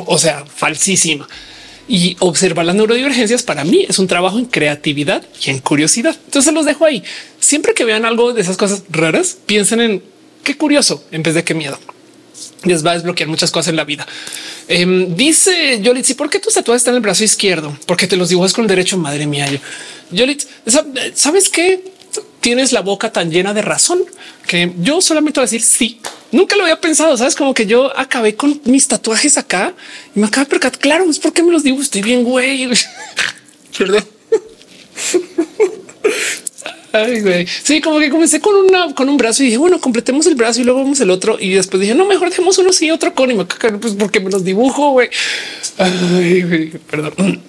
[0.06, 1.28] o sea, falsísima.
[1.88, 6.16] Y observar las neurodivergencias para mí es un trabajo en creatividad y en curiosidad.
[6.26, 7.04] Entonces los dejo ahí.
[7.40, 10.04] Siempre que vean algo de esas cosas raras, piensen en
[10.44, 11.78] qué curioso en vez de qué miedo
[12.64, 14.06] les va a desbloquear muchas cosas en la vida.
[14.68, 17.78] Em, dice Yolit, ¿y por qué tus tatuajes están en el brazo izquierdo?
[17.86, 18.98] Porque te los dibujas con el derecho.
[18.98, 19.60] Madre mía, yo.
[20.12, 20.44] Yolit,
[21.16, 21.92] ¿sabes qué?
[22.40, 24.04] Tienes la boca tan llena de razón
[24.48, 26.00] que yo solamente voy a decir sí.
[26.32, 27.16] Nunca lo había pensado.
[27.18, 29.74] Sabes como que yo acabé con mis tatuajes acá
[30.16, 30.80] y me acaba de percatar.
[30.80, 31.82] Claro, es porque me los digo.
[31.82, 32.70] Estoy bien, güey.
[33.78, 34.06] Perdón.
[37.64, 40.62] Sí, como que comencé con una con un brazo y dije, bueno, completemos el brazo
[40.62, 41.38] y luego vamos el otro.
[41.40, 44.30] Y después dije, no, mejor dejemos uno sí, otro con y me pues porque me
[44.30, 44.92] los dibujo.
[44.92, 45.10] Güey.
[46.90, 47.42] Perdón.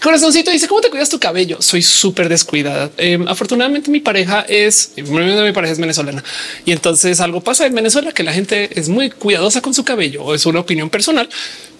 [0.00, 1.60] Corazoncito dice cómo te cuidas tu cabello.
[1.60, 2.90] Soy súper descuidada.
[2.98, 6.22] Em, afortunadamente, mi pareja es mi pareja es venezolana
[6.64, 10.34] y entonces algo pasa en Venezuela que la gente es muy cuidadosa con su cabello.
[10.34, 11.28] Es una opinión personal,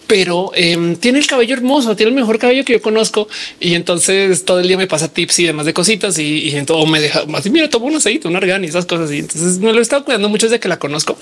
[0.09, 3.29] pero em, tiene el cabello hermoso, tiene el mejor cabello que yo conozco.
[3.61, 6.85] Y entonces todo el día me pasa tips y demás de cositas y, y todo
[6.87, 7.49] me deja más.
[7.51, 9.13] Mira, tomo un aceite, un argán y esas cosas.
[9.13, 11.19] Y entonces me lo he estado cuidando mucho desde que la conozco.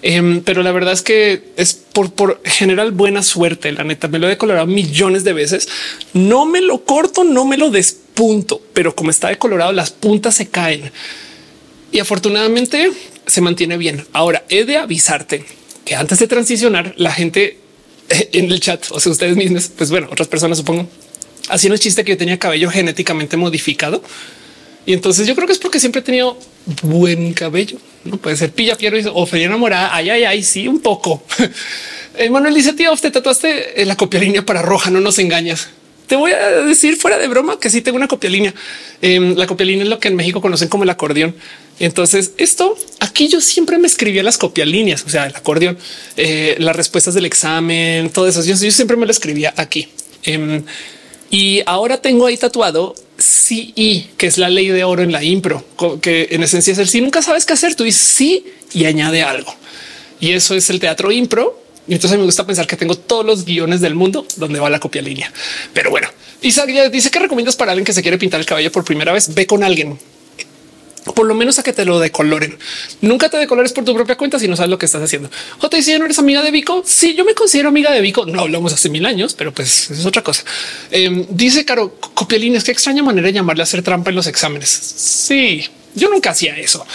[0.00, 3.72] Em, pero la verdad es que es por, por general buena suerte.
[3.72, 5.68] La neta me lo he decolorado millones de veces.
[6.14, 10.48] No me lo corto, no me lo despunto, pero como está decolorado, las puntas se
[10.48, 10.90] caen
[11.92, 12.90] y afortunadamente
[13.26, 14.06] se mantiene bien.
[14.14, 15.44] Ahora he de avisarte
[15.84, 17.58] que antes de transicionar, la gente
[18.32, 20.88] en el chat, o sea, ustedes mismos, pues bueno, otras personas supongo,
[21.48, 24.02] haciendo el chiste que yo tenía cabello genéticamente modificado.
[24.86, 26.38] Y entonces yo creo que es porque siempre he tenido
[26.82, 27.78] buen cabello.
[28.04, 29.94] No puede ser pilla piero o feria enamorada.
[29.94, 31.22] Ay, ay, ay, sí, un poco.
[32.30, 35.68] Manuel dice, tío, te tatuaste la copia línea para roja, no nos engañas.
[36.10, 38.52] Te voy a decir fuera de broma que sí tengo una copia línea.
[39.00, 41.36] Em, la copia línea es lo que en México conocen como el acordeón.
[41.78, 45.78] Entonces esto aquí yo siempre me escribía las copias líneas, o sea, el acordeón,
[46.16, 48.42] eh, las respuestas del examen, todo eso.
[48.42, 49.86] Yo, siempre me lo escribía aquí.
[50.24, 50.64] Em,
[51.30, 55.64] y ahora tengo ahí tatuado sí, que es la ley de oro en la impro,
[56.02, 59.22] que en esencia es el si nunca sabes qué hacer, tú dices sí y añade
[59.22, 59.54] algo.
[60.18, 61.56] Y eso es el teatro impro
[61.90, 64.78] y entonces me gusta pensar que tengo todos los guiones del mundo donde va la
[64.78, 65.32] copia línea.
[65.74, 66.06] Pero bueno,
[66.40, 69.34] Isaac dice que recomiendas para alguien que se quiere pintar el cabello por primera vez.
[69.34, 69.98] Ve con alguien,
[71.16, 72.56] por lo menos a que te lo decoloren.
[73.00, 75.32] Nunca te decolores por tu propia cuenta si no sabes lo que estás haciendo.
[75.68, 76.84] Te dice no eres amiga de Vico.
[76.86, 78.24] Sí, yo me considero amiga de Vico.
[78.24, 80.44] No hablamos hace mil años, pero pues es otra cosa.
[80.92, 81.98] Em, dice Caro
[82.30, 84.70] es Qué extraña manera de llamarle a hacer trampa en los exámenes.
[84.70, 86.86] Sí, yo nunca hacía eso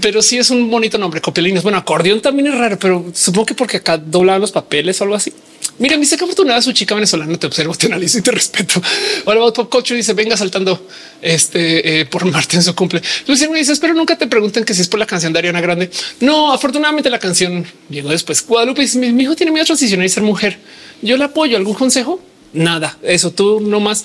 [0.00, 1.20] pero sí es un bonito nombre.
[1.20, 1.62] Copiolines.
[1.62, 5.16] Bueno, acordeón también es raro, pero supongo que porque acá doblan los papeles o algo
[5.16, 5.32] así.
[5.78, 7.36] Mira, dice que afortunada su chica venezolana.
[7.36, 8.80] Te observo, te analizo y te respeto.
[9.26, 10.86] Ahora Pop Culture dice venga saltando
[11.20, 13.02] este eh, por Marte en su cumple.
[13.26, 15.90] Luciano dice espero nunca te pregunten que si es por la canción de Ariana Grande.
[16.20, 18.46] No, afortunadamente la canción llegó después.
[18.46, 20.58] Guadalupe dice mi, hijo tiene miedo a transicionar y ser mujer.
[21.02, 21.56] Yo le apoyo.
[21.56, 22.20] ¿Algún consejo?
[22.52, 22.96] Nada.
[23.02, 24.04] Eso tú no más,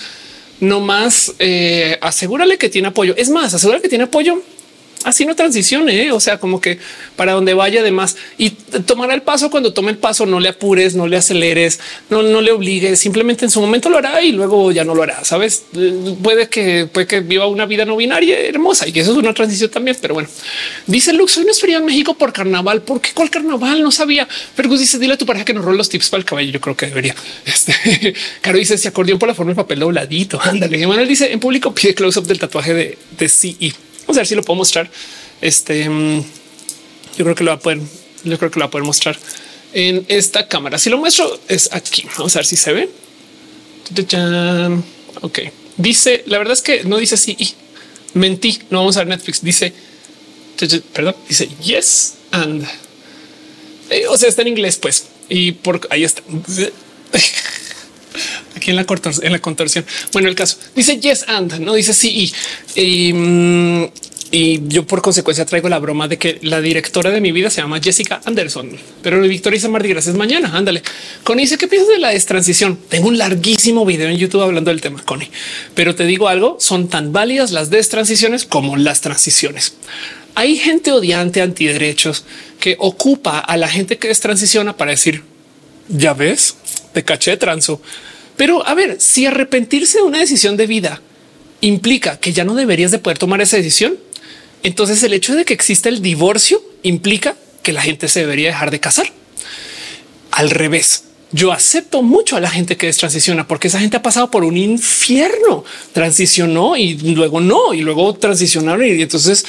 [0.59, 1.33] no más.
[1.37, 3.13] Eh, asegúrale que tiene apoyo.
[3.15, 4.41] Es más, asegúrale que tiene apoyo
[5.03, 6.03] así no transicione.
[6.03, 6.11] ¿eh?
[6.11, 6.79] O sea, como que
[7.15, 10.95] para donde vaya además y tomará el paso cuando tome el paso, no le apures,
[10.95, 11.79] no le aceleres,
[12.09, 12.99] no, no le obligues.
[12.99, 15.23] Simplemente en su momento lo hará y luego ya no lo hará.
[15.23, 15.63] Sabes,
[16.21, 19.33] puede que puede que viva una vida no binaria hermosa y que eso es una
[19.33, 19.97] transición también.
[20.01, 20.29] Pero bueno,
[20.87, 22.81] dice Lux, hoy no es en México por carnaval.
[22.81, 23.81] ¿Por qué cuál carnaval?
[23.81, 24.27] No sabía.
[24.55, 26.51] Pero dice, dile a tu pareja que nos role los tips para el cabello.
[26.51, 27.15] Yo creo que debería.
[27.45, 30.39] Este Caro dice, se acordeón por la forma de papel dobladito.
[30.43, 30.85] Ándale.
[30.87, 33.73] Manuel dice en público pide close up del tatuaje de, de CI.
[34.09, 34.89] Vamos a ver si lo puedo mostrar.
[35.39, 36.23] Este mm,
[37.15, 37.79] yo creo que lo va a poder,
[38.23, 39.15] yo creo que lo va a poder mostrar
[39.71, 40.79] en esta cámara.
[40.79, 42.07] Si lo muestro es aquí.
[42.17, 42.89] Vamos a ver si se ve.
[45.21, 45.39] Ok,
[45.77, 47.37] dice la verdad es que no dice sí.
[48.15, 48.57] Mentí.
[48.71, 49.43] No vamos a ver Netflix.
[49.43, 49.73] Dice
[50.91, 52.67] perdón, dice yes and
[53.91, 56.23] eh, o sea, está en inglés, pues y por ahí está.
[58.55, 59.85] Aquí en la, contorsión.
[60.11, 62.31] Bueno, el caso dice yes and no dice sí
[62.75, 63.85] y, mm,
[64.31, 67.61] y yo por consecuencia traigo la broma de que la directora de mi vida se
[67.61, 70.51] llama Jessica Anderson, pero Victoria dice Mardi Gras es mañana.
[70.55, 70.83] Ándale.
[71.23, 72.77] Connie dice qué piensas de la destransición.
[72.89, 75.31] Tengo un larguísimo video en YouTube hablando del tema, Connie,
[75.73, 79.73] pero te digo algo, son tan válidas las destransiciones como las transiciones.
[80.35, 82.23] Hay gente odiante antiderechos
[82.59, 85.23] que ocupa a la gente que destransiciona para decir
[85.89, 86.55] ya ves,
[86.93, 87.81] te caché transo.
[88.37, 91.01] Pero a ver, si arrepentirse de una decisión de vida
[91.61, 93.97] implica que ya no deberías de poder tomar esa decisión,
[94.63, 98.71] entonces el hecho de que exista el divorcio implica que la gente se debería dejar
[98.71, 99.11] de casar.
[100.31, 104.31] Al revés, yo acepto mucho a la gente que destransiciona porque esa gente ha pasado
[104.31, 109.45] por un infierno, transicionó y luego no, y luego transicionaron y entonces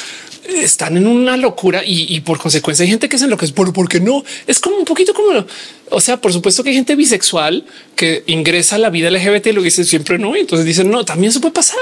[0.49, 3.53] están en una locura y, por consecuencia hay gente que es en lo que es
[3.53, 5.45] por porque no es como un poquito como
[5.91, 7.65] o sea, por supuesto que hay gente bisexual
[7.97, 10.37] que ingresa a la vida LGBT y lo dice siempre no.
[10.37, 11.81] Y entonces dicen no, también se puede pasar.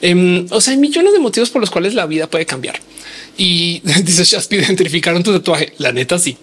[0.00, 2.80] Em, o sea, hay millones de motivos por los cuales la vida puede cambiar.
[3.36, 5.74] Y dice Shaspi, identificaron tu tatuaje.
[5.76, 6.36] La neta, sí.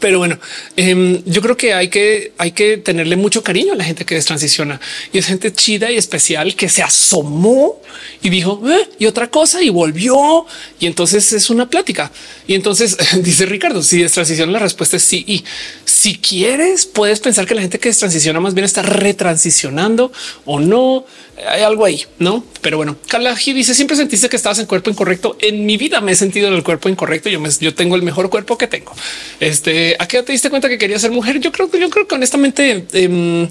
[0.00, 0.38] Pero bueno,
[0.76, 4.14] em, yo creo que hay que hay que tenerle mucho cariño a la gente que
[4.14, 4.80] destransiciona
[5.12, 7.80] y es gente chida y especial que se asomó
[8.22, 10.46] y dijo eh", y otra cosa y volvió.
[10.78, 12.12] Y entonces es una plática.
[12.46, 15.24] Y entonces dice Ricardo, si es transición, la respuesta es sí.
[15.26, 15.44] Y
[15.84, 20.12] si quieres, puedes pensar que la gente que destransiciona más bien está retransicionando
[20.44, 21.06] o no.
[21.46, 22.44] Hay algo ahí, no?
[22.60, 25.36] Pero bueno, Carla dice siempre sentiste que estabas en cuerpo incorrecto.
[25.40, 27.28] En mi vida me he sentido en el cuerpo incorrecto.
[27.28, 28.92] Yo me, yo tengo el mejor cuerpo que tengo.
[29.40, 31.40] Este a qué te diste cuenta que quería ser mujer?
[31.40, 33.48] Yo creo que yo creo que honestamente em,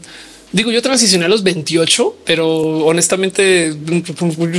[0.52, 2.48] Digo, yo transicioné a los 28, pero
[2.86, 3.74] honestamente,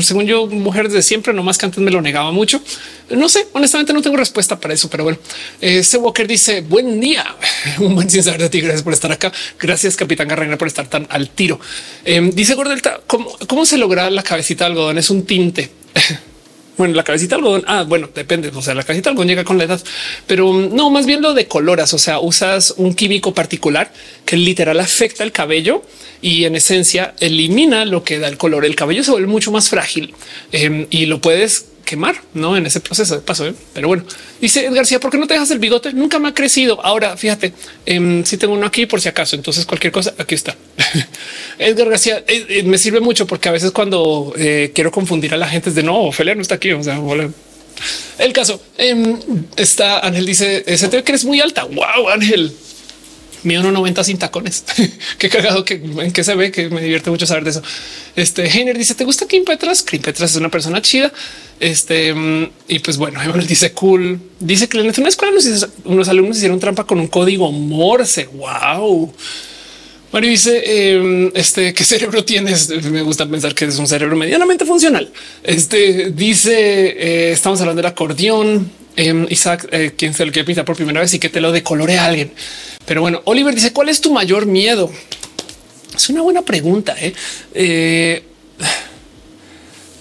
[0.03, 2.61] según yo, mujer de siempre, no más que antes me lo negaba mucho.
[3.09, 5.19] No sé, honestamente no tengo respuesta para eso, pero bueno,
[5.63, 7.25] ese Walker dice buen día,
[7.79, 8.61] un buen sin saber de ti.
[8.61, 9.33] Gracias por estar acá.
[9.59, 11.59] Gracias, Capitán Garrena, por estar tan al tiro.
[12.05, 14.99] Em, dice Gordelta, ¿cómo, ¿cómo se logra la cabecita de algodón?
[14.99, 15.71] Es un tinte.
[16.79, 17.65] Bueno, la cabecita algodón.
[17.67, 18.51] Ah, bueno, depende.
[18.55, 19.83] O sea, la cabecita algodón llega con la edad,
[20.29, 21.93] pero mm, no, más bien lo de coloras.
[21.93, 23.93] O sea, usas un químico particular
[24.25, 25.83] que literal afecta el cabello
[26.23, 28.65] y en esencia elimina lo que da el color.
[28.65, 30.15] El cabello se vuelve mucho más frágil
[30.53, 32.55] em, y lo puedes quemar ¿no?
[32.55, 33.47] en ese proceso de paso.
[33.47, 33.55] ¿eh?
[33.73, 34.05] Pero bueno,
[34.43, 35.95] dice García, ¿por qué no te dejas el bigote?
[35.95, 36.85] Nunca me ha crecido.
[36.85, 37.55] Ahora fíjate,
[37.87, 39.37] em, si tengo uno aquí por si acaso.
[39.37, 40.55] Entonces cualquier cosa aquí está.
[41.59, 44.35] Edgar García eh, eh, me sirve mucho porque a veces cuando
[44.75, 46.73] quiero confundir a la gente es de no, Ophelia no está aquí.
[46.73, 47.01] O sea,
[48.19, 49.19] el caso em,
[49.57, 51.65] está Ángel dice se te que eres muy alta.
[51.65, 52.53] Wow, Ángel
[53.43, 54.65] mío 1.90 sin tacones.
[55.19, 57.63] Qué cagado que en qué se ve que me divierte mucho saber de eso.
[58.17, 59.83] Este Heiner dice: ¿Te gusta Kim Petras?
[59.83, 61.13] Kim Petras es una persona chida.
[61.61, 62.15] Este
[62.69, 64.21] y pues bueno, Emanuel dice cool.
[64.41, 65.35] Dice que en una escuela
[65.85, 68.29] unos, alumnos hicieron trampa con un código Morse.
[68.33, 69.13] Wow.
[70.11, 72.71] Mario dice em, este qué cerebro tienes.
[72.85, 75.11] Me gusta pensar que es un cerebro medianamente funcional.
[75.43, 78.71] Este dice eh, estamos hablando del acordeón.
[79.01, 81.53] Em, Isaac, eh, quien se lo quiere pintar por primera vez y que te lo
[81.53, 82.33] decolore a alguien.
[82.85, 84.91] Pero bueno, Oliver dice cuál es tu mayor miedo?
[85.95, 86.97] Es una buena pregunta.
[86.99, 87.15] ¿eh?
[87.55, 88.25] eh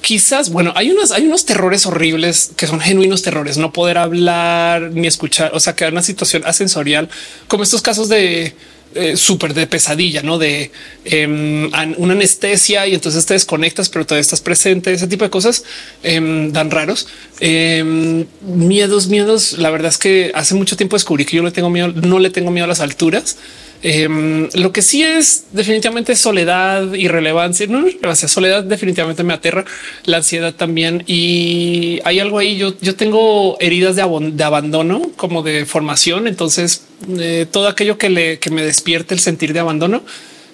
[0.02, 4.90] quizás, bueno, hay unos, hay unos terrores horribles que son genuinos terrores, no poder hablar
[4.94, 7.08] ni escuchar, o sea, que una situación ascensorial
[7.48, 8.56] como estos casos de
[8.98, 10.72] eh, súper de pesadilla, no de
[11.06, 14.92] em, una anestesia y entonces te desconectas, pero todavía estás presente.
[14.92, 15.64] Ese tipo de cosas
[16.04, 17.08] em, dan raros
[17.40, 19.58] em, miedos, miedos.
[19.58, 22.30] La verdad es que hace mucho tiempo descubrí que yo le tengo miedo, no le
[22.30, 23.38] tengo miedo a las alturas.
[23.84, 29.66] Em, lo que sí es definitivamente soledad, irrelevancia, no irrelevancia, soledad definitivamente me aterra,
[30.06, 31.04] la ansiedad también.
[31.08, 32.58] Y hay algo ahí.
[32.58, 36.28] Yo, yo tengo heridas de, abandono como de formación.
[36.28, 36.84] Entonces,
[37.20, 40.04] eh, todo aquello que, le, que me despierte el sentir de abandono,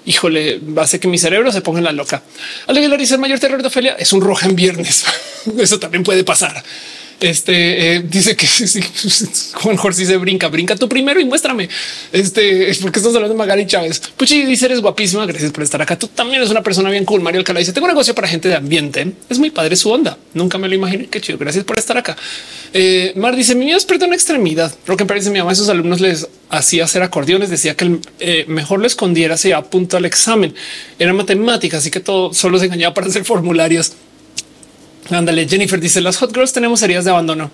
[0.06, 2.24] híjole, hace que mi cerebro se ponga en la loca.
[2.68, 5.06] Alegre dice el mayor terror de Ofelia es un roja en viernes.
[5.58, 6.64] Eso también puede pasar.
[7.20, 8.82] Este eh, dice que sí,
[9.54, 11.70] Juan Jorge se brinca, brinca tú primero y muéstrame.
[12.12, 14.02] Este es porque estás hablando de Magali Chávez.
[14.18, 15.26] Puchi dice eres guapísima.
[15.26, 15.98] Gracias por estar acá.
[15.98, 17.22] Tú también eres una persona bien cool.
[17.22, 19.14] Mario Alcalá dice tengo un negocio para gente de ambiente.
[19.30, 20.18] Es muy padre su onda.
[20.34, 21.08] Nunca me lo imaginé.
[21.08, 21.38] Qué chido.
[21.38, 22.16] Gracias por estar acá.
[22.74, 24.74] Eh, Mar dice mi miedo es una extremidad.
[24.88, 27.50] Lo que parece mi mamá a sus alumnos les hacía hacer acordeones.
[27.50, 30.54] Decía que el, eh, mejor lo escondiera a punto al examen.
[31.00, 33.94] Era matemática, así que todo solo se engañaba para hacer formularios.
[35.10, 37.52] Ándale, Jennifer dice las hot girls tenemos heridas de abandono.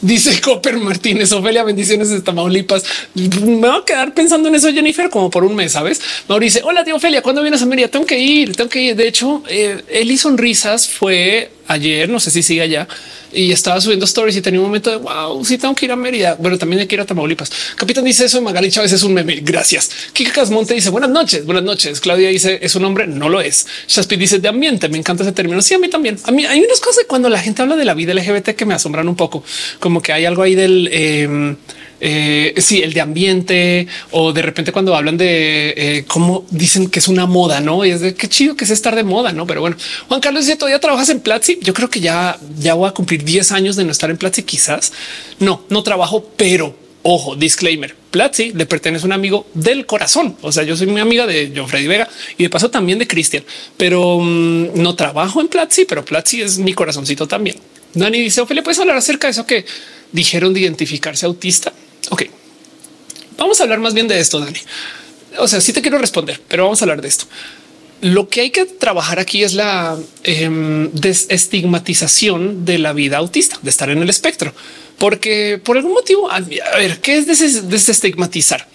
[0.00, 2.84] Dice Copper Martínez, Ofelia, bendiciones de Tamaulipas.
[3.14, 6.00] Me voy a quedar pensando en eso, Jennifer, como por un mes, ¿sabes?
[6.28, 7.88] Mauricio, hola, tío Ofelia, ¿cuándo vienes a Mérida?
[7.88, 8.96] Tengo que ir, tengo que ir.
[8.96, 12.88] De hecho, eh, Eli Sonrisas fue ayer, no sé si sigue allá,
[13.32, 15.96] y estaba subiendo stories y tenía un momento de wow, sí tengo que ir a
[15.96, 16.36] Mérida.
[16.38, 17.50] Bueno, también hay que ir a Tamaulipas.
[17.76, 19.40] Capitán dice eso, Magali Chávez es un meme.
[19.42, 19.90] Gracias.
[20.12, 22.00] Kika Casmonte dice buenas noches, buenas noches.
[22.00, 23.66] Claudia dice es un hombre, no lo es.
[23.88, 25.60] Shaspi dice de ambiente, me encanta ese término.
[25.62, 26.18] Sí, a mí también.
[26.24, 28.74] A mí hay unas cosas cuando la gente habla de la vida LGBT que me
[28.74, 29.44] asombran un poco,
[29.80, 30.88] como que hay algo ahí del...
[30.92, 31.56] Eh,
[32.00, 36.98] eh, sí, el de ambiente o de repente cuando hablan de eh, cómo dicen que
[36.98, 37.84] es una moda, no?
[37.84, 39.46] Y es de qué chido que es estar de moda, no?
[39.46, 39.76] Pero bueno,
[40.08, 41.58] Juan Carlos dice todavía trabajas en Platzi.
[41.62, 44.42] Yo creo que ya, ya voy a cumplir 10 años de no estar en Platzi.
[44.42, 44.92] Quizás
[45.38, 47.94] no, no trabajo, pero ojo, disclaimer.
[48.10, 50.36] Platzi le pertenece a un amigo del corazón.
[50.42, 53.06] O sea, yo soy mi amiga de John Freddy Vega y de paso también de
[53.06, 53.44] Cristian,
[53.76, 57.56] pero mm, no trabajo en Platzi, pero Platzi es mi corazoncito también.
[57.94, 59.64] Dani dice, Ophelia, ¿puedes hablar acerca de eso que
[60.12, 61.72] dijeron de identificarse autista?
[62.10, 62.24] Ok,
[63.36, 64.58] vamos a hablar más bien de esto, Dani.
[65.38, 67.26] O sea, sí te quiero responder, pero vamos a hablar de esto.
[68.00, 73.70] Lo que hay que trabajar aquí es la eh, desestigmatización de la vida autista, de
[73.70, 74.52] estar en el espectro,
[74.98, 78.68] porque por algún motivo, a ver, ¿qué es desestigmatizar?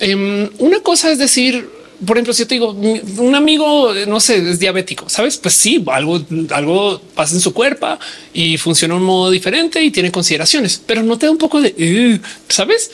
[0.00, 1.68] Eh, una cosa es decir,
[2.06, 5.36] por ejemplo, si yo te digo un amigo, no sé, es diabético, sabes?
[5.36, 7.98] Pues sí, algo, algo pasa en su cuerpo
[8.32, 11.60] y funciona de un modo diferente y tiene consideraciones, pero no te da un poco
[11.60, 12.90] de sabes?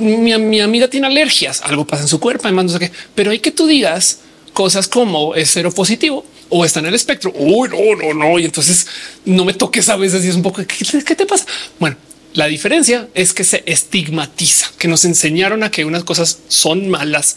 [0.00, 3.30] Mi, mi, amiga tiene alergias, algo pasa en su cuerpo, además no sé qué, pero
[3.30, 4.20] hay que tú digas
[4.52, 7.32] cosas como es cero positivo o está en el espectro.
[7.34, 8.38] Uy, no, no, no.
[8.38, 8.86] Y entonces
[9.24, 11.46] no me toques a veces y es un poco ¿qué, qué te pasa?
[11.80, 11.96] Bueno,
[12.34, 17.36] la diferencia es que se estigmatiza, que nos enseñaron a que unas cosas son malas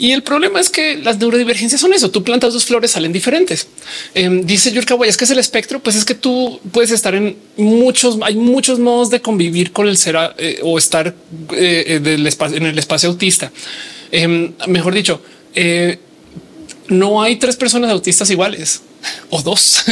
[0.00, 2.10] y el problema es que las neurodivergencias son eso.
[2.10, 3.66] Tú plantas dos flores, salen diferentes.
[4.14, 5.78] Eh, dice Yurka es que es el espectro.
[5.80, 9.98] Pues es que tú puedes estar en muchos, hay muchos modos de convivir con el
[9.98, 11.14] ser eh, o estar
[11.52, 13.52] eh, del espacio, en el espacio autista.
[14.10, 15.20] Em, mejor dicho,
[15.54, 15.98] eh,
[16.88, 18.80] no hay tres personas autistas iguales
[19.30, 19.84] o dos.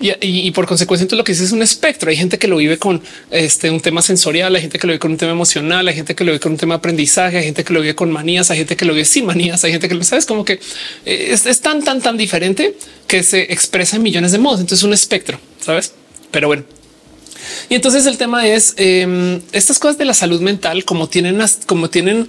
[0.00, 2.10] y, por consecuencia, lo que dice es un espectro.
[2.10, 5.00] Hay gente que lo vive con este, un tema sensorial, hay gente que lo vive
[5.00, 7.44] con un tema emocional, hay gente que lo vive con un tema de aprendizaje, hay
[7.44, 9.88] gente que lo vive con manías, hay gente que lo vive sin manías, hay gente
[9.88, 10.60] que lo sabes como que
[11.04, 12.76] eh, es, tan, tan, tan diferente
[13.06, 14.60] que se expresa en millones de modos.
[14.60, 15.92] Entonces, es un espectro, sabes?
[16.30, 16.64] Pero bueno,
[17.68, 21.90] y entonces el tema es em, estas cosas de la salud mental, como tienen, como
[21.90, 22.28] tienen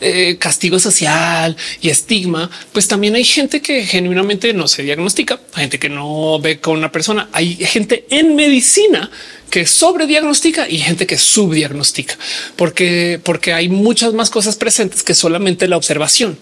[0.00, 5.62] eh, castigo social y estigma, pues también hay gente que genuinamente no se diagnostica, hay
[5.62, 9.10] gente que no ve con una persona, hay gente en medicina
[9.50, 12.18] que sobrediagnostica y gente que subdiagnostica,
[12.56, 16.38] porque, porque hay muchas más cosas presentes que solamente la observación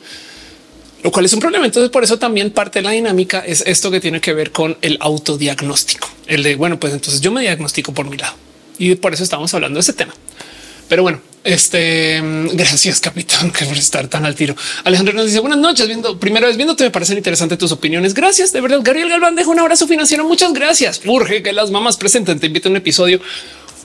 [1.05, 1.67] lo cual es un problema.
[1.67, 4.79] Entonces, por eso también parte de la dinámica es esto que tiene que ver con
[4.81, 8.35] el autodiagnóstico, el de bueno, pues entonces yo me diagnostico por mi lado
[8.79, 10.15] y por eso estamos hablando de ese tema.
[10.89, 12.23] Pero bueno, este
[12.55, 14.57] gracias, capitán, que por estar tan al tiro.
[14.83, 15.87] Alejandro nos dice buenas noches.
[15.87, 18.15] Viendo primera vez viéndote, me parecen interesantes tus opiniones.
[18.15, 18.53] Gracias.
[18.53, 20.25] De verdad, Gabriel Galván deja un abrazo financiero.
[20.25, 21.03] Muchas gracias.
[21.05, 22.41] Urge que las mamás presenten.
[22.41, 23.21] Te invito a un episodio.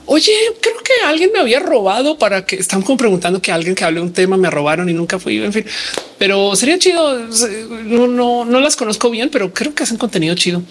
[0.06, 4.00] Oye, creo que alguien me había robado para que están preguntando que alguien que hable
[4.00, 5.38] un tema me robaron y nunca fui.
[5.38, 5.64] En fin,
[6.18, 7.16] pero sería chido.
[7.84, 10.62] No, no, no las conozco bien, pero creo que hacen contenido chido.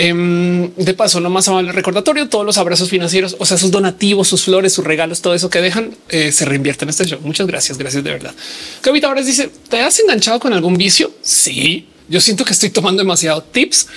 [0.00, 4.28] Em, de paso, no más amable recordatorio, todos los abrazos financieros, o sea, sus donativos,
[4.28, 7.18] sus flores, sus regalos, todo eso que dejan eh, se reinvierten en este show.
[7.24, 7.78] Muchas gracias.
[7.78, 8.32] Gracias de verdad.
[8.80, 11.10] Kavita ahora dice, ¿te has enganchado con algún vicio?
[11.20, 13.88] Sí, yo siento que estoy tomando demasiado tips.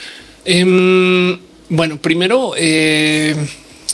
[0.43, 1.37] Em,
[1.69, 3.35] bueno, primero, eh,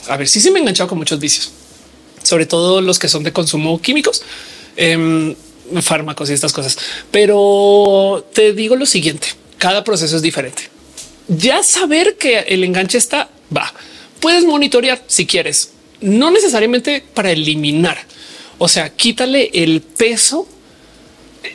[0.08, 1.52] a ver si sí, me he enganchado con muchos vicios,
[2.22, 4.22] sobre todo los que son de consumo químicos,
[4.76, 5.34] em,
[5.82, 6.78] fármacos y estas cosas.
[7.10, 9.28] Pero te digo lo siguiente,
[9.58, 10.77] cada proceso es diferente
[11.28, 13.72] ya saber que el enganche está, va.
[14.20, 17.98] Puedes monitorear si quieres, no necesariamente para eliminar.
[18.58, 20.48] O sea, quítale el peso.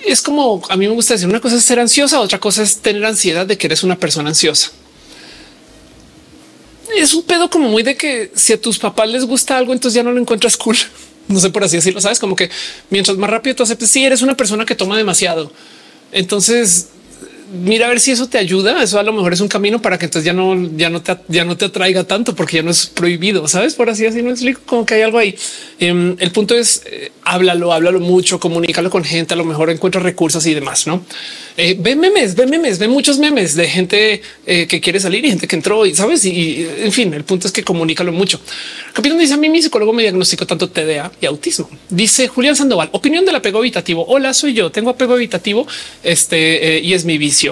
[0.06, 2.77] Es como a mí me gusta decir una cosa es ser ansiosa, otra cosa es
[2.77, 4.72] tener ansiedad de que eres una persona ansiosa.
[6.95, 9.95] Es un pedo como muy de que si a tus papás les gusta algo, entonces
[9.95, 10.77] ya no lo encuentras cool.
[11.26, 12.02] No sé por así decirlo.
[12.02, 12.50] Sabes como que
[12.90, 15.53] mientras más rápido tú aceptes, si eres una persona que toma demasiado,
[16.11, 16.90] entonces
[17.53, 18.82] mira a ver si eso te ayuda.
[18.82, 21.15] Eso a lo mejor es un camino para que entonces ya no, ya no te,
[21.27, 23.48] ya no te atraiga tanto porque ya no es prohibido.
[23.48, 25.35] Sabes por así así no explico como que hay algo ahí.
[25.80, 29.33] Em, el punto es eh, háblalo, háblalo mucho, comunícalo con gente.
[29.33, 30.88] A lo mejor encuentra recursos y demás.
[30.88, 31.06] No
[31.56, 35.30] eh, ve memes, ve memes, ve muchos memes de gente eh, que quiere salir y
[35.30, 36.25] gente que entró y sabes.
[36.25, 38.40] Y, en fin, el punto es que comunícalo mucho.
[38.93, 41.69] Capitán dice a mí, mi psicólogo me diagnosticó tanto TDA y autismo.
[41.90, 44.06] Dice Julián Sandoval, opinión del apego evitativo.
[44.07, 44.72] Hola, soy yo.
[44.72, 45.67] Tengo apego evitativo
[46.03, 47.42] este y es mi vicio.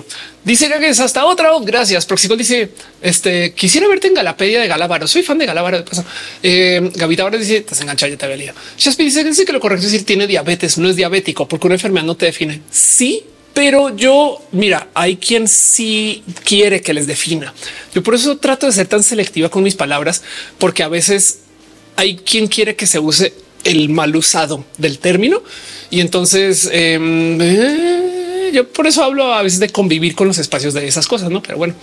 [0.43, 1.53] Dice que es hasta otra.
[1.53, 2.05] Oh, gracias.
[2.05, 2.71] Proxicol dice
[3.01, 5.07] este quisiera verte en Galapedia de Galábaro.
[5.07, 5.77] Soy fan de Galábaro.
[5.77, 6.03] De paso.
[6.41, 8.11] Eh, Gavita ahora dice te has enganchado.
[8.11, 8.53] Ya te había leído.
[8.77, 12.05] Shaspi dice, que lo correcto es decir tiene diabetes, no es diabético porque una enfermedad
[12.05, 12.61] no te define.
[12.71, 17.53] Sí, pero yo mira, hay quien sí quiere que les defina.
[17.93, 20.23] Yo por eso trato de ser tan selectiva con mis palabras,
[20.57, 21.39] porque a veces
[21.95, 25.43] hay quien quiere que se use el mal usado del término
[25.89, 28.20] y entonces em, eh,
[28.51, 31.41] yo por eso hablo a veces de convivir con los espacios de esas cosas, no?
[31.41, 31.73] Pero bueno,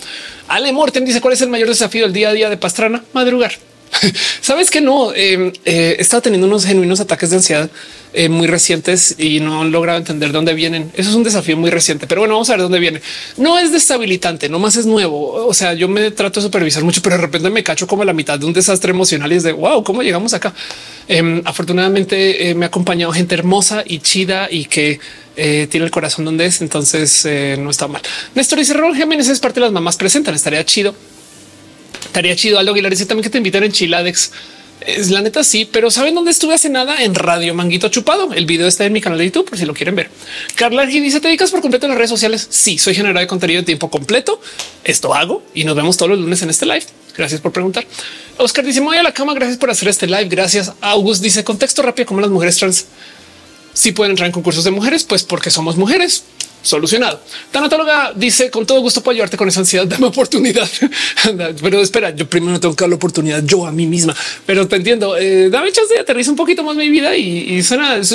[0.47, 3.53] Ale Morten dice cuál es el mayor desafío del día a día de Pastrana madrugar.
[4.41, 7.69] Sabes que no eh, he estado teniendo unos genuinos ataques de ansiedad
[8.11, 10.91] eh, muy recientes y no han logrado entender de dónde vienen.
[10.95, 13.01] Eso es un desafío muy reciente, pero bueno, vamos a ver dónde viene.
[13.37, 15.45] No es destabilitante, nomás es nuevo.
[15.45, 18.13] O sea, yo me trato de supervisar mucho, pero de repente me cacho como la
[18.13, 20.53] mitad de un desastre emocional y es de wow, cómo llegamos acá.
[21.07, 24.99] Em, afortunadamente eh, me ha acompañado gente hermosa y chida y que
[25.35, 26.61] eh, tiene el corazón donde es.
[26.61, 27.27] Entonces
[27.59, 28.01] no está mal.
[28.33, 30.33] Néstor dice Rol Jiménez es parte de las mamás presentan.
[30.33, 30.95] Estaría chido.
[32.09, 34.31] Estaría chido algo Aguilar dice también que te invitan en Chiladex.
[34.81, 38.33] Es la neta, sí, pero saben dónde estuve hace nada en Radio Manguito Chupado.
[38.33, 40.09] El video está en mi canal de YouTube por si lo quieren ver.
[40.55, 42.47] Carla dice: ¿Te dedicas por completo a las redes sociales?
[42.49, 44.41] Sí, soy generador de contenido de tiempo completo.
[44.83, 46.83] Esto hago y nos vemos todos los lunes en este live.
[47.15, 47.85] Gracias por preguntar.
[48.37, 49.35] Oscar dice: voy a la cama.
[49.35, 50.25] Gracias por hacer este live.
[50.29, 50.71] Gracias.
[50.81, 52.85] August dice: contexto rápido, como las mujeres trans
[53.73, 56.23] si pueden entrar en concursos de mujeres, pues porque somos mujeres
[56.61, 57.19] solucionado.
[57.51, 59.85] Tanatóloga dice con todo gusto puedo ayudarte con esa ansiedad.
[59.85, 60.67] Dame oportunidad,
[61.61, 64.15] pero espera, yo primero tengo que dar la oportunidad yo a mí misma,
[64.45, 65.17] pero te entiendo.
[65.17, 68.11] Eh, dame chance de aterrizar un poquito más mi vida y, suena es,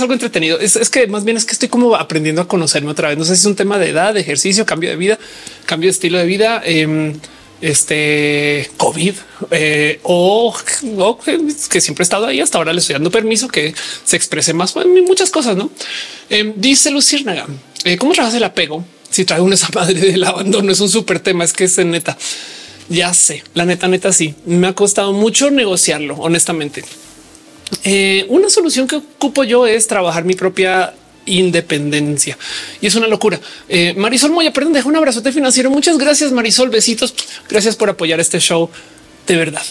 [0.00, 0.58] algo entretenido.
[0.58, 3.18] Es, que más bien es que estoy como aprendiendo a conocerme otra vez.
[3.18, 5.18] No sé si es un tema de edad, de ejercicio, cambio de vida,
[5.66, 6.62] cambio de estilo de vida.
[6.64, 7.14] Em,
[7.60, 9.14] este COVID
[9.50, 10.54] eh, o,
[11.70, 12.40] que siempre he estado ahí.
[12.40, 15.56] Hasta ahora le estoy dando permiso que se exprese más en muchas cosas.
[15.56, 15.70] No
[16.30, 17.46] eh, dice Luciérnaga,
[17.84, 18.84] eh, ¿cómo trabajas el apego?
[19.10, 21.44] Si trae una esa madre del abandono, es un súper tema.
[21.44, 22.16] Es que es neta.
[22.88, 26.84] Ya sé, la neta, neta, sí me ha costado mucho negociarlo, honestamente.
[28.28, 30.94] una solución que ocupo yo es trabajar mi propia
[31.26, 32.38] independencia.
[32.80, 33.38] Y es una locura.
[33.68, 35.70] Eh, Marisol Moya, perdón, deja un abrazote financiero.
[35.70, 36.70] Muchas gracias, Marisol.
[36.70, 37.14] Besitos.
[37.48, 38.70] Gracias por apoyar este show
[39.26, 39.62] de verdad.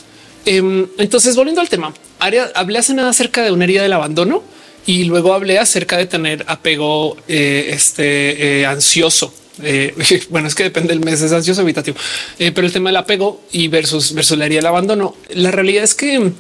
[0.46, 4.44] Em, entonces, volviendo al tema, hablé hace nada acerca de una herida del abandono
[4.86, 9.34] y luego hablé acerca de tener apego eh, este, eh, ansioso.
[10.30, 11.96] bueno, es que depende del mes, es ansioso evitativo,
[12.38, 15.16] pero el tema del apego y versus, versus la herida del abandono.
[15.30, 16.34] La realidad es que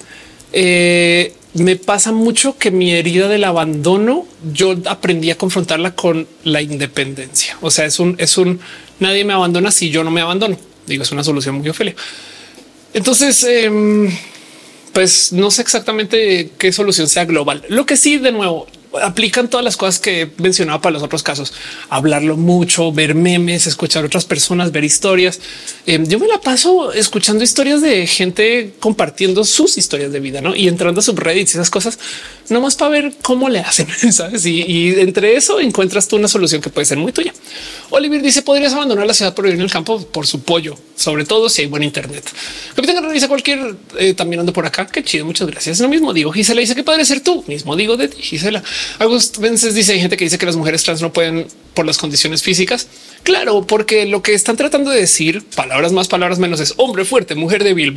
[1.56, 7.58] me pasa mucho que mi herida del abandono, yo aprendí a confrontarla con la independencia.
[7.61, 8.59] O sea, es un, es un
[9.00, 10.58] nadie me abandona si yo no me abandono.
[10.85, 11.95] Digo, es una solución muy Ofelia.
[12.93, 14.09] Entonces, em,
[14.93, 17.64] pues no sé exactamente qué solución sea global.
[17.69, 18.67] Lo que sí, de nuevo,
[19.01, 21.53] aplican todas las cosas que he mencionado para los otros casos.
[21.90, 25.40] Hablarlo mucho, ver memes, escuchar otras personas, ver historias.
[25.85, 30.56] Em, yo me la paso escuchando historias de gente compartiendo sus historias de vida ¿no?
[30.56, 31.99] y entrando a subreddits y esas cosas,
[32.49, 33.88] nomás para ver cómo le hacen.
[34.11, 34.45] ¿sabes?
[34.45, 37.33] Y, entre eso encuentras tú una solución que puede ser muy tuya.
[37.90, 41.25] Oliver dice: Podrías abandonar la ciudad por vivir en el campo por su pollo, sobre
[41.25, 42.24] todo si hay buen Internet.
[42.75, 44.88] Capitán dice cualquier eh, también ando por acá.
[44.88, 45.25] Qué chido.
[45.25, 45.80] Muchas gracias.
[45.80, 46.32] Lo mismo digo.
[46.32, 47.75] Gisela dice que podría ser tú mismo.
[47.75, 48.64] Digo de ti, Gisela.
[48.99, 51.97] Augusto veces dice hay gente que dice que las mujeres trans no pueden por las
[51.97, 52.88] condiciones físicas.
[53.23, 57.35] Claro, porque lo que están tratando de decir, palabras más, palabras menos, es hombre fuerte,
[57.35, 57.93] mujer débil.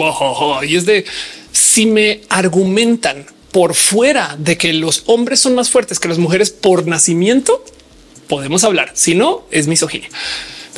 [0.67, 1.05] Y es de
[1.53, 6.51] si me argumentan por fuera de que los hombres son más fuertes que las mujeres
[6.51, 7.65] por nacimiento,
[8.29, 8.93] podemos hablar.
[8.95, 10.09] Si no, es misoginia.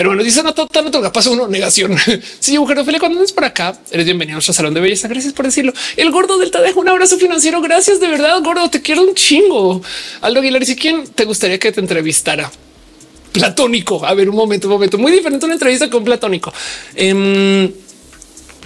[0.00, 1.94] Pero bueno, dice no, no, no, paso uno negación.
[2.40, 5.08] Si mujer Ophelia, cuando andes por acá, eres bienvenido a nuestro salón de belleza.
[5.08, 5.74] Gracias por decirlo.
[5.94, 7.60] El gordo del deja un abrazo financiero.
[7.60, 8.70] Gracias de verdad, gordo.
[8.70, 9.82] Te quiero un chingo.
[10.22, 12.50] Aldo Aguilar dice quién te gustaría que te entrevistara.
[13.30, 14.06] Platónico.
[14.06, 15.44] A ver, un momento, un momento muy diferente.
[15.44, 16.50] Una entrevista con Platónico.
[16.94, 17.70] Eh,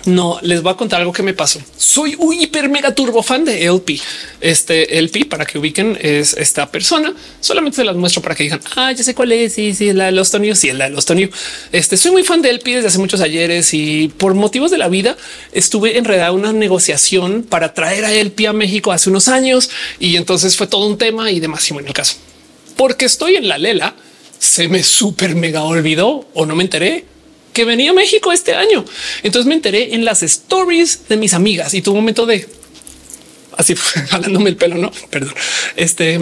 [0.07, 1.61] no, les voy a contar algo que me pasó.
[1.77, 3.99] Soy un hiper mega turbo fan de LP.
[4.41, 7.15] Este LP, para que ubiquen, es esta persona.
[7.41, 9.55] Solamente se las muestro para que digan, ah, ya sé cuál es.
[9.55, 10.29] Sí, sí, es la de los.
[10.29, 11.29] Sí, es la de los Tony.
[11.73, 14.89] Este soy muy fan de LP desde hace muchos ayeres y por motivos de la
[14.89, 15.17] vida
[15.53, 20.17] estuve enredada en una negociación para traer a LP a México hace unos años y
[20.17, 21.71] entonces fue todo un tema y demás.
[21.71, 22.17] en el caso,
[22.77, 23.95] porque estoy en la lela
[24.39, 27.07] se me súper mega olvidó o no me enteré
[27.55, 28.85] que venía a México este año.
[29.23, 32.47] Entonces me enteré en las stories de mis amigas y tuvo un momento de
[33.57, 33.75] así
[34.11, 35.35] jalándome el pelo, no, perdón.
[35.77, 36.21] Este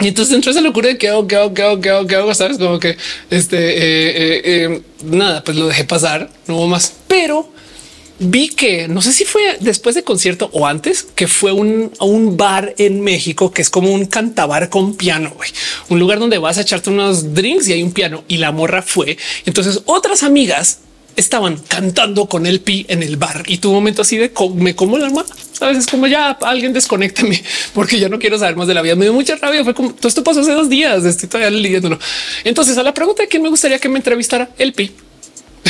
[0.00, 2.16] y entonces entró esa locura de qué hago, qué hago, qué hago, qué hago, qué
[2.16, 2.96] hago, sabes, como que
[3.28, 7.52] este eh, eh, eh, nada, pues lo dejé pasar, no hubo más, pero
[8.20, 12.36] vi que no sé si fue después de concierto o antes que fue un, un
[12.36, 15.34] bar en México que es como un cantabar con piano,
[15.88, 18.82] un lugar donde vas a echarte unos drinks y hay un piano y la morra
[18.82, 19.16] fue.
[19.46, 20.80] Entonces otras amigas
[21.16, 24.98] estaban cantando con el pi en el bar y tu momento así de me como
[24.98, 25.24] el alma.
[25.52, 27.42] Sabes, es como ya alguien desconécteme
[27.74, 28.96] porque ya no quiero saber más de la vida.
[28.96, 29.64] Me dio mucha rabia.
[29.64, 31.04] Fue como todo esto pasó hace dos días.
[31.04, 31.98] Estoy todavía leyéndolo.
[32.44, 34.90] Entonces, a la pregunta de quién me gustaría que me entrevistara el pi.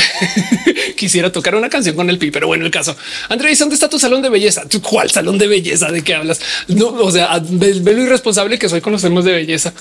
[0.95, 2.95] Quisiera tocar una canción con el pi, pero bueno, el caso.
[3.29, 4.63] Andrés, ¿dónde está tu salón de belleza?
[4.81, 5.91] ¿Cuál salón de belleza?
[5.91, 6.39] ¿De qué hablas?
[6.67, 9.73] No, o sea, ve, lo irresponsable que soy con los temas de belleza.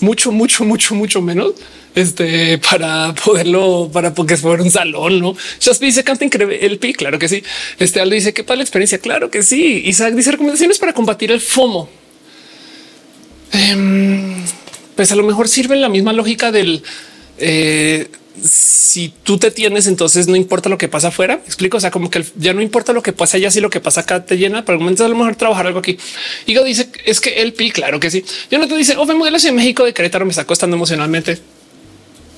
[0.00, 1.52] Mucho, mucho, mucho, mucho menos
[1.94, 5.20] este para poderlo, para porque fuera un salón.
[5.20, 6.92] No Shaspi dice canta increíble el pi.
[6.92, 7.42] Claro que sí.
[7.78, 8.98] Este Aldo dice qué tal la experiencia.
[8.98, 9.82] Claro que sí.
[9.86, 11.88] Isaac dice recomendaciones para combatir el FOMO.
[13.52, 14.34] Em,
[14.96, 16.82] pues a lo mejor sirve la misma lógica del
[17.38, 18.08] eh,
[18.42, 21.40] si tú te tienes, entonces no importa lo que pasa afuera.
[21.46, 21.76] explico.
[21.76, 24.02] O sea, como que ya no importa lo que pasa allá, si lo que pasa
[24.02, 24.64] acá te llena.
[24.64, 25.98] Pero momento a lo mejor trabajar algo aquí.
[26.46, 28.24] Y dice es que el pi, claro que sí.
[28.50, 30.44] Yo no te dice, oh, vengo de la Ciudad de México de Querétaro, me está
[30.44, 31.38] costando emocionalmente.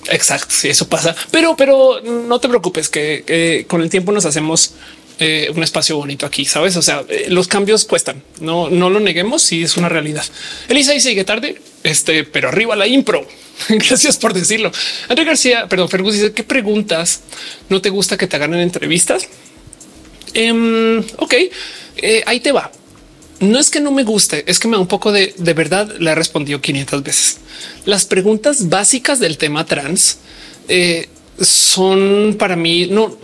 [0.08, 0.55] Exacto.
[0.55, 4.75] Si eso pasa, pero, pero no te preocupes que con el tiempo nos hacemos
[5.19, 6.77] eh, un espacio bonito aquí, sabes?
[6.77, 9.43] O sea, eh, los cambios cuestan, no, no lo neguemos.
[9.43, 10.25] Si es una realidad.
[10.69, 13.27] Elisa y sigue tarde, este, pero arriba la impro.
[13.69, 14.70] Gracias por decirlo.
[15.09, 17.23] André García, perdón, Fergus dice qué preguntas
[17.70, 19.27] no te gusta que te hagan en entrevistas.
[20.35, 21.35] Em, ok,
[21.97, 22.70] eh, ahí te va.
[23.41, 25.95] No es que no me guste, es que me da un poco de, de verdad.
[25.99, 27.39] Le he respondido 500 veces.
[27.86, 30.19] Las preguntas básicas del tema trans
[31.41, 33.19] son para mí no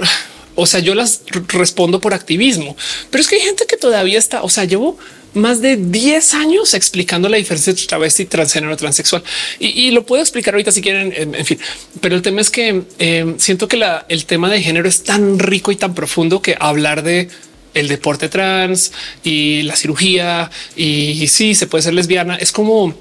[0.55, 2.77] o sea, yo las respondo por activismo,
[3.11, 4.99] pero es que hay gente que todavía está, o sea, llevo
[5.35, 9.23] más de 10 años explicando la diferencia entre travesti, transgénero, transexual
[9.59, 11.13] y, lo puedo explicar ahorita si quieren.
[11.17, 11.59] En, fin,
[12.01, 15.73] pero el tema es que eh, siento que el tema de género es tan rico
[15.73, 17.29] y tan profundo que hablar de
[17.75, 18.93] el deporte trans
[19.25, 22.37] y la cirugía y, sí se puede ser lesbiana.
[22.37, 22.95] Es como,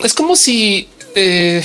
[0.00, 1.64] es como si eh,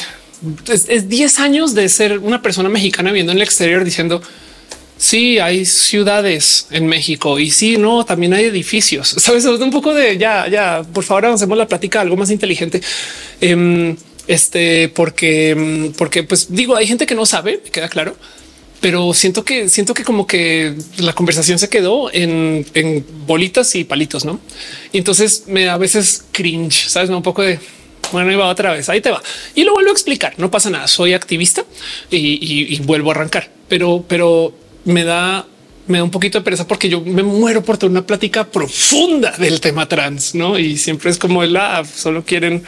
[0.67, 4.21] es 10 años de ser una persona mexicana viendo en el exterior diciendo
[4.97, 9.07] Sí, hay ciudades en México y sí, no, también hay edificios.
[9.17, 12.81] Sabes, un poco de ya, ya, por favor, avancemos la plática algo más inteligente.
[13.39, 13.95] Em,
[14.27, 18.15] este, porque, em, porque, pues digo, hay gente que no sabe, me queda claro,
[18.81, 22.65] pero siento que siento que como que la conversación se quedó en,
[23.25, 24.39] bolitas y palitos, no?
[24.91, 27.59] Y entonces me a veces cringe, sabes, un poco de
[28.11, 29.21] bueno, va otra vez, ahí te va
[29.53, 30.33] y lo vuelvo a explicar.
[30.37, 30.87] No pasa nada.
[30.87, 31.65] Soy activista
[32.09, 34.53] y, y vuelvo a arrancar, pero, pero
[34.87, 35.45] me da
[35.87, 39.31] me da un poquito de pereza porque yo me muero por tener una plática profunda
[39.37, 40.59] del tema trans, ¿no?
[40.59, 42.63] Y siempre es como el ah, solo quieren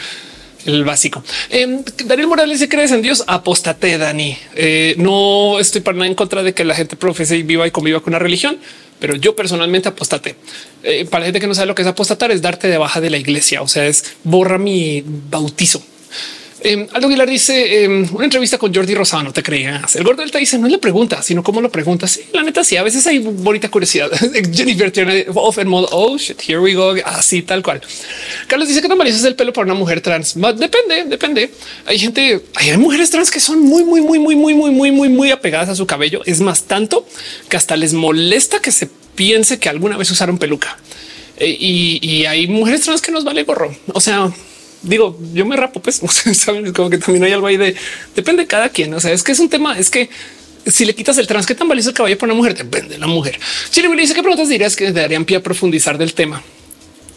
[0.66, 1.24] el básico.
[1.50, 3.24] Eh, Daniel Morales se crees en Dios.
[3.28, 4.38] Apóstate, Dani.
[4.56, 7.72] Eh, no estoy para nada en contra de que la gente profese y viva y
[7.72, 8.58] conviva con una religión,
[9.00, 10.36] pero yo personalmente apostate.
[10.84, 13.02] Eh, para la gente que no sabe lo que es apostatar, es darte de baja
[13.02, 13.62] de la iglesia.
[13.62, 15.82] O sea, es borra mi bautizo.
[16.62, 19.24] Eh, Aldo Aguilar dice em, una entrevista con Jordi Rosado.
[19.24, 19.96] No te creías.
[19.96, 22.12] El gordo delta dice no es la pregunta, sino cómo lo preguntas.
[22.12, 24.10] Sí, la neta, sí, a veces hay bonita curiosidad.
[24.54, 26.96] Jennifer tiene off en modo oh shit, here we go.
[27.06, 27.82] Así tal cual.
[28.48, 30.36] Carlos dice que es el pelo para una mujer trans.
[30.36, 31.52] Depende, depende.
[31.86, 35.10] Hay gente, hay mujeres trans que son muy, muy, muy, muy, muy, muy, muy, muy,
[35.10, 36.22] muy apegadas a su cabello.
[36.26, 37.08] Es más, tanto
[37.48, 40.78] que hasta les molesta que se piense que alguna vez usaron peluca.
[41.38, 43.74] Eh, y hay mujeres trans que nos vale gorro.
[43.94, 44.32] O sea,
[44.82, 46.02] digo, yo me rapo, pues
[46.34, 47.76] saben como que también hay algo ahí de
[48.16, 48.94] depende de cada quien.
[48.94, 50.10] O sea, es que es un tema, es que
[50.66, 53.00] si le quitas el trans, qué tan valioso el caballo para una mujer, depende de
[53.00, 53.40] la mujer.
[53.70, 56.42] Chile dice qué preguntas dirías que darían pie a profundizar del tema.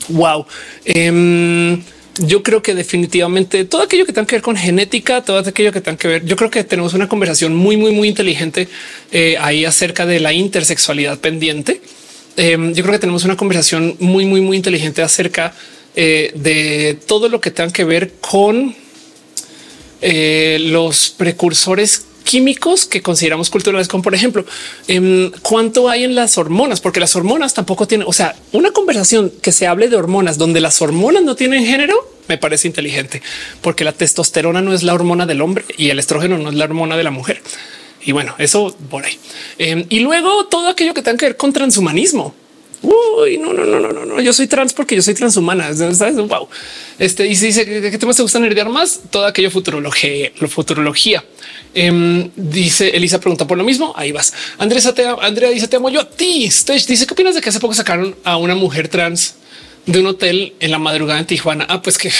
[0.08, 0.46] Wow.
[0.84, 1.82] Em,
[2.18, 5.80] yo creo que definitivamente todo aquello que tenga que ver con genética, todo aquello que
[5.80, 8.68] tenga que ver, yo creo que tenemos una conversación muy, muy, muy inteligente
[9.12, 11.80] eh, ahí acerca de la intersexualidad pendiente.
[12.36, 15.54] Em, yo creo que tenemos una conversación muy, muy, muy inteligente acerca
[15.94, 18.74] eh, de todo lo que tenga que ver con
[20.00, 24.44] eh, los precursores químicos que consideramos culturales, como por ejemplo,
[24.88, 29.30] em, cuánto hay en las hormonas, porque las hormonas tampoco tienen, o sea, una conversación
[29.42, 31.94] que se hable de hormonas donde las hormonas no tienen género,
[32.28, 33.22] me parece inteligente,
[33.60, 36.64] porque la testosterona no es la hormona del hombre y el estrógeno no es la
[36.64, 37.42] hormona de la mujer.
[38.04, 39.18] Y bueno, eso por ahí.
[39.58, 42.34] Em, y luego todo aquello que tenga que ver con transhumanismo
[42.82, 44.20] Uy, no, no, no, no, no, no.
[44.20, 45.72] Yo soy trans porque yo soy transhumana.
[45.74, 46.16] ¿sabes?
[46.16, 46.48] Wow.
[46.98, 51.24] Este y si dice qué temas te gusta nerdear más, todo aquello futurología, lo futurología.
[51.74, 53.92] Em, dice Elisa pregunta por lo mismo.
[53.96, 54.34] Ahí vas.
[54.58, 54.86] Andrés,
[55.20, 56.44] Andrea dice te amo yo a ti.
[56.46, 59.36] Stage dice qué opinas de que hace poco sacaron a una mujer trans
[59.86, 61.66] de un hotel en la madrugada en Tijuana?
[61.68, 62.10] Ah, pues que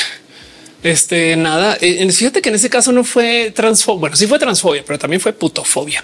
[0.83, 1.77] este nada.
[1.81, 4.01] Eh, fíjate que en ese caso no fue transfobia.
[4.01, 6.03] Bueno, sí fue transfobia, pero también fue putofobia.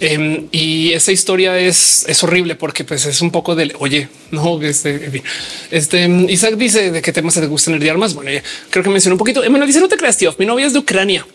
[0.00, 4.60] Em, y esa historia es, es horrible porque pues es un poco del oye, no,
[4.62, 5.22] este,
[5.70, 8.14] este Isaac dice de qué temas te gustan el más.
[8.14, 8.30] Bueno,
[8.70, 9.42] creo que mencionó un poquito.
[9.42, 10.34] Emanuel dice no te creas, tío.
[10.38, 11.26] Mi novia es de Ucrania.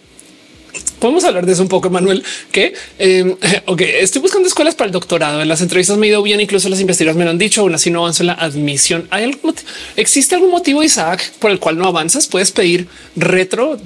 [1.00, 4.92] Podemos hablar de eso un poco, Manuel, que eh, ok, estoy buscando escuelas para el
[4.92, 5.42] doctorado.
[5.42, 7.62] En las entrevistas me he ido bien, incluso las investigadoras me lo han dicho.
[7.62, 9.08] Aún así no avanzo en la admisión.
[9.12, 9.56] ¿Hay algún
[9.96, 12.28] ¿Existe algún motivo, Isaac, por el cual no avanzas?
[12.28, 13.80] Puedes pedir retro,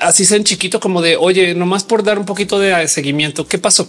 [0.00, 3.46] así sea en chiquito, como de oye, nomás por dar un poquito de seguimiento.
[3.46, 3.88] ¿Qué pasó?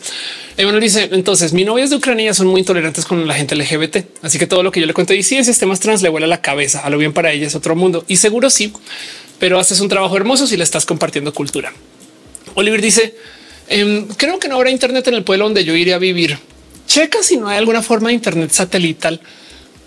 [0.57, 3.97] Emanuel dice entonces mi novia es de Ucrania, son muy intolerantes con la gente LGBT.
[4.21, 6.27] Así que todo lo que yo le cuento y si en sistemas trans le vuela
[6.27, 8.73] la cabeza a lo bien para ella es otro mundo y seguro sí,
[9.39, 11.73] pero haces un trabajo hermoso si le estás compartiendo cultura.
[12.57, 13.13] Oliver dice,
[13.69, 16.39] em, creo que no habrá internet en el pueblo donde yo iré a vivir.
[16.87, 19.21] Checa si no hay alguna forma de internet satelital,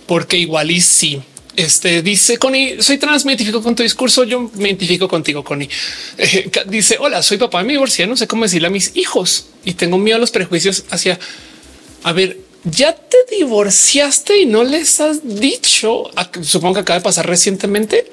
[0.06, 1.20] porque igual y sí.
[1.56, 4.22] Este dice Connie, soy trans, me identifico con tu discurso.
[4.22, 5.68] Yo me identifico contigo, Connie.
[6.18, 8.06] Eh, dice: Hola, soy papá, me divorcié.
[8.06, 11.18] No sé cómo decirle a mis hijos y tengo miedo a los prejuicios hacia.
[12.04, 16.04] A ver, ya te divorciaste y no les has dicho.
[16.42, 18.08] Supongo que acaba de pasar recientemente.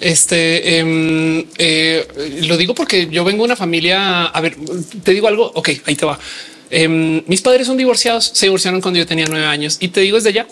[0.00, 2.06] Este em, eh,
[2.42, 4.24] lo digo porque yo vengo de una familia.
[4.24, 4.56] A ver,
[5.02, 5.50] te digo algo.
[5.54, 6.18] Ok, ahí te va.
[6.70, 10.16] Em, mis padres son divorciados, se divorciaron cuando yo tenía nueve años y te digo
[10.16, 10.46] desde ya.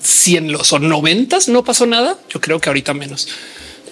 [0.00, 3.28] Si en los noventas no pasó nada, yo creo que ahorita menos.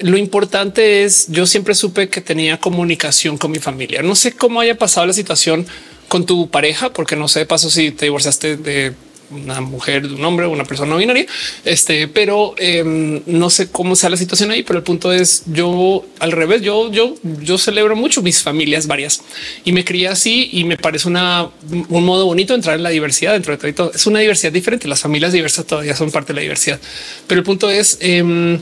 [0.01, 4.03] Lo importante es yo siempre supe que tenía comunicación con mi familia.
[4.03, 5.67] No sé cómo haya pasado la situación
[6.09, 8.95] con tu pareja, porque no sé de paso si te divorciaste de
[9.35, 11.27] una mujer, un hombre, una persona no binaria.
[11.65, 16.05] Este, pero em, no sé cómo sea la situación ahí, pero el punto es yo
[16.19, 19.23] al revés, yo, yo, yo celebro mucho mis familias varias
[19.65, 21.51] y me crié así y me parece una,
[21.89, 23.93] un modo bonito entrar en la diversidad dentro de todo.
[23.93, 24.89] Es una diversidad diferente.
[24.89, 26.81] Las familias diversas todavía son parte de la diversidad,
[27.27, 28.61] pero el punto es em,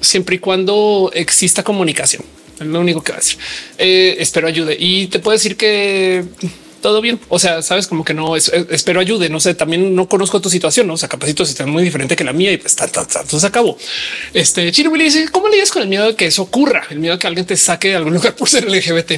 [0.00, 2.22] siempre y cuando exista comunicación.
[2.60, 3.38] Es lo único que va a decir.
[3.78, 6.24] Eh, espero ayude y te puedo decir que
[6.80, 7.20] todo bien.
[7.28, 9.28] O sea, sabes como que no espero ayude.
[9.28, 10.86] No sé, también no conozco tu situación.
[10.86, 13.46] No o sea, capaz tu situación muy diferente que la mía y pues tanto se
[13.46, 13.76] acabó.
[14.34, 17.18] Este Chile dice cómo lidias con el miedo de que eso ocurra, el miedo de
[17.18, 19.12] que alguien te saque de algún lugar por ser LGBT.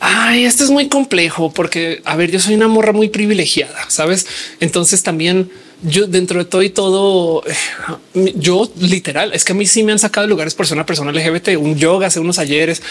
[0.00, 4.26] Ay, esto es muy complejo porque, a ver, yo soy una morra muy privilegiada, sabes?
[4.58, 5.50] Entonces también
[5.82, 9.92] yo dentro de todo y todo, eh, yo literal es que a mí sí me
[9.92, 12.82] han sacado de lugares por ser una persona LGBT, un yoga hace unos ayeres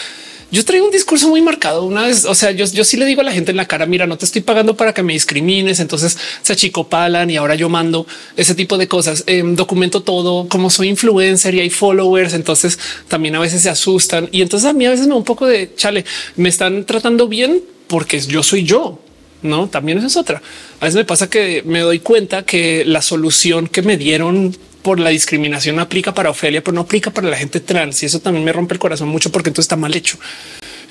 [0.50, 2.24] yo traigo un discurso muy marcado una vez.
[2.24, 4.18] O sea, yo, yo sí le digo a la gente en la cara, mira, no
[4.18, 5.80] te estoy pagando para que me discrimines.
[5.80, 8.06] Entonces se achicopalan y ahora yo mando
[8.36, 9.24] ese tipo de cosas.
[9.26, 12.34] Em, documento todo como soy influencer y hay followers.
[12.34, 15.24] Entonces también a veces se asustan y entonces a mí a veces me da un
[15.24, 16.04] poco de chale.
[16.36, 19.00] Me están tratando bien porque yo soy yo.
[19.42, 20.42] No, también eso es otra.
[20.80, 24.98] A veces me pasa que me doy cuenta que la solución que me dieron por
[24.98, 28.02] la discriminación aplica para Ofelia, pero no aplica para la gente trans.
[28.02, 30.18] Y eso también me rompe el corazón mucho porque entonces está mal hecho.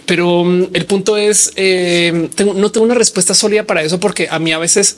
[0.05, 4.39] Pero mm, el punto es, eh, no tengo una respuesta sólida para eso porque a
[4.39, 4.97] mí a veces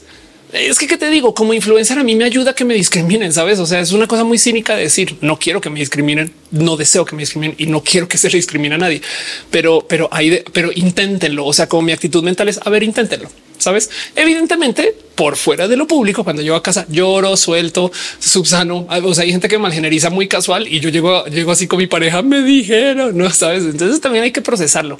[0.53, 1.33] es que, ¿qué te digo?
[1.33, 3.59] Como influencer a mí me ayuda que me discriminen, ¿sabes?
[3.59, 6.75] O sea, es una cosa muy cínica de decir, no quiero que me discriminen, no
[6.75, 9.01] deseo que me discriminen y no quiero que se le discrimine a nadie.
[9.49, 11.45] Pero, pero, hay pero inténtenlo.
[11.45, 13.29] O sea, como mi actitud mental es, a ver, inténtenlo.
[13.57, 18.87] Sabes, evidentemente por fuera de lo público, cuando llego a casa lloro, suelto, subsano.
[19.03, 21.87] O sea, hay gente que malgeneriza muy casual y yo llego, llego así con mi
[21.87, 22.23] pareja.
[22.23, 23.63] Me dijeron, no sabes.
[23.63, 24.99] Entonces también hay que procesarlo.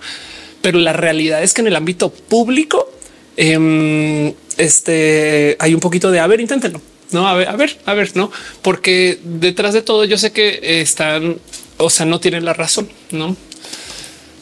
[0.61, 2.88] Pero la realidad es que en el ámbito público,
[3.35, 6.81] em, este hay un poquito de a ver, inténtenlo.
[7.11, 8.31] No, a ver, a ver, a ver, no,
[8.61, 11.40] porque detrás de todo yo sé que están,
[11.77, 13.35] o sea, no tienen la razón, no?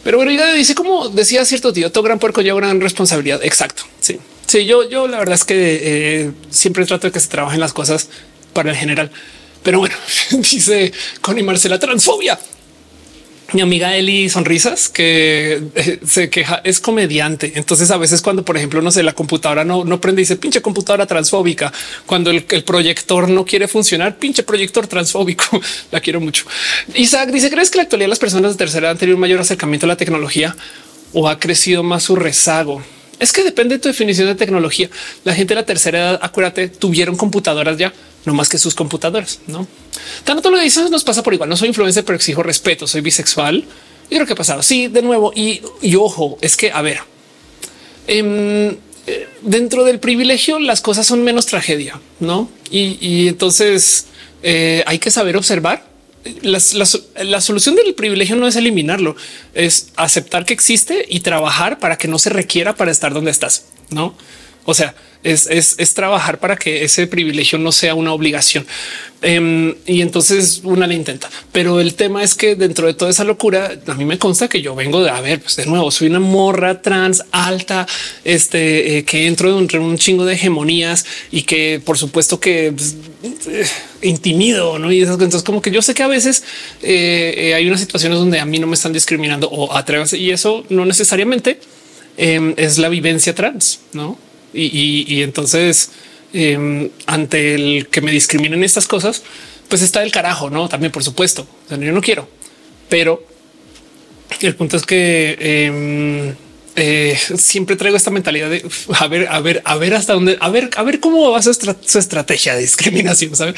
[0.03, 3.41] Pero bueno, ya dice como decía cierto tío, todo gran puerco lleva gran responsabilidad.
[3.43, 3.83] Exacto.
[3.99, 7.59] Sí, sí, yo, yo la verdad es que eh, siempre trato de que se trabajen
[7.59, 8.09] las cosas
[8.53, 9.11] para el general.
[9.63, 9.95] Pero bueno,
[10.31, 12.39] dice Connie Marcela transfobia
[13.53, 17.53] mi amiga Eli Sonrisas, que eh, se queja, es comediante.
[17.55, 20.61] Entonces, a veces, cuando, por ejemplo, no sé, la computadora no, no prende, dice pinche
[20.61, 21.71] computadora transfóbica.
[22.05, 25.43] Cuando el, proyector no quiere funcionar, pinche proyector transfóbico.
[25.91, 26.45] la quiero mucho.
[26.93, 29.39] Isaac dice: ¿Crees que la actualidad las personas de tercera edad han tenido un mayor
[29.39, 30.55] acercamiento a la tecnología
[31.13, 32.81] o ha crecido más su rezago?
[33.19, 34.89] Es que depende de tu definición de tecnología.
[35.25, 37.93] La gente de la tercera edad, acuérdate, tuvieron computadoras ya,
[38.29, 39.67] no más que sus computadoras, no?
[40.23, 41.49] Tanto lo que dices nos pasa por igual.
[41.49, 42.87] No soy influencer, pero exijo respeto.
[42.87, 43.65] Soy bisexual.
[44.09, 44.61] Y creo que ha pasado.
[44.63, 45.33] Sí, de nuevo.
[45.35, 45.61] Y,
[45.95, 46.99] ojo, es que a ver,
[48.07, 48.77] em,
[49.07, 52.49] eh, dentro del privilegio las cosas son menos tragedia, ¿no?
[52.69, 54.05] Y, entonces
[54.43, 55.89] eh, hay que saber observar.
[56.43, 59.15] la solución del privilegio no es eliminarlo,
[59.55, 63.65] es aceptar que existe y trabajar para que no se requiera para estar donde estás,
[63.89, 64.13] ¿no?
[64.65, 68.65] O sea, es, trabajar para que ese privilegio no sea una obligación.
[69.21, 71.29] Em, y entonces una le intenta.
[71.51, 74.61] Pero el tema es que dentro de toda esa locura, a mí me consta que
[74.61, 77.85] yo vengo de a ver, pues de nuevo, soy una morra trans alta,
[78.23, 82.95] este eh, que entro de un, chingo de hegemonías y que por supuesto que pues,
[83.47, 83.67] eh,
[84.03, 84.89] intimido, no?
[84.89, 86.43] Y esas entonces, como que yo sé que a veces
[86.81, 90.63] eh, hay unas situaciones donde a mí no me están discriminando o atrévanse y eso
[90.69, 91.59] no necesariamente
[92.15, 94.28] em, es la vivencia trans, no?
[94.53, 95.91] Y, entonces,
[96.33, 99.23] em, ante el que me discriminen estas cosas,
[99.67, 100.67] pues está el carajo, no?
[100.69, 101.47] También, por supuesto.
[101.69, 102.29] yo no quiero,
[102.89, 103.23] pero
[104.41, 106.35] el punto es que em,
[106.75, 108.65] eh, siempre traigo esta mentalidad de
[108.99, 111.51] a ver, a ver, a ver hasta dónde, a ver, a ver cómo va su,
[111.51, 113.35] estrategia de discriminación.
[113.35, 113.55] Saber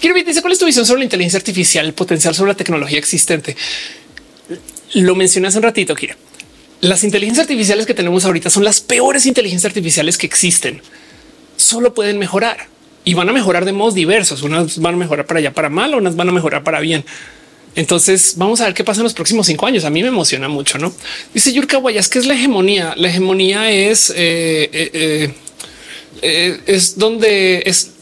[0.00, 2.98] quiero dice cuál es tu visión sobre la inteligencia artificial, el potencial sobre la tecnología
[2.98, 3.56] existente.
[4.94, 6.16] Lo mencioné hace un ratito, Kira.
[6.80, 10.80] Las inteligencias artificiales que tenemos ahorita son las peores inteligencias artificiales que existen.
[11.56, 12.68] Solo pueden mejorar
[13.04, 14.42] y van a mejorar de modos diversos.
[14.42, 17.04] Unas van a mejorar para allá para mal, unas van a mejorar para bien.
[17.74, 19.84] Entonces vamos a ver qué pasa en los próximos cinco años.
[19.84, 20.92] A mí me emociona mucho, no?
[21.34, 22.94] Dice Yurka Guayas, ¿qué es la hegemonía?
[22.96, 25.34] La hegemonía es, eh, eh,
[26.22, 27.92] eh, es donde es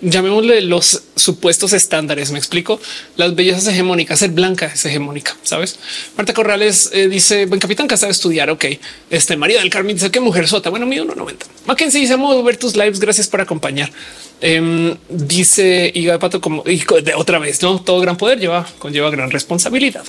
[0.00, 2.30] llamémosle los supuestos estándares.
[2.30, 2.80] Me explico.
[3.16, 5.36] Las bellezas hegemónicas, ser blanca es hegemónica.
[5.42, 5.78] Sabes?
[6.16, 8.50] Marta Corrales eh, dice: Buen capitán, que de estudiar.
[8.50, 8.64] Ok.
[9.10, 10.70] Este María del Carmen dice: Qué mujer sota.
[10.70, 11.34] Bueno, mío 1.90.
[11.66, 13.00] Mackenzie dice: ver tus lives.
[13.00, 13.90] Gracias por acompañar.
[14.40, 19.10] Em, dice Iga de Pato como de otra vez, no todo gran poder lleva conlleva
[19.10, 20.04] gran responsabilidad.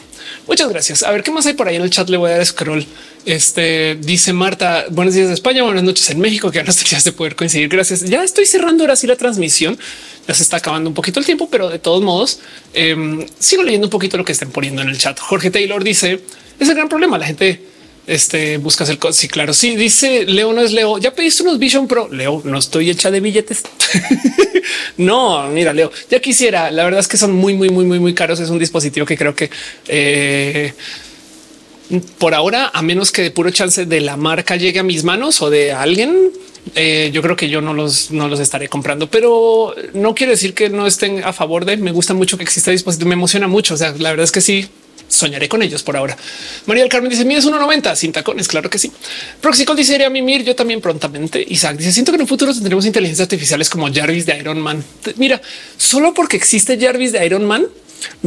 [0.47, 1.01] Muchas gracias.
[1.01, 2.07] A ver qué más hay por ahí en el chat.
[2.09, 2.85] Le voy a dar scroll.
[3.25, 7.35] Este dice Marta, buenos días de España, buenas noches en México, que días de poder
[7.35, 7.69] coincidir.
[7.69, 8.03] Gracias.
[8.03, 9.79] Ya estoy cerrando ahora sí la transmisión.
[10.27, 12.39] Ya se está acabando un poquito el tiempo, pero de todos modos
[12.73, 15.19] em, sigo leyendo un poquito lo que estén poniendo en el chat.
[15.19, 16.21] Jorge Taylor dice
[16.59, 17.17] es el gran problema.
[17.17, 17.63] La gente
[18.07, 19.53] este buscas el sí, claro.
[19.53, 20.97] Sí, dice Leo, no es Leo.
[20.97, 22.09] Ya pediste unos Vision Pro.
[22.09, 23.63] Leo, no estoy hecha de billetes.
[24.97, 26.71] no, mira, Leo, ya quisiera.
[26.71, 28.39] La verdad es que son muy, muy, muy, muy, muy caros.
[28.39, 29.49] Es un dispositivo que creo que
[29.87, 30.73] eh,
[32.17, 35.41] por ahora, a menos que de puro chance de la marca llegue a mis manos
[35.41, 36.31] o de alguien,
[36.75, 40.53] eh, yo creo que yo no los, no los estaré comprando, pero no quiere decir
[40.53, 41.77] que no estén a favor de.
[41.77, 43.09] Me gusta mucho que exista dispositivo.
[43.09, 43.73] Me emociona mucho.
[43.73, 44.67] O sea, la verdad es que sí
[45.09, 46.15] soñaré con ellos por ahora.
[46.65, 48.47] María del Carmen dice: Mides 1.90 sin tacones.
[48.47, 48.91] Claro que sí.
[49.41, 51.43] Proxicol dice: a mimir yo también prontamente.
[51.47, 54.83] Isaac dice: Siento que en un futuro tendremos inteligencias artificiales como Jarvis de Iron Man.
[55.17, 55.41] Mira,
[55.77, 57.67] solo porque existe Jarvis de Iron Man,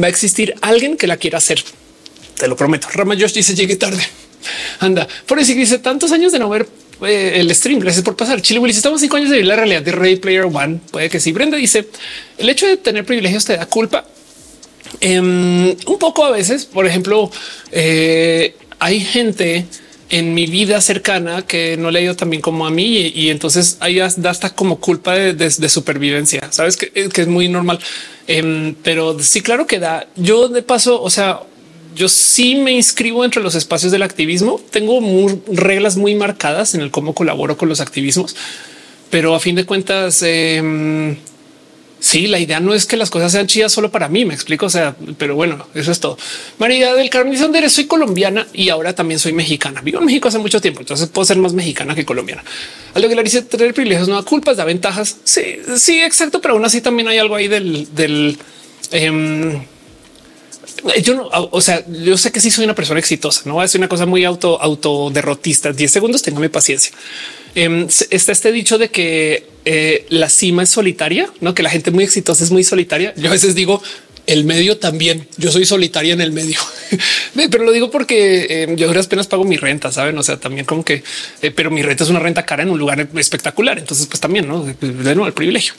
[0.01, 1.63] va a existir alguien que la quiera hacer.
[2.37, 2.87] Te lo prometo.
[2.93, 4.03] Rama Josh dice: Llegué tarde.
[4.79, 6.67] Anda, por decir dice tantos años de no ver
[7.01, 7.79] eh, el stream.
[7.79, 8.41] Gracias por pasar.
[8.41, 10.79] Chile Willis, estamos cinco años de vivir la realidad de Ray Player One.
[10.91, 11.31] Puede que sí.
[11.31, 11.87] Brenda dice
[12.37, 14.05] el hecho de tener privilegios te da culpa.
[15.05, 17.29] Em, un poco a veces, por ejemplo,
[17.73, 19.65] eh, hay gente
[20.09, 23.29] en mi vida cercana que no le ha ido tan bien como a mí y,
[23.29, 26.47] entonces ahí da hasta como culpa de, supervivencia.
[26.53, 27.79] Sabes que, es muy normal,
[28.27, 30.07] em, pero sí, claro que da.
[30.15, 31.41] Yo de paso, o sea,
[31.93, 34.61] yo sí me inscribo entre los espacios del activismo.
[34.71, 35.01] Tengo
[35.51, 38.37] reglas muy marcadas en el cómo colaboro con los activismos,
[39.09, 41.17] pero a fin de cuentas, eh,
[42.03, 44.65] Sí, la idea no es que las cosas sean chidas solo para mí, me explico.
[44.65, 46.17] O sea, pero bueno, eso es todo.
[46.59, 49.79] María del Carmen dice soy colombiana y ahora también soy mexicana.
[49.79, 52.43] Vivo en México hace mucho tiempo, entonces puedo ser más mexicana que colombiana.
[52.93, 55.15] Algo que le dice tener privilegios no da culpas, da ventajas.
[55.23, 56.41] Sí, sí, exacto.
[56.41, 58.37] Pero aún así también hay algo ahí del,
[58.91, 59.61] em,
[61.01, 63.87] yo no, o sea, yo sé que sí soy una persona exitosa, no es una
[63.87, 65.71] cosa muy auto, auto derrotista.
[65.71, 66.91] 10 segundos, téngame paciencia.
[67.55, 71.91] Em, está este dicho de que eh, la cima es solitaria, no que la gente
[71.91, 73.13] muy exitosa es muy solitaria.
[73.15, 73.81] Yo a veces digo
[74.25, 75.27] el medio también.
[75.37, 76.59] Yo soy solitaria en el medio,
[77.35, 80.17] pero lo digo porque em, yo apenas pago mi renta, saben?
[80.17, 81.03] O sea, también como que,
[81.41, 83.77] eh, pero mi renta es una renta cara en un lugar espectacular.
[83.77, 85.73] Entonces, pues también no de nuevo el privilegio.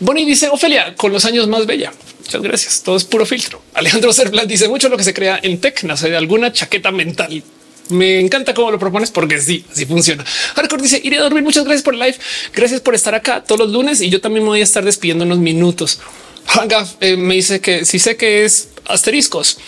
[0.00, 1.92] Bonnie dice Ofelia con los años más bella.
[2.20, 2.82] Muchas gracias.
[2.82, 3.62] Todo es puro filtro.
[3.74, 7.42] Alejandro Serplan dice mucho lo que se crea en tech nace de alguna chaqueta mental.
[7.90, 10.24] Me encanta cómo lo propones porque sí, así funciona.
[10.54, 11.42] Hardcore dice iré a dormir.
[11.42, 12.16] Muchas gracias por el live.
[12.54, 15.24] Gracias por estar acá todos los lunes y yo también me voy a estar despidiendo
[15.24, 16.00] unos minutos.
[16.46, 19.58] Hanga eh, me dice que si sé que es asteriscos.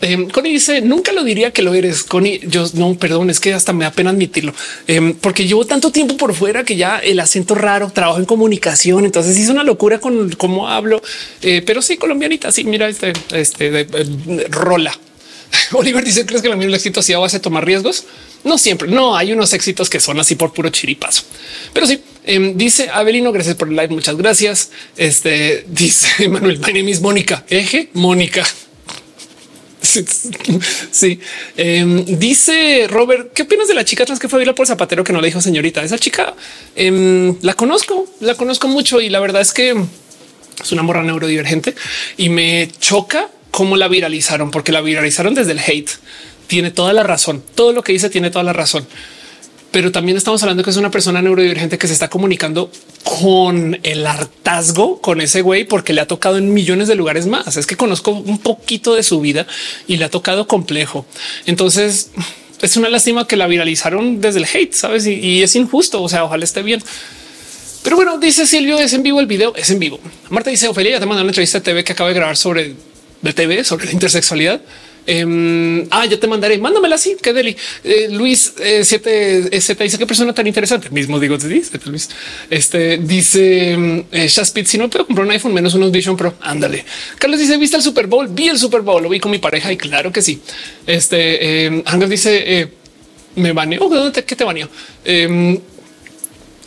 [0.00, 2.04] Eh, Connie dice nunca lo diría que lo eres.
[2.04, 4.54] Connie, yo no, perdón, es que hasta me da pena admitirlo
[4.86, 9.04] em, porque llevo tanto tiempo por fuera que ya el acento raro, trabajo en comunicación.
[9.04, 11.02] Entonces es una locura con cómo hablo,
[11.42, 12.52] eh, pero sí, colombianita.
[12.52, 13.86] Sí, mira, este, este
[14.50, 14.96] rola
[15.72, 18.04] Oliver dice, ¿crees que la misma éxito base de tomar riesgos?
[18.44, 21.22] No siempre, no, hay unos éxitos que son así por puro chiripazo.
[21.72, 24.70] Pero sí, em, dice Abelino, gracias por el live, muchas gracias.
[24.96, 28.46] Este, dice Manuel, my name is Mónica, eje, Mónica.
[30.90, 31.18] Sí,
[31.56, 35.12] em, dice Robert, ¿qué opinas de la chica trans que fue a por zapatero que
[35.12, 35.82] no le dijo señorita?
[35.82, 36.34] Esa chica
[36.76, 39.74] em, la conozco, la conozco mucho y la verdad es que
[40.62, 41.74] es una morra neurodivergente
[42.16, 45.90] y me choca cómo la viralizaron, porque la viralizaron desde el hate.
[46.46, 47.42] Tiene toda la razón.
[47.54, 48.86] Todo lo que dice tiene toda la razón.
[49.70, 52.70] Pero también estamos hablando que es una persona neurodivergente que se está comunicando
[53.04, 57.56] con el hartazgo con ese güey porque le ha tocado en millones de lugares más.
[57.58, 59.46] Es que conozco un poquito de su vida
[59.86, 61.04] y le ha tocado complejo.
[61.44, 62.10] Entonces
[62.62, 65.06] es una lástima que la viralizaron desde el hate, sabes?
[65.06, 66.02] Y, es injusto.
[66.02, 66.82] O sea, ojalá esté bien.
[67.82, 70.00] Pero bueno, dice Silvio, es en vivo el video, es en vivo.
[70.30, 72.74] Marta dice, Ofelia, ya te mandó una entrevista de TV que acaba de grabar sobre
[73.22, 74.60] de TV, sobre la intersexualidad.
[75.10, 76.58] Em, ah, ya te mandaré.
[76.58, 77.16] Mándamela así.
[77.22, 77.56] Que deli.
[77.82, 80.90] Eh, Luis 7 eh, Z dice qué persona tan interesante.
[80.90, 82.10] Mismo digo, te dice Luis.
[82.50, 84.66] Este dice eh, Shaspit.
[84.66, 86.84] Si no puedo comprar un iPhone menos unos Vision Pro, ándale.
[87.18, 88.28] Carlos dice: ¿Viste el Super Bowl?
[88.28, 89.02] Vi el Super Bowl.
[89.02, 90.42] Lo vi con mi pareja y claro que sí.
[90.86, 92.68] Este eh, dice: eh,
[93.36, 93.88] Me baneó.
[93.88, 94.44] ¿Dónde te, te?
[95.06, 95.58] Em,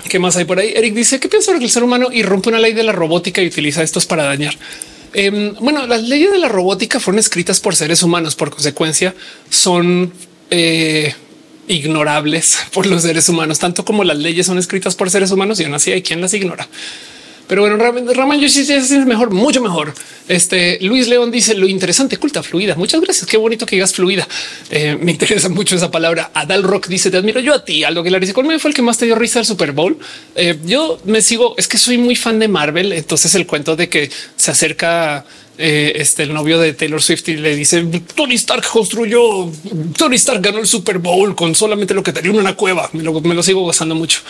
[0.09, 0.73] ¿Qué más hay por ahí?
[0.75, 3.45] Eric dice: ¿Qué piensa que el ser humano irrumpe una ley de la robótica y
[3.45, 4.55] utiliza estos para dañar?
[5.13, 9.13] Em, bueno, las leyes de la robótica fueron escritas por seres humanos, por consecuencia
[9.49, 10.13] son
[10.49, 11.13] eh,
[11.67, 15.65] ignorables por los seres humanos, tanto como las leyes son escritas por seres humanos y
[15.65, 16.67] aún así hay quien las ignora.
[17.51, 19.93] Pero bueno, Raman yo sí es mejor, mucho mejor.
[20.29, 22.75] Este Luis León dice lo interesante, culta fluida.
[22.75, 23.29] Muchas gracias.
[23.29, 24.25] Qué bonito que digas fluida.
[24.69, 26.31] Eh, me interesa mucho esa palabra.
[26.33, 27.83] Adal Rock dice te admiro yo a ti.
[27.83, 29.99] Algo que le dice cuál fue el que más te dio risa del Super Bowl.
[30.33, 31.53] Eh, yo me sigo.
[31.57, 32.93] Es que soy muy fan de Marvel.
[32.93, 35.25] Entonces el cuento de que se acerca
[35.61, 39.51] eh, este, el novio de Taylor Swift y le dice Tony Stark construyó,
[39.95, 42.89] Tony Stark ganó el Super Bowl con solamente lo que tenía una cueva.
[42.93, 44.21] Me lo, sigo gozando mucho.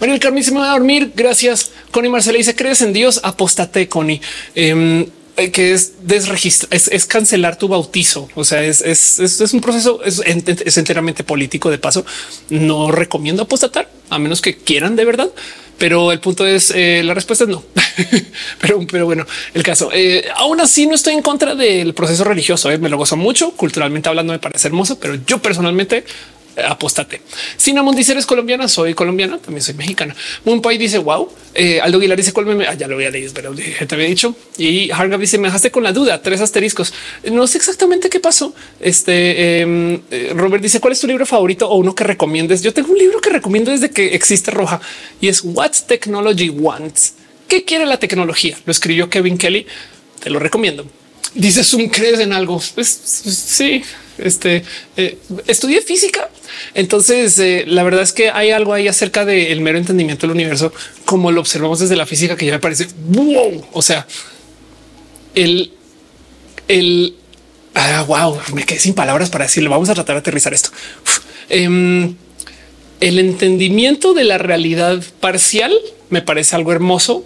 [0.00, 1.12] María Carmen se me va a dormir.
[1.14, 1.72] Gracias.
[1.90, 4.20] Connie Marcela dice crees en Dios, apóstate, Connie.
[4.54, 8.28] Em, eh, que es desregistrar, es, cancelar tu bautizo.
[8.34, 10.20] O sea, es, es un proceso, es,
[10.76, 11.70] enteramente político.
[11.70, 12.04] De paso,
[12.48, 15.28] no recomiendo apostatar a menos que quieran de verdad.
[15.78, 17.62] Pero el punto es eh, la respuesta es no.
[18.60, 19.24] pero, pero bueno,
[19.54, 22.70] el caso eh, aún así no estoy en contra del proceso religioso.
[22.70, 23.52] Eh, me lo gozo mucho.
[23.52, 26.04] Culturalmente hablando, me parece hermoso, pero yo personalmente
[26.66, 27.20] apóstate.
[27.56, 30.14] Cinnamon dice eres colombiana, soy colombiana, también soy mexicana.
[30.44, 31.28] Moonpie dice wow.
[31.54, 34.34] Eh, Aldo Aguilar dice cuál ah, ya lo había leído, pero te había dicho.
[34.56, 36.92] Y Hargab dice me dejaste con la duda, tres asteriscos.
[37.30, 38.54] No sé exactamente qué pasó.
[38.80, 42.62] Este em, eh, Robert dice cuál es tu libro favorito o uno que recomiendes.
[42.62, 44.80] Yo tengo un libro que recomiendo desde que existe roja
[45.20, 47.14] y es What Technology Wants.
[47.48, 48.58] ¿Qué quiere la tecnología?
[48.66, 49.66] Lo escribió Kevin Kelly.
[50.20, 50.84] Te lo recomiendo.
[51.34, 52.60] Dice Zoom, crees en algo?
[52.74, 53.82] Pues sí,
[54.18, 54.64] este
[54.96, 56.28] eh, estudié física.
[56.74, 60.72] Entonces, eh, la verdad es que hay algo ahí acerca del mero entendimiento del universo,
[61.04, 63.66] como lo observamos desde la física, que ya me parece wow.
[63.72, 64.06] O sea,
[65.34, 65.72] el,
[66.68, 67.14] el
[67.74, 69.70] ah, wow, me quedé sin palabras para decirlo.
[69.70, 70.70] Vamos a tratar de aterrizar esto.
[71.48, 72.14] Em,
[73.00, 75.72] el entendimiento de la realidad parcial
[76.10, 77.24] me parece algo hermoso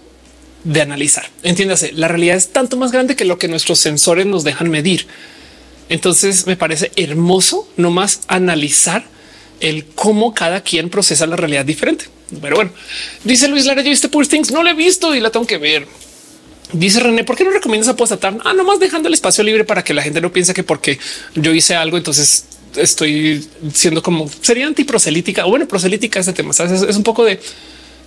[0.65, 1.29] de analizar.
[1.43, 5.07] Entiéndase, la realidad es tanto más grande que lo que nuestros sensores nos dejan medir.
[5.93, 9.05] Entonces me parece hermoso no más analizar
[9.61, 12.07] el cómo cada quien procesa la realidad diferente.
[12.41, 12.71] Pero bueno,
[13.25, 14.27] dice Luis Lara, ¿ya viste Poor?
[14.53, 15.87] No lo he visto y la tengo que ver.
[16.73, 18.39] Dice René, ¿por qué no recomiendas apostatar?
[18.43, 20.99] Ah, nomás dejando el espacio libre para que la gente no piense que porque
[21.35, 26.53] yo hice algo, entonces estoy siendo como sería antiproselítica o bueno, proselítica este tema.
[26.53, 27.39] Es un poco de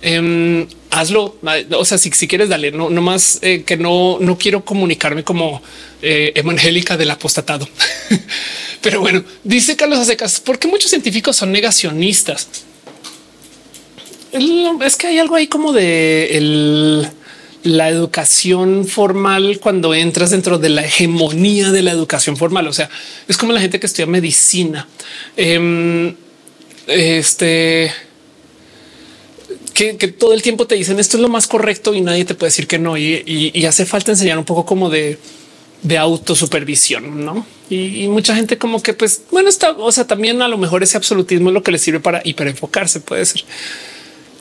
[0.02, 1.36] Em, hazlo.
[1.78, 5.62] O sea, si, quieres, dale, no, no más eh, que no, no quiero comunicarme como
[6.02, 7.68] eh, evangélica del apostatado.
[8.82, 12.48] Pero bueno, dice Carlos Acecas, ¿por qué muchos científicos son negacionistas?
[14.84, 17.08] es que hay algo ahí como de
[17.62, 22.66] la educación formal cuando entras dentro de la hegemonía de la educación formal.
[22.68, 22.90] O sea,
[23.28, 24.86] es como la gente que estudia medicina.
[25.36, 26.14] Em,
[26.86, 27.90] este
[29.76, 32.48] que, todo el tiempo te dicen esto es lo más correcto y nadie te puede
[32.48, 32.96] decir que no.
[32.96, 35.18] Y, hace falta enseñar un poco como de,
[35.82, 37.46] de autosupervisión, no?
[37.68, 40.96] Y, mucha gente como que, pues, bueno, está, o sea, también a lo mejor ese
[40.96, 43.44] absolutismo es lo que le sirve para hiperenfocarse, puede ser.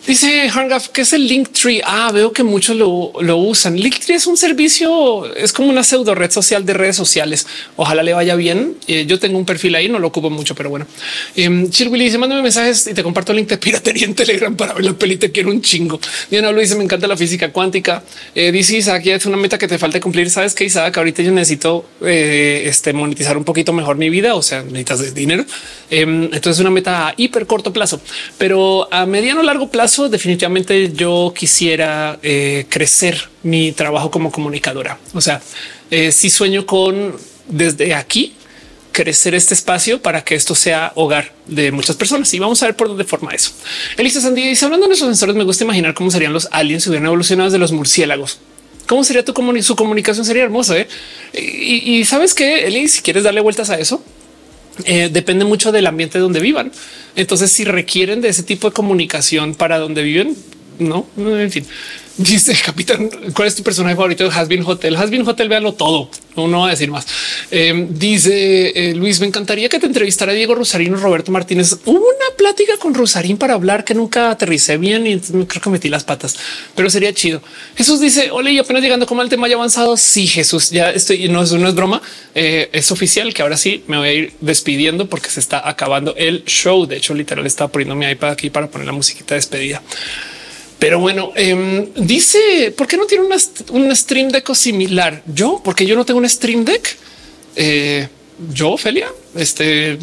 [0.08, 1.82] Dice Hangaf que es el Linktree.
[1.84, 3.75] Ah, veo que muchos lo, lo usan.
[3.75, 7.48] Linktree es un servicio, es como una pseudo red social de redes sociales.
[7.75, 8.75] Ojalá le vaya bien.
[8.88, 10.85] Eh, yo tengo un perfil ahí, no lo ocupo mucho, pero bueno.
[11.35, 14.85] Eh, dice: Mándame mensajes y te comparto el link de piratería en Telegram para ver
[14.85, 15.17] la peli.
[15.17, 16.00] Te quiero un chingo.
[16.30, 18.03] Diana lo dice: Me encanta la física cuántica.
[18.35, 20.30] Eh, dice Isaac, ya es una meta que te falta cumplir.
[20.30, 24.35] Sabes que Isaac, ahorita yo necesito eh, este, monetizar un poquito mejor mi vida.
[24.35, 25.45] O sea, necesitas dinero.
[25.90, 28.00] Em, entonces, es una meta a hiper corto plazo,
[28.38, 34.99] pero a mediano largo plazo definitivamente yo quisiera eh, crecer mi trabajo como comunicadora.
[35.14, 35.41] O sea,
[35.91, 37.15] eh, si sueño con
[37.48, 38.33] desde aquí
[38.91, 42.75] crecer este espacio para que esto sea hogar de muchas personas y vamos a ver
[42.75, 43.51] por dónde forma eso.
[43.98, 46.90] Elisa Sandía dice hablando de nuestros sensores, me gusta imaginar cómo serían los aliens si
[46.90, 48.40] hubieran evolucionado de los murciélagos.
[48.88, 49.33] ¿Cómo sería tu
[49.64, 50.25] su comunicación?
[50.25, 50.77] Sería hermosa.
[50.77, 50.88] ¿eh?
[51.33, 54.01] Y, y, sabes que Eli, si quieres darle vueltas a eso,
[54.84, 56.72] eh, depende mucho del ambiente donde vivan.
[57.16, 60.36] Entonces, si requieren de ese tipo de comunicación para donde viven,
[60.80, 61.66] no, en fin.
[62.18, 64.95] Dice Capitán, ¿cuál es tu personaje favorito de Has Been Hotel?
[64.95, 66.10] Has Been Hotel, véanlo todo.
[66.38, 67.06] No, no voy a decir más.
[67.52, 71.74] Em, dice eh, Luis, me encantaría que te entrevistara Diego Rosarín o Roberto Martínez.
[71.84, 75.90] Hubo una plática con Rosarín para hablar que nunca aterricé bien y creo que metí
[75.90, 76.38] las patas,
[76.74, 77.42] pero sería chido.
[77.76, 79.98] Jesús dice, hola, y apenas llegando como el tema ya avanzado.
[79.98, 82.02] Sí, Jesús, ya estoy, no es, no es broma,
[82.34, 86.16] eh, es oficial que ahora sí me voy a ir despidiendo porque se está acabando
[86.16, 86.85] el show.
[86.85, 89.82] De hecho, literal estaba poniendo mi iPad aquí para poner la musiquita de despedida.
[90.80, 93.38] Pero bueno, eh, dice, ¿por qué no tiene una,
[93.72, 95.24] un stream deck similar?
[95.26, 96.98] Yo, porque yo no tengo un stream deck.
[97.56, 98.08] Eh,
[98.54, 99.97] yo, Ophelia, este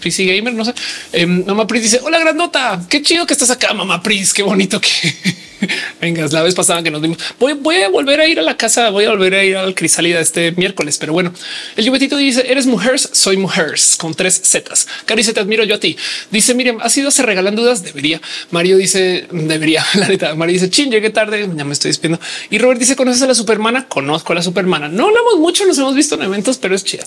[0.00, 0.74] PC gamer, no sé.
[1.12, 2.80] Eh, mamá Pris dice: Hola, grandota.
[2.88, 4.32] Qué chido que estás acá, mamá Pris.
[4.32, 4.90] Qué bonito que
[6.00, 6.32] vengas.
[6.32, 8.90] La vez pasada que nos dimos, voy, voy, a volver a ir a la casa.
[8.90, 10.98] Voy a volver a ir al crisálida este miércoles.
[10.98, 11.32] Pero bueno,
[11.76, 14.86] el lluvetito dice: Eres mujeres, soy mujeres con tres zetas.
[15.04, 15.96] Cari, te admiro yo a ti.
[16.30, 17.82] Dice: Miren, ha sido se regalan dudas.
[17.82, 18.20] Debería.
[18.50, 19.84] Mario dice: Debería.
[19.94, 21.48] La neta, Mario dice: Chin, llegué tarde.
[21.54, 22.24] Ya me estoy despidiendo.
[22.50, 23.88] Y Robert dice: ¿Conoces a la supermana?
[23.88, 24.88] Conozco a la supermana.
[24.88, 27.04] No hablamos mucho, nos hemos visto en eventos, pero es chida.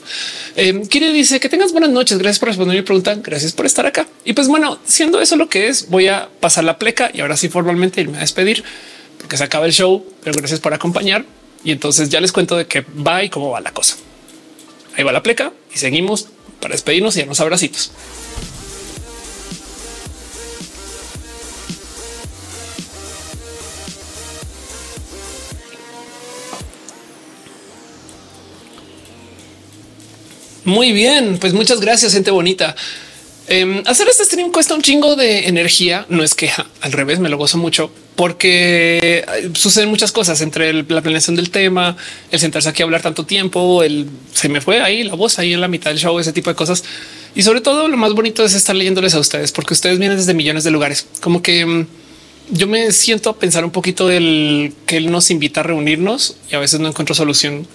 [0.55, 0.83] Eh,
[1.17, 2.17] dice que tengas buenas noches.
[2.17, 3.15] Gracias por responder mi pregunta.
[3.15, 4.07] Gracias por estar acá.
[4.25, 7.37] Y pues bueno, siendo eso lo que es, voy a pasar la pleca y ahora
[7.37, 8.63] sí formalmente irme a despedir
[9.19, 10.05] porque se acaba el show.
[10.23, 11.25] Pero gracias por acompañar.
[11.63, 13.97] Y entonces ya les cuento de qué va y cómo va la cosa.
[14.95, 16.27] Ahí va la pleca y seguimos
[16.59, 17.91] para despedirnos y darnos abracitos.
[30.67, 32.75] Muy bien, pues muchas gracias, gente bonita.
[33.47, 36.05] Em, hacer este stream cuesta un chingo de energía.
[36.09, 39.23] No es queja, al revés, me lo gozo mucho porque
[39.53, 41.95] suceden muchas cosas entre la planeación del tema,
[42.31, 45.53] el sentarse aquí a hablar tanto tiempo, el se me fue ahí la voz ahí
[45.53, 46.83] en la mitad del show, ese tipo de cosas.
[47.33, 50.33] Y sobre todo lo más bonito es estar leyéndoles a ustedes porque ustedes vienen desde
[50.33, 51.07] millones de lugares.
[51.21, 51.87] Como que em,
[52.49, 56.55] yo me siento a pensar un poquito del que él nos invita a reunirnos y
[56.55, 57.65] a veces no encuentro solución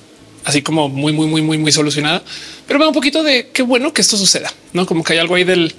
[0.45, 2.23] así como muy, muy, muy, muy, muy solucionada,
[2.67, 5.35] pero me un poquito de qué bueno que esto suceda, no como que hay algo
[5.35, 5.75] ahí del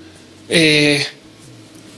[0.49, 1.05] eh,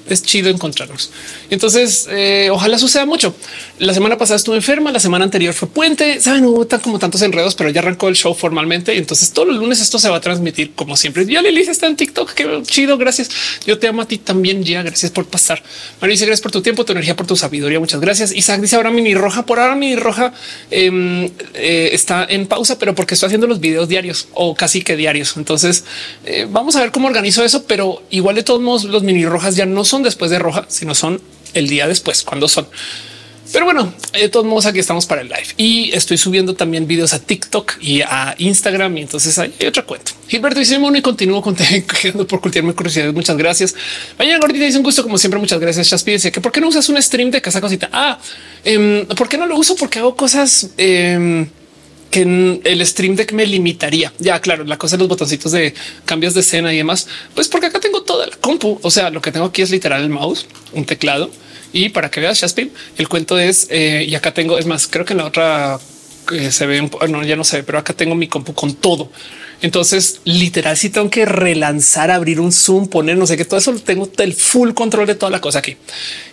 [0.07, 1.11] es chido encontrarnos.
[1.49, 3.35] Entonces, eh, ojalá suceda mucho.
[3.79, 7.21] La semana pasada estuve enferma, la semana anterior fue puente, saben, hubo tan como tantos
[7.21, 8.93] enredos, pero ya arrancó el show formalmente.
[8.93, 11.25] Y entonces todos los lunes esto se va a transmitir como siempre.
[11.25, 12.33] Ya Lili está en TikTok.
[12.33, 12.97] Qué chido.
[12.97, 13.29] Gracias.
[13.65, 14.63] Yo te amo a ti también.
[14.63, 15.61] Ya gracias por pasar.
[16.01, 17.79] Dice gracias por tu tiempo, tu energía, por tu sabiduría.
[17.79, 18.31] Muchas gracias.
[18.31, 19.45] Isaac dice ahora mini roja.
[19.45, 20.33] Por ahora mini roja
[20.71, 24.95] em, eh, está en pausa, pero porque estoy haciendo los videos diarios o casi que
[24.95, 25.35] diarios.
[25.37, 25.83] Entonces
[26.25, 29.55] eh, vamos a ver cómo organizo eso, pero igual de todos modos los mini rojas
[29.55, 31.21] ya no son después de roja, sino son
[31.53, 32.67] el día después, cuando son.
[33.53, 37.13] Pero bueno, de todos modos, aquí estamos para el live y estoy subiendo también videos
[37.13, 38.97] a TikTok y a Instagram.
[38.97, 40.11] Y entonces hay otra cuenta.
[40.27, 43.13] Gilberto dice y continúo contando por cultivarme curiosidades.
[43.13, 43.75] Muchas gracias.
[44.17, 45.39] Mañana Gordita dice un gusto como siempre.
[45.39, 45.87] Muchas gracias.
[45.89, 47.89] Chaspi dice que por qué no usas un stream de casa cosita.
[47.93, 48.19] Ah,
[48.63, 49.75] eh, ¿por qué no lo uso?
[49.75, 51.47] Porque hago cosas eh,
[52.15, 54.13] que el stream deck me limitaría.
[54.19, 55.73] Ya, claro, la cosa de los botoncitos de
[56.05, 58.79] cambios de escena y demás, pues porque acá tengo toda la compu.
[58.83, 61.29] O sea, lo que tengo aquí es literal el mouse, un teclado
[61.73, 65.03] y para que veas Shaspin, el cuento es eh, y acá tengo, es más, creo
[65.03, 65.77] que en la otra
[66.31, 69.11] eh, se ve, un, no, ya no sé, pero acá tengo mi compu con todo.
[69.61, 73.73] Entonces, literal, si tengo que relanzar, abrir un zoom, poner no sé qué, todo eso
[73.75, 75.75] tengo el full control de toda la cosa aquí.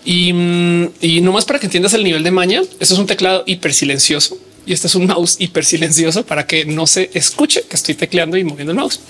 [0.04, 2.62] Y, mm, y no más para que entiendas el nivel de maña.
[2.78, 6.64] Eso es un teclado hiper silencioso y este es un mouse hiper silencioso para que
[6.64, 9.00] no se escuche que estoy tecleando y moviendo el mouse.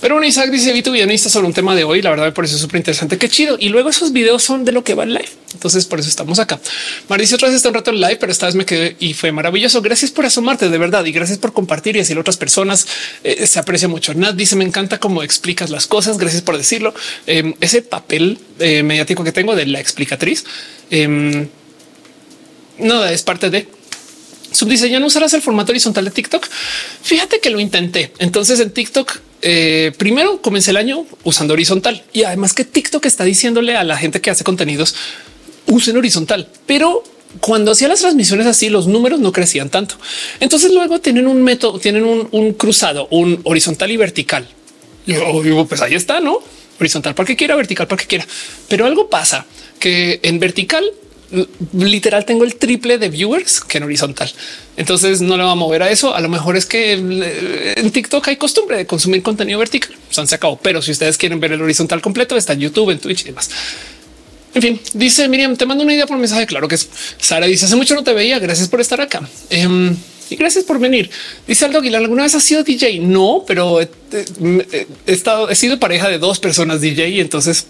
[0.00, 2.02] Pero bueno, Isaac dice Vito Villanista sobre un tema de hoy.
[2.02, 3.16] La verdad me parece súper interesante.
[3.16, 3.56] Qué chido.
[3.58, 5.28] Y luego esos videos son de lo que va el live.
[5.54, 6.60] Entonces por eso estamos acá.
[7.08, 9.32] Maricio otra vez está un rato en live, pero esta vez me quedé y fue
[9.32, 9.80] maravilloso.
[9.80, 12.86] Gracias por asomarte de verdad y gracias por compartir y decirlo a otras personas.
[13.24, 14.12] Eh, se aprecia mucho.
[14.14, 16.18] Nat dice me encanta cómo explicas las cosas.
[16.18, 16.94] Gracias por decirlo.
[17.26, 20.44] Eh, ese papel eh, mediático que tengo de la explicatriz.
[20.90, 21.48] Em,
[22.78, 23.66] no es parte de
[24.58, 25.00] subdiseño.
[25.00, 26.46] No usarás el formato horizontal de TikTok.
[27.02, 28.12] Fíjate que lo intenté.
[28.18, 33.24] Entonces en TikTok eh, primero comencé el año usando horizontal y además que TikTok está
[33.24, 34.96] diciéndole a la gente que hace contenidos
[35.66, 37.04] usen horizontal, pero
[37.40, 39.96] cuando hacía las transmisiones así, los números no crecían tanto.
[40.40, 44.48] Entonces luego tienen un método, tienen un, cruzado, un horizontal y vertical.
[45.06, 46.42] Y yo digo, pues ahí está, no
[46.80, 48.26] horizontal para que quiera, vertical para que quiera.
[48.68, 49.46] Pero algo pasa
[49.78, 50.84] que en vertical
[51.72, 54.32] literal tengo el triple de viewers que en horizontal.
[54.76, 56.14] Entonces no le va a mover a eso.
[56.14, 59.94] A lo mejor es que eh, en TikTok hay costumbre de consumir contenido vertical.
[60.10, 60.58] se acabó.
[60.62, 63.50] Pero si ustedes quieren ver el horizontal completo, está en YouTube, en Twitch y demás.
[64.54, 66.46] En fin, dice Miriam, te mando una idea por mensaje.
[66.46, 67.46] Claro que es Sara.
[67.46, 68.38] Dice hace mucho no te veía.
[68.38, 69.28] Gracias por estar acá.
[69.50, 69.94] Em,
[70.30, 71.10] y gracias por venir.
[71.46, 73.00] Dice Aldo Aguilar, ¿alguna vez has sido DJ?
[73.00, 73.88] No, pero he,
[75.06, 77.66] estado, he sido pareja de dos personas DJ y entonces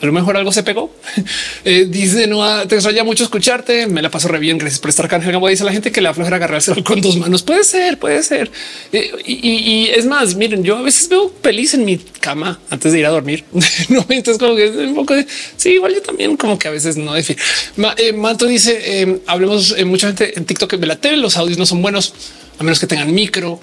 [0.00, 0.94] a lo mejor algo se pegó.
[1.64, 3.88] Eh, dice no te extraña mucho escucharte.
[3.88, 4.56] Me la paso re bien.
[4.56, 5.18] Gracias por estar acá.
[5.18, 7.42] Dice la gente que la flojera agarrarse con dos manos.
[7.42, 8.50] Puede ser, puede ser.
[8.92, 13.00] Eh, y, es más, miren, yo a veces veo pelis en mi cama antes de
[13.00, 13.44] ir a dormir.
[13.88, 15.26] no, entonces como que es un poco de
[15.56, 17.16] sí, igual yo también como que a veces no.
[17.16, 17.36] En fin,
[17.96, 21.16] eh, Manto dice hablemos mucha gente en TikTok que ve la tele.
[21.16, 22.14] Los audios no son buenos
[22.58, 23.60] a menos que tengan micro.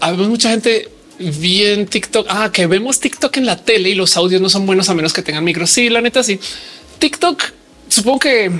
[0.00, 0.90] Habemos mucha gente
[1.22, 4.66] vi en TikTok ah, que vemos TikTok en la tele y los audios no son
[4.66, 5.66] buenos a menos que tengan micro.
[5.66, 6.38] Sí, la neta, sí.
[6.98, 7.42] TikTok
[7.88, 8.50] supongo que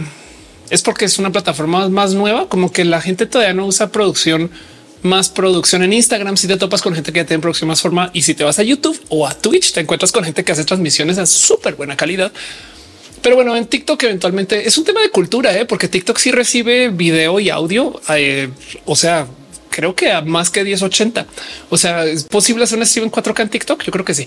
[0.70, 4.50] es porque es una plataforma más nueva, como que la gente todavía no usa producción
[5.02, 6.36] más producción en Instagram.
[6.36, 8.58] Si te topas con gente que ya tiene producción más forma y si te vas
[8.58, 11.96] a YouTube o a Twitch, te encuentras con gente que hace transmisiones a súper buena
[11.96, 12.32] calidad.
[13.20, 15.64] Pero bueno, en TikTok eventualmente es un tema de cultura, ¿eh?
[15.64, 18.00] porque TikTok sí recibe video y audio.
[18.08, 18.48] Eh,
[18.84, 19.26] o sea,
[19.72, 21.26] creo que a más que 1080.
[21.70, 23.82] O sea, es posible hacer un stream en 4K en TikTok.
[23.82, 24.26] Yo creo que sí.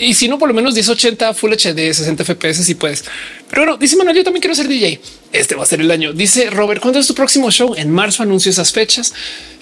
[0.00, 3.04] Y si no, por lo menos 1080 Full HD, 60 FPS, si puedes.
[3.50, 5.00] Pero bueno, dice Manuel, yo también quiero ser DJ.
[5.32, 6.12] Este va a ser el año.
[6.14, 7.74] Dice Robert, ¿cuándo es tu próximo show?
[7.76, 9.12] En marzo anuncio esas fechas.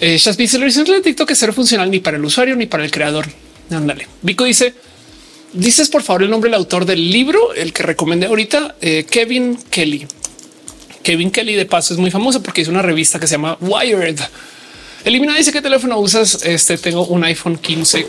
[0.00, 2.90] Eh, dice, la de TikTok es cero funcional ni para el usuario ni para el
[2.90, 3.26] creador.
[3.70, 4.06] Ándale.
[4.22, 4.74] Vico dice,
[5.52, 9.58] dices por favor el nombre del autor del libro, el que recomendé ahorita, eh, Kevin
[9.70, 10.06] Kelly.
[11.02, 14.18] Kevin Kelly de paso es muy famoso porque hizo una revista que se llama Wired.
[15.04, 16.44] Elimina dice qué teléfono usas.
[16.44, 18.06] Este tengo un iPhone 15.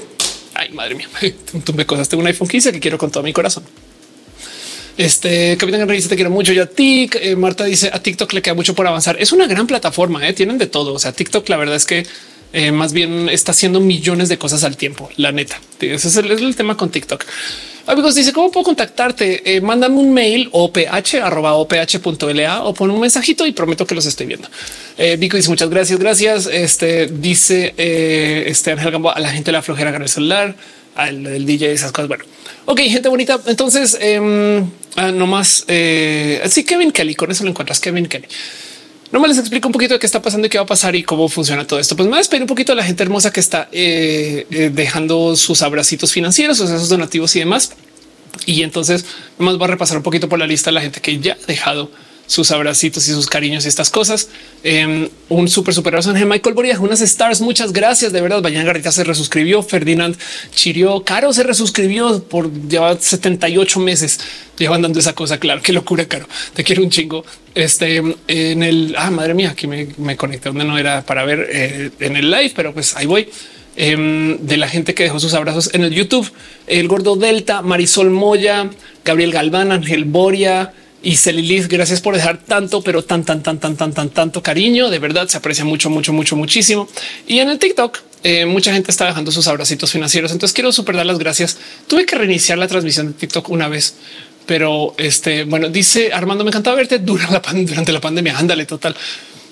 [0.53, 1.09] Ay, madre mía,
[1.65, 2.07] tuve cosas.
[2.07, 3.63] Tengo un iPhone 15 que quiero con todo mi corazón.
[4.97, 6.53] Este Capitán dice te quiero mucho.
[6.53, 9.17] Yo a ti, eh, Marta dice a TikTok le queda mucho por avanzar.
[9.19, 10.25] Es una gran plataforma.
[10.25, 10.31] ¿eh?
[10.31, 10.93] Tienen de todo.
[10.93, 12.07] O sea, TikTok, la verdad es que
[12.53, 15.09] eh, más bien está haciendo millones de cosas al tiempo.
[15.17, 17.25] La neta, ese es el tema con TikTok.
[17.87, 19.55] Amigos, dice cómo puedo contactarte.
[19.55, 20.77] Eh, mándame un mail oph
[21.21, 24.47] arroba oph.la o pon un mensajito y prometo que los estoy viendo.
[24.97, 25.99] Eh, Vico dice muchas gracias.
[25.99, 26.47] Gracias.
[26.47, 30.55] Este dice eh, este Ángel Gambo a la gente la flojera agarrar el celular,
[30.95, 32.07] al DJ, esas cosas.
[32.07, 32.23] Bueno,
[32.65, 33.39] ok, gente bonita.
[33.45, 35.65] Entonces, eh, no más.
[35.67, 37.13] Eh, sí, Kevin Kelly.
[37.13, 37.79] Con eso lo encuentras.
[37.79, 38.27] Kevin Kelly.
[39.15, 40.93] No me les explico un poquito de qué está pasando y qué va a pasar
[40.93, 41.95] y cómo funciona todo esto.
[41.95, 45.61] Pues me voy un poquito de la gente hermosa que está eh, eh, dejando sus
[45.61, 47.71] abracitos financieros, esos donativos y demás.
[48.45, 49.05] Y entonces
[49.37, 51.45] más va a repasar un poquito por la lista de la gente que ya ha
[51.47, 51.91] dejado
[52.27, 54.29] sus abracitos y sus cariños y estas cosas.
[54.63, 57.41] Em, un súper, súper de Michael Boria, unas stars.
[57.41, 58.11] Muchas gracias.
[58.11, 59.63] De verdad, Bayan Garrita se resuscribió.
[59.63, 60.17] Ferdinand
[60.53, 64.19] Chirió Caro se resuscribió por llevar 78 meses
[64.57, 65.39] llevan dando esa cosa.
[65.39, 66.27] Claro, qué locura, Caro.
[66.53, 67.25] Te quiero un chingo.
[67.53, 71.47] Este en el ah, madre mía, aquí me, me conecté donde no era para ver
[71.49, 73.29] eh, en el live, pero pues ahí voy.
[73.77, 76.31] Em, de la gente que dejó sus abrazos en el YouTube,
[76.65, 78.69] el gordo Delta, Marisol Moya,
[79.03, 80.73] Gabriel Galván, Ángel Boria,
[81.05, 84.89] y Celilith, gracias por dejar tanto, pero tan, tan, tan, tan, tan, tan, tanto cariño.
[84.89, 86.89] De verdad se aprecia mucho, mucho, mucho, muchísimo.
[87.27, 90.31] Y en el TikTok, eh, mucha gente está dejando sus abracitos financieros.
[90.31, 91.59] Entonces quiero super dar las gracias.
[91.87, 93.93] Tuve que reiniciar la transmisión de TikTok una vez,
[94.47, 98.35] pero este, bueno, dice Armando, me encantaba verte durante la pandemia.
[98.35, 98.95] Ándale, total.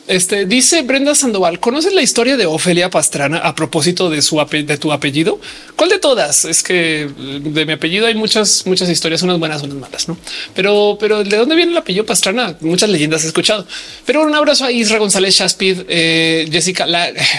[0.08, 1.62] Este dice Brenda Sandoval.
[1.62, 5.40] ¿Conoces la historia de Ofelia Pastrana a propósito de su de tu apellido?
[5.78, 6.44] ¿Cuál de todas?
[6.44, 7.10] Es que
[7.42, 10.18] de mi apellido hay muchas, muchas historias, unas buenas, unas malas, no?
[10.54, 12.58] Pero, pero de dónde viene el apellido Pastrana?
[12.60, 13.66] Muchas leyendas he escuchado.
[14.06, 16.86] Pero un abrazo a Isra González Shaspid, eh, Jessica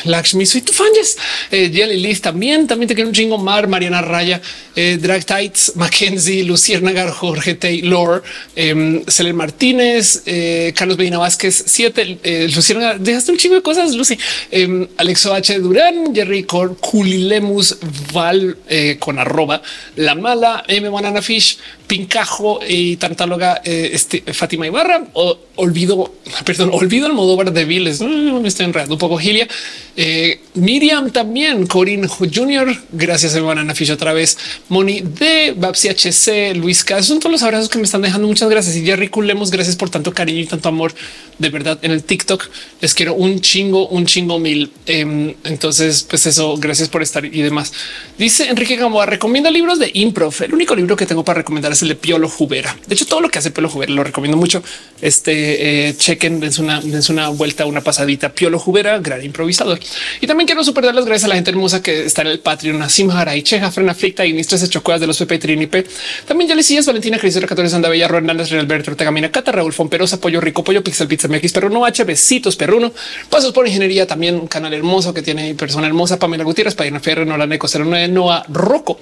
[0.05, 0.87] Lakshmi, soy tu fan,
[1.51, 4.41] eh, Jelly Liz también, también te quiero un chingo Mar, Mariana Raya,
[4.75, 8.23] eh, Drag Tights, Mackenzie, Lucierna Jorge Taylor,
[8.57, 12.19] eh, Celer Martínez, eh, Carlos Medina Vázquez, siete,
[12.57, 14.19] Lucierna, dejaste un chingo de cosas, Lucy,
[14.51, 15.59] eh, Alexo H.
[15.59, 17.77] Durán, Jerry Cor, Culilemus,
[18.13, 19.63] Val eh, con arroba,
[19.97, 20.89] La Mala, M.
[20.89, 27.53] Banana Fish, Pincajo y Tartáloga, eh, este, Fátima Ibarra, o, olvido, perdón, olvido el Modóvar
[27.53, 29.47] de Viles, me estoy enredando un poco, Gilia,
[29.97, 36.55] eh, Miriam también, Corinne Junior, gracias a Banana Fish otra vez, Moni de Babsi HC,
[36.57, 39.51] Luis K, son todos los abrazos que me están dejando, muchas gracias, y Jerry Culemos,
[39.51, 40.95] gracias por tanto cariño y tanto amor,
[41.39, 42.44] de verdad, en el TikTok,
[42.81, 47.43] les quiero un chingo, un chingo mil, eh, entonces, pues eso, gracias por estar y
[47.43, 47.73] demás.
[48.19, 51.83] Dice Enrique Gamboa, recomienda libros de improv, el único libro que tengo para recomendar es
[51.83, 52.77] el de Piolo Jubera.
[52.87, 54.63] De hecho, todo lo que hace Piolo Jubera lo recomiendo mucho.
[55.01, 58.33] Este eh, chequen, es una, es una vuelta, una pasadita.
[58.33, 59.79] Piolo Jubera, gran improvisador.
[60.21, 62.41] Y también quiero super dar las gracias a la gente hermosa que está en el
[62.41, 65.87] Patreon, a Simhara y Cheja, Frena Flicta y Nistres Chocuas de los PP Trinipe.
[66.27, 70.21] También ya les Valentina Cristina 14 Sanda Bella, Hernández, Alberto Ortega Mina, Cata, Raúl Fomperosa,
[70.21, 72.05] Pollo Rico, Pollo Pixel Pizza MX, Perruno H,
[72.41, 72.93] Perruno,
[73.31, 77.27] Pasos por Ingeniería, también un canal hermoso que tiene persona hermosa, Pamela Gutiérrez, Padina Ferrer,
[77.27, 78.99] Nola Neco 09, Noah Rocco,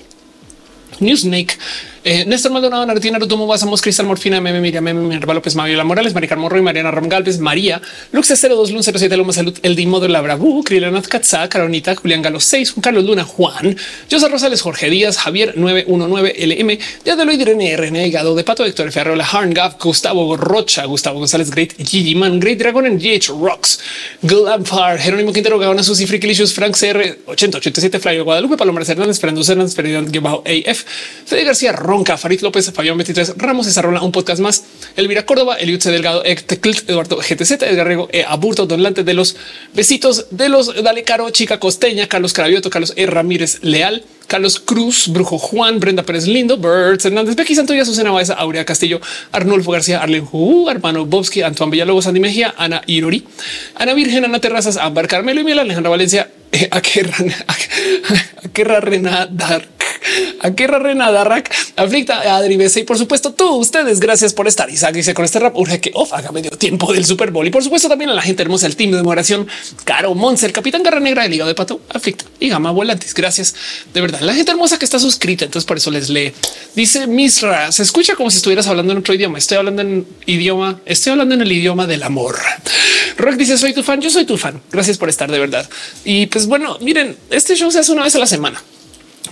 [1.00, 1.58] Newsnake,
[2.04, 6.14] eh, Néstor Maldonado, Nartina Rutumo, Basamos, Cristal Morfina, Meme, Miriam, Meme, Minerva López, Maviola Morales,
[6.14, 7.80] Maricar Morro y Mariana Ram Galvez, María,
[8.10, 12.22] Lux 02, Lun 07, Loma Salud, El Dimo de la Bravu, Krilanath Katza, Caronita, Julián
[12.22, 13.76] Galo 6, Juan Carlos Luna, Juan,
[14.10, 18.90] José Rosales, Jorge Díaz, Javier 919 LM, Ya de Irene RN, Gado de Pato, Héctor
[18.90, 23.78] Ferrola, Harn Gav, Gustavo Rocha, Gustavo González, Great, Gigi Man, Great Dragon en GH Rocks,
[24.22, 29.76] Glampar, Jerónimo Quintero, Gaona, Susi, Frikilicious, Frank CR 8087, Flavio Guadalupe, Palomar Hernández, Fernando Hernández,
[29.76, 30.84] Ferdinand Gebao AF,
[31.24, 34.64] Fede García Ronca, Farid López, Fabián 23, Ramos Rola, un podcast más,
[34.96, 39.36] Elvira Córdoba, Eliud Delgado, Eduardo GTZ, Edgar Rego, e Aburto, Don Lante de los
[39.74, 43.06] besitos de los Dale Caro, Chica Costeña, Carlos Carabioto, Carlos E.
[43.06, 48.34] Ramírez Leal, Carlos Cruz, Brujo Juan, Brenda Pérez Lindo, Birds Hernández, Becky Santoya, Susana Baeza,
[48.34, 53.26] Aurea Castillo, Arnulfo García, Arlen Hu, Armano Bobsky, Antoine Villalobos, Andy Mejía, Ana Irori,
[53.74, 56.30] Ana Virgen, Ana Terrazas, Ambar Carmelo y Miel, Alejandra Valencia,
[56.70, 57.02] a qué
[59.30, 59.68] Dark
[60.40, 64.00] a qué Renada Rack, Aflicta, Adri BC y por supuesto tú, ustedes.
[64.00, 64.70] Gracias por estar.
[64.70, 67.50] Isaac dice con este rap urge que off haga medio tiempo del Super Bowl y
[67.50, 69.46] por supuesto también a la gente hermosa, el team de demoración,
[69.84, 73.14] Caro Monse, el capitán Garra Negra, el hígado de pato, Aflicta y Gama Volantes.
[73.14, 73.54] Gracias
[73.92, 74.20] de verdad.
[74.20, 75.44] La gente hermosa que está suscrita.
[75.44, 76.32] Entonces por eso les lee.
[76.74, 79.38] Dice Misra, se escucha como si estuvieras hablando en otro idioma.
[79.38, 82.36] Estoy hablando en idioma, estoy hablando en el idioma del amor.
[83.16, 84.00] Rock dice soy tu fan.
[84.00, 84.60] Yo soy tu fan.
[84.70, 85.68] Gracias por estar de verdad.
[86.04, 88.62] Y pues bueno, miren, este show se hace una vez a la semana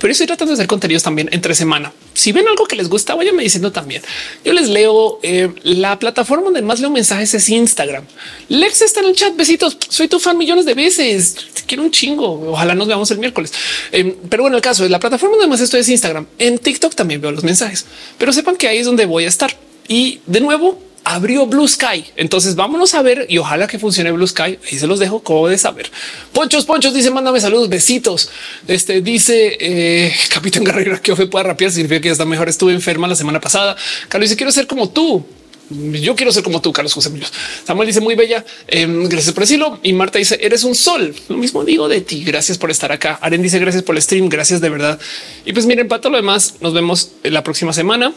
[0.01, 1.93] pero estoy tratando de hacer contenidos también entre semana.
[2.15, 4.03] Si ven algo que les gusta, váyanme diciendo también.
[4.45, 8.05] Yo les leo eh, la plataforma donde más leo mensajes es Instagram.
[8.49, 9.37] Lex está en el chat.
[9.37, 9.77] Besitos.
[9.89, 11.37] Soy tu fan millones de veces.
[11.67, 12.51] Quiero un chingo.
[12.51, 13.53] Ojalá nos veamos el miércoles.
[13.93, 16.27] Eh, pero bueno, el caso es la plataforma donde más estoy es Instagram.
[16.39, 17.85] En TikTok también veo los mensajes,
[18.17, 19.55] pero sepan que ahí es donde voy a estar.
[19.87, 20.81] Y de nuevo,
[21.15, 22.05] abrió Blue Sky.
[22.17, 24.59] Entonces vámonos a ver y ojalá que funcione Blue Sky.
[24.65, 25.91] Ahí se los dejo como de saber.
[26.33, 28.31] Ponchos, Ponchos dice mándame saludos, besitos.
[28.69, 32.49] Este dice eh, Capitán Guerrero que fue pueda rapear significa que ya está mejor.
[32.49, 33.77] Estuve enferma la semana pasada.
[34.09, 35.25] Carlos dice quiero ser como tú.
[35.71, 37.33] Yo quiero ser como tú, Carlos José Muñoz.
[37.65, 38.45] Samuel dice muy bella.
[38.67, 39.79] Em, gracias por decirlo.
[39.83, 41.15] Y Marta dice eres un sol.
[41.29, 42.25] Lo mismo digo de ti.
[42.25, 43.19] Gracias por estar acá.
[43.21, 44.29] Aren dice gracias por el stream.
[44.29, 44.99] Gracias de verdad.
[45.45, 48.13] Y pues miren, para todo lo demás, nos vemos la próxima semana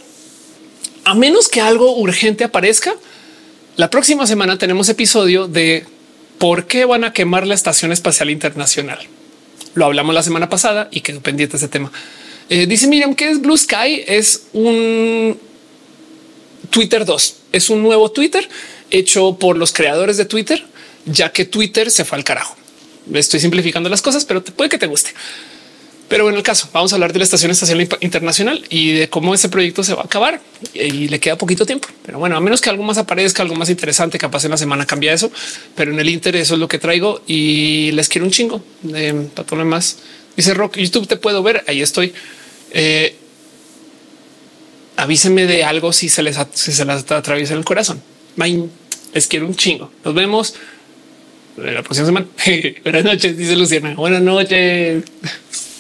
[1.03, 2.95] a menos que algo urgente aparezca,
[3.75, 5.85] la próxima semana tenemos episodio de
[6.38, 8.99] por qué van a quemar la Estación Espacial Internacional.
[9.73, 11.91] Lo hablamos la semana pasada y quedó pendiente ese tema.
[12.49, 15.38] Eh, dice Miriam que es Blue Sky, es un
[16.69, 18.48] Twitter 2, es un nuevo Twitter
[18.91, 20.64] hecho por los creadores de Twitter,
[21.06, 22.56] ya que Twitter se fue al carajo.
[23.14, 25.14] Estoy simplificando las cosas, pero puede que te guste.
[26.09, 29.33] Pero en el caso, vamos a hablar de la Estación Espacial Internacional y de cómo
[29.33, 30.41] ese proyecto se va a acabar
[30.73, 31.88] y le queda poquito tiempo.
[32.06, 34.85] Pero bueno, a menos que algo más aparezca, algo más interesante, capaz en la semana
[34.85, 35.32] cambia eso.
[35.75, 39.14] Pero en el Inter eso es lo que traigo y les quiero un chingo de
[39.33, 39.98] para todo lo demás.
[40.35, 41.64] Dice Rock, YouTube te puedo ver.
[41.67, 42.14] Ahí estoy.
[42.72, 43.15] Eh,
[44.98, 48.01] avísenme de algo si se les, si se les atraviesa el corazón.
[48.35, 49.91] Les quiero un chingo.
[50.03, 50.56] Nos vemos
[51.57, 52.27] la próxima semana.
[52.83, 53.95] Buenas noches, dice Luciana.
[53.95, 55.03] Buenas noches.